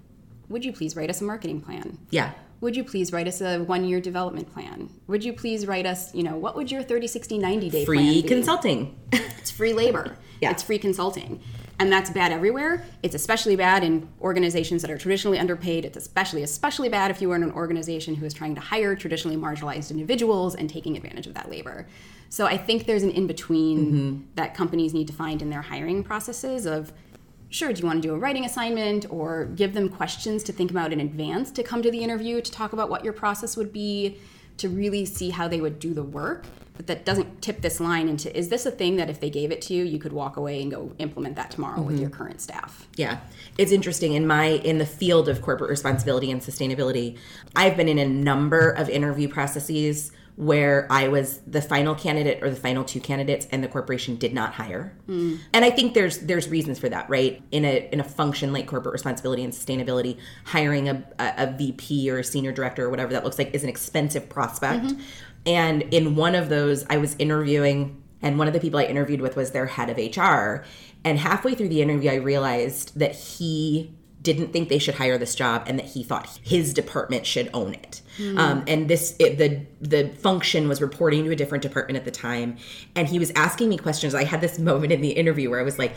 would 0.50 0.64
you 0.64 0.72
please 0.72 0.96
write 0.96 1.10
us 1.10 1.22
a 1.22 1.24
marketing 1.24 1.62
plan? 1.62 1.98
yeah, 2.12 2.32
Would 2.62 2.76
you 2.76 2.84
please 2.84 3.12
write 3.12 3.28
us 3.28 3.42
a 3.42 3.60
one 3.60 3.84
year 3.84 4.00
development 4.00 4.52
plan? 4.54 4.90
Would 5.08 5.24
you 5.24 5.34
please 5.34 5.66
write 5.66 5.86
us, 5.86 6.14
you 6.14 6.24
know, 6.24 6.38
what 6.38 6.56
would 6.56 6.72
your 6.72 6.84
30, 6.84 7.08
60, 7.08 7.38
90 7.38 7.70
day 7.70 7.86
plan 7.86 7.98
free 7.98 8.22
consulting. 8.24 8.96
It's 9.46 9.52
free 9.52 9.74
labor. 9.74 10.18
Yeah. 10.42 10.50
It's 10.50 10.64
free 10.64 10.80
consulting. 10.80 11.40
And 11.78 11.92
that's 11.92 12.10
bad 12.10 12.32
everywhere. 12.32 12.84
It's 13.04 13.14
especially 13.14 13.56
bad 13.56 13.84
in 13.84 14.10
organizations 14.22 14.82
that 14.82 14.90
are 14.90 14.98
traditionally 14.98 15.38
underpaid. 15.38 15.86
It's 15.86 15.98
especially, 15.98 16.42
especially 16.42 16.90
bad 16.90 17.12
if 17.12 17.22
you 17.22 17.32
are 17.32 17.36
in 17.36 17.44
an 17.44 17.52
organization 17.52 18.16
who 18.16 18.26
is 18.26 18.34
trying 18.34 18.56
to 18.56 18.62
hire 18.62 18.96
traditionally 18.96 19.38
marginalized 19.38 19.92
individuals 19.92 20.56
and 20.56 20.68
taking 20.68 20.98
advantage 20.98 21.28
of 21.28 21.34
that 21.36 21.50
labor. 21.50 21.88
So 22.30 22.46
I 22.46 22.58
think 22.58 22.86
there's 22.86 23.04
an 23.04 23.12
in 23.12 23.28
between 23.28 23.86
mm-hmm. 23.86 24.22
that 24.36 24.56
companies 24.56 24.94
need 24.94 25.08
to 25.08 25.14
find 25.14 25.42
in 25.42 25.50
their 25.50 25.62
hiring 25.62 26.04
processes 26.04 26.66
of 26.66 26.92
sure, 27.56 27.72
do 27.72 27.80
you 27.80 27.88
want 27.88 28.02
to 28.02 28.08
do 28.08 28.14
a 28.14 28.18
writing 28.18 28.46
assignment 28.46 29.06
or 29.10 29.46
give 29.56 29.74
them 29.74 29.88
questions 29.88 30.44
to 30.44 30.52
think 30.52 30.72
about 30.72 30.92
in 30.92 31.00
advance 31.00 31.52
to 31.52 31.64
come 31.64 31.82
to 31.82 31.90
the 31.90 32.04
interview 32.04 32.42
to 32.42 32.52
talk 32.52 32.74
about 32.74 32.90
what 32.90 33.04
your 33.04 33.14
process 33.14 33.56
would 33.56 33.72
be, 33.72 34.18
to 34.58 34.68
really 34.68 35.06
see 35.06 35.30
how 35.30 35.48
they 35.48 35.62
would 35.62 35.80
do 35.80 35.94
the 35.94 36.04
work? 36.04 36.46
But 36.76 36.88
that 36.88 37.06
doesn't 37.06 37.42
tip 37.42 37.62
this 37.62 37.80
line 37.80 38.10
into 38.10 38.38
is 38.38 38.50
this 38.50 38.66
a 38.66 38.72
thing 38.72 38.98
that 38.98 39.10
if 39.10 39.22
they 39.22 39.30
gave 39.30 39.50
it 39.52 39.62
to 39.64 39.74
you, 39.74 39.86
you 39.86 39.98
could 39.98 40.12
walk 40.12 40.36
away 40.36 40.62
and 40.62 40.70
go 40.70 40.92
implement 41.00 41.38
that 41.38 41.52
tomorrow 41.52 41.82
with 41.82 41.96
mm-hmm. 41.96 42.02
your 42.02 42.10
current 42.10 42.42
staff? 42.42 42.90
Yeah. 42.98 43.20
It's 43.58 43.72
interesting 43.72 44.12
in 44.12 44.28
my 44.28 44.48
in 44.48 44.78
the 44.78 44.86
field 44.86 45.30
of 45.30 45.42
corporate 45.42 45.70
responsibility 45.70 46.30
and 46.32 46.42
sustainability, 46.42 47.18
I've 47.56 47.78
been 47.78 47.88
in 47.88 47.98
a 47.98 48.06
number 48.06 48.72
of 48.72 48.90
interview 48.90 49.30
processes 49.30 50.12
where 50.38 50.86
I 50.90 51.08
was 51.08 51.40
the 51.48 51.62
final 51.62 51.96
candidate 51.96 52.44
or 52.44 52.50
the 52.50 52.58
final 52.58 52.84
two 52.84 53.00
candidates 53.00 53.48
and 53.52 53.64
the 53.64 53.70
corporation 53.70 54.18
did 54.18 54.34
not 54.34 54.54
hire. 54.54 54.94
And 55.54 55.64
I 55.64 55.70
think 55.70 55.94
there's 55.94 56.18
there's 56.20 56.50
reasons 56.50 56.78
for 56.78 56.90
that, 56.90 57.10
right? 57.10 57.42
In 57.52 57.64
a 57.64 57.88
in 57.94 58.02
a 58.02 58.04
function 58.04 58.52
like 58.52 58.68
corporate 58.68 58.92
responsibility 58.92 59.44
and 59.46 59.54
sustainability, 59.54 60.18
hiring 60.44 60.90
a, 60.90 61.04
a, 61.20 61.34
a 61.38 61.56
VP 61.58 62.10
or 62.12 62.20
a 62.20 62.24
senior 62.24 62.52
director 62.52 62.86
or 62.86 62.90
whatever 62.90 63.14
that 63.14 63.24
looks 63.24 63.38
like 63.38 63.54
is 63.54 63.64
an 63.64 63.70
expensive 63.70 64.28
prospect. 64.28 64.92
And 65.46 65.84
in 65.94 66.16
one 66.16 66.36
of 66.36 66.50
those, 66.50 66.86
I 66.90 66.98
was 66.98 67.16
interviewing, 67.18 68.02
and 68.22 68.38
one 68.38 68.48
of 68.48 68.54
the 68.54 68.60
people 68.60 68.80
I 68.80 68.84
interviewed 68.86 69.22
with 69.22 69.36
was 69.36 69.52
their 69.52 69.68
head 69.68 69.90
of 69.90 69.98
HR. 69.98 70.66
And 71.06 71.20
halfway 71.20 71.54
through 71.56 71.70
the 71.70 71.82
interview, 71.84 72.10
I 72.10 72.16
realized 72.16 72.98
that 73.00 73.16
he 73.16 73.95
didn't 74.26 74.52
think 74.52 74.68
they 74.68 74.80
should 74.80 74.96
hire 74.96 75.18
this 75.18 75.36
job 75.36 75.64
and 75.68 75.80
that 75.80 75.86
he 75.86 76.04
thought 76.04 76.40
his 76.44 76.74
department 76.74 77.26
should 77.26 77.50
own 77.54 77.74
it. 77.74 78.02
Um, 78.38 78.64
and 78.68 78.90
this, 78.90 79.16
it, 79.20 79.38
the 79.38 79.66
the 79.82 80.10
function 80.16 80.68
was 80.68 80.82
reporting 80.82 81.24
to 81.26 81.32
a 81.32 81.36
different 81.36 81.62
department 81.62 81.98
at 81.98 82.06
the 82.06 82.12
time, 82.12 82.58
and 82.96 83.08
he 83.08 83.20
was 83.20 83.32
asking 83.36 83.70
me 83.70 83.78
questions. 83.78 84.16
I 84.16 84.24
had 84.24 84.42
this 84.42 84.60
moment 84.72 84.92
in 84.92 85.02
the 85.02 85.12
interview 85.12 85.50
where 85.50 85.60
I 85.60 85.64
was 85.64 85.78
like, 85.78 85.94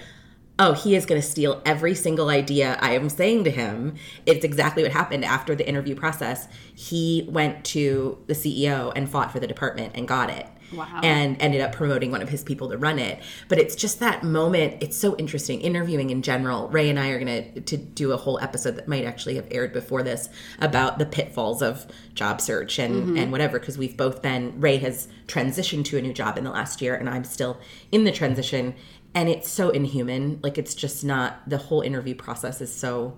oh, 0.59 0.73
he 0.73 0.97
is 0.97 1.07
going 1.07 1.21
to 1.21 1.27
steal 1.27 1.63
every 1.65 1.95
single 1.95 2.29
idea 2.29 2.77
I 2.81 2.93
am 2.93 3.09
saying 3.09 3.45
to 3.45 3.51
him. 3.51 3.95
It's 4.27 4.45
exactly 4.45 4.83
what 4.83 4.93
happened 4.93 5.25
after 5.25 5.55
the 5.55 5.67
interview 5.67 5.95
process. 5.95 6.49
He 6.75 7.27
went 7.31 7.65
to 7.67 8.23
the 8.27 8.35
CEO 8.35 8.93
and 8.97 9.09
fought 9.09 9.31
for 9.31 9.39
the 9.39 9.47
department 9.47 9.93
and 9.95 10.09
got 10.09 10.31
it. 10.31 10.49
Wow. 10.73 11.01
And 11.03 11.41
ended 11.41 11.61
up 11.61 11.73
promoting 11.73 12.11
one 12.11 12.23
of 12.23 12.29
his 12.29 12.45
people 12.45 12.69
to 12.71 12.77
run 12.77 12.99
it. 12.99 13.23
But 13.49 13.59
it's 13.59 13.75
just 13.75 14.01
that 14.01 14.23
moment. 14.23 14.83
It's 14.83 14.97
so 14.97 15.17
interesting. 15.17 15.61
Interviewing 15.61 16.11
in 16.11 16.23
general. 16.23 16.69
Ray 16.69 16.91
and 16.91 16.99
I 16.99 17.09
are 17.09 17.19
going 17.19 17.55
to 17.55 17.61
to 17.61 17.77
do 17.77 18.13
a 18.13 18.17
whole 18.17 18.39
episode 18.41 18.77
that 18.77 18.89
might 18.89 19.05
actually 19.05 19.37
have 19.37 19.47
aired 19.51 19.73
before 19.73 20.03
this 20.03 20.29
about 20.61 20.99
the 20.99 21.07
pitfalls 21.07 21.63
of 21.63 21.87
job 22.15 22.41
search 22.41 22.79
and 22.79 22.95
mm-hmm. 22.95 23.17
and 23.17 23.33
whatever 23.33 23.59
because 23.59 23.79
we've 23.79 23.97
both 23.97 24.23
been. 24.23 24.61
Ray 24.61 24.79
has 24.79 25.09
transitioned 25.27 25.85
to 25.87 25.99
a 25.99 26.03
new 26.03 26.13
job 26.13 26.37
in 26.39 26.45
the 26.45 26.51
last 26.51 26.83
year, 26.83 26.95
and 26.95 27.09
I'm 27.09 27.25
still 27.25 27.59
in 27.91 28.05
the 28.05 28.13
transition 28.13 28.75
and 29.15 29.29
it's 29.29 29.49
so 29.49 29.71
inhuman 29.71 30.39
like 30.43 30.59
it's 30.59 30.75
just 30.75 31.03
not 31.05 31.41
the 31.49 31.59
whole 31.59 31.81
interview 31.81 32.15
process 32.15 32.61
is 32.61 32.73
so 32.73 33.17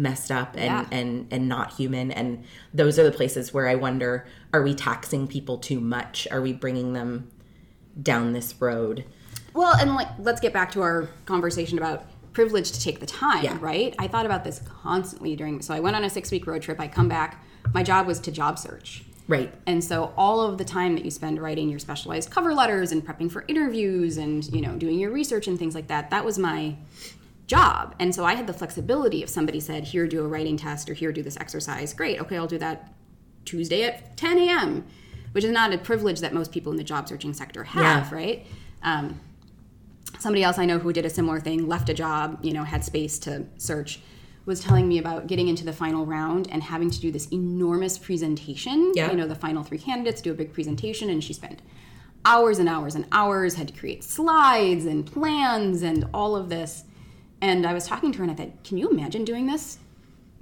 messed 0.00 0.30
up 0.30 0.54
and 0.54 0.64
Yeah. 0.64 0.86
and 0.90 1.26
and 1.30 1.48
not 1.48 1.74
human 1.74 2.10
and 2.10 2.42
those 2.72 2.98
are 2.98 3.04
the 3.04 3.12
places 3.12 3.52
where 3.52 3.68
i 3.68 3.74
wonder 3.74 4.26
are 4.54 4.62
we 4.62 4.74
taxing 4.74 5.26
people 5.28 5.58
too 5.58 5.78
much 5.80 6.26
are 6.30 6.40
we 6.40 6.52
bringing 6.54 6.94
them 6.94 7.30
down 8.00 8.32
this 8.32 8.54
road 8.60 9.04
Well, 9.52 9.74
and 9.74 9.94
like, 9.94 10.08
let's 10.18 10.40
get 10.40 10.52
back 10.52 10.70
to 10.72 10.80
our 10.80 11.08
conversation 11.26 11.76
about 11.76 12.04
privilege 12.32 12.70
to 12.72 12.80
take 12.80 13.00
the 13.00 13.06
time, 13.06 13.42
Yeah. 13.44 13.58
right? 13.60 13.94
I 13.98 14.06
thought 14.06 14.24
about 14.24 14.44
this 14.44 14.60
constantly 14.82 15.34
during. 15.34 15.60
So 15.60 15.74
I 15.74 15.80
went 15.80 15.96
on 15.96 16.04
a 16.04 16.08
six 16.10 16.30
week 16.30 16.46
road 16.46 16.62
trip. 16.62 16.78
I 16.80 16.86
come 16.86 17.08
back. 17.08 17.44
My 17.74 17.82
job 17.82 18.06
was 18.06 18.20
to 18.20 18.30
job 18.30 18.58
search. 18.60 19.02
right 19.26 19.52
And 19.66 19.82
so 19.82 20.12
all 20.16 20.40
of 20.40 20.56
the 20.56 20.64
time 20.64 20.94
that 20.94 21.04
you 21.04 21.10
spend 21.10 21.42
writing 21.42 21.68
your 21.68 21.80
specialized 21.80 22.30
cover 22.30 22.54
letters 22.54 22.92
and 22.92 23.04
prepping 23.04 23.30
for 23.30 23.44
interviews 23.48 24.16
and 24.18 24.44
you 24.54 24.60
know 24.64 24.74
doing 24.76 24.98
your 25.00 25.10
research 25.10 25.46
and 25.48 25.58
things 25.58 25.74
like 25.74 25.88
that, 25.88 26.10
that 26.10 26.24
was 26.24 26.38
my 26.38 26.76
job. 27.50 27.94
And 27.98 28.14
so 28.14 28.24
I 28.24 28.34
had 28.36 28.46
the 28.46 28.52
flexibility 28.52 29.22
if 29.22 29.28
somebody 29.28 29.58
said, 29.60 29.84
"Here, 29.84 30.06
do 30.06 30.24
a 30.24 30.28
writing 30.28 30.56
test," 30.56 30.88
or 30.88 30.94
"Here, 30.94 31.12
do 31.12 31.22
this 31.22 31.36
exercise." 31.36 31.92
Great, 31.92 32.20
okay, 32.20 32.36
I'll 32.36 32.46
do 32.46 32.58
that 32.58 32.94
Tuesday 33.44 33.82
at 33.82 34.16
10 34.16 34.38
a.m., 34.38 34.84
which 35.32 35.44
is 35.44 35.50
not 35.50 35.72
a 35.74 35.78
privilege 35.78 36.20
that 36.20 36.32
most 36.32 36.52
people 36.52 36.70
in 36.70 36.78
the 36.78 36.84
job 36.84 37.08
searching 37.08 37.32
sector 37.34 37.64
have, 37.64 38.10
Yeah. 38.10 38.14
right? 38.14 38.46
Um, 38.82 39.18
somebody 40.18 40.42
else 40.44 40.58
I 40.58 40.64
know 40.64 40.78
who 40.78 40.92
did 40.92 41.04
a 41.04 41.10
similar 41.10 41.40
thing, 41.40 41.66
left 41.68 41.88
a 41.88 41.94
job, 41.94 42.38
you 42.42 42.52
know, 42.52 42.62
had 42.64 42.84
space 42.84 43.18
to 43.20 43.46
search, 43.58 44.00
was 44.46 44.60
telling 44.60 44.86
me 44.88 44.98
about 44.98 45.26
getting 45.26 45.48
into 45.48 45.64
the 45.64 45.72
final 45.72 46.06
round 46.06 46.48
and 46.52 46.62
having 46.62 46.90
to 46.90 47.00
do 47.00 47.10
this 47.10 47.26
enormous 47.32 47.98
presentation. 47.98 48.92
Yeah. 48.94 49.10
You 49.10 49.16
know, 49.16 49.26
the 49.26 49.34
final 49.34 49.62
three 49.64 49.78
candidates 49.78 50.20
do 50.22 50.30
a 50.30 50.34
big 50.34 50.52
presentation, 50.52 51.10
and 51.10 51.22
she 51.22 51.32
spent 51.32 51.60
hours 52.24 52.58
and 52.58 52.68
hours 52.68 52.94
and 52.94 53.06
hours, 53.12 53.54
had 53.54 53.68
to 53.68 53.74
create 53.74 54.04
slides 54.04 54.84
and 54.84 55.04
plans 55.04 55.82
and 55.82 56.04
all 56.14 56.36
of 56.36 56.48
this. 56.48 56.84
And 57.42 57.66
I 57.66 57.72
was 57.72 57.86
talking 57.86 58.12
to 58.12 58.18
her 58.18 58.24
and 58.24 58.30
I 58.30 58.34
thought, 58.34 58.64
can 58.64 58.76
you 58.78 58.88
imagine 58.90 59.24
doing 59.24 59.46
this 59.46 59.78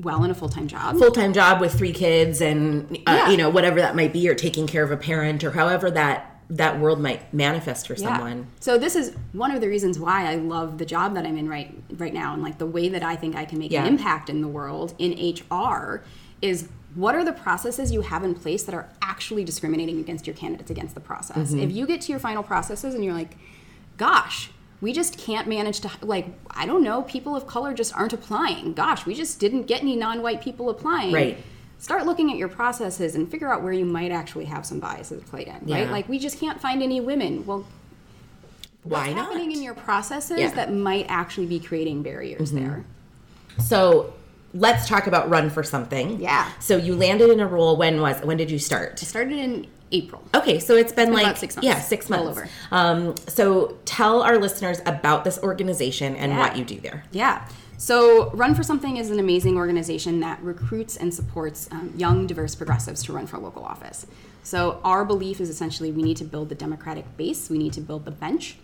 well 0.01 0.25
in 0.25 0.31
a 0.31 0.35
full 0.35 0.49
time 0.49 0.69
job? 0.69 0.97
full-time 0.99 1.33
job 1.33 1.61
with 1.61 1.75
three 1.77 1.93
kids 1.93 2.41
and 2.41 2.97
uh, 3.07 3.13
Yeah. 3.13 3.31
you 3.31 3.37
know 3.37 3.51
whatever 3.51 3.81
that 3.81 3.97
might 3.97 4.13
be 4.13 4.29
or 4.29 4.35
taking 4.35 4.67
care 4.67 4.83
of 4.85 4.91
a 4.93 4.97
parent 4.97 5.43
or 5.45 5.51
however 5.53 5.91
that 5.91 6.35
that 6.51 6.81
world 6.81 6.99
might 7.01 7.35
manifest 7.35 7.87
for 7.87 7.95
someone 7.97 8.47
So 8.61 8.79
this 8.79 8.97
is 8.97 9.15
one 9.33 9.51
of 9.51 9.61
the 9.61 9.69
reasons 9.69 9.99
why 9.99 10.31
I 10.31 10.37
love 10.37 10.79
the 10.79 10.87
job 10.87 11.15
that 11.15 11.27
I'm 11.27 11.37
in 11.37 11.49
right 11.49 11.75
right 11.97 12.15
now 12.15 12.33
and 12.33 12.43
like 12.43 12.59
the 12.59 12.67
way 12.67 12.89
that 12.89 13.03
I 13.03 13.17
think 13.17 13.35
I 13.37 13.45
can 13.45 13.59
make 13.59 13.71
Yeah. 13.73 13.83
an 13.83 13.89
impact 13.89 14.31
in 14.31 14.41
the 14.41 14.49
world 14.49 14.95
in 14.99 15.13
HR 15.35 16.03
is 16.41 16.69
what 16.95 17.15
are 17.15 17.25
the 17.25 17.33
processes 17.35 17.91
you 17.93 18.01
have 18.01 18.23
in 18.25 18.35
place 18.35 18.63
that 18.63 18.75
are 18.75 18.89
actually 19.03 19.45
discriminating 19.45 19.99
against 20.01 20.27
your 20.27 20.35
candidates 20.37 20.71
against 20.71 20.95
the 20.95 21.01
process. 21.01 21.51
Mm-hmm. 21.51 21.59
If 21.61 21.73
you 21.73 21.87
get 21.87 22.01
to 22.03 22.13
your 22.13 22.19
final 22.21 22.43
processes 22.43 22.95
and 22.95 23.05
you're 23.05 23.13
like, 23.15 23.37
gosh, 23.99 24.51
we 24.81 24.93
just 24.93 25.19
can't 25.19 25.49
manage 25.49 25.81
to 25.81 25.91
like 26.03 26.27
I 26.51 26.67
don't 26.67 26.83
know, 26.83 27.03
people 27.03 27.35
of 27.37 27.47
color 27.47 27.75
just 27.75 27.95
aren't 27.97 28.13
applying. 28.13 28.75
Gosh, 28.75 29.07
we 29.07 29.15
just 29.15 29.41
didn't 29.41 29.65
get 29.65 29.83
any 29.83 29.97
non-white 29.97 30.41
people 30.43 30.71
applying. 30.71 31.13
Right. 31.13 31.39
Start 31.81 32.07
looking 32.07 32.31
at 32.33 32.37
your 32.37 32.49
processes 32.49 33.15
and 33.15 33.31
figure 33.31 33.53
out 33.53 33.63
where 33.63 33.73
you 33.73 33.85
might 33.85 34.11
actually 34.11 34.47
have 34.47 34.67
some 34.67 34.81
biases 34.81 35.23
played 35.25 35.47
in, 35.49 35.73
right? 35.73 35.89
Like 35.91 36.09
we 36.09 36.19
just 36.19 36.39
can't 36.41 36.61
find 36.61 36.83
any 36.83 37.01
women. 37.01 37.47
Well, 37.47 37.67
why 38.85 39.01
what's 39.07 39.15
not 39.17 39.27
happening 39.27 39.53
in 39.53 39.63
your 39.63 39.75
processes 39.75 40.39
Yeah. 40.39 40.47
Mm-hmm. 40.49 40.57
that 40.57 40.73
might 40.73 41.07
actually 41.09 41.47
be 41.47 41.59
creating 41.61 42.03
barriers 42.03 42.53
there. 42.53 42.85
so 43.61 44.15
let's 44.55 44.89
talk 44.89 45.07
about 45.07 45.29
run 45.29 45.51
for 45.51 45.63
something 45.63 46.21
Yeah. 46.21 46.51
so 46.61 46.77
you 46.77 46.95
landed 46.95 47.29
in 47.31 47.41
a 47.41 47.47
role 47.47 47.77
when 47.77 48.01
was 48.01 48.21
when 48.23 48.37
did 48.39 48.51
you 48.51 48.59
start 48.59 48.99
I 49.03 49.05
started 49.05 49.37
in 49.37 49.67
April. 49.93 50.23
Okay, 50.35 50.59
so 50.59 50.77
it's 50.77 50.93
been 50.93 51.07
been 51.07 51.15
like 51.15 51.25
about 51.25 51.39
six 51.39 51.57
months. 51.57 51.67
Yeah, 51.67 51.81
six 51.81 52.11
months. 52.11 52.29
over. 52.29 52.49
Um, 52.71 53.15
so 53.29 53.79
tell 53.85 54.23
our 54.23 54.37
listeners 54.39 54.81
about 54.87 55.25
this 55.25 55.39
organization 55.43 56.15
and 56.17 56.33
Yeah. 56.33 56.39
what 56.39 56.57
you 56.57 56.65
do 56.65 56.79
there. 56.81 57.05
Yeah. 57.13 57.47
So, 57.81 58.31
Run 58.31 58.57
for 58.57 58.65
Something 58.65 58.97
is 58.97 59.09
an 59.11 59.21
amazing 59.21 59.57
organization 59.57 60.19
that 60.21 60.43
recruits 60.43 60.97
and 60.97 61.15
supports 61.15 61.69
um, 61.71 61.93
young, 61.97 62.27
diverse 62.27 62.57
progressives 62.57 63.05
to 63.05 63.13
run 63.13 63.29
for 63.29 63.39
local 63.39 63.63
office. 63.65 64.05
So, 64.43 64.81
our 64.83 65.05
belief 65.05 65.41
is 65.41 65.49
essentially 65.49 65.93
we 65.93 66.03
need 66.03 66.17
to 66.17 66.25
build 66.25 66.49
the 66.49 66.57
democratic 66.57 67.17
base, 67.17 67.49
we 67.49 67.57
need 67.57 67.73
to 67.75 67.81
build 67.81 68.05
the 68.05 68.11
bench, 68.11 68.57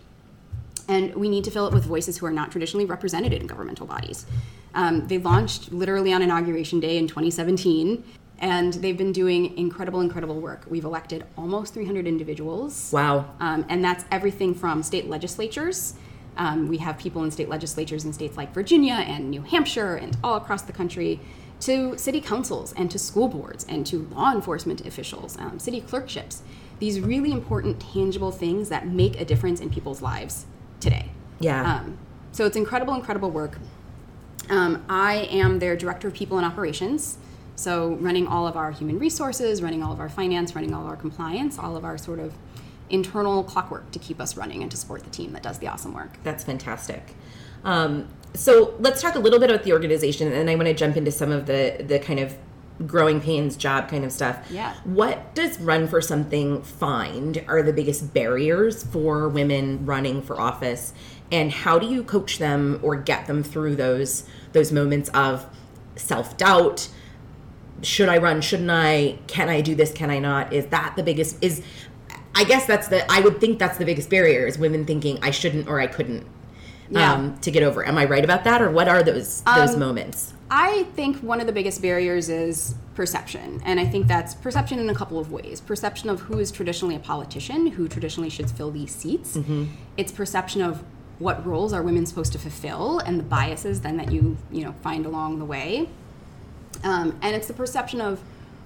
and 0.89 1.15
we 1.15 1.29
need 1.29 1.45
to 1.45 1.51
fill 1.51 1.65
it 1.65 1.73
with 1.73 1.85
voices 1.85 2.17
who 2.17 2.25
are 2.25 2.31
not 2.31 2.51
traditionally 2.51 2.85
represented 2.85 3.31
in 3.31 3.47
governmental 3.47 3.87
bodies. 3.87 4.25
Um, 4.73 5.07
they 5.07 5.17
launched 5.17 5.71
literally 5.71 6.11
on 6.11 6.21
Inauguration 6.21 6.81
Day 6.81 6.97
in 6.97 7.07
2017. 7.07 8.03
And 8.39 8.73
they've 8.73 8.97
been 8.97 9.13
doing 9.13 9.57
incredible, 9.57 10.01
incredible 10.01 10.41
work. 10.41 10.65
We've 10.67 10.83
elected 10.83 11.25
almost 11.37 11.73
300 11.73 12.05
individuals. 12.05 12.91
Wow. 12.91 13.33
Um, 13.39 13.65
and 13.69 13.83
that's 13.83 14.03
everything 14.11 14.53
from 14.53 14.83
state 14.83 15.07
legislatures. 15.07 15.93
Um, 16.37 16.67
we 16.67 16.77
have 16.79 16.97
people 16.97 17.23
in 17.23 17.31
state 17.31 17.47
legislatures 17.47 18.03
in 18.03 18.11
states 18.11 18.35
like 18.35 18.53
Virginia 18.53 18.95
and 18.95 19.29
New 19.29 19.41
Hampshire 19.41 19.95
and 19.95 20.17
all 20.23 20.35
across 20.35 20.63
the 20.63 20.73
country, 20.73 21.21
to 21.61 21.97
city 21.97 22.19
councils 22.19 22.73
and 22.73 22.91
to 22.91 22.99
school 22.99 23.27
boards 23.27 23.65
and 23.69 23.85
to 23.87 24.07
law 24.13 24.31
enforcement 24.31 24.85
officials, 24.85 25.37
um, 25.39 25.57
city 25.57 25.81
clerkships. 25.81 26.43
These 26.79 26.99
really 26.99 27.31
important, 27.31 27.79
tangible 27.79 28.31
things 28.31 28.69
that 28.69 28.87
make 28.87 29.19
a 29.19 29.25
difference 29.25 29.61
in 29.61 29.69
people's 29.69 30.01
lives 30.01 30.45
today. 30.79 31.09
Yeah. 31.39 31.77
Um, 31.77 31.97
so 32.33 32.45
it's 32.45 32.57
incredible, 32.57 32.93
incredible 32.93 33.31
work. 33.31 33.57
Um, 34.49 34.83
I 34.89 35.27
am 35.31 35.59
their 35.59 35.75
director 35.77 36.09
of 36.09 36.13
people 36.13 36.37
and 36.37 36.45
operations. 36.45 37.17
So, 37.55 37.95
running 37.95 38.27
all 38.27 38.47
of 38.47 38.57
our 38.57 38.71
human 38.71 38.99
resources, 38.99 39.61
running 39.61 39.81
all 39.81 39.93
of 39.93 39.99
our 39.99 40.09
finance, 40.09 40.55
running 40.55 40.73
all 40.73 40.81
of 40.81 40.87
our 40.87 40.97
compliance, 40.97 41.57
all 41.57 41.77
of 41.77 41.85
our 41.85 41.97
sort 41.97 42.19
of 42.19 42.33
internal 42.89 43.43
clockwork 43.43 43.91
to 43.91 43.99
keep 43.99 44.19
us 44.19 44.37
running 44.37 44.61
and 44.61 44.69
to 44.71 44.77
support 44.77 45.03
the 45.03 45.09
team 45.09 45.33
that 45.33 45.43
does 45.43 45.59
the 45.59 45.67
awesome 45.67 45.93
work. 45.93 46.17
That's 46.23 46.43
fantastic. 46.43 47.15
Um, 47.63 48.07
so 48.33 48.75
let's 48.79 49.01
talk 49.01 49.15
a 49.15 49.19
little 49.19 49.39
bit 49.39 49.49
about 49.49 49.63
the 49.63 49.73
organization, 49.73 50.31
and 50.31 50.49
I 50.49 50.55
want 50.55 50.67
to 50.67 50.73
jump 50.73 50.97
into 50.97 51.11
some 51.11 51.31
of 51.31 51.45
the 51.45 51.83
the 51.87 51.99
kind 51.99 52.19
of 52.19 52.35
growing 52.85 53.21
pains 53.21 53.55
job 53.55 53.87
kind 53.87 54.03
of 54.03 54.11
stuff. 54.11 54.45
Yeah. 54.51 54.75
What 54.83 55.33
does 55.33 55.59
Run 55.59 55.87
for 55.87 56.01
Something 56.01 56.61
find 56.61 57.43
are 57.47 57.63
the 57.63 57.71
biggest 57.71 58.13
barriers 58.13 58.83
for 58.83 59.29
women 59.29 59.85
running 59.85 60.21
for 60.21 60.39
office? 60.39 60.93
And 61.31 61.51
how 61.51 61.79
do 61.79 61.87
you 61.87 62.03
coach 62.03 62.37
them 62.37 62.79
or 62.83 62.95
get 62.95 63.27
them 63.27 63.43
through 63.43 63.77
those 63.77 64.25
those 64.51 64.71
moments 64.71 65.09
of 65.09 65.47
self 65.95 66.37
doubt? 66.37 66.89
Should 67.81 68.09
I 68.09 68.17
run? 68.17 68.41
Shouldn't 68.41 68.69
I? 68.71 69.17
Can 69.27 69.49
I 69.49 69.61
do 69.61 69.75
this? 69.75 69.91
Can 69.91 70.09
I 70.09 70.19
not? 70.19 70.53
Is 70.53 70.67
that 70.67 70.93
the 70.95 71.03
biggest? 71.03 71.37
Is 71.43 71.61
I 72.33 72.43
guess 72.43 72.65
that's 72.65 72.87
the 72.87 73.09
I 73.11 73.19
would 73.21 73.39
think 73.39 73.59
that's 73.59 73.77
the 73.77 73.85
biggest 73.85 74.09
barrier 74.09 74.45
is 74.47 74.57
women 74.57 74.85
thinking 74.85 75.19
I 75.21 75.31
shouldn't 75.31 75.67
or 75.67 75.79
I 75.79 75.87
couldn't 75.87 76.25
Yeah. 76.89 77.13
um, 77.13 77.37
to 77.39 77.51
get 77.51 77.63
over. 77.63 77.85
Am 77.87 77.97
I 77.97 78.05
right 78.05 78.23
about 78.23 78.43
that, 78.45 78.61
or 78.61 78.69
what 78.71 78.87
are 78.87 79.03
those 79.03 79.41
those 79.41 79.73
Um, 79.73 79.79
moments? 79.79 80.33
I 80.51 80.83
think 80.95 81.17
one 81.17 81.41
of 81.41 81.47
the 81.47 81.53
biggest 81.53 81.81
barriers 81.81 82.29
is 82.29 82.75
perception. 82.93 83.61
And 83.65 83.79
I 83.79 83.85
think 83.85 84.07
that's 84.07 84.35
perception 84.35 84.77
in 84.79 84.89
a 84.89 84.93
couple 84.93 85.17
of 85.19 85.31
ways. 85.31 85.59
Perception 85.59 86.09
of 86.09 86.21
who 86.21 86.37
is 86.39 86.51
traditionally 86.51 86.95
a 86.95 86.99
politician, 86.99 87.67
who 87.67 87.87
traditionally 87.87 88.29
should 88.29 88.49
fill 88.49 88.69
these 88.71 88.93
seats. 88.93 89.37
It's 89.97 90.11
perception 90.11 90.61
of 90.61 90.83
what 91.17 91.45
roles 91.45 91.73
are 91.73 91.81
women 91.81 92.05
supposed 92.05 92.31
to 92.33 92.37
fulfill 92.39 92.99
and 92.99 93.17
the 93.19 93.23
biases 93.23 93.81
then 93.81 93.97
that 93.97 94.11
you, 94.11 94.37
you 94.51 94.63
know, 94.63 94.75
find 94.83 95.05
along 95.05 95.39
the 95.39 95.45
way. 95.45 95.89
Um, 96.83 97.17
and 97.21 97.35
it's 97.35 97.47
the 97.47 97.53
perception 97.53 98.01
of 98.01 98.21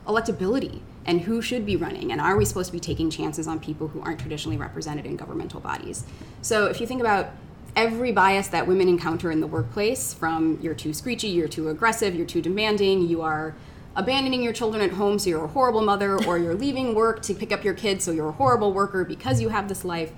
electability 0.08 0.80
and 1.06 1.22
who 1.22 1.42
should 1.42 1.66
be 1.66 1.76
running 1.76 2.12
and 2.12 2.20
are 2.20 2.36
we 2.36 2.44
supposed 2.46 2.68
to 2.68 2.74
be 2.74 2.80
taking 2.80 3.10
chances 3.10 3.48
on 3.48 3.60
people 3.60 3.88
who 3.90 4.02
aren't 4.02 4.20
traditionally 4.20 4.58
represented 4.58 5.06
in 5.06 5.16
governmental 5.16 5.60
bodies 5.60 6.04
so 6.42 6.66
if 6.66 6.82
you 6.82 6.88
think 6.88 7.00
about 7.00 7.30
every 7.76 8.12
bias 8.12 8.48
that 8.48 8.66
women 8.66 8.88
encounter 8.90 9.30
in 9.32 9.40
the 9.40 9.48
workplace 9.48 10.14
from 10.14 10.58
you're 10.62 10.74
too 10.74 10.94
screechy 10.94 11.28
you're 11.28 11.48
too 11.48 11.70
aggressive 11.70 12.16
you're 12.16 12.26
too 12.26 12.42
demanding 12.42 13.08
you 13.08 13.22
are 13.22 13.54
abandoning 13.96 14.42
your 14.42 14.54
children 14.54 14.82
at 14.82 14.92
home 14.92 15.20
so 15.20 15.30
you're 15.30 15.46
a 15.46 15.50
horrible 15.50 15.82
mother 15.82 16.18
or 16.26 16.38
you're 16.38 16.56
leaving 16.56 16.96
work 16.96 17.22
to 17.22 17.34
pick 17.34 17.52
up 17.52 17.64
your 17.64 17.74
kids 17.74 18.04
so 18.04 18.12
you're 18.12 18.30
a 18.30 18.34
horrible 18.34 18.74
worker 18.74 19.06
because 19.06 19.40
you 19.42 19.50
have 19.50 19.68
this 19.70 19.86
life 19.86 20.12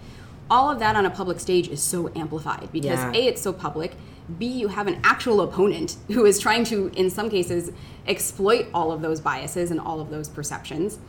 all 0.50 0.70
of 0.70 0.80
that 0.80 0.96
on 0.96 1.06
a 1.06 1.10
public 1.10 1.39
stage 1.39 1.68
is 1.68 1.82
so 1.82 2.10
amplified 2.16 2.70
because 2.72 3.00
Yeah. 3.00 3.12
a 3.14 3.28
it's 3.28 3.42
so 3.42 3.52
public 3.52 3.96
b 4.38 4.45
you 4.45 4.67
have 4.67 4.88
an 4.88 4.99
actual 5.03 5.41
opponent 5.41 5.97
who 6.07 6.26
is 6.26 6.39
trying 6.39 6.63
to 6.65 6.88
in 6.95 7.09
some 7.09 7.30
cases 7.30 7.72
exploit 8.07 8.67
all 8.74 8.91
of 8.91 9.01
those 9.01 9.19
biases 9.19 9.72
and 9.72 9.80
all 9.80 9.99
of 9.99 10.09
those 10.09 10.28
perceptions. 10.28 10.99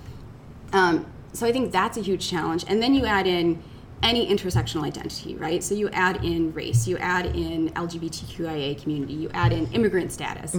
Um, 0.72 1.06
so 1.32 1.46
i 1.46 1.52
think 1.52 1.72
that's 1.72 1.96
a 1.96 2.02
huge 2.02 2.28
challenge. 2.28 2.64
And 2.68 2.82
then 2.82 2.94
you 2.94 3.06
add 3.06 3.26
in 3.26 3.62
any 4.02 4.26
intersectional 4.34 4.82
identity 4.84 5.36
right? 5.36 5.62
So 5.62 5.74
you 5.74 5.88
add 5.90 6.24
in 6.24 6.52
race 6.52 6.88
you 6.88 6.98
add 6.98 7.26
in 7.26 7.70
lgbtqia 7.70 8.80
community 8.82 9.14
you 9.14 9.30
add 9.32 9.52
in 9.52 9.66
immigrant 9.72 10.10
status. 10.12 10.54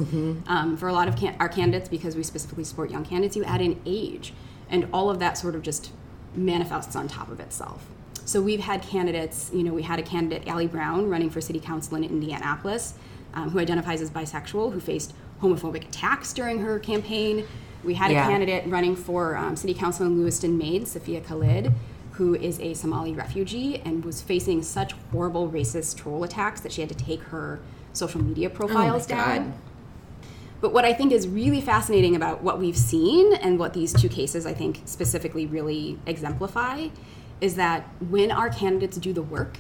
Um, 0.47 0.77
for 0.77 0.87
a 0.87 0.93
lot 0.93 1.07
of 1.07 1.15
can- 1.15 1.35
our 1.39 1.49
candidates 1.49 1.89
because 1.89 2.15
we 2.15 2.23
specifically 2.23 2.63
support 2.63 2.89
young 2.91 3.03
candidates 3.05 3.35
you 3.35 3.43
add 3.43 3.61
in 3.61 3.79
age. 3.85 4.33
And 4.69 4.87
all 4.93 5.09
of 5.09 5.19
that 5.19 5.37
sort 5.37 5.55
of 5.55 5.61
just 5.61 5.91
manifests 6.35 6.95
on 6.95 7.07
top 7.07 7.29
of 7.29 7.39
itself 7.39 7.85
so 8.26 8.41
we've 8.41 8.59
had 8.59 8.82
candidates, 8.82 9.51
you 9.53 9.63
know, 9.63 9.74
we 9.74 9.82
had 9.84 9.99
a 9.99 10.03
candidate, 10.03 10.47
Ali 10.47 10.67
Brown, 10.67 11.09
running 11.09 11.30
for 11.30 11.41
city 11.41 11.59
council 11.59 11.95
in 11.97 12.03
Indianapolis, 12.03 12.93
um, 13.34 13.49
who 13.49 13.59
identifies 13.59 14.01
as 14.01 14.09
bisexual, 14.09 14.74
who 14.74 14.80
faced 14.80 15.13
homophobic 15.41 15.84
attacks 15.88 16.34
during 16.34 16.59
her 16.59 16.80
campaign. 16.80 17.45
We 17.84 17.95
had 17.95 18.11
Yeah. 18.11 18.26
a 18.26 18.30
candidate 18.30 18.63
running 18.67 18.95
for 18.95 19.36
um, 19.36 19.55
city 19.55 19.74
council 19.74 20.05
in 20.05 20.17
Lewiston, 20.17 20.57
Maine, 20.57 20.86
Safiya 20.86 21.26
Khalid, 21.26 21.74
who 22.11 22.36
is 22.36 22.59
a 22.59 22.74
Somali 22.76 23.11
refugee 23.13 23.82
and 23.84 24.05
was 24.05 24.21
facing 24.21 24.61
such 24.61 24.93
horrible 25.11 25.49
racist 25.49 25.97
troll 25.97 26.24
attacks 26.24 26.61
that 26.61 26.71
she 26.71 26.82
had 26.82 26.89
to 26.89 26.95
take 26.95 27.21
her 27.24 27.59
social 27.91 28.24
media 28.24 28.49
profiles 28.49 29.05
God. 29.05 29.17
down. 29.17 29.53
But 30.61 30.71
what 30.71 30.86
I 30.86 30.93
think 30.93 31.11
is 31.11 31.28
really 31.28 31.59
fascinating 31.59 32.15
about 32.15 32.41
what 32.41 32.57
we've 32.57 32.78
seen 32.78 33.34
and 33.34 33.59
what 33.59 33.74
these 33.74 33.91
two 33.91 34.07
cases 34.07 34.45
I 34.45 34.53
think 34.53 34.82
specifically 34.86 35.45
really 35.45 35.99
exemplify 36.05 36.88
is 37.43 37.55
that 37.55 37.89
when 37.99 38.31
our 38.31 38.49
candidates 38.49 38.95
do 38.95 39.11
the 39.11 39.21
work, 39.21 39.57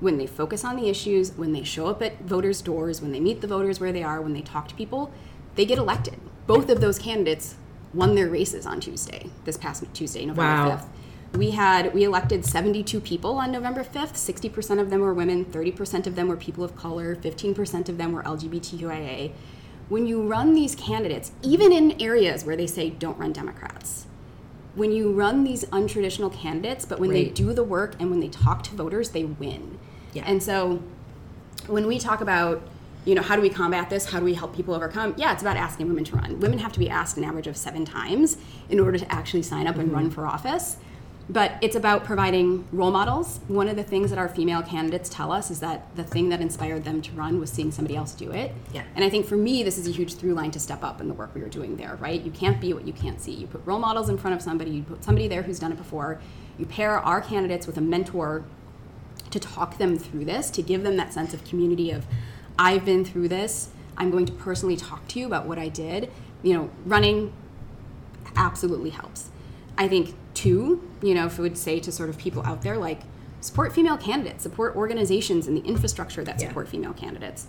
when 0.00 0.18
they 0.18 0.26
focus 0.26 0.66
on 0.66 0.76
the 0.76 0.90
issues, 0.90 1.32
when 1.32 1.54
they 1.54 1.64
show 1.64 1.86
up 1.86 2.02
at 2.02 2.20
voters' 2.20 2.60
doors, 2.60 3.00
when 3.00 3.10
they 3.10 3.20
meet 3.20 3.40
the 3.40 3.46
voters 3.46 3.80
where 3.80 3.90
they 3.90 4.02
are, 4.02 4.20
when 4.20 4.34
they 4.34 4.42
talk 4.42 4.68
to 4.68 4.74
people, 4.74 5.10
they 5.54 5.64
get 5.64 5.78
elected. 5.78 6.18
Both 6.46 6.68
of 6.68 6.82
those 6.82 6.98
candidates 6.98 7.54
won 7.94 8.14
their 8.16 8.28
races 8.28 8.66
on 8.66 8.80
Tuesday, 8.80 9.30
this 9.46 9.56
past 9.56 9.82
Tuesday, 9.94 10.26
November 10.26 10.42
Wow. 10.42 10.76
5th. 10.76 11.38
We 11.38 11.52
had 11.52 11.94
we 11.94 12.04
elected 12.04 12.44
72 12.44 13.00
people 13.00 13.38
on 13.38 13.50
November 13.50 13.82
5th. 13.82 14.12
60% 14.12 14.78
of 14.78 14.90
them 14.90 15.00
were 15.00 15.14
women, 15.14 15.46
30% 15.46 16.06
of 16.06 16.14
them 16.14 16.28
were 16.28 16.36
people 16.36 16.62
of 16.62 16.76
color, 16.76 17.16
15% 17.16 17.88
of 17.88 17.96
them 17.96 18.12
were 18.12 18.22
LGBTQIA. 18.24 19.32
When 19.88 20.06
you 20.06 20.22
run 20.22 20.52
these 20.52 20.74
candidates, 20.74 21.32
even 21.40 21.72
in 21.72 21.98
areas 21.98 22.44
where 22.44 22.56
they 22.56 22.66
say 22.66 22.90
don't 22.90 23.18
run 23.18 23.32
Democrats, 23.32 24.06
when 24.74 24.92
you 24.92 25.12
run 25.12 25.44
these 25.44 25.64
untraditional 25.66 26.32
candidates, 26.32 26.84
but 26.84 26.98
when 26.98 27.10
they 27.10 27.26
do 27.26 27.52
the 27.52 27.64
work 27.64 27.94
and 28.00 28.10
when 28.10 28.20
they 28.20 28.28
talk 28.28 28.62
to 28.64 28.74
voters, 28.74 29.10
they 29.10 29.24
win. 29.24 29.78
Yeah. 30.14 30.24
And 30.26 30.42
so 30.42 30.82
when 31.66 31.86
we 31.86 31.98
talk 31.98 32.20
about 32.20 32.62
you 33.04 33.16
know 33.16 33.22
how 33.22 33.34
do 33.34 33.42
we 33.42 33.50
combat 33.50 33.90
this 33.90 34.10
how 34.12 34.20
do 34.20 34.24
we 34.24 34.34
help 34.34 34.54
people 34.54 34.74
overcome 34.74 35.12
yeah 35.16 35.32
it's 35.32 35.42
about 35.42 35.56
asking 35.56 35.88
women 35.88 36.04
to 36.04 36.14
run 36.14 36.38
women 36.38 36.58
have 36.60 36.72
to 36.72 36.78
be 36.78 36.88
asked 36.88 37.16
an 37.16 37.24
average 37.24 37.48
of 37.48 37.56
seven 37.56 37.84
times 37.84 38.36
in 38.68 38.78
order 38.78 38.96
to 38.96 39.12
actually 39.12 39.42
sign 39.42 39.66
up 39.66 39.74
and 39.74 39.86
Mm-hmm. 39.86 39.94
run 39.96 40.10
for 40.10 40.24
office 40.24 40.76
but 41.30 41.52
it's 41.60 41.76
about 41.76 42.04
providing 42.04 42.66
role 42.72 42.90
models 42.90 43.40
one 43.48 43.68
of 43.68 43.76
the 43.76 43.82
things 43.82 44.10
that 44.10 44.18
our 44.18 44.28
female 44.28 44.62
candidates 44.62 45.08
tell 45.08 45.30
us 45.30 45.50
is 45.50 45.60
that 45.60 45.94
the 45.94 46.02
thing 46.02 46.28
that 46.28 46.40
inspired 46.40 46.84
them 46.84 47.00
to 47.00 47.12
run 47.12 47.38
was 47.38 47.50
seeing 47.50 47.70
somebody 47.70 47.94
else 47.96 48.12
do 48.12 48.30
it 48.32 48.52
Yeah. 48.72 48.82
and 48.96 49.04
i 49.04 49.08
think 49.08 49.26
for 49.26 49.36
me 49.36 49.62
this 49.62 49.78
is 49.78 49.86
a 49.86 49.90
huge 49.90 50.14
through 50.14 50.34
line 50.34 50.50
to 50.50 50.60
step 50.60 50.82
up 50.82 51.00
in 51.00 51.08
the 51.08 51.14
work 51.14 51.34
we 51.34 51.40
were 51.40 51.48
doing 51.48 51.76
there 51.76 51.96
right 52.00 52.20
you 52.20 52.30
can't 52.32 52.60
be 52.60 52.72
what 52.74 52.86
you 52.86 52.92
can't 52.92 53.20
see 53.20 53.32
you 53.32 53.46
put 53.46 53.64
role 53.64 53.78
models 53.78 54.08
in 54.08 54.18
front 54.18 54.34
of 54.34 54.42
somebody 54.42 54.70
you 54.72 54.82
put 54.82 55.04
somebody 55.04 55.28
there 55.28 55.42
who's 55.42 55.58
done 55.60 55.72
it 55.72 55.78
before 55.78 56.20
you 56.58 56.66
pair 56.66 56.98
our 56.98 57.20
candidates 57.20 57.66
with 57.66 57.76
a 57.76 57.80
mentor 57.80 58.44
to 59.30 59.40
talk 59.40 59.78
them 59.78 59.98
through 59.98 60.24
this, 60.26 60.50
to 60.50 60.62
give 60.62 60.82
them 60.82 60.96
that 60.98 61.12
sense 61.12 61.32
of 61.32 61.42
community 61.44 61.90
of, 61.90 62.04
I've 62.58 62.84
been 62.84 63.04
through 63.04 63.28
this. 63.28 63.70
I'm 63.96 64.10
going 64.10 64.26
to 64.26 64.32
personally 64.32 64.76
talk 64.76 65.08
to 65.08 65.18
you 65.18 65.26
about 65.26 65.46
what 65.46 65.58
I 65.58 65.68
did. 65.68 66.10
You 66.42 66.54
know, 66.54 66.70
running 66.84 67.32
absolutely 68.36 68.90
helps. 68.90 69.30
I 69.78 69.88
think 69.88 70.14
two, 70.34 70.88
you 71.02 71.14
know, 71.14 71.26
if 71.26 71.38
I 71.38 71.42
would 71.42 71.58
say 71.58 71.80
to 71.80 71.92
sort 71.92 72.08
of 72.08 72.18
people 72.18 72.42
out 72.44 72.62
there, 72.62 72.76
like 72.76 73.00
support 73.40 73.72
female 73.72 73.96
candidates, 73.96 74.42
support 74.42 74.76
organizations 74.76 75.46
and 75.46 75.56
the 75.56 75.62
infrastructure 75.62 76.22
that 76.24 76.40
Yeah. 76.40 76.48
support 76.48 76.68
female 76.68 76.92
candidates. 76.92 77.46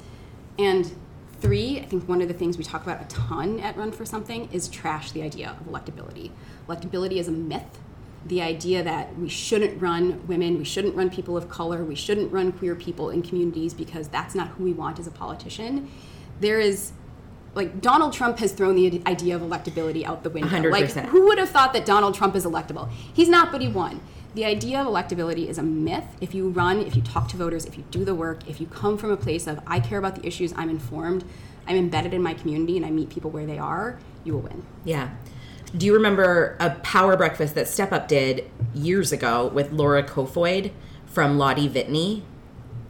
And 0.57 0.91
three, 1.39 1.79
I 1.79 1.85
think 1.85 2.07
one 2.07 2.21
of 2.21 2.27
the 2.27 2.33
things 2.33 2.57
we 2.57 2.63
talk 2.63 2.83
about 2.83 3.01
a 3.01 3.05
ton 3.05 3.59
at 3.59 3.77
Run 3.77 3.91
for 3.91 4.05
Something 4.05 4.49
is 4.51 4.67
trash 4.67 5.11
the 5.11 5.21
idea 5.21 5.55
of 5.59 5.71
electability. 5.71 6.31
Electability 6.67 7.17
is 7.17 7.27
a 7.27 7.31
myth. 7.31 7.79
The 8.25 8.41
idea 8.41 8.81
that 8.83 9.17
we 9.19 9.27
shouldn't 9.27 9.81
run 9.81 10.21
women, 10.27 10.57
we 10.57 10.63
shouldn't 10.63 10.95
run 10.95 11.09
people 11.09 11.35
of 11.35 11.49
color, 11.49 11.83
we 11.83 11.95
shouldn't 11.95 12.31
run 12.31 12.53
queer 12.53 12.73
people 12.75 13.09
in 13.09 13.21
communities 13.21 13.73
because 13.73 14.07
that's 14.07 14.33
not 14.33 14.47
who 14.49 14.63
we 14.63 14.71
want 14.73 14.97
as 14.97 15.07
a 15.07 15.11
politician. 15.11 15.89
There 16.39 16.59
is 16.59 16.93
like 17.55 17.81
Donald 17.81 18.13
Trump 18.13 18.39
has 18.39 18.51
thrown 18.51 18.75
the 18.75 19.01
idea 19.05 19.35
of 19.35 19.41
electability 19.41 20.03
out 20.03 20.23
the 20.23 20.29
window. 20.29 20.49
100%. 20.49 20.71
Like 20.71 21.05
who 21.07 21.25
would 21.25 21.37
have 21.37 21.49
thought 21.49 21.73
that 21.73 21.85
Donald 21.85 22.15
Trump 22.15 22.35
is 22.35 22.45
electable? 22.45 22.89
He's 23.13 23.29
not, 23.29 23.51
but 23.51 23.61
he 23.61 23.67
won. 23.67 24.01
The 24.35 24.45
idea 24.45 24.81
of 24.81 24.87
electability 24.87 25.47
is 25.47 25.59
a 25.59 25.63
myth. 25.63 26.05
If 26.19 26.33
you 26.33 26.49
run, 26.49 26.79
if 26.79 26.95
you 26.95 27.03
talk 27.03 27.27
to 27.29 27.37
voters, 27.37 27.65
if 27.65 27.77
you 27.77 27.83
do 27.91 28.03
the 28.03 28.15
work, 28.15 28.47
if 28.49 28.59
you 28.59 28.65
come 28.65 28.97
from 28.97 29.11
a 29.11 29.17
place 29.17 29.45
of 29.45 29.59
I 29.67 29.79
care 29.79 29.99
about 29.99 30.15
the 30.15 30.25
issues, 30.25 30.53
I'm 30.55 30.69
informed, 30.69 31.23
I'm 31.67 31.75
embedded 31.75 32.13
in 32.15 32.23
my 32.23 32.33
community, 32.33 32.75
and 32.75 32.85
I 32.85 32.89
meet 32.89 33.09
people 33.09 33.29
where 33.29 33.45
they 33.45 33.59
are, 33.59 33.99
you 34.23 34.33
will 34.33 34.41
win. 34.41 34.65
Yeah. 34.83 35.11
Do 35.77 35.85
you 35.85 35.93
remember 35.93 36.57
a 36.59 36.71
power 36.71 37.15
breakfast 37.15 37.53
that 37.55 37.67
Step 37.67 37.91
Up 37.91 38.07
did 38.07 38.49
years 38.73 39.11
ago 39.11 39.47
with 39.47 39.71
Laura 39.71 40.03
Kofoid 40.03 40.71
from 41.05 41.37
Lottie 41.37 41.69
Vitney? 41.69 42.23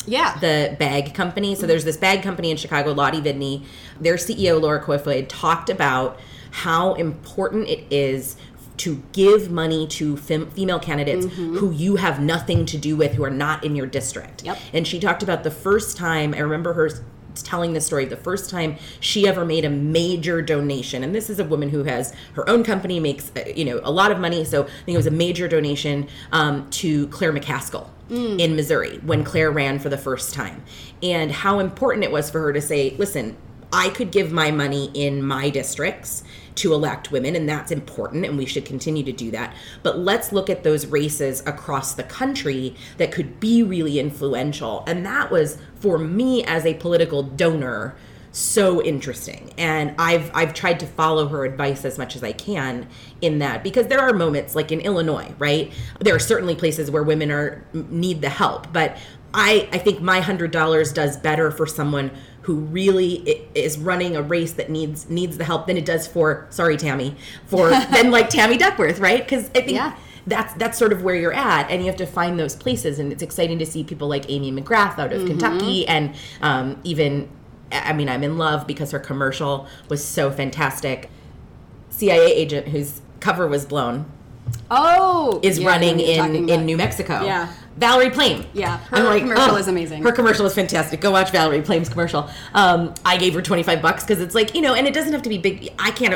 Yeah. 0.05 0.37
the 0.39 0.75
bag 0.79 1.13
company. 1.13 1.55
So 1.55 1.67
there's 1.67 1.85
this 1.85 1.97
bag 1.97 2.23
company 2.23 2.51
in 2.51 2.57
Chicago, 2.57 2.91
Lottie 2.91 3.21
Vidney. 3.21 3.65
Their 3.99 4.15
CEO, 4.15 4.61
Laura 4.61 4.83
Kofoid, 4.83 5.27
talked 5.29 5.69
about 5.69 6.19
how 6.51 6.93
important 6.93 7.67
it 7.67 7.85
is 7.89 8.35
to 8.77 9.03
give 9.11 9.51
money 9.51 9.87
to 9.87 10.17
fem- 10.17 10.49
female 10.51 10.79
candidates 10.79 11.25
mm-hmm. 11.25 11.57
who 11.57 11.71
you 11.71 11.97
have 11.97 12.19
nothing 12.19 12.65
to 12.65 12.77
do 12.77 12.95
with, 12.95 13.13
who 13.13 13.23
are 13.23 13.29
not 13.29 13.63
in 13.63 13.75
your 13.75 13.85
district. 13.85 14.43
Yep. 14.43 14.57
And 14.73 14.87
she 14.87 14.99
talked 14.99 15.23
about 15.23 15.43
the 15.43 15.51
first 15.51 15.95
time, 15.95 16.33
I 16.33 16.39
remember 16.39 16.73
her 16.73 16.89
telling 17.41 17.73
the 17.73 17.81
story 17.81 18.05
the 18.05 18.17
first 18.17 18.49
time 18.49 18.77
she 18.99 19.27
ever 19.27 19.45
made 19.45 19.65
a 19.65 19.69
major 19.69 20.41
donation. 20.41 21.03
And 21.03 21.15
this 21.15 21.29
is 21.29 21.39
a 21.39 21.43
woman 21.43 21.69
who 21.69 21.83
has 21.83 22.13
her 22.33 22.47
own 22.49 22.63
company 22.63 22.99
makes 22.99 23.31
uh, 23.35 23.43
you 23.55 23.65
know 23.65 23.79
a 23.83 23.91
lot 23.91 24.11
of 24.11 24.19
money. 24.19 24.45
So 24.45 24.63
i 24.63 24.67
think 24.67 24.95
it 24.95 24.97
was 24.97 25.07
a 25.07 25.11
major 25.11 25.47
donation 25.47 26.07
um, 26.31 26.69
to 26.71 27.07
claire 27.07 27.33
mccaskill 27.33 27.87
in 28.09 28.55
missouri 28.55 28.99
when 28.99 29.23
claire 29.23 29.49
ran 29.49 29.79
for 29.79 29.89
the 29.89 29.97
first 29.97 30.33
time. 30.33 30.63
And 31.01 31.31
how 31.31 31.59
important 31.59 32.03
it 32.03 32.11
was 32.11 32.29
for 32.29 32.41
her 32.41 32.53
to 32.53 32.61
say 32.61 32.95
listen 32.97 33.35
i 33.73 33.89
could 33.89 34.11
give 34.11 34.31
my 34.31 34.51
money 34.51 34.89
in 34.93 35.21
my 35.21 35.49
districts 35.49 36.23
to 36.55 36.73
elect 36.73 37.11
women 37.11 37.35
and 37.35 37.47
that's 37.47 37.71
important 37.71 38.25
and 38.25 38.37
we 38.37 38.45
should 38.45 38.65
continue 38.65 39.03
to 39.03 39.11
do 39.11 39.31
that. 39.31 39.55
But 39.81 39.99
let's 39.99 40.31
look 40.31 40.49
at 40.49 40.63
those 40.63 40.85
races 40.85 41.41
across 41.45 41.93
the 41.93 42.03
country 42.03 42.75
that 42.97 43.11
could 43.11 43.39
be 43.39 43.63
really 43.63 43.99
influential. 43.99 44.83
And 44.87 45.05
that 45.05 45.31
was 45.31 45.57
for 45.75 45.97
me 45.97 46.43
as 46.43 46.65
a 46.65 46.73
political 46.75 47.23
donor 47.23 47.95
so 48.31 48.81
interesting. 48.81 49.53
And 49.59 49.93
i've 49.99 50.31
i've 50.33 50.55
tried 50.55 50.79
to 50.79 50.87
follow 50.87 51.27
her 51.27 51.45
advice 51.45 51.85
as 51.85 51.99
much 51.99 52.15
as 52.15 52.23
i 52.23 52.31
can 52.31 52.87
in 53.21 53.37
that 53.39 53.63
because 53.63 53.87
there 53.87 53.99
are 53.99 54.11
moments 54.11 54.55
like 54.55 54.71
in 54.71 54.79
illinois 54.81 55.31
right? 55.37 55.71
There 55.99 56.15
are 56.15 56.19
certainly 56.19 56.55
places 56.55 56.89
where 56.89 57.03
women 57.03 57.31
are 57.31 57.63
need 57.73 58.21
the 58.21 58.29
help 58.29 58.73
but 58.73 58.97
i 59.35 59.69
i 59.71 59.77
think 59.77 60.01
my 60.01 60.19
hundred 60.19 60.49
dollars 60.49 60.91
does 60.91 61.15
better 61.17 61.51
for 61.51 61.67
someone 61.67 62.09
who 62.43 62.55
really 62.55 63.13
is 63.55 63.77
running 63.77 64.15
a 64.15 64.21
race 64.21 64.53
that 64.53 64.69
needs 64.69 65.09
needs 65.09 65.37
the 65.37 65.43
help 65.43 65.67
than 65.67 65.77
it 65.77 65.85
does 65.85 66.05
for 66.07 66.45
sorry 66.49 66.77
tammy 66.77 67.15
for 67.45 67.69
than 67.91 68.11
like 68.11 68.29
tammy 68.29 68.57
duckworth 68.57 68.99
right 68.99 69.23
because 69.23 69.45
i 69.49 69.61
think 69.61 69.71
Yeah. 69.71 69.95
that's 70.27 70.53
that's 70.55 70.77
sort 70.77 70.91
of 70.93 71.03
where 71.03 71.15
you're 71.15 71.33
at 71.33 71.69
and 71.71 71.81
you 71.81 71.87
have 71.87 71.97
to 71.97 72.05
find 72.05 72.39
those 72.39 72.55
places 72.55 72.99
and 72.99 73.11
it's 73.11 73.23
exciting 73.23 73.59
to 73.59 73.65
see 73.65 73.83
people 73.83 74.07
like 74.07 74.25
amy 74.29 74.51
mcgrath 74.51 74.99
out 74.99 75.11
of 75.13 75.21
Mm-hmm. 75.21 75.27
kentucky 75.39 75.87
and 75.87 76.15
um, 76.41 76.79
even 76.83 77.29
i 77.71 77.91
mean 77.93 78.09
i'm 78.09 78.23
in 78.23 78.37
love 78.37 78.67
because 78.67 78.91
her 78.91 78.99
commercial 78.99 79.67
was 79.89 80.03
so 80.03 80.29
fantastic 80.31 81.09
cia 81.89 82.31
agent 82.31 82.67
whose 82.69 83.01
cover 83.19 83.47
was 83.47 83.65
blown 83.65 84.05
Oh, 84.69 85.39
is 85.41 85.57
yeah, 85.59 85.67
running 85.67 85.95
what 85.97 86.05
you're 86.05 86.17
talking 86.17 86.49
in 86.49 86.59
in 86.59 86.65
new 86.65 86.75
mexico 86.77 87.23
Yeah. 87.23 87.51
Valerie 87.77 88.09
plame 88.11 88.45
Yeah, 88.53 88.79
I'm 88.91 89.03
her 89.05 89.19
commercial 89.19 89.55
is 89.57 89.67
amazing. 89.67 90.03
her 90.03 90.11
commercial 90.11 90.45
is 90.45 90.53
fantastic 90.53 91.01
go 91.01 91.11
watch 91.11 91.31
valerie 91.31 91.61
plame's 91.61 91.89
commercial 91.89 92.29
um, 92.53 92.93
i 93.05 93.17
gave 93.17 93.33
her 93.33 93.41
25 93.41 93.81
bucks 93.81 94.03
because 94.03 94.21
it's 94.21 94.35
like 94.35 94.53
you 94.55 94.61
know 94.61 94.73
and 94.73 94.85
it 94.87 94.93
doesn't 94.93 95.11
have 95.13 95.23
to 95.23 95.29
be 95.29 95.37
big 95.37 95.73
i 95.79 95.89
can't 95.91 96.13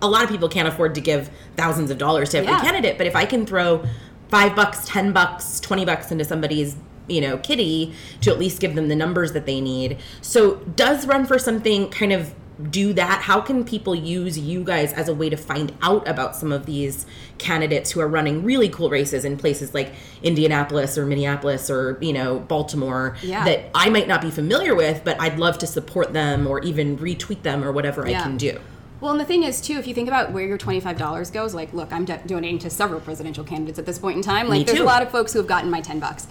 a 0.00 0.08
lot 0.08 0.22
of 0.24 0.30
people 0.30 0.48
can't 0.48 0.68
afford 0.68 0.94
to 0.94 1.00
give 1.00 1.30
thousands 1.56 1.90
of 1.90 1.98
dollars 1.98 2.30
to 2.30 2.38
every 2.38 2.50
Yeah. 2.50 2.60
candidate 2.60 2.98
but 2.98 3.06
if 3.06 3.16
i 3.16 3.24
can 3.24 3.46
throw 3.46 3.84
five 4.28 4.54
bucks 4.54 4.84
ten 4.86 5.12
bucks 5.12 5.58
20 5.60 5.84
bucks 5.84 6.10
into 6.12 6.24
somebody's 6.24 6.76
you 7.08 7.20
know 7.20 7.36
kitty 7.38 7.92
to 8.20 8.30
at 8.30 8.38
least 8.38 8.60
give 8.60 8.74
them 8.76 8.86
the 8.88 8.94
numbers 8.96 9.32
that 9.32 9.44
they 9.44 9.60
need 9.60 9.98
so 10.20 10.54
does 10.76 11.06
run 11.06 11.26
for 11.26 11.38
something 11.38 11.88
kind 11.90 12.12
of 12.12 12.32
do 12.70 12.92
that 12.92 13.22
how 13.22 13.40
can 13.40 13.64
people 13.64 13.94
use 13.94 14.38
you 14.38 14.62
guys 14.62 14.92
as 14.92 15.08
a 15.08 15.14
way 15.14 15.30
to 15.30 15.36
find 15.36 15.72
out 15.82 16.06
about 16.06 16.36
some 16.36 16.52
of 16.52 16.66
these 16.66 17.06
candidates 17.38 17.90
who 17.90 18.00
are 18.00 18.06
running 18.08 18.44
really 18.44 18.68
cool 18.68 18.90
races 18.90 19.24
in 19.24 19.36
places 19.36 19.72
like 19.74 19.92
indianapolis 20.22 20.96
or 20.98 21.06
minneapolis 21.06 21.70
or 21.70 21.98
you 22.00 22.12
know 22.12 22.38
baltimore 22.40 23.16
Yeah. 23.22 23.44
that 23.44 23.70
i 23.74 23.88
might 23.88 24.06
not 24.06 24.20
be 24.20 24.30
familiar 24.30 24.74
with 24.74 25.02
but 25.04 25.20
i'd 25.20 25.38
love 25.38 25.58
to 25.58 25.66
support 25.66 26.12
them 26.12 26.46
or 26.46 26.60
even 26.60 26.98
retweet 26.98 27.42
them 27.42 27.64
or 27.64 27.72
whatever 27.72 28.06
i 28.06 28.12
can 28.12 28.36
do 28.36 28.58
Well, 29.00 29.10
and 29.10 29.18
the 29.20 29.24
thing 29.24 29.42
is, 29.42 29.60
too, 29.60 29.78
if 29.78 29.88
you 29.88 29.94
think 29.94 30.06
about 30.06 30.30
where 30.30 30.46
your 30.46 30.56
twenty-five 30.58 30.96
dollars 30.96 31.28
goes, 31.32 31.54
like, 31.54 31.72
look, 31.74 31.92
I'm 31.92 32.04
do- 32.04 32.20
donating 32.24 32.60
to 32.60 32.70
several 32.70 33.00
presidential 33.00 33.42
candidates 33.42 33.76
at 33.80 33.84
this 33.84 33.98
point 33.98 34.16
in 34.16 34.22
time. 34.22 34.46
Like, 34.46 34.58
Me 34.60 34.64
there's 34.64 34.78
too. 34.78 34.84
a 34.84 34.92
lot 34.94 35.02
of 35.02 35.10
folks 35.10 35.32
who 35.32 35.40
have 35.40 35.48
gotten 35.48 35.70
my 35.72 35.80
ten 35.80 35.98
bucks. 35.98 36.28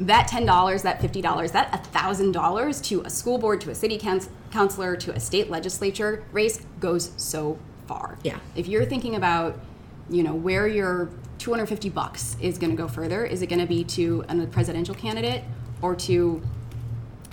That 0.00 0.28
ten 0.28 0.46
dollars, 0.46 0.82
that 0.82 1.00
fifty 1.00 1.20
dollars, 1.20 1.52
that 1.52 1.86
thousand 1.88 2.32
dollars 2.32 2.80
to 2.82 3.02
a 3.02 3.10
school 3.10 3.38
board, 3.38 3.60
to 3.62 3.70
a 3.70 3.74
city 3.74 3.98
council, 3.98 4.32
councilor, 4.50 4.96
to 4.96 5.12
a 5.12 5.20
state 5.20 5.50
legislature 5.50 6.24
race 6.32 6.64
goes 6.80 7.12
so 7.16 7.58
far. 7.86 8.18
Yeah. 8.22 8.38
If 8.54 8.68
you're 8.68 8.84
thinking 8.84 9.16
about, 9.16 9.58
you 10.08 10.22
know, 10.22 10.34
where 10.34 10.66
your 10.68 11.10
250 11.38 11.88
bucks 11.90 12.36
is 12.40 12.58
going 12.58 12.70
to 12.70 12.76
go 12.76 12.88
further, 12.88 13.24
is 13.24 13.42
it 13.42 13.48
going 13.48 13.60
to 13.60 13.66
be 13.66 13.84
to 13.84 14.24
a 14.28 14.46
presidential 14.46 14.94
candidate 14.94 15.42
or 15.82 15.94
to 15.94 16.42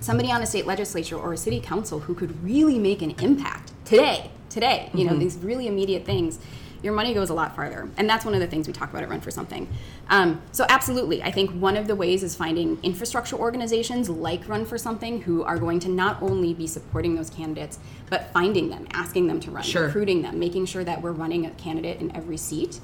somebody 0.02 0.32
on 0.32 0.42
a 0.42 0.46
state 0.46 0.66
legislature 0.66 1.18
or 1.18 1.34
a 1.34 1.38
city 1.38 1.60
council 1.60 2.00
who 2.00 2.14
could 2.14 2.44
really 2.44 2.78
make 2.78 3.02
an 3.02 3.12
impact 3.22 3.72
today 3.86 4.30
today 4.50 4.90
you 4.94 5.04
know 5.04 5.12
mm-hmm. 5.12 5.20
these 5.20 5.38
really 5.38 5.68
immediate 5.68 6.06
things 6.06 6.40
your 6.86 6.94
money 6.94 7.14
goes 7.16 7.30
a 7.32 7.34
lot 7.34 7.56
farther 7.56 7.90
and 7.98 8.08
that's 8.08 8.24
one 8.24 8.34
of 8.36 8.40
the 8.40 8.48
things 8.48 8.68
we 8.68 8.72
talk 8.74 8.92
about 8.92 9.02
at 9.02 9.10
run 9.10 9.20
for 9.20 9.32
something 9.32 9.68
um, 10.10 10.40
so 10.52 10.66
absolutely 10.70 11.22
i 11.24 11.32
think 11.32 11.50
one 11.52 11.76
of 11.76 11.88
the 11.88 11.96
ways 11.96 12.24
is 12.24 12.36
finding 12.36 12.78
infrastructure 12.84 13.36
organizations 13.36 14.08
like 14.10 14.48
run 14.48 14.64
for 14.66 14.78
something 14.78 15.22
who 15.24 15.44
are 15.44 15.58
going 15.58 15.80
to 15.80 15.90
not 15.90 16.22
only 16.22 16.54
be 16.54 16.68
supporting 16.68 17.16
those 17.16 17.30
candidates 17.30 17.80
but 18.10 18.32
finding 18.32 18.70
them 18.70 18.88
asking 18.92 19.28
them 19.28 19.40
to 19.40 19.50
run 19.52 19.64
Sure. 19.64 19.88
recruiting 19.88 20.22
them 20.22 20.40
making 20.40 20.66
sure 20.68 20.84
that 20.84 21.02
we're 21.02 21.12
running 21.12 21.46
a 21.48 21.52
candidate 21.52 22.00
in 22.00 22.16
every 22.16 22.38
seat 22.38 22.80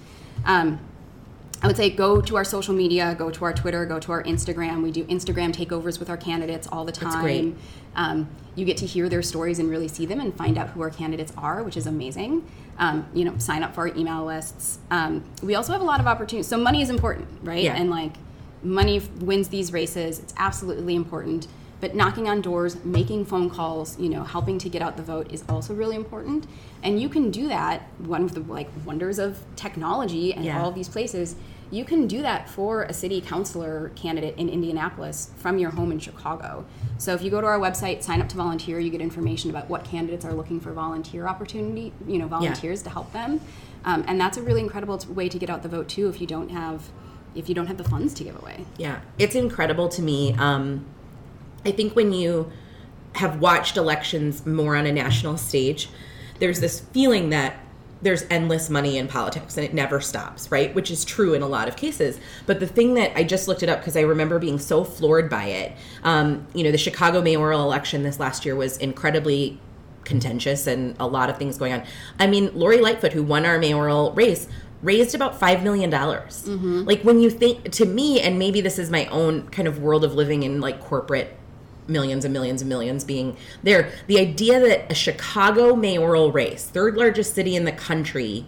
um, 0.45 0.79
I 1.63 1.67
would 1.67 1.77
say 1.77 1.91
go 1.91 2.21
to 2.21 2.37
our 2.37 2.43
social 2.43 2.73
media, 2.73 3.13
go 3.15 3.29
to 3.29 3.45
our 3.45 3.53
Twitter, 3.53 3.85
go 3.85 3.99
to 3.99 4.11
our 4.11 4.23
Instagram. 4.23 4.81
We 4.81 4.91
do 4.91 5.03
Instagram 5.05 5.53
takeovers 5.53 5.99
with 5.99 6.09
our 6.09 6.17
candidates 6.17 6.67
all 6.71 6.85
the 6.85 6.91
time. 6.91 7.11
That's 7.11 7.21
great. 7.21 7.55
Um, 7.95 8.27
you 8.55 8.65
get 8.65 8.77
to 8.77 8.87
hear 8.87 9.07
their 9.09 9.21
stories 9.21 9.59
and 9.59 9.69
really 9.69 9.87
see 9.87 10.07
them 10.07 10.19
and 10.19 10.35
find 10.35 10.57
out 10.57 10.69
who 10.69 10.81
our 10.81 10.89
candidates 10.89 11.31
are, 11.37 11.61
which 11.61 11.77
is 11.77 11.85
amazing. 11.85 12.47
Um, 12.81 13.05
you 13.13 13.25
know, 13.25 13.37
sign 13.37 13.61
up 13.61 13.75
for 13.75 13.87
our 13.87 13.95
email 13.95 14.25
lists. 14.25 14.79
Um, 14.89 15.23
we 15.43 15.53
also 15.53 15.71
have 15.71 15.81
a 15.81 15.85
lot 15.85 15.99
of 15.99 16.07
opportunities. 16.07 16.47
So 16.47 16.57
money 16.57 16.81
is 16.81 16.89
important, 16.89 17.27
right? 17.43 17.63
Yeah. 17.63 17.75
And 17.75 17.91
like 17.91 18.13
money 18.63 18.97
f- 18.97 19.07
wins 19.19 19.49
these 19.49 19.71
races. 19.71 20.17
It's 20.17 20.33
absolutely 20.37 20.95
important. 20.95 21.47
But 21.79 21.93
knocking 21.95 22.27
on 22.27 22.41
doors, 22.41 22.83
making 22.83 23.25
phone 23.25 23.51
calls, 23.51 23.99
you 23.99 24.09
know, 24.09 24.23
helping 24.23 24.57
to 24.57 24.67
get 24.69 24.81
out 24.81 24.97
the 24.97 25.03
vote 25.03 25.31
is 25.31 25.43
also 25.47 25.75
really 25.75 25.95
important. 25.95 26.47
And 26.81 26.99
you 26.99 27.07
can 27.07 27.29
do 27.29 27.47
that. 27.49 27.83
One 27.99 28.23
of 28.23 28.33
the 28.33 28.39
like 28.39 28.69
wonders 28.83 29.19
of 29.19 29.37
technology 29.55 30.33
and 30.33 30.43
Yeah. 30.43 30.59
all 30.59 30.69
of 30.69 30.73
these 30.75 30.89
places, 30.89 31.35
you 31.71 31.85
can 31.85 32.05
do 32.05 32.21
that 32.21 32.49
for 32.49 32.83
a 32.83 32.93
city 32.93 33.21
councilor 33.21 33.91
candidate 33.95 34.37
in 34.37 34.49
Indianapolis 34.49 35.31
from 35.37 35.57
your 35.57 35.71
home 35.71 35.91
in 35.91 35.99
Chicago. 35.99 36.65
So 36.97 37.13
if 37.13 37.21
you 37.21 37.31
go 37.31 37.39
to 37.39 37.47
our 37.47 37.57
website, 37.57 38.03
sign 38.03 38.21
up 38.21 38.27
to 38.29 38.35
volunteer, 38.35 38.77
you 38.79 38.89
get 38.89 39.01
information 39.01 39.49
about 39.49 39.69
what 39.69 39.85
candidates 39.85 40.25
are 40.25 40.33
looking 40.33 40.59
for 40.59 40.73
volunteer 40.73 41.27
opportunity, 41.27 41.93
you 42.05 42.19
know, 42.19 42.27
volunteers 42.27 42.83
to 42.83 42.89
help 42.89 43.13
them. 43.13 43.39
Um, 43.85 44.03
and 44.05 44.19
that's 44.19 44.37
a 44.37 44.41
really 44.41 44.59
incredible 44.59 44.97
t- 44.97 45.11
way 45.11 45.29
to 45.29 45.39
get 45.39 45.49
out 45.49 45.63
the 45.63 45.69
vote 45.69 45.87
too 45.87 46.09
if 46.09 46.21
you 46.21 46.27
don't 46.27 46.49
have 46.49 46.89
if 47.33 47.47
you 47.47 47.55
don't 47.55 47.67
have 47.67 47.77
the 47.77 47.83
funds 47.85 48.13
to 48.15 48.25
give 48.25 48.37
away. 48.41 48.65
Yeah, 48.77 48.99
it's 49.17 49.35
incredible 49.35 49.87
to 49.89 50.01
me. 50.01 50.33
Um, 50.33 50.85
I 51.65 51.71
think 51.71 51.95
when 51.95 52.11
you 52.11 52.51
have 53.15 53.39
watched 53.39 53.77
elections 53.77 54.45
more 54.45 54.75
on 54.75 54.85
a 54.85 54.91
national 54.91 55.37
stage, 55.37 55.89
there's 56.39 56.59
this 56.59 56.81
feeling 56.81 57.29
that 57.29 57.55
there's 58.01 58.25
endless 58.29 58.69
money 58.69 58.97
in 58.97 59.07
politics 59.07 59.57
and 59.57 59.65
it 59.65 59.73
never 59.73 60.01
stops, 60.01 60.51
right? 60.51 60.73
Which 60.73 60.89
is 60.89 61.05
true 61.05 61.33
in 61.33 61.41
a 61.41 61.47
lot 61.47 61.67
of 61.67 61.75
cases. 61.75 62.19
But 62.45 62.59
the 62.59 62.67
thing 62.67 62.95
that 62.95 63.15
I 63.15 63.23
just 63.23 63.47
looked 63.47 63.63
it 63.63 63.69
up 63.69 63.79
because 63.79 63.95
I 63.95 64.01
remember 64.01 64.39
being 64.39 64.59
so 64.59 64.83
floored 64.83 65.29
by 65.29 65.45
it. 65.45 65.73
Um, 66.03 66.47
you 66.53 66.63
know, 66.63 66.71
the 66.71 66.77
Chicago 66.77 67.21
mayoral 67.21 67.61
election 67.63 68.03
this 68.03 68.19
last 68.19 68.45
year 68.45 68.55
was 68.55 68.77
incredibly 68.77 69.59
contentious 70.03 70.65
and 70.65 70.95
a 70.99 71.05
lot 71.07 71.29
of 71.29 71.37
things 71.37 71.57
going 71.57 71.73
on. 71.73 71.83
I 72.19 72.27
mean, 72.27 72.51
Lori 72.53 72.79
Lightfoot, 72.79 73.13
who 73.13 73.21
won 73.23 73.45
our 73.45 73.59
mayoral 73.59 74.13
race, 74.13 74.47
raised 74.81 75.13
about 75.13 75.39
five 75.39 75.61
million 75.63 75.91
dollars. 75.91 76.43
Like 76.85 77.03
when 77.03 77.19
you 77.19 77.29
think 77.29 77.71
to 77.73 77.85
me, 77.85 78.19
and 78.19 78.39
maybe 78.39 78.61
this 78.61 78.79
is 78.79 78.89
my 78.89 79.05
own 79.07 79.47
kind 79.49 79.67
of 79.67 79.77
world 79.79 80.03
of 80.03 80.15
living 80.15 80.41
in 80.41 80.59
like 80.59 80.79
corporate 80.81 81.37
millions 81.87 82.25
and 82.25 82.33
millions 82.33 82.61
and 82.61 82.69
millions 82.69 83.03
being 83.03 83.37
there. 83.63 83.91
The 84.07 84.19
idea 84.19 84.59
that 84.59 84.91
a 84.91 84.95
Chicago 84.95 85.75
mayoral 85.75 86.31
race, 86.31 86.65
third 86.65 86.95
largest 86.95 87.33
city 87.33 87.55
in 87.55 87.65
the 87.65 87.71
country, 87.71 88.45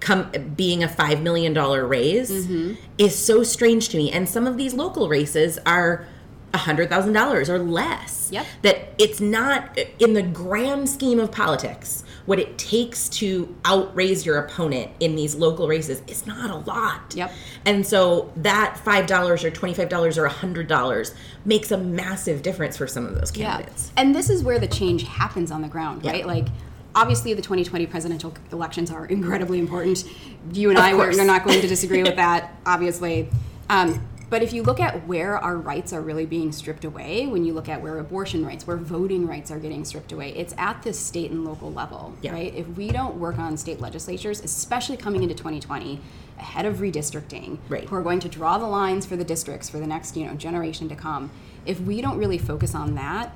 come 0.00 0.30
being 0.56 0.82
a 0.82 0.88
five 0.88 1.22
million 1.22 1.52
dollar 1.52 1.86
raise 1.86 2.30
mm-hmm. 2.30 2.74
is 2.98 3.16
so 3.16 3.42
strange 3.42 3.88
to 3.90 3.96
me. 3.96 4.10
And 4.10 4.28
some 4.28 4.46
of 4.46 4.56
these 4.56 4.74
local 4.74 5.08
races 5.08 5.58
are 5.66 6.06
a 6.54 6.58
hundred 6.58 6.88
thousand 6.88 7.12
dollars 7.12 7.50
or 7.50 7.58
less. 7.58 8.30
Yep. 8.32 8.46
That 8.62 8.88
it's 8.98 9.20
not 9.20 9.78
in 9.98 10.14
the 10.14 10.22
grand 10.22 10.88
scheme 10.88 11.20
of 11.20 11.30
politics. 11.30 12.04
What 12.26 12.38
it 12.38 12.58
takes 12.58 13.08
to 13.10 13.54
outraise 13.64 14.26
your 14.26 14.38
opponent 14.38 14.90
in 15.00 15.16
these 15.16 15.34
local 15.34 15.66
races 15.66 16.02
is 16.06 16.26
not 16.26 16.50
a 16.50 16.56
lot. 16.70 17.14
Yep. 17.14 17.32
And 17.64 17.86
so 17.86 18.30
that 18.36 18.78
five 18.84 19.06
dollars 19.06 19.44
or 19.44 19.50
twenty 19.50 19.74
five 19.74 19.88
dollars 19.88 20.18
or 20.18 20.24
a 20.26 20.30
hundred 20.30 20.68
dollars 20.68 21.14
makes 21.44 21.70
a 21.70 21.78
massive 21.78 22.42
difference 22.42 22.76
for 22.76 22.86
some 22.86 23.06
of 23.06 23.14
those 23.14 23.30
candidates. 23.30 23.92
And 23.96 24.14
this 24.14 24.28
is 24.30 24.42
where 24.42 24.58
the 24.58 24.66
change 24.68 25.04
happens 25.04 25.50
on 25.50 25.62
the 25.62 25.68
ground, 25.68 26.04
Yeah. 26.04 26.12
right? 26.12 26.26
Like, 26.26 26.46
obviously, 26.94 27.32
the 27.34 27.42
2020 27.42 27.86
presidential 27.86 28.34
elections 28.52 28.90
are 28.90 29.06
incredibly 29.16 29.58
important. 29.58 30.04
You 30.52 30.70
and 30.70 30.78
Of 30.78 30.84
I 30.84 30.94
we're, 30.94 31.10
are 31.18 31.24
not 31.24 31.44
going 31.44 31.60
to 31.60 31.66
disagree 31.68 32.02
with 32.02 32.16
that, 32.24 32.54
obviously. 32.66 33.28
Um, 33.70 34.06
but 34.30 34.42
if 34.42 34.52
you 34.52 34.62
look 34.62 34.78
at 34.80 35.06
where 35.06 35.38
our 35.38 35.56
rights 35.56 35.92
are 35.92 36.00
really 36.02 36.26
being 36.26 36.52
stripped 36.52 36.84
away, 36.84 37.26
when 37.26 37.44
you 37.44 37.54
look 37.54 37.68
at 37.68 37.80
where 37.80 37.98
abortion 37.98 38.44
rights, 38.44 38.66
where 38.66 38.76
voting 38.76 39.26
rights 39.26 39.50
are 39.50 39.58
getting 39.58 39.84
stripped 39.84 40.12
away, 40.12 40.30
it's 40.36 40.54
at 40.58 40.82
the 40.82 40.92
state 40.92 41.30
and 41.30 41.44
local 41.44 41.72
level, 41.72 42.14
Yeah. 42.20 42.32
right? 42.32 42.54
If 42.54 42.68
we 42.76 42.88
don't 42.88 43.16
work 43.18 43.38
on 43.38 43.56
state 43.56 43.80
legislatures, 43.80 44.40
especially 44.40 44.96
coming 44.96 45.22
into 45.22 45.34
2020, 45.34 46.00
ahead 46.38 46.66
of 46.66 46.76
redistricting, 46.76 47.58
Right. 47.68 47.84
who 47.88 47.96
are 47.96 48.02
going 48.02 48.20
to 48.20 48.28
draw 48.28 48.58
the 48.58 48.66
lines 48.66 49.06
for 49.06 49.16
the 49.16 49.24
districts 49.24 49.68
for 49.70 49.78
the 49.78 49.86
next 49.86 50.16
you 50.16 50.26
know 50.26 50.34
generation 50.34 50.88
to 50.88 50.94
come, 50.94 51.30
if 51.66 51.80
we 51.80 52.00
don't 52.00 52.18
really 52.18 52.38
focus 52.38 52.74
on 52.74 52.94
that, 52.96 53.32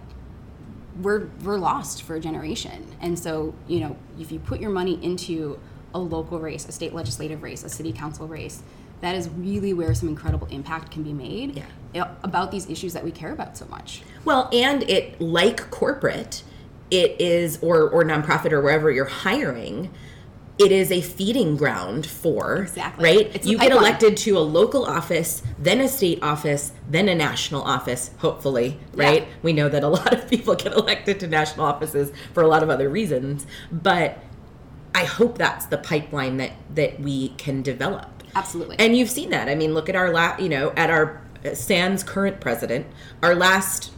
we're 1.01 1.28
we're 1.43 1.59
lost 1.59 2.03
for 2.03 2.16
a 2.16 2.20
generation. 2.20 2.86
And 3.01 3.18
so, 3.18 3.55
you 3.66 3.80
know, 3.80 3.97
if 4.20 4.30
you 4.30 4.38
put 4.38 4.61
your 4.61 4.70
money 4.70 4.99
into 5.03 5.59
a 5.95 5.99
local 5.99 6.38
race, 6.38 6.68
a 6.68 6.72
state 6.72 6.95
legislative 6.95 7.43
race, 7.43 7.64
a 7.64 7.68
city 7.68 7.93
council 7.93 8.26
race, 8.28 8.62
that 9.03 9.15
is 9.15 9.29
really 9.37 9.75
where 9.75 9.95
some 9.95 10.09
incredible 10.09 10.47
impact 10.51 10.91
can 10.91 11.03
be 11.03 11.13
made 11.13 11.63
Yeah. 11.93 12.09
about 12.23 12.51
these 12.51 12.71
issues 12.71 12.95
that 12.95 13.05
we 13.05 13.11
care 13.11 13.33
about 13.33 13.57
so 13.59 13.67
much. 13.67 14.03
Well, 14.25 14.49
and 14.53 14.83
it 14.89 15.21
like 15.21 15.71
corporate, 15.71 16.43
it 16.91 17.21
is 17.21 17.59
or 17.63 17.89
or 17.91 18.05
nonprofit 18.05 18.53
or 18.53 18.61
wherever 18.63 18.91
you're 18.91 19.05
hiring, 19.07 19.91
it 20.59 20.71
is 20.71 20.93
a 20.93 21.01
feeding 21.01 21.57
ground 21.57 22.07
for 22.07 22.63
Exactly. 22.63 23.05
right. 23.05 23.31
It's 23.35 23.47
you 23.47 23.59
get 23.59 23.73
elected 23.73 24.17
to 24.19 24.39
a 24.39 24.41
local 24.41 24.85
office, 24.85 25.43
then 25.59 25.81
a 25.81 25.89
state 25.89 26.23
office, 26.23 26.73
then 26.89 27.09
a 27.09 27.15
national 27.15 27.63
office. 27.63 28.11
Hopefully, 28.19 28.79
right? 28.95 29.27
We 29.43 29.53
know 29.53 29.69
that 29.69 29.83
a 29.83 29.89
lot 29.99 30.13
of 30.15 30.29
people 30.29 30.55
get 30.55 30.75
elected 30.75 31.19
to 31.21 31.27
national 31.27 31.67
offices 31.67 32.13
for 32.35 32.43
a 32.43 32.47
lot 32.49 32.63
of 32.63 32.71
other 32.71 32.89
reasons, 32.89 33.47
but 33.73 34.19
I 34.95 35.05
hope 35.05 35.39
that's 35.39 35.67
the 35.67 35.79
pipeline 35.79 36.37
that 36.37 36.53
that 36.75 37.01
we 37.01 37.31
can 37.31 37.63
develop. 37.63 38.12
Absolutely. 38.35 38.76
And 38.78 38.97
you've 38.97 39.11
seen 39.11 39.30
that. 39.30 39.49
I 39.49 39.55
mean, 39.55 39.74
look 39.74 39.89
at 39.89 39.97
our 39.97 40.12
last, 40.12 40.41
you 40.41 40.49
know, 40.49 40.72
at 40.76 40.91
our 40.91 41.22
uh, 41.45 41.55
Sans 41.55 42.03
current 42.03 42.41
president, 42.41 42.87
our 43.22 43.35
last 43.35 43.93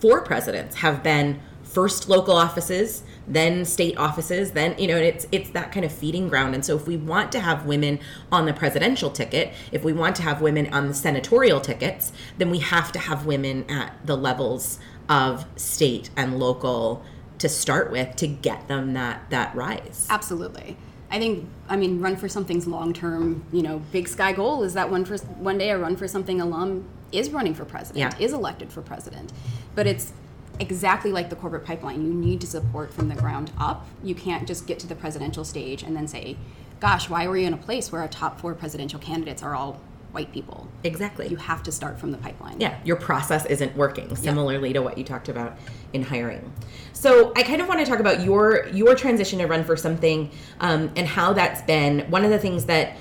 four 0.00 0.20
presidents 0.22 0.76
have 0.76 1.02
been 1.02 1.40
first 1.62 2.08
local 2.08 2.36
offices, 2.36 3.02
then 3.26 3.64
state 3.64 3.96
offices, 3.98 4.52
then 4.52 4.74
you 4.78 4.88
know, 4.88 4.96
it's 4.96 5.26
it's 5.30 5.50
that 5.50 5.70
kind 5.70 5.84
of 5.84 5.92
feeding 5.92 6.28
ground. 6.28 6.54
And 6.54 6.64
so 6.64 6.76
if 6.76 6.86
we 6.86 6.96
want 6.96 7.30
to 7.32 7.40
have 7.40 7.66
women 7.66 8.00
on 8.32 8.46
the 8.46 8.54
presidential 8.54 9.10
ticket, 9.10 9.52
if 9.70 9.84
we 9.84 9.92
want 9.92 10.16
to 10.16 10.22
have 10.22 10.40
women 10.40 10.72
on 10.72 10.88
the 10.88 10.94
senatorial 10.94 11.60
tickets, 11.60 12.12
then 12.38 12.50
we 12.50 12.58
have 12.60 12.90
to 12.92 12.98
have 12.98 13.26
women 13.26 13.68
at 13.70 13.94
the 14.04 14.16
levels 14.16 14.78
of 15.08 15.46
state 15.56 16.10
and 16.16 16.38
local 16.38 17.04
to 17.38 17.48
start 17.48 17.90
with 17.90 18.16
to 18.16 18.26
get 18.26 18.66
them 18.68 18.94
that 18.94 19.28
that 19.30 19.54
rise. 19.54 20.06
Absolutely. 20.10 20.76
I 21.10 21.18
think 21.18 21.48
I 21.68 21.76
mean 21.76 22.00
run 22.00 22.16
for 22.16 22.28
something's 22.28 22.66
long 22.66 22.92
term, 22.92 23.44
you 23.52 23.62
know, 23.62 23.80
big 23.92 24.08
sky 24.08 24.32
goal 24.32 24.62
is 24.62 24.74
that 24.74 24.90
one 24.90 25.04
for 25.04 25.16
one 25.16 25.58
day 25.58 25.70
a 25.70 25.78
run 25.78 25.96
for 25.96 26.06
something 26.06 26.40
alum 26.40 26.84
is 27.12 27.30
running 27.30 27.54
for 27.54 27.64
president, 27.64 28.14
Yeah. 28.18 28.24
is 28.24 28.32
elected 28.32 28.70
for 28.70 28.82
president. 28.82 29.32
But 29.74 29.86
it's 29.86 30.12
exactly 30.60 31.10
like 31.12 31.30
the 31.30 31.36
corporate 31.36 31.64
pipeline. 31.64 32.02
You 32.04 32.12
need 32.12 32.40
to 32.42 32.46
support 32.46 32.92
from 32.92 33.08
the 33.08 33.14
ground 33.14 33.50
up. 33.58 33.86
You 34.02 34.14
can't 34.14 34.46
just 34.46 34.66
get 34.66 34.78
to 34.80 34.86
the 34.86 34.94
presidential 34.94 35.44
stage 35.44 35.82
and 35.82 35.96
then 35.96 36.06
say, 36.08 36.36
gosh, 36.80 37.08
why 37.08 37.24
are 37.24 37.30
we 37.30 37.44
in 37.44 37.54
a 37.54 37.56
place 37.58 37.90
where 37.90 38.02
our 38.02 38.08
top 38.08 38.40
four 38.40 38.54
presidential 38.54 38.98
candidates 39.00 39.42
are 39.42 39.54
all 39.54 39.80
white 40.12 40.32
people? 40.32 40.68
Exactly. 40.84 41.28
You 41.28 41.36
have 41.36 41.62
to 41.64 41.72
start 41.72 41.98
from 41.98 42.12
the 42.12 42.18
pipeline. 42.18 42.60
yeah, 42.60 42.78
your 42.84 42.96
process 42.96 43.44
isn't 43.46 43.76
working. 43.76 44.14
Similarly 44.16 44.72
to 44.72 44.82
what 44.82 44.98
you 44.98 45.04
talked 45.04 45.28
about 45.28 45.56
in 45.92 46.02
hiring. 46.02 46.52
So 46.92 47.32
I 47.36 47.42
kind 47.42 47.60
of 47.60 47.68
want 47.68 47.80
to 47.80 47.86
talk 47.86 48.00
about 48.00 48.22
your 48.22 48.66
your 48.68 48.94
transition 48.94 49.38
to 49.38 49.46
run 49.46 49.64
for 49.64 49.76
something 49.76 50.30
um, 50.60 50.90
and 50.96 51.06
how 51.06 51.32
that's 51.32 51.62
been. 51.62 52.00
One 52.10 52.24
of 52.24 52.30
the 52.30 52.38
things 52.38 52.64
that, 52.66 52.96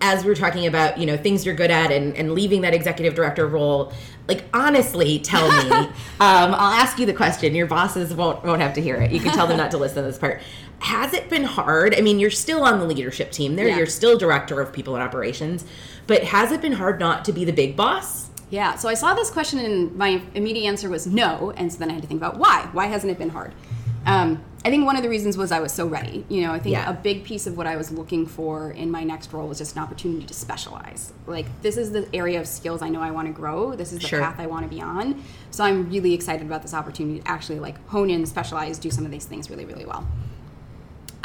as 0.00 0.24
we 0.24 0.30
are 0.30 0.36
talking 0.36 0.66
about, 0.66 0.98
you 0.98 1.06
know, 1.06 1.16
things 1.16 1.44
you're 1.44 1.54
good 1.54 1.70
at 1.70 1.90
and, 1.90 2.16
and 2.16 2.32
leaving 2.32 2.62
that 2.62 2.74
executive 2.74 3.14
director 3.14 3.46
role. 3.46 3.92
Like 4.28 4.44
honestly, 4.52 5.18
tell 5.18 5.48
me. 5.48 5.70
um, 5.70 5.92
I'll 6.18 6.72
ask 6.72 6.98
you 6.98 7.06
the 7.06 7.12
question. 7.12 7.54
Your 7.54 7.66
bosses 7.66 8.14
won't 8.14 8.44
won't 8.44 8.60
have 8.60 8.74
to 8.74 8.80
hear 8.80 8.96
it. 8.96 9.12
You 9.12 9.20
can 9.20 9.32
tell 9.32 9.46
them 9.46 9.56
not 9.56 9.70
to 9.72 9.78
listen 9.78 9.96
to 9.96 10.02
this 10.02 10.18
part. 10.18 10.40
Has 10.80 11.14
it 11.14 11.28
been 11.30 11.44
hard? 11.44 11.94
I 11.96 12.00
mean, 12.00 12.18
you're 12.20 12.30
still 12.30 12.62
on 12.62 12.78
the 12.78 12.84
leadership 12.84 13.32
team. 13.32 13.56
There, 13.56 13.66
Yeah. 13.68 13.78
you're 13.78 13.86
still 13.86 14.18
director 14.18 14.60
of 14.60 14.72
people 14.72 14.94
and 14.94 15.02
operations. 15.02 15.64
But 16.06 16.24
has 16.24 16.52
it 16.52 16.60
been 16.60 16.72
hard 16.74 17.00
not 17.00 17.24
to 17.24 17.32
be 17.32 17.44
the 17.44 17.52
big 17.52 17.76
boss? 17.76 18.26
Yeah, 18.50 18.76
so 18.76 18.88
I 18.88 18.94
saw 18.94 19.12
this 19.14 19.28
question 19.30 19.58
and 19.58 19.96
my 19.96 20.22
immediate 20.34 20.66
answer 20.68 20.88
was 20.88 21.06
no, 21.06 21.52
and 21.56 21.72
so 21.72 21.78
then 21.78 21.90
I 21.90 21.94
had 21.94 22.02
to 22.02 22.08
think 22.08 22.20
about 22.20 22.38
why. 22.38 22.68
Why 22.72 22.86
hasn't 22.86 23.10
it 23.10 23.18
been 23.18 23.30
hard? 23.30 23.52
Um, 24.04 24.40
I 24.64 24.70
think 24.70 24.84
one 24.86 24.94
of 24.96 25.02
the 25.02 25.08
reasons 25.08 25.36
was 25.36 25.50
I 25.50 25.58
was 25.58 25.72
so 25.72 25.86
ready. 25.86 26.24
You 26.28 26.42
know, 26.42 26.52
I 26.52 26.60
think 26.60 26.74
Yeah. 26.74 26.88
a 26.88 26.92
big 26.92 27.24
piece 27.24 27.48
of 27.48 27.56
what 27.56 27.66
I 27.66 27.76
was 27.76 27.90
looking 27.90 28.24
for 28.24 28.70
in 28.70 28.88
my 28.90 29.02
next 29.02 29.32
role 29.32 29.48
was 29.48 29.58
just 29.58 29.74
an 29.76 29.82
opportunity 29.82 30.24
to 30.26 30.34
specialize. 30.34 31.12
Like, 31.26 31.46
this 31.62 31.76
is 31.76 31.90
the 31.90 32.06
area 32.14 32.38
of 32.40 32.46
skills 32.46 32.82
I 32.82 32.88
know 32.88 33.00
I 33.00 33.10
want 33.10 33.26
to 33.26 33.32
grow. 33.32 33.74
This 33.74 33.92
is 33.92 33.98
the 34.00 34.06
Sure. 34.06 34.20
path 34.20 34.36
I 34.38 34.46
want 34.46 34.62
to 34.68 34.68
be 34.72 34.80
on. 34.80 35.22
So 35.50 35.64
I'm 35.64 35.88
really 35.90 36.14
excited 36.14 36.46
about 36.46 36.62
this 36.62 36.72
opportunity 36.74 37.18
to 37.20 37.28
actually 37.28 37.58
like 37.58 37.84
hone 37.88 38.10
in, 38.10 38.26
specialize, 38.26 38.78
do 38.78 38.90
some 38.92 39.04
of 39.04 39.10
these 39.10 39.24
things 39.24 39.50
really, 39.50 39.64
really 39.64 39.84
well. 39.86 40.06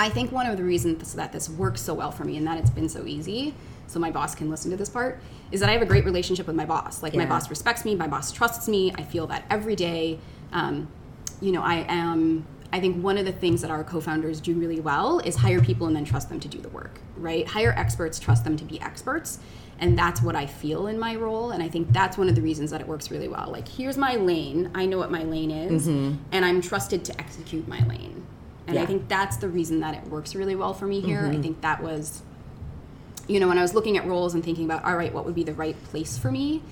I 0.02 0.10
think 0.10 0.32
one 0.32 0.48
of 0.48 0.58
the 0.58 0.64
reasons 0.64 1.14
that 1.14 1.32
this 1.32 1.48
works 1.48 1.80
so 1.80 1.94
well 1.94 2.12
for 2.12 2.26
me 2.26 2.36
and 2.36 2.48
that 2.48 2.58
it's 2.58 2.72
been 2.72 2.90
so 2.90 3.06
easy, 3.06 3.54
so 3.86 4.00
my 4.00 4.10
boss 4.10 4.34
can 4.34 4.50
listen 4.50 4.72
to 4.72 4.78
this 4.78 4.90
part, 4.90 5.22
is 5.52 5.60
that 5.60 5.70
I 5.70 5.74
have 5.74 5.84
a 5.84 5.86
great 5.86 6.06
relationship 6.06 6.48
with 6.48 6.56
my 6.56 6.66
boss. 6.66 7.04
Like 7.04 7.14
my 7.14 7.28
boss 7.28 7.52
respects 7.52 7.86
me, 7.86 7.94
my 7.94 8.08
boss 8.08 8.32
trusts 8.32 8.68
me. 8.68 8.92
I 8.96 9.04
feel 9.04 9.28
that 9.28 9.46
every 9.52 9.76
day. 9.76 10.18
Um, 10.54 10.88
you 11.40 11.52
know, 11.52 11.62
I 11.62 11.86
am. 11.88 12.48
I 12.74 12.80
think 12.80 13.04
one 13.04 13.20
of 13.20 13.26
the 13.26 13.32
things 13.32 13.62
that 13.62 13.70
our 13.70 13.84
co-founders 13.84 14.42
do 14.42 14.56
really 14.56 14.80
well 14.80 15.20
is 15.20 15.36
hire 15.36 15.62
people 15.62 15.86
and 15.86 15.96
then 15.96 16.06
trust 16.06 16.30
them 16.30 16.40
to 16.40 16.48
do 16.48 16.58
the 16.58 16.70
work. 16.70 17.00
Right? 17.16 17.48
Hire 17.48 17.74
experts, 17.78 18.18
trust 18.18 18.44
them 18.44 18.58
to 18.58 18.64
be 18.64 18.82
experts. 18.82 19.38
And 19.78 19.96
that's 19.96 20.20
what 20.22 20.36
I 20.36 20.48
feel 20.48 20.88
in 20.88 20.98
my 20.98 21.16
role. 21.16 21.52
And 21.52 21.62
I 21.62 21.70
think 21.70 21.92
that's 21.92 22.18
one 22.18 22.28
of 22.28 22.34
the 22.34 22.42
reasons 22.42 22.72
that 22.72 22.82
it 22.82 22.88
works 22.88 23.12
really 23.12 23.28
well. 23.28 23.50
Like, 23.52 23.68
here's 23.68 23.98
my 23.98 24.16
lane. 24.16 24.72
I 24.74 24.88
know 24.88 24.98
what 24.98 25.12
my 25.12 25.24
lane 25.24 25.52
is, 25.52 25.86
and 26.32 26.44
I'm 26.44 26.60
trusted 26.60 27.06
to 27.06 27.20
execute 27.20 27.68
my 27.68 27.86
lane. 27.86 28.26
And 28.72 28.78
Yeah. 28.78 28.84
I 28.84 28.86
think 28.86 29.10
that's 29.10 29.38
the 29.38 29.50
reason 29.50 29.82
that 29.82 29.94
it 29.94 30.08
works 30.08 30.34
really 30.34 30.56
well 30.56 30.74
for 30.74 30.88
me 30.88 31.02
here. 31.02 31.20
I 31.20 31.24
mm-hmm. 31.24 31.42
think 31.42 31.62
that 31.62 31.84
was, 31.84 32.22
you 33.28 33.40
know, 33.40 33.48
when 33.48 33.58
I 33.58 33.62
was 33.62 33.74
looking 33.74 33.98
at 33.98 34.06
roles 34.06 34.34
and 34.34 34.44
thinking 34.44 34.66
about, 34.66 34.86
all 34.86 34.96
right, 34.96 35.14
what 35.14 35.26
would 35.26 35.36
be 35.36 35.44
the 35.44 35.54
right 35.54 35.82
place 35.86 36.18
for 36.18 36.32
me, 36.32 36.64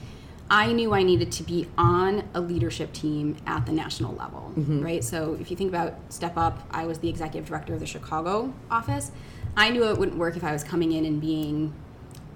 I 0.50 0.72
knew 0.72 0.94
I 0.94 1.04
needed 1.04 1.32
to 1.34 1.44
be 1.44 1.68
on 1.78 2.28
a 2.34 2.42
leadership 2.42 2.94
team 2.94 3.36
at 3.46 3.66
the 3.66 3.72
national 3.72 4.16
level, 4.16 4.54
mm-hmm. 4.58 4.82
right? 4.82 5.04
So 5.04 5.38
if 5.40 5.52
you 5.52 5.58
think 5.58 5.70
about 5.70 5.96
Step 6.10 6.38
Up, 6.38 6.66
I 6.72 6.86
was 6.86 7.00
the 7.00 7.10
executive 7.10 7.48
director 7.48 7.74
of 7.74 7.80
the 7.80 7.86
Chicago 7.86 8.54
office. 8.72 9.12
I 9.56 9.70
knew 9.70 9.88
it 9.90 9.98
wouldn't 9.98 10.18
work 10.18 10.38
if 10.38 10.44
I 10.44 10.54
was 10.54 10.64
coming 10.64 10.94
in 10.94 11.06
and 11.06 11.20
being 11.20 11.74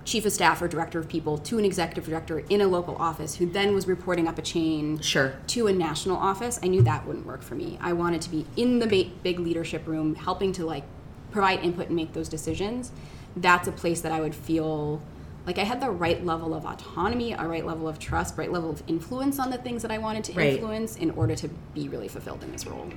chief 0.06 0.26
of 0.26 0.32
staff 0.34 0.62
or 0.62 0.68
director 0.68 1.00
of 1.00 1.08
people 1.08 1.38
to 1.38 1.58
an 1.58 1.66
executive 1.66 2.06
director 2.06 2.40
in 2.50 2.62
a 2.62 2.68
local 2.68 2.96
office 2.98 3.36
who 3.36 3.46
then 3.46 3.74
was 3.74 3.88
reporting 3.88 4.28
up 4.28 4.38
a 4.38 4.42
chain 4.42 5.00
Sure. 5.00 5.34
to 5.48 5.68
a 5.68 5.74
national 5.74 6.18
office 6.18 6.60
i 6.64 6.68
knew 6.68 6.82
that 6.82 7.06
wouldn't 7.08 7.26
work 7.26 7.42
for 7.42 7.56
me 7.56 7.78
i 7.82 7.94
wanted 7.94 8.22
to 8.22 8.30
be 8.30 8.46
in 8.58 8.80
the 8.80 8.88
big 9.24 9.40
leadership 9.40 9.88
room 9.88 10.16
helping 10.16 10.52
to 10.54 10.66
like 10.66 10.84
provide 11.32 11.60
input 11.64 11.88
and 11.88 11.96
make 11.96 12.14
those 12.14 12.28
decisions 12.30 12.92
that's 13.38 13.68
a 13.68 13.72
place 13.72 14.02
that 14.02 14.12
i 14.12 14.20
would 14.20 14.36
feel 14.36 15.02
like 15.48 15.58
i 15.58 15.64
had 15.64 15.80
the 15.82 15.90
right 15.90 16.26
level 16.26 16.54
of 16.54 16.66
autonomy 16.66 17.32
a 17.34 17.48
right 17.48 17.66
level 17.66 17.88
of 17.88 17.98
trust 17.98 18.38
right 18.38 18.52
level 18.52 18.70
of 18.70 18.84
influence 18.88 19.40
on 19.40 19.50
the 19.50 19.58
things 19.58 19.82
that 19.82 19.92
i 19.92 19.98
wanted 19.98 20.24
to 20.24 20.34
Right. 20.34 20.54
influence 20.56 20.96
in 20.98 21.12
order 21.12 21.36
to 21.36 21.48
be 21.74 21.88
really 21.88 22.08
fulfilled 22.10 22.44
in 22.44 22.52
this 22.52 22.66
role 22.68 22.88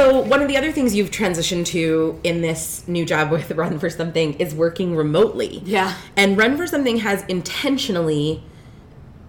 So 0.00 0.18
one 0.18 0.40
of 0.40 0.48
the 0.48 0.56
other 0.56 0.72
things 0.72 0.94
you've 0.94 1.10
transitioned 1.10 1.66
to 1.66 2.18
in 2.24 2.40
this 2.40 2.88
new 2.88 3.04
job 3.04 3.30
with 3.30 3.50
Run 3.62 3.78
for 3.78 3.90
Something 3.90 4.32
is 4.40 4.54
working 4.54 4.96
remotely. 4.96 5.60
Yeah. 5.66 5.94
And 6.16 6.38
Run 6.38 6.56
for 6.56 6.66
Something 6.66 6.96
has 6.98 7.22
intentionally 7.24 8.42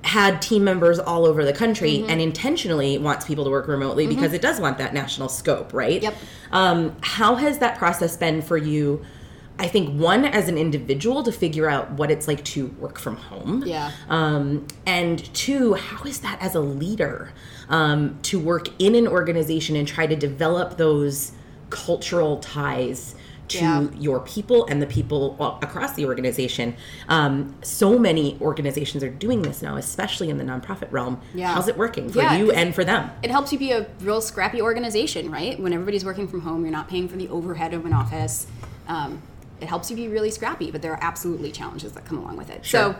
had 0.06 0.42
team 0.42 0.64
members 0.64 0.98
all 0.98 1.26
over 1.26 1.44
the 1.44 1.52
country 1.52 1.98
Mm-hmm. 1.98 2.10
and 2.10 2.22
intentionally 2.22 2.98
wants 2.98 3.26
people 3.26 3.44
to 3.44 3.50
work 3.50 3.68
remotely 3.68 4.08
because 4.08 4.32
it 4.32 4.42
does 4.42 4.62
want 4.62 4.78
that 4.78 4.94
national 4.94 5.28
scope, 5.28 5.74
right? 5.74 6.02
Yep. 6.02 6.16
Um, 6.54 6.96
how 7.02 7.36
has 7.36 7.60
that 7.60 7.78
process 7.78 8.16
been 8.16 8.42
for 8.42 8.56
you? 8.56 9.04
I 9.62 9.68
think 9.68 10.00
one 10.00 10.26
as 10.26 10.50
an 10.50 10.58
individual 10.58 11.22
to 11.22 11.32
figure 11.32 11.70
out 11.70 11.92
what 11.92 12.10
it's 12.10 12.28
like 12.28 12.44
to 12.46 12.68
work 12.80 12.98
from 12.98 13.16
home. 13.16 13.64
Yeah. 13.64 13.92
Um, 14.10 14.66
and 14.88 15.24
two, 15.36 15.76
how 15.76 16.04
is 16.04 16.22
that 16.22 16.42
as 16.42 16.56
a 16.56 16.60
leader 16.60 17.32
um, 17.70 18.18
to 18.24 18.40
work 18.40 18.70
in 18.80 18.96
an 18.96 19.08
organization 19.08 19.76
and 19.76 19.88
try 19.88 20.08
to 20.08 20.16
develop 20.16 20.78
those 20.78 21.34
cultural 21.70 22.38
ties 22.40 23.14
to 23.50 23.58
Yeah. 23.60 23.88
your 24.00 24.22
people 24.22 24.66
and 24.66 24.82
the 24.82 24.88
people 24.88 25.36
across 25.62 25.94
the 25.94 26.06
organization? 26.08 26.74
Um, 27.08 27.54
so 27.62 28.00
many 28.00 28.40
organizations 28.42 29.04
are 29.04 29.10
doing 29.12 29.44
this 29.44 29.62
now, 29.62 29.76
especially 29.78 30.32
in 30.32 30.40
the 30.40 30.44
nonprofit 30.44 30.92
realm. 30.92 31.22
Yeah. 31.36 31.54
How's 31.54 31.68
it 31.68 31.78
working 31.78 32.10
for 32.10 32.18
Yeah, 32.18 32.36
you 32.36 32.52
and 32.52 32.74
for 32.74 32.84
them? 32.84 33.12
it 33.22 33.30
helps 33.30 33.54
you 33.54 33.60
be 33.60 33.72
a 33.74 33.86
real 34.00 34.22
scrappy 34.22 34.60
organization, 34.60 35.30
right? 35.30 35.60
When 35.60 35.72
everybody's 35.72 36.04
working 36.04 36.28
from 36.28 36.42
home, 36.42 36.64
you're 36.64 36.72
not 36.72 36.90
paying 36.90 37.08
for 37.08 37.16
the 37.18 37.30
overhead 37.30 37.76
of 37.76 37.86
an 37.86 37.94
office. 37.94 38.48
Um, 38.88 39.22
it 39.62 39.68
helps 39.68 39.90
you 39.90 39.96
be 39.96 40.08
really 40.08 40.32
scrappy, 40.32 40.72
but 40.72 40.82
there 40.82 40.92
are 40.92 41.00
absolutely 41.02 41.52
challenges 41.52 41.92
that 41.94 42.04
come 42.06 42.18
along 42.18 42.36
with 42.38 42.50
it. 42.50 42.66
Sure. 42.66 42.94
So 42.94 42.96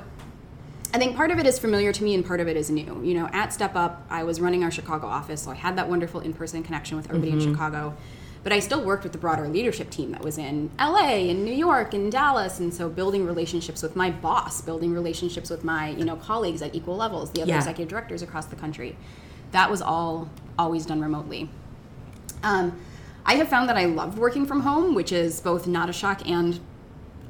I 0.94 0.98
think 0.98 1.16
part 1.16 1.32
of 1.32 1.40
it 1.40 1.48
is 1.48 1.58
familiar 1.58 1.92
to 1.92 2.04
me 2.04 2.14
and 2.14 2.26
part 2.26 2.40
of 2.40 2.48
it 2.48 2.56
is 2.56 2.70
new. 2.70 3.02
You 3.04 3.14
know, 3.16 3.28
at 3.34 3.52
Step 3.52 3.76
Up, 3.76 4.06
I 4.10 4.24
was 4.24 4.40
running 4.40 4.64
our 4.64 4.72
Chicago 4.72 5.08
office, 5.08 5.42
so 5.42 5.52
I 5.52 5.56
had 5.56 5.78
that 5.78 5.90
wonderful 5.90 6.20
in 6.22 6.34
person 6.34 6.64
connection 6.64 6.98
with 6.98 7.08
everybody 7.10 7.32
Mm-hmm. 7.32 7.42
in 7.50 7.54
Chicago. 7.54 7.96
But 8.44 8.52
I 8.52 8.60
still 8.60 8.84
worked 8.84 9.04
with 9.04 9.12
the 9.12 9.20
broader 9.20 9.48
leadership 9.48 9.92
team 9.92 10.12
that 10.14 10.22
was 10.24 10.40
in 10.40 10.72
LA 10.80 11.30
and 11.30 11.46
New 11.46 11.54
York 11.54 11.94
and 11.94 12.12
Dallas. 12.12 12.60
And 12.60 12.74
so 12.74 12.90
building 12.90 13.24
relationships 13.26 13.84
with 13.84 13.96
my 13.96 14.10
boss, 14.10 14.62
building 14.62 14.94
relationships 14.94 15.50
with 15.52 15.64
my, 15.64 15.90
you 15.92 16.04
know, 16.06 16.16
colleagues 16.16 16.64
at 16.64 16.74
equal 16.74 16.98
levels, 16.98 17.30
the 17.32 17.44
other 17.44 17.52
Yeah. 17.52 17.58
executive 17.58 17.88
directors 17.90 18.24
across 18.24 18.48
the 18.48 18.56
country. 18.56 18.98
That 19.52 19.70
was 19.70 19.80
all 19.82 20.28
always 20.58 20.86
done 20.88 21.02
remotely. 21.02 21.50
Um, 22.44 22.80
I 23.26 23.36
have 23.36 23.48
found 23.48 23.70
that 23.70 23.78
I 23.78 23.86
love 23.86 24.18
working 24.18 24.46
from 24.46 24.62
home, 24.62 24.96
which 24.96 25.12
is 25.12 25.40
both 25.40 25.68
not 25.68 25.90
a 25.90 25.94
shock 25.94 26.28
and 26.28 26.60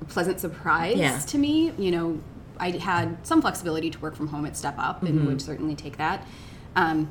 a 0.01 0.05
pleasant 0.05 0.39
surprise 0.39 0.97
Yeah. 0.97 1.19
to 1.19 1.37
me. 1.37 1.71
You 1.77 1.91
know, 1.91 2.19
I 2.59 2.71
had 2.71 3.17
some 3.25 3.41
flexibility 3.41 3.89
to 3.89 3.99
work 3.99 4.15
from 4.15 4.27
home 4.27 4.45
at 4.45 4.55
Step 4.55 4.75
Up 4.77 5.03
and 5.03 5.25
would 5.27 5.41
certainly 5.41 5.75
take 5.75 5.97
that. 5.97 6.25
Um, 6.75 7.09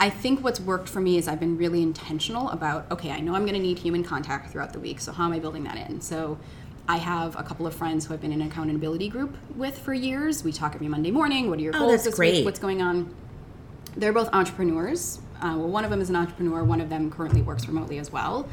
I 0.00 0.10
think 0.10 0.42
what's 0.42 0.60
worked 0.60 0.88
for 0.88 1.00
me 1.00 1.18
is 1.18 1.28
I've 1.28 1.38
been 1.38 1.56
really 1.56 1.82
intentional 1.82 2.48
about 2.50 2.90
okay, 2.90 3.10
I 3.12 3.20
know 3.20 3.34
I'm 3.34 3.42
going 3.42 3.54
to 3.54 3.60
need 3.60 3.78
human 3.78 4.02
contact 4.02 4.50
throughout 4.50 4.72
the 4.72 4.80
week, 4.80 5.00
so 5.00 5.12
how 5.12 5.24
am 5.26 5.32
I 5.32 5.38
building 5.38 5.62
that 5.64 5.76
in? 5.88 6.00
So 6.00 6.38
I 6.88 6.96
have 6.96 7.36
a 7.38 7.42
couple 7.42 7.66
of 7.66 7.74
friends 7.74 8.04
who 8.06 8.14
I've 8.14 8.20
been 8.20 8.32
in 8.32 8.40
an 8.40 8.48
accountability 8.48 9.08
group 9.08 9.36
with 9.56 9.78
for 9.78 9.94
years. 9.94 10.42
We 10.44 10.52
talk 10.52 10.74
every 10.74 10.88
Monday 10.88 11.10
morning. 11.10 11.48
What 11.48 11.58
are 11.58 11.62
your 11.62 11.74
Oh, 11.76 11.80
goals 11.80 11.92
that's 11.92 12.04
this 12.04 12.14
great. 12.16 12.34
week? 12.34 12.44
What's 12.44 12.58
going 12.58 12.82
on? 12.82 13.14
They're 13.96 14.12
both 14.12 14.28
entrepreneurs. 14.32 15.20
Uh, 15.40 15.56
well, 15.58 15.68
one 15.68 15.84
of 15.84 15.90
them 15.90 16.00
is 16.00 16.08
an 16.10 16.16
entrepreneur. 16.16 16.64
One 16.64 16.80
of 16.80 16.88
them 16.88 17.10
currently 17.10 17.42
works 17.42 17.66
remotely 17.66 17.98
as 17.98 18.10
well. 18.12 18.48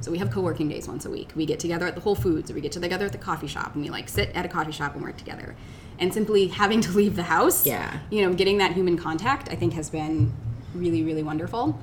So 0.00 0.10
we 0.10 0.18
have 0.18 0.30
co-working 0.30 0.68
days 0.68 0.86
once 0.86 1.06
a 1.06 1.10
week. 1.10 1.32
We 1.34 1.46
get 1.46 1.58
together 1.58 1.86
at 1.86 1.94
the 1.94 2.00
Whole 2.02 2.14
Foods, 2.14 2.50
or 2.50 2.54
we 2.54 2.60
get 2.60 2.72
together 2.72 3.06
at 3.06 3.12
the 3.12 3.18
coffee 3.18 3.46
shop, 3.46 3.74
and 3.74 3.82
we 3.82 3.90
like 3.90 4.08
sit 4.08 4.30
at 4.34 4.44
a 4.44 4.48
coffee 4.48 4.72
shop 4.72 4.94
and 4.94 5.02
work 5.02 5.16
together. 5.16 5.56
And 5.98 6.12
simply 6.12 6.48
having 6.62 6.80
to 6.82 6.92
leave 6.92 7.16
the 7.16 7.24
house, 7.24 7.66
Yeah. 7.66 7.98
you 8.10 8.22
know, 8.22 8.34
getting 8.34 8.58
that 8.58 8.72
human 8.72 8.96
contact, 8.98 9.48
I 9.50 9.56
think 9.56 9.72
has 9.72 9.88
been 9.90 10.32
really, 10.74 11.02
really 11.02 11.22
wonderful. 11.22 11.80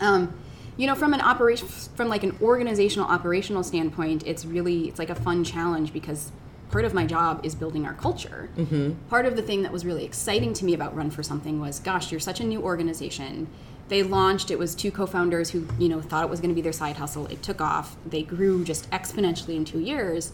Um, 0.00 0.34
you 0.76 0.86
know, 0.86 0.94
from 0.94 1.14
an 1.14 1.20
operation, 1.20 1.68
from 1.68 2.08
like 2.08 2.22
an 2.24 2.36
organizational 2.42 3.08
operational 3.08 3.62
standpoint, 3.62 4.24
it's 4.26 4.44
really 4.44 4.88
it's 4.88 4.98
like 4.98 5.10
a 5.10 5.14
fun 5.14 5.44
challenge 5.44 5.92
because 5.92 6.32
part 6.70 6.84
of 6.84 6.94
my 6.94 7.06
job 7.06 7.40
is 7.44 7.54
building 7.54 7.86
our 7.86 7.94
culture. 7.94 8.48
Mm-hmm. 8.56 8.92
Part 9.08 9.26
of 9.26 9.36
the 9.36 9.42
thing 9.42 9.62
that 9.62 9.72
was 9.72 9.84
really 9.84 10.04
exciting 10.04 10.52
to 10.54 10.64
me 10.64 10.74
about 10.74 10.94
Run 10.96 11.10
for 11.10 11.22
Something 11.22 11.60
was, 11.60 11.78
gosh, 11.78 12.10
you're 12.10 12.20
such 12.20 12.40
a 12.40 12.44
new 12.44 12.60
organization. 12.62 13.48
They 13.88 14.02
launched. 14.02 14.50
It 14.50 14.58
was 14.58 14.74
two 14.74 14.90
co-founders 14.90 15.50
who 15.50 15.66
you 15.78 15.88
know 15.88 16.00
thought 16.00 16.24
it 16.24 16.30
was 16.30 16.40
going 16.40 16.50
to 16.50 16.54
be 16.54 16.62
their 16.62 16.72
side 16.72 16.96
hustle. 16.96 17.26
It 17.26 17.42
took 17.42 17.60
off. 17.60 17.96
They 18.06 18.22
grew 18.22 18.64
just 18.64 18.90
exponentially 18.90 19.56
in 19.56 19.64
two 19.64 19.80
years, 19.80 20.32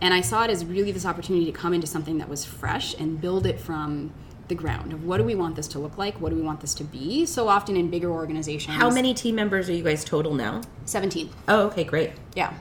and 0.00 0.14
I 0.14 0.22
saw 0.22 0.44
it 0.44 0.50
as 0.50 0.64
really 0.64 0.92
this 0.92 1.04
opportunity 1.04 1.44
to 1.46 1.52
come 1.52 1.74
into 1.74 1.86
something 1.86 2.18
that 2.18 2.28
was 2.28 2.44
fresh 2.44 2.94
and 2.98 3.20
build 3.20 3.44
it 3.46 3.60
from 3.60 4.12
the 4.48 4.54
ground 4.54 4.92
of 4.92 5.04
what 5.04 5.16
do 5.18 5.24
we 5.24 5.34
want 5.34 5.56
this 5.56 5.66
to 5.66 5.76
look 5.80 5.98
like 5.98 6.20
what 6.20 6.30
do 6.30 6.36
we 6.36 6.42
want 6.42 6.60
this 6.60 6.72
to 6.72 6.84
be 6.84 7.26
so 7.26 7.48
often 7.48 7.76
in 7.76 7.90
bigger 7.90 8.08
organizations 8.12 8.76
How 8.76 8.88
many 8.90 9.12
team 9.12 9.34
members 9.34 9.68
are 9.68 9.72
you 9.72 9.82
guys 9.82 10.04
total 10.04 10.34
now? 10.34 10.60
17 10.84 11.28
Oh, 11.48 11.66
okay, 11.66 11.82
great. 11.82 12.12
yeah 12.36 12.54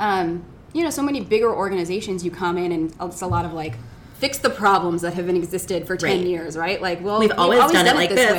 um, 0.00 0.44
you 0.76 0.84
know 0.84 0.90
so 0.90 1.02
many 1.02 1.20
bigger 1.20 1.52
organizations 1.54 2.22
you 2.24 2.30
come 2.30 2.58
in 2.58 2.70
and 2.70 2.94
it's 3.00 3.22
a 3.22 3.26
lot 3.26 3.44
of 3.46 3.52
like 3.54 3.74
fix 4.18 4.38
the 4.38 4.48
problems 4.50 5.02
that 5.02 5.12
have 5.14 5.26
been 5.26 5.36
existed 5.36 5.86
for 5.86 5.96
10 5.96 6.08
Right. 6.18 6.26
years 6.26 6.56
right 6.56 6.80
like 6.82 7.02
well 7.02 7.18
We've 7.18 7.32
always 7.36 7.60
done 7.72 7.86
it 7.86 7.94
like 7.94 8.10
this. 8.10 8.30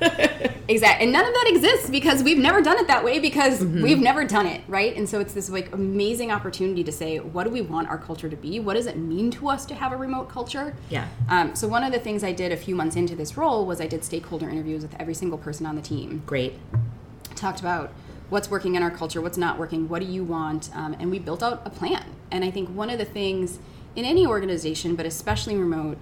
way. 0.00 0.50
exactly 0.68 1.04
and 1.04 1.12
none 1.12 1.26
of 1.26 1.32
that 1.34 1.44
exists 1.48 1.88
because 1.90 2.22
we've 2.22 2.38
never 2.38 2.62
done 2.62 2.78
it 2.78 2.86
that 2.86 3.04
way 3.04 3.18
because 3.18 3.60
Mm-hmm. 3.60 3.82
we've 3.82 3.98
never 4.00 4.24
done 4.24 4.46
it 4.46 4.62
right 4.68 4.96
and 4.96 5.06
so 5.08 5.20
it's 5.20 5.34
this 5.34 5.48
like 5.50 5.72
amazing 5.74 6.30
opportunity 6.32 6.82
to 6.84 6.92
say 6.92 7.18
what 7.20 7.44
do 7.44 7.50
we 7.50 7.60
want 7.60 7.88
our 7.88 7.98
culture 7.98 8.28
to 8.30 8.36
be 8.36 8.60
what 8.60 8.74
does 8.74 8.86
it 8.86 8.96
mean 8.96 9.30
to 9.32 9.48
us 9.48 9.64
to 9.66 9.74
have 9.74 9.92
a 9.92 9.96
remote 9.96 10.28
culture 10.30 10.74
Yeah. 10.90 11.06
um, 11.28 11.54
so 11.54 11.68
one 11.68 11.84
of 11.84 11.92
the 11.92 11.98
things 11.98 12.24
i 12.24 12.32
did 12.32 12.50
a 12.52 12.56
few 12.56 12.74
months 12.74 12.96
into 12.96 13.14
this 13.14 13.36
role 13.36 13.64
was 13.66 13.80
i 13.80 13.86
did 13.86 14.04
stakeholder 14.04 14.48
interviews 14.48 14.82
with 14.82 14.94
every 14.98 15.14
single 15.14 15.38
person 15.38 15.64
on 15.66 15.76
the 15.76 15.82
team 15.82 16.22
Great. 16.26 16.54
talked 17.34 17.60
about 17.60 17.92
what's 18.34 18.50
working 18.50 18.74
in 18.74 18.82
our 18.82 18.90
culture, 18.90 19.22
what's 19.22 19.38
not 19.38 19.60
working, 19.60 19.88
what 19.88 20.00
do 20.00 20.06
you 20.06 20.24
want, 20.24 20.68
um, 20.74 20.96
and 20.98 21.08
we 21.08 21.20
built 21.20 21.40
out 21.40 21.62
a 21.64 21.70
plan. 21.70 22.04
And 22.32 22.44
I 22.44 22.50
think 22.50 22.68
one 22.68 22.90
of 22.90 22.98
the 22.98 23.04
things 23.04 23.60
in 23.94 24.04
any 24.04 24.26
organization, 24.26 24.96
but 24.96 25.06
especially 25.06 25.56
remote, 25.56 25.98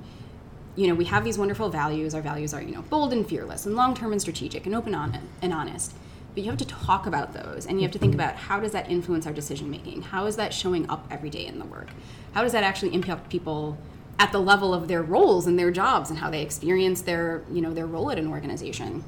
you 0.74 0.86
know, 0.86 0.94
we 0.94 1.04
have 1.04 1.24
these 1.24 1.36
wonderful 1.36 1.68
values. 1.68 2.14
Our 2.14 2.22
values 2.22 2.54
are, 2.54 2.62
you 2.62 2.74
know, 2.74 2.80
bold 2.80 3.12
and 3.12 3.28
fearless, 3.28 3.66
and 3.66 3.76
long-term 3.76 4.12
and 4.12 4.20
strategic, 4.20 4.64
and 4.64 4.74
open 4.74 4.94
and 4.94 5.52
honest. 5.52 5.92
But 6.34 6.42
you 6.42 6.48
have 6.48 6.58
to 6.60 6.64
talk 6.64 7.06
about 7.06 7.34
those, 7.34 7.66
and 7.66 7.78
you 7.78 7.82
have 7.82 7.92
to 7.92 7.98
think 7.98 8.14
about 8.14 8.36
how 8.36 8.60
does 8.60 8.72
that 8.72 8.90
influence 8.90 9.26
our 9.26 9.34
decision 9.34 9.70
making? 9.70 10.00
How 10.00 10.24
is 10.24 10.36
that 10.36 10.54
showing 10.54 10.88
up 10.88 11.06
every 11.10 11.28
day 11.28 11.44
in 11.44 11.58
the 11.58 11.66
work? 11.66 11.90
How 12.32 12.40
does 12.40 12.52
that 12.52 12.64
actually 12.64 12.94
impact 12.94 13.28
people 13.28 13.76
at 14.18 14.32
the 14.32 14.38
level 14.38 14.72
of 14.72 14.88
their 14.88 15.02
roles 15.02 15.46
and 15.46 15.58
their 15.58 15.70
jobs, 15.70 16.08
and 16.08 16.20
how 16.20 16.30
they 16.30 16.40
experience 16.40 17.02
their, 17.02 17.42
you 17.52 17.60
know, 17.60 17.74
their 17.74 17.86
role 17.86 18.10
at 18.10 18.18
an 18.18 18.28
organization? 18.28 19.04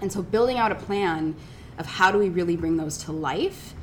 And 0.00 0.12
so 0.12 0.22
building 0.22 0.58
out 0.58 0.70
a 0.70 0.76
plan 0.76 1.34
of 1.78 1.86
how 1.86 2.10
do 2.10 2.18
we 2.18 2.28
really 2.28 2.56
bring 2.56 2.76
those 2.76 2.96
to 2.98 3.12
life 3.12 3.74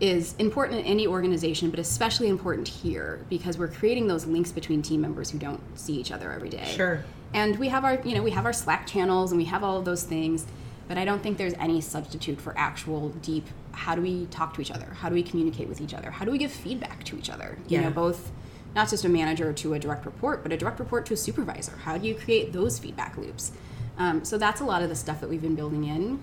is 0.00 0.34
important 0.38 0.80
in 0.80 0.86
any 0.86 1.06
organization, 1.06 1.70
but 1.70 1.78
especially 1.78 2.28
important 2.28 2.66
here 2.66 3.24
because 3.28 3.58
we're 3.58 3.68
creating 3.68 4.06
those 4.06 4.24
links 4.26 4.50
between 4.50 4.80
team 4.80 5.00
members 5.02 5.30
who 5.30 5.38
don't 5.38 5.60
see 5.78 5.94
each 5.94 6.10
other 6.10 6.32
every 6.32 6.48
day. 6.48 6.64
Sure. 6.64 7.04
And 7.34 7.58
we 7.58 7.68
have 7.68 7.84
our, 7.84 8.00
you 8.02 8.14
know, 8.14 8.22
we 8.22 8.30
have 8.30 8.46
our 8.46 8.52
Slack 8.52 8.86
channels 8.86 9.30
and 9.30 9.38
we 9.38 9.44
have 9.46 9.62
all 9.62 9.78
of 9.78 9.84
those 9.84 10.02
things, 10.02 10.46
but 10.88 10.96
I 10.96 11.04
don't 11.04 11.22
think 11.22 11.36
there's 11.36 11.54
any 11.54 11.80
substitute 11.80 12.40
for 12.40 12.56
actual 12.56 13.10
deep 13.10 13.46
how 13.72 13.94
do 13.94 14.02
we 14.02 14.26
talk 14.26 14.54
to 14.54 14.60
each 14.60 14.70
other? 14.70 14.86
How 14.94 15.08
do 15.08 15.14
we 15.14 15.22
communicate 15.22 15.68
with 15.68 15.80
each 15.80 15.94
other? 15.94 16.10
How 16.10 16.24
do 16.24 16.30
we 16.30 16.38
give 16.38 16.50
feedback 16.50 17.04
to 17.04 17.16
each 17.16 17.30
other? 17.30 17.56
You 17.68 17.78
Yeah. 17.78 17.84
know, 17.84 17.90
both 17.90 18.30
not 18.74 18.88
just 18.88 19.04
a 19.04 19.08
manager 19.08 19.52
to 19.52 19.74
a 19.74 19.78
direct 19.78 20.04
report, 20.06 20.42
but 20.42 20.52
a 20.52 20.56
direct 20.56 20.78
report 20.78 21.06
to 21.06 21.14
a 21.14 21.16
supervisor. 21.16 21.72
How 21.84 21.96
do 21.98 22.06
you 22.06 22.14
create 22.14 22.52
those 22.52 22.78
feedback 22.78 23.16
loops? 23.16 23.52
Um, 23.98 24.24
so 24.24 24.38
that's 24.38 24.60
a 24.60 24.64
lot 24.64 24.82
of 24.82 24.88
the 24.88 24.96
stuff 24.96 25.20
that 25.20 25.28
we've 25.28 25.42
been 25.42 25.54
building 25.54 25.84
in. 25.84 26.20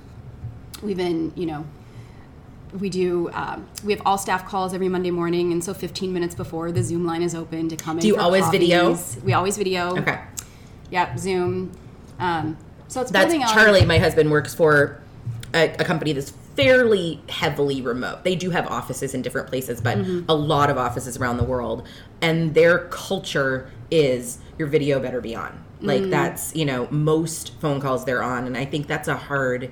We've 0.81 0.97
been, 0.97 1.31
you 1.35 1.45
know, 1.45 1.65
we 2.79 2.89
do 2.89 3.29
um, 3.33 3.65
we 3.83 3.93
have 3.93 4.01
all 4.05 4.17
staff 4.17 4.45
calls 4.45 4.73
every 4.73 4.89
monday 4.89 5.09
morning 5.09 5.53
and 5.53 5.63
so 5.63 5.73
15 5.73 6.11
minutes 6.11 6.35
before 6.35 6.69
the 6.73 6.83
zoom 6.83 7.05
line 7.05 7.21
is 7.23 7.33
open 7.33 7.69
to 7.69 7.77
come 7.77 7.97
in 7.97 8.05
you 8.05 8.17
always 8.17 8.47
video? 8.49 8.97
we 9.23 9.31
always 9.31 9.57
video 9.57 9.95
Okay. 9.97 10.19
yeah 10.91 11.15
zoom 11.15 11.71
um, 12.19 12.57
so 12.89 12.99
it's 13.01 13.09
That's 13.09 13.25
building 13.31 13.43
on 13.47 13.53
Charlie, 13.53 13.85
my 13.85 13.97
husband, 13.99 14.29
works 14.31 14.53
for 14.53 15.01
a, 15.53 15.69
a 15.79 15.85
company 15.85 16.11
that's 16.11 16.31
fairly 16.31 17.21
heavily 17.29 17.81
remote. 17.81 18.23
They 18.25 18.35
do 18.35 18.49
have 18.49 18.67
offices 18.67 19.13
in 19.13 19.21
different 19.21 19.47
places, 19.47 19.79
but 19.81 19.97
Mm-hmm. 19.99 20.25
a 20.29 20.33
lot 20.33 20.69
of 20.69 20.77
offices 20.77 21.15
around 21.17 21.37
the 21.37 21.43
world. 21.43 21.87
And 22.21 22.53
their 22.53 22.79
culture 22.89 23.69
is 23.91 24.39
your 24.57 24.67
video 24.67 24.99
better 24.99 25.21
be 25.21 25.35
on. 25.35 25.63
Like 25.81 26.03
Mm. 26.03 26.09
that's, 26.09 26.55
you 26.55 26.65
know, 26.65 26.87
most 26.91 27.53
phone 27.61 27.79
calls 27.79 28.03
they're 28.05 28.23
on. 28.23 28.45
And 28.47 28.57
I 28.57 28.65
think 28.65 28.87
that's 28.87 29.07
a 29.07 29.15
hard 29.17 29.71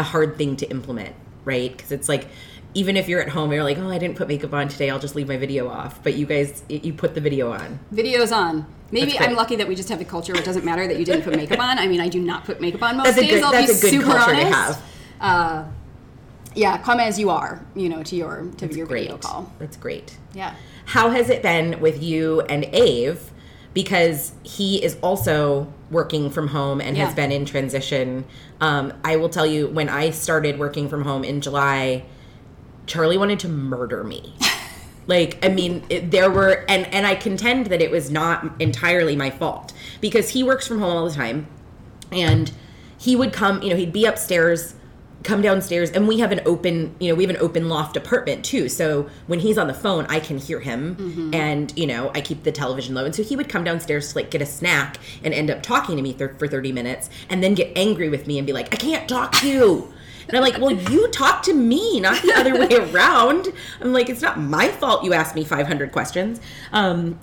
a 0.00 0.02
hard 0.02 0.36
thing 0.36 0.56
to 0.56 0.70
implement, 0.70 1.14
right? 1.44 1.70
Because 1.76 1.92
it's 1.92 2.08
like 2.08 2.26
even 2.74 2.96
if 2.96 3.08
you're 3.08 3.20
at 3.20 3.28
home, 3.30 3.52
you're 3.52 3.64
like, 3.64 3.78
oh, 3.78 3.88
I 3.90 3.98
didn't 3.98 4.16
put 4.16 4.28
makeup 4.28 4.52
on 4.54 4.68
today. 4.68 4.90
I'll 4.90 4.98
just 5.00 5.14
leave 5.16 5.26
my 5.28 5.36
video 5.36 5.68
off. 5.68 6.02
But 6.02 6.14
you 6.14 6.24
guys, 6.26 6.62
you 6.68 6.92
put 6.92 7.14
the 7.14 7.20
video 7.20 7.52
on. 7.52 7.78
videos 7.92 8.34
on 8.36 8.66
maybe 8.92 9.16
i'm 9.20 9.36
lucky 9.36 9.54
that 9.54 9.68
we 9.68 9.76
just 9.76 9.88
have 9.88 10.00
a 10.00 10.04
culture 10.04 10.32
where 10.32 10.42
it 10.42 10.44
doesn't 10.44 10.64
matter 10.64 10.84
that 10.88 10.98
you 10.98 11.04
didn't 11.04 11.22
put 11.22 11.36
makeup 11.36 11.60
on 11.60 11.78
i 11.78 11.86
mean 11.86 12.00
i 12.00 12.08
do 12.08 12.18
not 12.18 12.44
put 12.44 12.60
makeup 12.60 12.82
on 12.82 12.96
most 12.96 13.04
That's 13.06 13.18
a 13.18 13.20
days 13.20 13.30
good- 13.34 13.44
i'll 13.44 13.52
that's 13.52 13.66
be 13.66 13.78
a 13.78 13.80
good 13.92 14.00
super 14.02 14.16
culture 14.18 14.34
to 14.34 14.46
honest 14.46 14.80
have. 14.80 14.82
Uh, 15.20 15.64
yeah 16.56 16.76
come 16.78 16.98
as 16.98 17.16
you 17.16 17.30
are 17.30 17.64
you 17.76 17.88
know 17.88 18.02
to 18.02 18.16
your 18.16 18.50
to 18.56 18.66
your 18.66 18.86
Great. 18.88 19.02
video 19.02 19.16
call 19.18 19.52
That's 19.60 19.76
great. 19.76 20.16
yeah 20.34 20.56
How 20.86 21.10
has 21.10 21.30
it 21.30 21.40
been 21.40 21.78
with 21.80 22.02
you 22.02 22.40
and 22.42 22.64
Ave? 22.74 23.20
Because 23.72 24.32
he 24.42 24.82
is 24.82 24.96
also 25.00 25.72
working 25.90 26.30
from 26.30 26.48
home 26.48 26.80
and 26.80 26.96
has 26.96 27.14
been 27.14 27.30
in 27.30 27.44
transition. 27.44 28.24
Um, 28.60 28.92
I 29.04 29.16
will 29.16 29.28
tell 29.28 29.46
you, 29.46 29.68
when 29.68 29.88
I 29.88 30.10
started 30.10 30.58
working 30.58 30.88
from 30.88 31.04
home 31.04 31.22
in 31.22 31.40
July, 31.40 32.04
Charlie 32.86 33.16
wanted 33.16 33.38
to 33.40 33.48
murder 33.48 34.02
me. 34.02 34.34
like, 35.06 35.44
I 35.44 35.48
mean, 35.48 35.84
it, 35.88 36.10
there 36.10 36.30
were, 36.30 36.64
and 36.68 36.86
and 36.92 37.06
I 37.06 37.14
contend 37.14 37.66
that 37.66 37.80
it 37.80 37.90
was 37.90 38.10
not 38.10 38.60
entirely 38.60 39.14
my 39.14 39.30
fault 39.30 39.72
because 40.00 40.30
he 40.30 40.42
works 40.42 40.66
from 40.66 40.80
home 40.80 40.96
all 40.96 41.08
the 41.08 41.14
time, 41.14 41.46
and 42.10 42.50
he 42.98 43.14
would 43.14 43.32
come. 43.32 43.62
You 43.62 43.70
know, 43.70 43.76
he'd 43.76 43.92
be 43.92 44.04
upstairs 44.04 44.74
come 45.22 45.42
downstairs 45.42 45.90
and 45.90 46.08
we 46.08 46.18
have 46.18 46.32
an 46.32 46.40
open 46.46 46.94
you 46.98 47.08
know 47.08 47.14
we 47.14 47.22
have 47.24 47.30
an 47.30 47.40
open 47.42 47.68
loft 47.68 47.96
apartment 47.96 48.44
too. 48.44 48.68
So 48.68 49.08
when 49.26 49.38
he's 49.40 49.58
on 49.58 49.66
the 49.66 49.74
phone 49.74 50.06
i 50.08 50.18
can 50.18 50.38
hear 50.38 50.60
him 50.60 51.30
and 51.34 51.72
you 51.76 51.86
know 51.86 52.10
i 52.14 52.20
keep 52.20 52.42
the 52.42 52.52
television 52.52 52.94
low. 52.94 53.04
And 53.04 53.14
so 53.14 53.22
he 53.22 53.36
would 53.36 53.48
come 53.48 53.62
downstairs 53.64 54.12
to 54.12 54.18
like 54.18 54.30
get 54.30 54.40
a 54.40 54.46
snack 54.46 54.96
and 55.22 55.34
end 55.34 55.50
up 55.50 55.62
talking 55.62 55.96
to 55.96 56.02
me 56.02 56.12
th- 56.14 56.32
for 56.38 56.48
30 56.48 56.72
minutes 56.72 57.10
and 57.28 57.42
then 57.42 57.54
get 57.54 57.70
angry 57.76 58.08
with 58.08 58.26
me 58.26 58.38
and 58.38 58.46
be 58.46 58.52
like 58.52 58.72
i 58.72 58.76
can't 58.76 59.08
talk 59.08 59.32
to 59.32 59.48
you. 59.48 59.92
And 60.28 60.36
i'm 60.36 60.42
like 60.42 60.58
well 60.58 60.72
you 60.72 61.08
talk 61.08 61.42
to 61.44 61.52
me 61.54 62.00
not 62.00 62.22
the 62.22 62.32
other 62.34 62.54
way 62.58 62.68
around. 62.92 63.48
I'm 63.80 63.92
like 63.92 64.08
it's 64.08 64.22
not 64.22 64.38
my 64.40 64.68
fault 64.68 65.04
you 65.04 65.12
asked 65.12 65.34
me 65.34 65.44
500 65.44 65.92
questions. 65.92 66.40
Um 66.72 67.18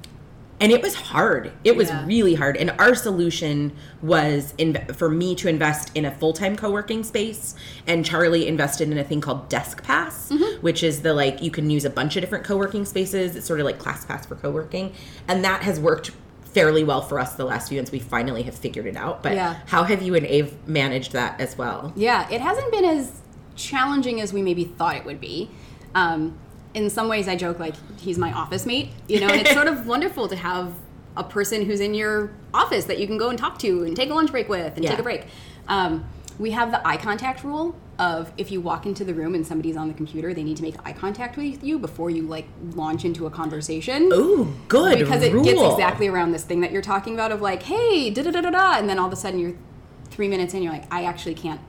and 0.60 0.72
it 0.72 0.82
was 0.82 0.96
hard. 0.96 1.52
It 1.64 1.76
was 1.76 1.90
Yeah. 1.90 2.06
really 2.06 2.34
hard. 2.36 2.58
And 2.58 2.72
our 2.80 2.96
solution 2.96 3.74
was 4.02 4.54
in, 4.58 4.76
for 4.96 5.10
me 5.10 5.36
to 5.36 5.48
invest 5.48 5.92
in 5.96 6.04
a 6.06 6.12
full-time 6.12 6.56
co-working 6.56 7.04
space. 7.04 7.54
And 7.86 8.04
charlie 8.04 8.48
invested 8.48 8.92
in 8.92 8.98
a 8.98 9.04
thing 9.04 9.22
called 9.22 9.50
desk 9.50 9.84
pass 9.84 10.30
Mm-hmm. 10.30 10.62
which 10.62 10.82
is 10.84 11.02
the 11.02 11.14
like 11.14 11.42
you 11.42 11.52
can 11.52 11.70
use 11.70 11.86
a 11.86 11.90
bunch 11.90 12.16
of 12.18 12.22
different 12.22 12.44
co-working 12.44 12.86
spaces. 12.86 13.36
It's 13.36 13.46
sort 13.46 13.60
of 13.60 13.66
like 13.66 13.78
class 13.80 14.04
pass 14.06 14.26
for 14.26 14.36
co-working. 14.36 14.94
And 15.28 15.44
that 15.46 15.62
has 15.64 15.80
worked 15.80 16.12
fairly 16.46 16.84
well 16.84 17.02
for 17.02 17.20
us 17.20 17.36
the 17.36 17.46
last 17.46 17.70
few 17.70 17.78
months. 17.78 17.92
We 17.92 18.00
finally 18.00 18.42
have 18.44 18.56
figured 18.56 18.88
it 18.88 18.96
out. 18.96 19.22
But 19.22 19.36
Yeah. 19.36 19.58
how 19.68 19.84
have 19.84 20.02
you 20.02 20.16
and 20.16 20.26
ave 20.26 20.54
managed 20.66 21.12
that 21.14 21.40
as 21.40 21.56
well? 21.58 21.94
Yeah, 21.96 22.28
it 22.32 22.42
hasn't 22.42 22.72
been 22.72 22.84
as 22.86 23.12
challenging 23.56 24.20
as 24.22 24.34
we 24.34 24.42
maybe 24.42 24.64
thought 24.64 24.96
it 24.96 25.06
would 25.06 25.22
be. 25.22 25.50
Um, 25.94 26.38
in 26.78 26.90
some 26.90 27.08
ways, 27.10 27.28
I 27.28 27.36
joke 27.36 27.60
like 27.60 27.74
he's 28.00 28.18
my 28.18 28.32
office 28.32 28.66
mate, 28.66 28.90
you 29.08 29.20
know, 29.20 29.28
and 29.30 29.42
it's 29.42 29.54
sort 29.54 29.68
of 29.68 29.88
wonderful 29.94 30.28
to 30.28 30.36
have 30.36 30.74
a 31.16 31.24
person 31.24 31.66
who's 31.66 31.80
in 31.80 31.94
your 31.96 32.32
office 32.54 32.86
that 32.86 33.00
you 33.00 33.08
can 33.08 33.18
go 33.18 33.30
and 33.30 33.40
talk 33.40 33.58
to 33.60 33.84
and 33.84 33.96
take 33.96 34.10
a 34.12 34.14
lunch 34.14 34.32
break 34.32 34.48
with 34.48 34.76
and 34.76 34.84
Yeah. 34.84 34.92
take 34.92 35.00
a 35.00 35.04
break. 35.04 35.26
Um, 35.68 36.06
we 36.38 36.52
have 36.52 36.70
the 36.70 36.88
eye 36.88 36.98
contact 36.98 37.44
rule 37.44 37.76
of 37.98 38.32
if 38.38 38.52
you 38.52 38.62
walk 38.62 38.86
into 38.86 39.04
the 39.04 39.16
room 39.16 39.34
and 39.34 39.46
somebody's 39.46 39.76
on 39.76 39.88
the 39.88 39.94
computer, 39.96 40.32
they 40.36 40.44
need 40.44 40.56
to 40.58 40.62
make 40.62 40.76
eye 40.86 40.94
contact 40.94 41.36
with 41.36 41.64
you 41.64 41.80
before 41.80 42.12
you 42.12 42.22
like 42.28 42.48
launch 42.76 43.04
into 43.06 43.26
a 43.26 43.32
conversation 43.32 44.04
Ooh, 44.14 44.54
good 44.68 45.00
because 45.00 45.24
it 45.24 45.34
rule. 45.34 45.44
gets 45.44 45.60
exactly 45.64 46.08
around 46.08 46.32
this 46.32 46.44
thing 46.44 46.62
that 46.62 46.72
you're 46.72 46.84
talking 46.84 47.16
about 47.16 47.32
of 47.32 47.42
like, 47.42 47.64
hey, 47.64 48.12
da 48.12 48.22
da 48.22 48.30
da 48.30 48.42
da 48.42 48.52
da, 48.52 48.78
and 48.78 48.88
then 48.88 49.00
all 49.00 49.08
of 49.08 49.14
a 49.14 49.16
sudden 49.16 49.40
you're 49.40 49.56
three 50.12 50.28
minutes 50.28 50.54
in, 50.54 50.62
you're 50.62 50.72
like, 50.72 50.86
I 50.94 51.06
actually 51.06 51.34
can't. 51.34 51.60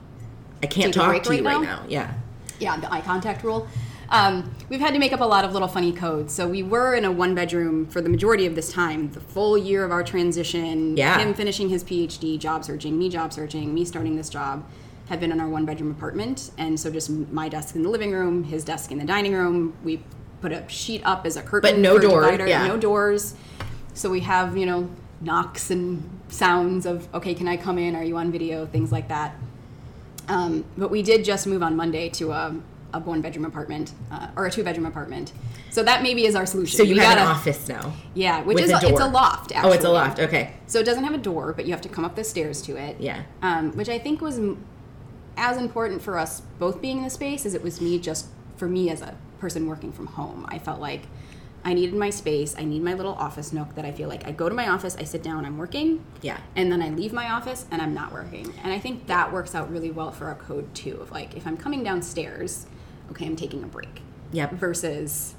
I 0.61 0.67
can't 0.67 0.93
talk 0.93 1.23
to 1.23 1.35
you 1.35 1.43
right 1.43 1.55
right 1.55 1.63
now? 1.63 1.79
now. 1.79 1.85
Yeah. 1.89 2.13
Yeah, 2.59 2.77
the 2.79 2.93
eye 2.93 3.01
contact 3.01 3.43
rule. 3.43 3.67
Um, 4.11 4.51
we've 4.69 4.79
had 4.79 4.93
to 4.93 4.99
make 4.99 5.13
up 5.13 5.21
a 5.21 5.25
lot 5.25 5.45
of 5.45 5.53
little 5.53 5.67
funny 5.67 5.91
codes. 5.91 6.33
So 6.33 6.47
we 6.47 6.63
were 6.63 6.95
in 6.95 7.05
a 7.05 7.11
one 7.11 7.35
bedroom 7.35 7.85
for 7.85 8.01
the 8.01 8.09
majority 8.09 8.45
of 8.45 8.55
this 8.55 8.71
time, 8.71 9.11
the 9.11 9.19
full 9.19 9.57
year 9.57 9.85
of 9.85 9.91
our 9.91 10.03
transition. 10.03 10.97
Yeah. 10.97 11.19
Him 11.19 11.33
finishing 11.33 11.69
his 11.69 11.83
PhD, 11.83 12.39
job 12.39 12.63
searching, 12.63 12.97
me 12.97 13.09
job 13.09 13.33
searching, 13.33 13.73
me 13.73 13.85
starting 13.85 14.15
this 14.15 14.29
job, 14.29 14.65
have 15.09 15.19
been 15.19 15.31
in 15.31 15.39
our 15.39 15.49
one 15.49 15.65
bedroom 15.65 15.91
apartment. 15.91 16.51
And 16.57 16.79
so 16.79 16.89
just 16.89 17.09
my 17.09 17.49
desk 17.49 17.75
in 17.75 17.83
the 17.83 17.89
living 17.89 18.11
room, 18.11 18.43
his 18.43 18.63
desk 18.63 18.91
in 18.91 18.97
the 18.97 19.05
dining 19.05 19.33
room. 19.33 19.75
We 19.83 20.03
put 20.41 20.51
a 20.51 20.67
sheet 20.69 21.01
up 21.05 21.25
as 21.25 21.35
a 21.35 21.41
curtain. 21.41 21.71
But 21.71 21.79
no 21.79 21.99
door, 21.99 22.21
divider, 22.21 22.47
yeah. 22.47 22.65
No 22.65 22.77
doors. 22.77 23.35
So 23.93 24.09
we 24.09 24.21
have, 24.21 24.57
you 24.57 24.65
know, 24.65 24.89
knocks 25.21 25.69
and 25.69 26.21
sounds 26.29 26.85
of, 26.85 27.13
okay, 27.13 27.33
can 27.33 27.47
I 27.47 27.57
come 27.57 27.77
in? 27.77 27.95
Are 27.95 28.03
you 28.03 28.17
on 28.17 28.31
video? 28.31 28.65
Things 28.65 28.91
like 28.91 29.09
that. 29.09 29.35
Um, 30.27 30.63
but 30.77 30.91
we 30.91 31.01
did 31.01 31.25
just 31.25 31.47
move 31.47 31.63
on 31.63 31.75
Monday 31.75 32.07
to 32.09 32.31
a, 32.31 32.55
a 32.93 32.99
one 32.99 33.21
bedroom 33.21 33.45
apartment 33.45 33.93
uh, 34.11 34.27
or 34.35 34.45
a 34.47 34.51
two 34.51 34.63
bedroom 34.63 34.85
apartment. 34.85 35.31
So 35.69 35.83
that 35.83 36.01
maybe 36.03 36.25
is 36.25 36.35
our 36.35 36.45
solution. 36.45 36.77
So 36.77 36.83
you 36.83 36.95
We 36.95 36.99
have 37.01 37.11
an 37.11 37.17
gotta- 37.25 37.29
office 37.39 37.67
now. 37.67 37.93
Yeah, 38.13 38.41
which 38.43 38.59
is 38.59 38.71
a 38.71 38.79
it's 38.81 38.99
a 38.99 39.07
loft. 39.07 39.51
Oh, 39.55 39.71
it's 39.71 39.85
a 39.85 39.89
loft. 39.89 40.19
Okay. 40.19 40.53
So 40.67 40.79
it 40.79 40.85
doesn't 40.85 41.03
have 41.03 41.13
a 41.13 41.17
door, 41.19 41.53
but 41.53 41.65
you 41.65 41.71
have 41.71 41.81
to 41.81 41.89
come 41.89 42.03
up 42.05 42.15
the 42.15 42.23
stairs 42.23 42.61
to 42.63 42.75
it. 42.75 42.97
Yeah. 42.99 43.23
Um, 43.41 43.71
which 43.77 43.89
I 43.89 43.99
think 43.99 44.21
was 44.21 44.37
m- 44.39 44.63
as 45.37 45.57
important 45.57 46.01
for 46.01 46.17
us 46.17 46.41
both 46.57 46.81
being 46.81 46.97
in 46.97 47.03
the 47.03 47.09
space 47.09 47.45
as 47.45 47.53
it 47.53 47.63
was 47.63 47.79
me 47.79 47.99
just 47.99 48.27
for 48.57 48.67
me 48.67 48.89
as 48.89 49.01
a 49.01 49.15
person 49.39 49.67
working 49.67 49.91
from 49.91 50.07
home. 50.07 50.45
I 50.49 50.59
felt 50.59 50.79
like 50.81 51.03
I 51.63 51.73
needed 51.73 51.93
my 51.93 52.09
space. 52.09 52.55
I 52.57 52.63
need 52.63 52.81
my 52.83 52.93
little 52.93 53.13
office 53.13 53.51
nook 53.53 53.75
that 53.75 53.85
I 53.85 53.91
feel 53.91 54.07
like 54.09 54.25
I 54.25 54.31
go 54.31 54.47
to 54.49 54.55
my 54.55 54.69
office, 54.69 54.95
I 54.97 55.03
sit 55.03 55.21
down, 55.21 55.45
I'm 55.45 55.57
working. 55.57 56.03
Yeah. 56.21 56.39
And 56.55 56.71
then 56.71 56.81
I 56.81 56.89
leave 56.89 57.11
my 57.13 57.29
office 57.31 57.65
and 57.69 57.81
I'm 57.81 57.93
not 57.93 58.11
working. 58.13 58.53
And 58.63 58.71
I 58.73 58.79
think 58.79 59.07
that 59.07 59.31
works 59.31 59.53
out 59.55 59.69
really 59.71 59.91
well 59.91 60.11
for 60.11 60.25
our 60.27 60.35
code 60.35 60.73
too. 60.73 60.97
Of 61.01 61.11
like 61.11 61.35
if 61.35 61.45
I'm 61.45 61.57
coming 61.57 61.83
downstairs, 61.83 62.65
okay, 63.11 63.25
I'm 63.25 63.35
taking 63.35 63.63
a 63.63 63.67
break. 63.67 64.01
Yep. 64.31 64.53
Versus 64.53 65.35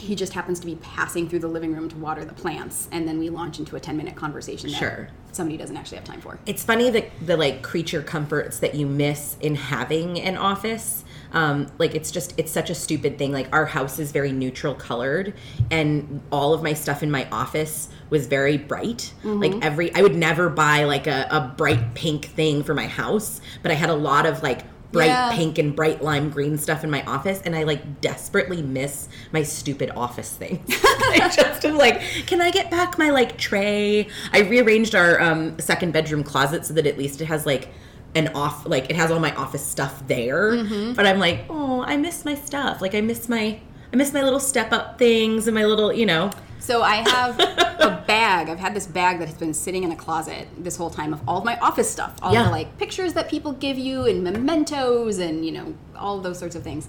he 0.00 0.16
just 0.16 0.32
happens 0.32 0.58
to 0.58 0.66
be 0.66 0.74
passing 0.76 1.28
through 1.28 1.38
the 1.38 1.48
living 1.48 1.72
room 1.72 1.88
to 1.88 1.96
water 1.96 2.24
the 2.24 2.32
plants 2.32 2.88
and 2.90 3.06
then 3.06 3.20
we 3.20 3.30
launch 3.30 3.60
into 3.60 3.76
a 3.76 3.80
10 3.80 3.96
minute 3.96 4.16
conversation 4.16 4.68
that 4.70 4.76
Sure. 4.76 5.08
somebody 5.30 5.56
doesn't 5.56 5.76
actually 5.76 5.96
have 5.96 6.04
time 6.04 6.20
for. 6.20 6.40
It's 6.44 6.64
funny 6.64 6.90
the 6.90 7.06
the 7.24 7.36
like 7.36 7.62
creature 7.62 8.02
comforts 8.02 8.58
that 8.60 8.74
you 8.74 8.86
miss 8.86 9.36
in 9.40 9.54
having 9.54 10.18
an 10.20 10.36
office. 10.36 11.04
Um, 11.32 11.68
like 11.78 11.94
it's 11.94 12.10
just 12.10 12.34
it's 12.36 12.50
such 12.50 12.68
a 12.68 12.74
stupid 12.74 13.16
thing. 13.16 13.30
Like 13.32 13.48
our 13.54 13.64
house 13.64 13.98
is 14.00 14.10
very 14.12 14.32
neutral 14.32 14.74
colored, 14.74 15.32
and 15.70 16.20
all 16.30 16.52
of 16.52 16.62
my 16.62 16.74
stuff 16.74 17.02
in 17.02 17.10
my 17.10 17.26
office 17.30 17.88
was 18.10 18.26
very 18.26 18.58
bright. 18.58 19.14
Like 19.24 19.54
every 19.62 19.94
I 19.94 20.02
would 20.02 20.16
never 20.16 20.50
buy 20.50 20.84
like 20.84 21.06
a, 21.06 21.26
a 21.30 21.54
bright 21.56 21.94
pink 21.94 22.26
thing 22.26 22.62
for 22.64 22.74
my 22.74 22.86
house, 22.86 23.40
but 23.62 23.70
I 23.70 23.74
had 23.74 23.88
a 23.88 23.94
lot 23.94 24.26
of 24.26 24.42
like 24.42 24.62
bright 24.92 25.06
Yeah. 25.06 25.32
pink 25.34 25.58
and 25.58 25.74
bright 25.74 26.02
lime 26.02 26.30
green 26.30 26.58
stuff 26.58 26.84
in 26.84 26.90
my 26.90 27.02
office, 27.04 27.40
and 27.44 27.56
I 27.56 27.64
like 27.64 28.00
desperately 28.00 28.62
miss 28.62 29.08
my 29.32 29.42
stupid 29.42 29.90
office 29.96 30.32
things. 30.32 30.60
I 30.84 31.30
just 31.34 31.64
am 31.64 31.76
like, 31.76 32.00
can 32.26 32.40
I 32.40 32.50
get 32.50 32.70
back 32.70 32.98
my 32.98 33.10
like 33.10 33.38
tray? 33.38 34.08
I 34.32 34.40
rearranged 34.40 34.94
our 34.94 35.20
um, 35.20 35.58
second 35.58 35.92
bedroom 35.92 36.22
closet 36.22 36.66
so 36.66 36.74
that 36.74 36.86
at 36.86 36.98
least 36.98 37.20
it 37.20 37.26
has 37.26 37.46
like 37.46 37.68
an 38.14 38.28
off, 38.34 38.66
like 38.66 38.90
it 38.90 38.96
has 38.96 39.10
all 39.10 39.18
my 39.20 39.34
office 39.34 39.64
stuff 39.64 40.06
there. 40.06 40.52
Mm-hmm. 40.52 40.92
But 40.92 41.06
I'm 41.06 41.18
like, 41.18 41.46
oh, 41.48 41.82
I 41.82 41.96
miss 41.96 42.24
my 42.24 42.34
stuff. 42.34 42.82
Like 42.82 42.94
I 42.94 43.00
miss 43.00 43.28
my, 43.28 43.58
I 43.92 43.96
miss 43.96 44.12
my 44.12 44.22
little 44.22 44.40
step 44.40 44.72
up 44.72 44.98
things 44.98 45.46
and 45.48 45.54
my 45.54 45.64
little, 45.64 45.92
you 45.92 46.06
know. 46.06 46.30
So 46.62 46.80
I 46.82 46.96
have 47.08 47.38
a 47.40 48.04
bag. 48.06 48.48
I've 48.48 48.60
had 48.60 48.72
this 48.72 48.86
bag 48.86 49.18
that 49.18 49.26
has 49.26 49.36
been 49.36 49.52
sitting 49.52 49.82
in 49.82 49.90
a 49.90 49.96
closet 49.96 50.46
this 50.56 50.76
whole 50.76 50.90
time 50.90 51.12
of 51.12 51.20
all 51.26 51.38
of 51.38 51.44
my 51.44 51.58
office 51.58 51.90
stuff, 51.90 52.14
all 52.22 52.32
Yeah. 52.32 52.44
the 52.44 52.50
like 52.50 52.78
pictures 52.78 53.14
that 53.14 53.28
people 53.28 53.50
give 53.52 53.76
you 53.78 54.04
and 54.06 54.22
mementos 54.22 55.18
and 55.18 55.44
you 55.44 55.50
know 55.50 55.74
all 55.96 56.18
of 56.18 56.22
those 56.22 56.38
sorts 56.38 56.54
of 56.54 56.62
things. 56.62 56.86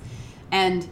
And 0.52 0.88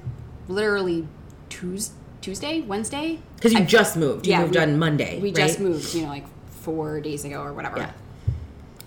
literally 0.47 1.07
Tues 1.49 1.91
Tuesday, 2.21 2.61
Wednesday, 2.61 3.19
Because 3.35 3.53
you 3.53 3.59
I- 3.59 3.65
just 3.65 3.95
moved. 3.97 4.25
You 4.25 4.31
yeah, 4.33 4.41
moved 4.41 4.55
we- 4.55 4.61
on 4.61 4.79
Monday. 4.79 5.19
We 5.19 5.27
right? 5.29 5.35
just 5.35 5.59
moved, 5.59 5.93
you 5.93 6.01
know, 6.03 6.09
like 6.09 6.25
four 6.49 7.01
days 7.01 7.23
ago 7.23 7.41
or 7.43 7.53
whatever. 7.53 7.77
Yeah. 7.77 7.91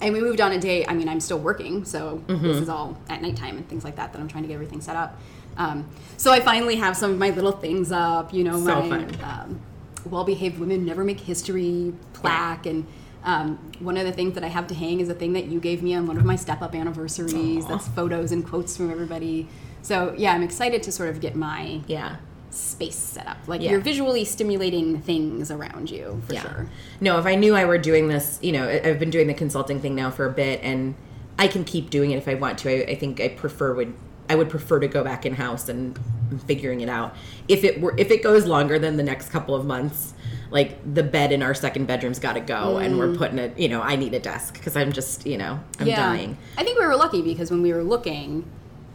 And 0.01 0.13
we 0.13 0.21
moved 0.21 0.41
on 0.41 0.51
a 0.53 0.59
day. 0.59 0.85
I 0.87 0.93
mean, 0.95 1.09
I'm 1.09 1.21
still 1.21 1.39
working, 1.39 1.85
so 1.85 2.21
Mm-hmm. 2.27 2.43
this 2.47 2.57
is 2.59 2.69
all 2.69 2.97
at 3.09 3.23
nighttime 3.23 3.57
and 3.57 3.69
things 3.69 3.85
like 3.85 3.95
that. 3.97 4.13
That 4.13 4.21
I'm 4.21 4.27
trying 4.29 4.43
to 4.43 4.49
get 4.49 4.55
everything 4.55 4.81
set 4.81 4.97
up. 4.97 5.19
Um, 5.57 5.87
so 6.17 6.33
I 6.33 6.41
finally 6.41 6.77
have 6.77 6.97
some 6.97 7.13
of 7.13 7.19
my 7.19 7.31
little 7.31 7.53
things 7.53 7.93
up. 7.93 8.35
You 8.35 8.43
know, 8.45 8.59
So 8.59 8.83
my 8.83 9.05
fun. 9.07 9.61
Um, 10.05 10.11
well-behaved 10.11 10.59
women 10.59 10.85
never 10.85 11.05
make 11.05 11.21
history 11.21 11.93
plaque, 12.13 12.67
and 12.67 12.87
um, 13.25 13.57
one 13.81 13.97
of 13.97 14.05
the 14.05 14.13
things 14.13 14.35
that 14.35 14.45
I 14.45 14.49
have 14.49 14.67
to 14.69 14.75
hang 14.75 15.01
is 15.01 15.09
a 15.09 15.15
thing 15.15 15.33
that 15.33 15.47
you 15.47 15.61
gave 15.61 15.83
me 15.83 15.95
on 15.95 16.07
one 16.07 16.17
of 16.17 16.25
my 16.25 16.37
step-up 16.37 16.75
anniversaries. 16.75 17.65
Aw. 17.65 17.69
That's 17.69 17.89
photos 17.89 18.33
and 18.33 18.47
quotes 18.47 18.77
from 18.77 18.91
everybody. 18.91 19.49
So 19.83 20.15
yeah, 20.17 20.33
I'm 20.33 20.43
excited 20.43 20.83
to 20.85 20.93
sort 20.93 21.09
of 21.11 21.21
get 21.21 21.35
my 21.37 21.81
Yeah. 21.87 22.17
space 22.51 22.95
set 22.97 23.27
up. 23.27 23.39
Like 23.47 23.61
Yeah. 23.63 23.73
you're 23.73 23.81
visually 23.81 24.25
stimulating 24.25 25.01
things 25.01 25.51
around 25.51 25.91
you 25.91 26.23
for 26.27 26.35
Yeah. 26.35 26.43
sure. 26.43 26.67
No, 27.01 27.19
if 27.19 27.27
I 27.27 27.35
knew 27.35 27.55
I 27.55 27.65
were 27.65 27.79
doing 27.79 28.09
this, 28.09 28.39
you 28.43 28.53
know, 28.53 28.69
I've 28.69 28.99
been 28.99 29.11
doing 29.11 29.27
the 29.27 29.35
consulting 29.35 29.81
thing 29.81 29.95
now 29.95 30.11
for 30.11 30.27
a 30.27 30.31
bit, 30.33 30.61
and 30.63 30.95
I 31.39 31.49
can 31.49 31.65
keep 31.65 31.91
doing 31.91 32.13
it 32.13 32.17
if 32.17 32.29
I 32.29 32.35
want 32.35 32.59
to. 32.59 32.71
I, 32.71 32.93
I 32.93 32.95
think 32.95 33.21
I 33.21 33.29
prefer 33.29 33.75
would 33.75 33.93
I 34.31 34.37
would 34.37 34.49
prefer 34.49 34.81
to 34.81 34.89
go 34.89 35.05
back 35.05 35.27
in 35.27 35.35
house 35.35 35.69
and 35.69 35.99
figuring 36.39 36.81
it 36.81 36.89
out. 36.89 37.15
If 37.49 37.65
it 37.65 37.81
were 37.81 37.95
if 37.99 38.11
it 38.11 38.23
goes 38.23 38.47
longer 38.47 38.79
than 38.79 38.97
the 38.97 39.03
next 39.03 39.31
couple 39.31 39.55
of 39.55 39.65
months, 39.65 40.15
like 40.51 40.79
the 40.95 41.03
bed 41.03 41.33
in 41.33 41.43
our 41.43 41.55
second 41.55 41.87
bedroom's 41.87 42.19
got 42.19 42.35
to 42.35 42.41
go, 42.41 42.79
and 42.79 42.99
we're 42.99 43.09
mm. 43.09 43.19
putting 43.19 43.39
it. 43.39 43.59
You 43.59 43.69
know, 43.69 43.83
I 43.83 43.97
need 43.97 44.15
a 44.15 44.21
desk 44.21 44.55
because 44.55 44.77
I'm 44.77 44.93
just 44.93 45.27
you 45.27 45.39
know 45.39 45.61
I'm 45.79 45.87
dying. 45.87 46.39
I 46.57 46.65
think 46.65 46.79
we 46.79 46.87
were 46.87 46.97
lucky 46.97 47.23
because 47.23 47.51
when 47.51 47.63
we 47.63 47.73
were 47.73 47.83
looking, 47.83 48.45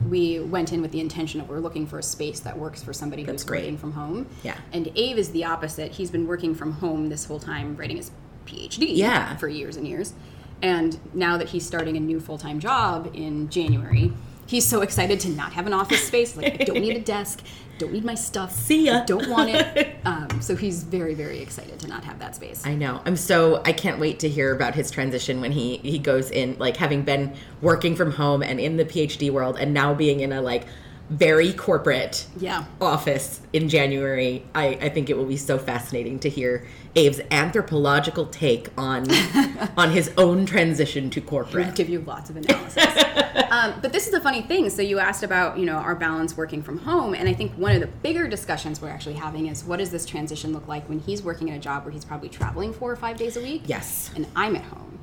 we 0.07 0.39
went 0.39 0.71
in 0.71 0.81
with 0.81 0.91
the 0.91 0.99
intention 0.99 1.41
of 1.41 1.49
we're 1.49 1.59
looking 1.59 1.85
for 1.85 1.99
a 1.99 2.03
space 2.03 2.39
that 2.41 2.57
works 2.57 2.81
for 2.81 2.93
somebody 2.93 3.23
That's 3.23 3.43
who's 3.43 3.49
great. 3.49 3.61
working 3.63 3.77
from 3.77 3.91
home. 3.93 4.27
Yeah. 4.43 4.57
And 4.71 4.91
Abe 4.95 5.17
is 5.17 5.31
the 5.31 5.45
opposite. 5.45 5.91
He's 5.91 6.11
been 6.11 6.27
working 6.27 6.55
from 6.55 6.73
home 6.73 7.09
this 7.09 7.25
whole 7.25 7.39
time, 7.39 7.75
writing 7.75 7.97
his 7.97 8.11
PhD. 8.45 8.95
Yeah. 8.95 9.35
For 9.37 9.49
years 9.49 9.75
and 9.75 9.87
years, 9.87 10.13
and 10.61 10.99
now 11.13 11.37
that 11.37 11.49
he's 11.49 11.65
starting 11.65 11.97
a 11.97 11.99
new 11.99 12.19
full 12.19 12.37
time 12.37 12.59
job 12.59 13.11
in 13.13 13.49
January. 13.49 14.13
He's 14.49 14.67
so 14.67 14.81
excited 14.81 15.19
to 15.19 15.29
not 15.29 15.53
have 15.53 15.67
an 15.67 15.73
office 15.73 16.07
space. 16.07 16.35
Like, 16.35 16.59
I 16.59 16.63
don't 16.63 16.81
need 16.81 16.97
a 16.97 17.01
desk, 17.01 17.43
don't 17.77 17.93
need 17.93 18.03
my 18.03 18.15
stuff. 18.15 18.51
See 18.51 18.87
ya. 18.87 19.03
I 19.03 19.05
don't 19.05 19.29
want 19.29 19.51
it. 19.51 19.95
Um, 20.05 20.41
so 20.41 20.55
he's 20.55 20.83
very, 20.83 21.13
very 21.13 21.39
excited 21.39 21.77
to 21.81 21.87
not 21.87 22.03
have 22.05 22.19
that 22.19 22.33
space. 22.33 22.65
I 22.65 22.73
know. 22.73 23.01
I'm 23.05 23.17
so 23.17 23.61
I 23.65 23.73
can't 23.73 23.99
wait 23.99 24.19
to 24.19 24.29
hear 24.29 24.55
about 24.55 24.73
his 24.73 24.89
transition 24.89 25.39
when 25.41 25.51
he 25.51 25.77
he 25.77 25.99
goes 25.99 26.31
in 26.31 26.57
like 26.57 26.77
having 26.77 27.03
been 27.03 27.35
working 27.61 27.95
from 27.95 28.11
home 28.11 28.41
and 28.41 28.59
in 28.59 28.77
the 28.77 28.85
PhD 28.85 29.29
world 29.29 29.57
and 29.59 29.73
now 29.73 29.93
being 29.93 30.21
in 30.21 30.31
a 30.31 30.41
like 30.41 30.65
very 31.09 31.53
corporate 31.53 32.27
Yeah. 32.39 32.65
office 32.79 33.41
in 33.53 33.67
January. 33.69 34.43
I 34.53 34.67
I 34.81 34.89
think 34.89 35.09
it 35.09 35.17
will 35.17 35.25
be 35.25 35.37
so 35.37 35.57
fascinating 35.57 36.19
to 36.19 36.29
hear 36.29 36.67
Abe's 36.95 37.19
anthropological 37.31 38.25
take 38.27 38.69
on 38.77 39.05
on 39.77 39.91
his 39.91 40.11
own 40.17 40.45
transition 40.45 41.09
to 41.11 41.21
corporate. 41.21 41.75
give 41.75 41.89
you 41.89 42.01
lots 42.01 42.29
of 42.29 42.37
analysis. 42.37 42.85
um, 43.51 43.73
but 43.81 43.91
this 43.91 44.07
is 44.07 44.13
a 44.13 44.21
funny 44.21 44.41
thing. 44.43 44.69
So 44.69 44.81
you 44.81 44.99
asked 44.99 45.23
about 45.23 45.57
you 45.57 45.65
know 45.65 45.75
our 45.77 45.95
balance 45.95 46.37
working 46.37 46.61
from 46.61 46.77
home, 46.79 47.13
and 47.15 47.27
I 47.27 47.33
think 47.33 47.53
one 47.53 47.73
of 47.73 47.81
the 47.81 47.87
bigger 47.87 48.27
discussions 48.27 48.79
we're 48.81 48.89
actually 48.89 49.15
having 49.15 49.47
is 49.47 49.63
what 49.63 49.79
does 49.79 49.89
this 49.89 50.05
transition 50.05 50.53
look 50.53 50.67
like 50.67 50.87
when 50.87 50.99
he's 50.99 51.23
working 51.23 51.47
in 51.47 51.55
a 51.55 51.59
job 51.59 51.85
where 51.85 51.91
he's 51.91 52.05
probably 52.05 52.29
traveling 52.29 52.71
four 52.73 52.91
or 52.91 52.95
five 52.95 53.17
days 53.17 53.35
a 53.35 53.41
week, 53.41 53.63
Yes. 53.65 54.11
and 54.15 54.27
I'm 54.35 54.55
at 54.55 54.63
home, 54.65 54.98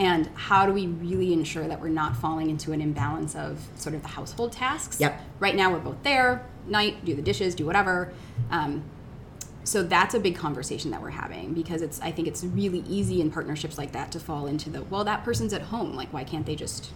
and 0.00 0.28
how 0.34 0.64
do 0.64 0.72
we 0.72 0.86
really 0.86 1.34
ensure 1.34 1.68
that 1.68 1.78
we're 1.78 1.88
not 1.88 2.16
falling 2.16 2.48
into 2.48 2.72
an 2.72 2.80
imbalance 2.80 3.36
of 3.36 3.60
sort 3.76 3.94
of 3.94 4.00
the 4.00 4.08
household 4.08 4.50
tasks? 4.50 4.98
Yep. 4.98 5.20
Right 5.38 5.54
now 5.54 5.70
we're 5.70 5.78
both 5.78 6.02
there, 6.02 6.46
night, 6.66 7.04
do 7.04 7.14
the 7.14 7.20
dishes, 7.20 7.54
do 7.54 7.66
whatever. 7.66 8.10
Um, 8.50 8.82
so 9.62 9.82
that's 9.82 10.14
a 10.14 10.18
big 10.18 10.36
conversation 10.36 10.90
that 10.90 11.02
we're 11.02 11.10
having 11.10 11.52
because 11.52 11.82
it's 11.82 12.00
i 12.00 12.10
think 12.10 12.26
it's 12.26 12.42
really 12.42 12.82
easy 12.88 13.20
in 13.20 13.30
partnerships 13.30 13.76
like 13.76 13.92
that 13.92 14.10
to 14.10 14.18
fall 14.18 14.46
into 14.46 14.70
the 14.70 14.82
well 14.84 15.04
that 15.04 15.22
person's 15.22 15.52
at 15.52 15.60
home 15.60 15.94
like 15.94 16.10
why 16.14 16.24
can't 16.24 16.46
they 16.46 16.56
just 16.56 16.90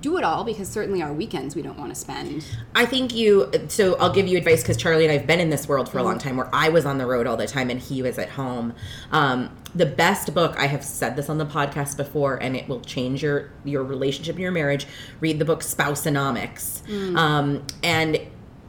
do 0.00 0.16
it 0.16 0.22
all 0.22 0.44
because 0.44 0.68
certainly 0.68 1.02
our 1.02 1.12
weekends 1.12 1.56
we 1.56 1.62
don't 1.62 1.76
want 1.76 1.92
to 1.92 1.94
spend 1.98 2.44
I 2.74 2.86
think 2.86 3.14
you. 3.14 3.50
So 3.68 3.96
I'll 3.96 4.12
give 4.12 4.28
you 4.28 4.38
advice 4.38 4.62
because 4.62 4.76
Charlie 4.76 5.04
and 5.04 5.12
I've 5.12 5.26
been 5.26 5.40
in 5.40 5.50
this 5.50 5.66
world 5.66 5.88
for 5.88 5.98
a 5.98 6.02
long 6.02 6.18
time, 6.18 6.36
where 6.36 6.48
I 6.52 6.68
was 6.68 6.86
on 6.86 6.98
the 6.98 7.06
road 7.06 7.26
all 7.26 7.36
the 7.36 7.46
time 7.46 7.70
and 7.70 7.80
he 7.80 8.02
was 8.02 8.18
at 8.18 8.28
home. 8.28 8.72
Um, 9.10 9.50
the 9.74 9.86
best 9.86 10.34
book 10.34 10.54
I 10.56 10.66
have 10.66 10.84
said 10.84 11.16
this 11.16 11.28
on 11.28 11.38
the 11.38 11.46
podcast 11.46 11.96
before, 11.96 12.36
and 12.36 12.56
it 12.56 12.68
will 12.68 12.80
change 12.80 13.22
your 13.22 13.50
your 13.64 13.82
relationship 13.84 14.36
and 14.36 14.42
your 14.42 14.52
marriage. 14.52 14.86
Read 15.20 15.38
the 15.38 15.44
book 15.44 15.60
Spousonomics, 15.60 16.82
mm. 16.82 17.16
um, 17.16 17.64
and 17.82 18.20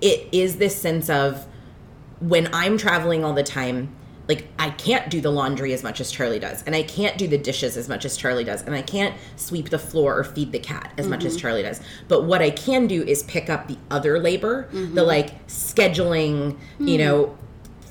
it 0.01 0.27
is 0.31 0.57
this 0.57 0.75
sense 0.75 1.09
of 1.09 1.45
when 2.19 2.49
I'm 2.53 2.77
traveling 2.77 3.23
all 3.23 3.33
the 3.33 3.43
time, 3.43 3.95
like 4.27 4.47
I 4.59 4.69
can't 4.71 5.09
do 5.09 5.21
the 5.21 5.31
laundry 5.31 5.73
as 5.73 5.83
much 5.83 6.01
as 6.01 6.11
Charlie 6.11 6.39
does, 6.39 6.63
and 6.63 6.75
I 6.75 6.83
can't 6.83 7.17
do 7.17 7.27
the 7.27 7.37
dishes 7.37 7.77
as 7.77 7.87
much 7.87 8.05
as 8.05 8.17
Charlie 8.17 8.43
does, 8.43 8.61
and 8.61 8.75
I 8.75 8.81
can't 8.81 9.15
sweep 9.37 9.69
the 9.69 9.79
floor 9.79 10.17
or 10.17 10.23
feed 10.23 10.51
the 10.51 10.59
cat 10.59 10.93
as 10.97 11.07
much 11.07 11.23
as 11.23 11.33
mm-hmm. 11.33 11.41
Charlie 11.41 11.63
does. 11.63 11.81
But 12.07 12.23
what 12.23 12.41
I 12.41 12.49
can 12.49 12.87
do 12.87 13.03
is 13.03 13.23
pick 13.23 13.49
up 13.49 13.67
the 13.67 13.77
other 13.89 14.19
labor, 14.19 14.67
the 14.71 14.77
mm-hmm. 14.77 14.97
like 14.97 15.47
scheduling, 15.47 16.57
you 16.79 16.97
mm. 16.97 16.99
know, 16.99 17.37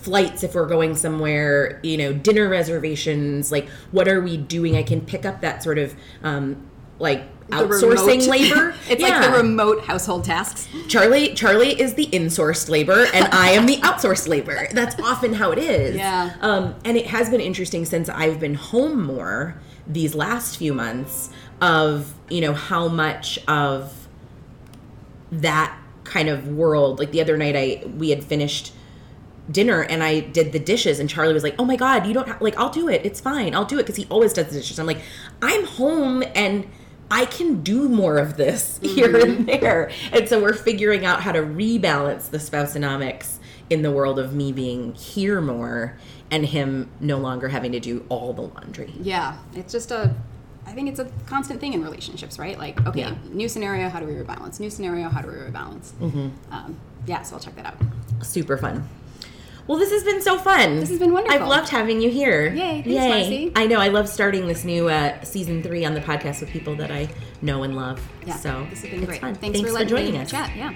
flights 0.08 0.42
if 0.42 0.54
we're 0.54 0.66
going 0.66 0.94
somewhere, 0.94 1.78
you 1.82 1.98
know, 1.98 2.14
dinner 2.14 2.48
reservations, 2.48 3.52
like 3.52 3.68
what 3.90 4.08
are 4.08 4.22
we 4.22 4.38
doing? 4.38 4.74
I 4.74 4.82
can 4.82 5.02
pick 5.02 5.26
up 5.26 5.42
that 5.42 5.62
sort 5.62 5.76
of 5.76 5.94
um, 6.22 6.66
like 6.98 7.24
outsourcing 7.50 8.26
labor. 8.30 8.74
it's 8.88 9.02
like 9.02 9.22
the 9.22 9.36
remote 9.36 9.84
household 9.84 10.24
tasks. 10.24 10.66
Charlie 10.88 11.34
Charlie 11.34 11.78
is 11.78 11.92
the 11.92 12.06
insourced 12.06 12.70
labor 12.70 13.06
and 13.12 13.26
I 13.26 13.50
am 13.50 13.66
the 13.66 13.76
outsourced 13.76 14.28
labor. 14.28 14.66
That's 14.72 14.98
often 14.98 15.34
how 15.34 15.50
it 15.50 15.58
is. 15.58 15.96
Yeah. 15.96 16.34
Um, 16.40 16.74
and 16.86 16.96
it 16.96 17.08
has 17.08 17.28
been 17.28 17.42
interesting 17.42 17.84
since 17.84 18.08
I've 18.08 18.40
been 18.40 18.54
home 18.54 19.04
more 19.04 19.60
these 19.86 20.14
last 20.14 20.56
few 20.56 20.72
months 20.72 21.28
of, 21.60 22.14
you 22.30 22.40
know, 22.40 22.54
how 22.54 22.88
much 22.88 23.38
of 23.46 24.08
that 25.30 25.78
kind 26.04 26.30
of 26.30 26.48
world. 26.48 26.98
Like 26.98 27.10
the 27.10 27.20
other 27.20 27.36
night 27.36 27.56
I 27.56 27.86
we 27.86 28.08
had 28.08 28.24
finished 28.24 28.72
dinner 29.50 29.82
and 29.82 30.02
I 30.02 30.20
did 30.20 30.52
the 30.52 30.58
dishes 30.58 31.00
and 31.00 31.08
Charlie 31.08 31.34
was 31.34 31.42
like, 31.42 31.54
"Oh 31.58 31.64
my 31.64 31.76
god, 31.76 32.06
you 32.06 32.14
don't 32.14 32.28
ha- 32.28 32.38
like 32.40 32.56
I'll 32.58 32.70
do 32.70 32.88
it. 32.88 33.02
It's 33.04 33.20
fine. 33.20 33.54
I'll 33.54 33.64
do 33.64 33.78
it" 33.78 33.86
cuz 33.86 33.96
he 33.96 34.06
always 34.10 34.32
does 34.32 34.46
the 34.48 34.54
dishes. 34.54 34.78
I'm 34.78 34.86
like, 34.86 35.00
"I'm 35.42 35.64
home 35.64 36.22
and 36.34 36.66
I 37.10 37.24
can 37.24 37.62
do 37.62 37.88
more 37.88 38.18
of 38.18 38.36
this 38.36 38.78
here 38.82 39.16
and 39.16 39.46
there." 39.48 39.90
And 40.12 40.28
so 40.28 40.42
we're 40.42 40.52
figuring 40.54 41.04
out 41.06 41.22
how 41.22 41.32
to 41.32 41.40
rebalance 41.40 42.30
the 42.30 42.38
spousonomics 42.38 43.36
in 43.70 43.82
the 43.82 43.90
world 43.90 44.18
of 44.18 44.34
me 44.34 44.52
being 44.52 44.94
here 44.94 45.40
more 45.40 45.96
and 46.30 46.44
him 46.46 46.90
no 47.00 47.16
longer 47.16 47.48
having 47.48 47.72
to 47.72 47.80
do 47.80 48.04
all 48.10 48.32
the 48.34 48.42
laundry. 48.42 48.92
Yeah, 49.00 49.36
it's 49.54 49.72
just 49.72 49.90
a. 49.90 50.14
I 50.66 50.72
think 50.72 50.90
it's 50.90 50.98
a 51.00 51.06
constant 51.24 51.60
thing 51.60 51.72
in 51.72 51.82
relationships, 51.82 52.38
right? 52.38 52.58
Like, 52.58 52.86
okay, 52.86 53.00
Yeah. 53.00 53.14
new 53.32 53.48
scenario, 53.48 53.88
how 53.88 54.00
do 54.00 54.06
we 54.06 54.12
rebalance? 54.12 54.60
New 54.60 54.68
scenario, 54.68 55.08
how 55.08 55.22
do 55.22 55.28
we 55.28 55.34
rebalance? 55.34 55.92
Mm-hmm. 55.98 56.28
Um, 56.52 56.76
yeah, 57.06 57.22
so 57.22 57.36
I'll 57.36 57.40
check 57.40 57.56
that 57.56 57.64
out. 57.64 57.76
Super 58.22 58.58
fun. 58.58 58.86
Well, 59.68 59.78
this 59.78 59.92
has 59.92 60.02
been 60.02 60.22
so 60.22 60.38
fun. 60.38 60.80
This 60.80 60.88
has 60.88 60.98
been 60.98 61.12
wonderful. 61.12 61.40
I've 61.42 61.46
loved 61.46 61.68
having 61.68 62.00
you 62.00 62.10
here. 62.10 62.52
Yay, 62.54 62.82
thanks, 62.82 62.88
Marcy. 62.88 63.52
I 63.54 63.66
know. 63.66 63.78
I 63.78 63.88
love 63.88 64.08
starting 64.08 64.48
this 64.48 64.64
new 64.64 64.88
uh, 64.88 65.22
season 65.22 65.62
three 65.62 65.84
on 65.84 65.92
the 65.94 66.00
podcast 66.00 66.40
with 66.40 66.48
people 66.48 66.74
that 66.76 66.90
I 66.90 67.06
know 67.42 67.62
and 67.64 67.76
love. 67.76 68.00
Yeah, 68.26 68.34
so 68.36 68.66
this 68.70 68.80
has 68.80 68.90
been 68.90 69.00
it's 69.00 69.06
great. 69.06 69.20
fun. 69.20 69.34
Thanks, 69.34 69.58
Thanks 69.58 69.70
for 69.70 69.74
letting 69.74 69.88
joining 69.88 70.16
us. 70.16 70.30
chat. 70.30 70.56
Yeah. 70.56 70.72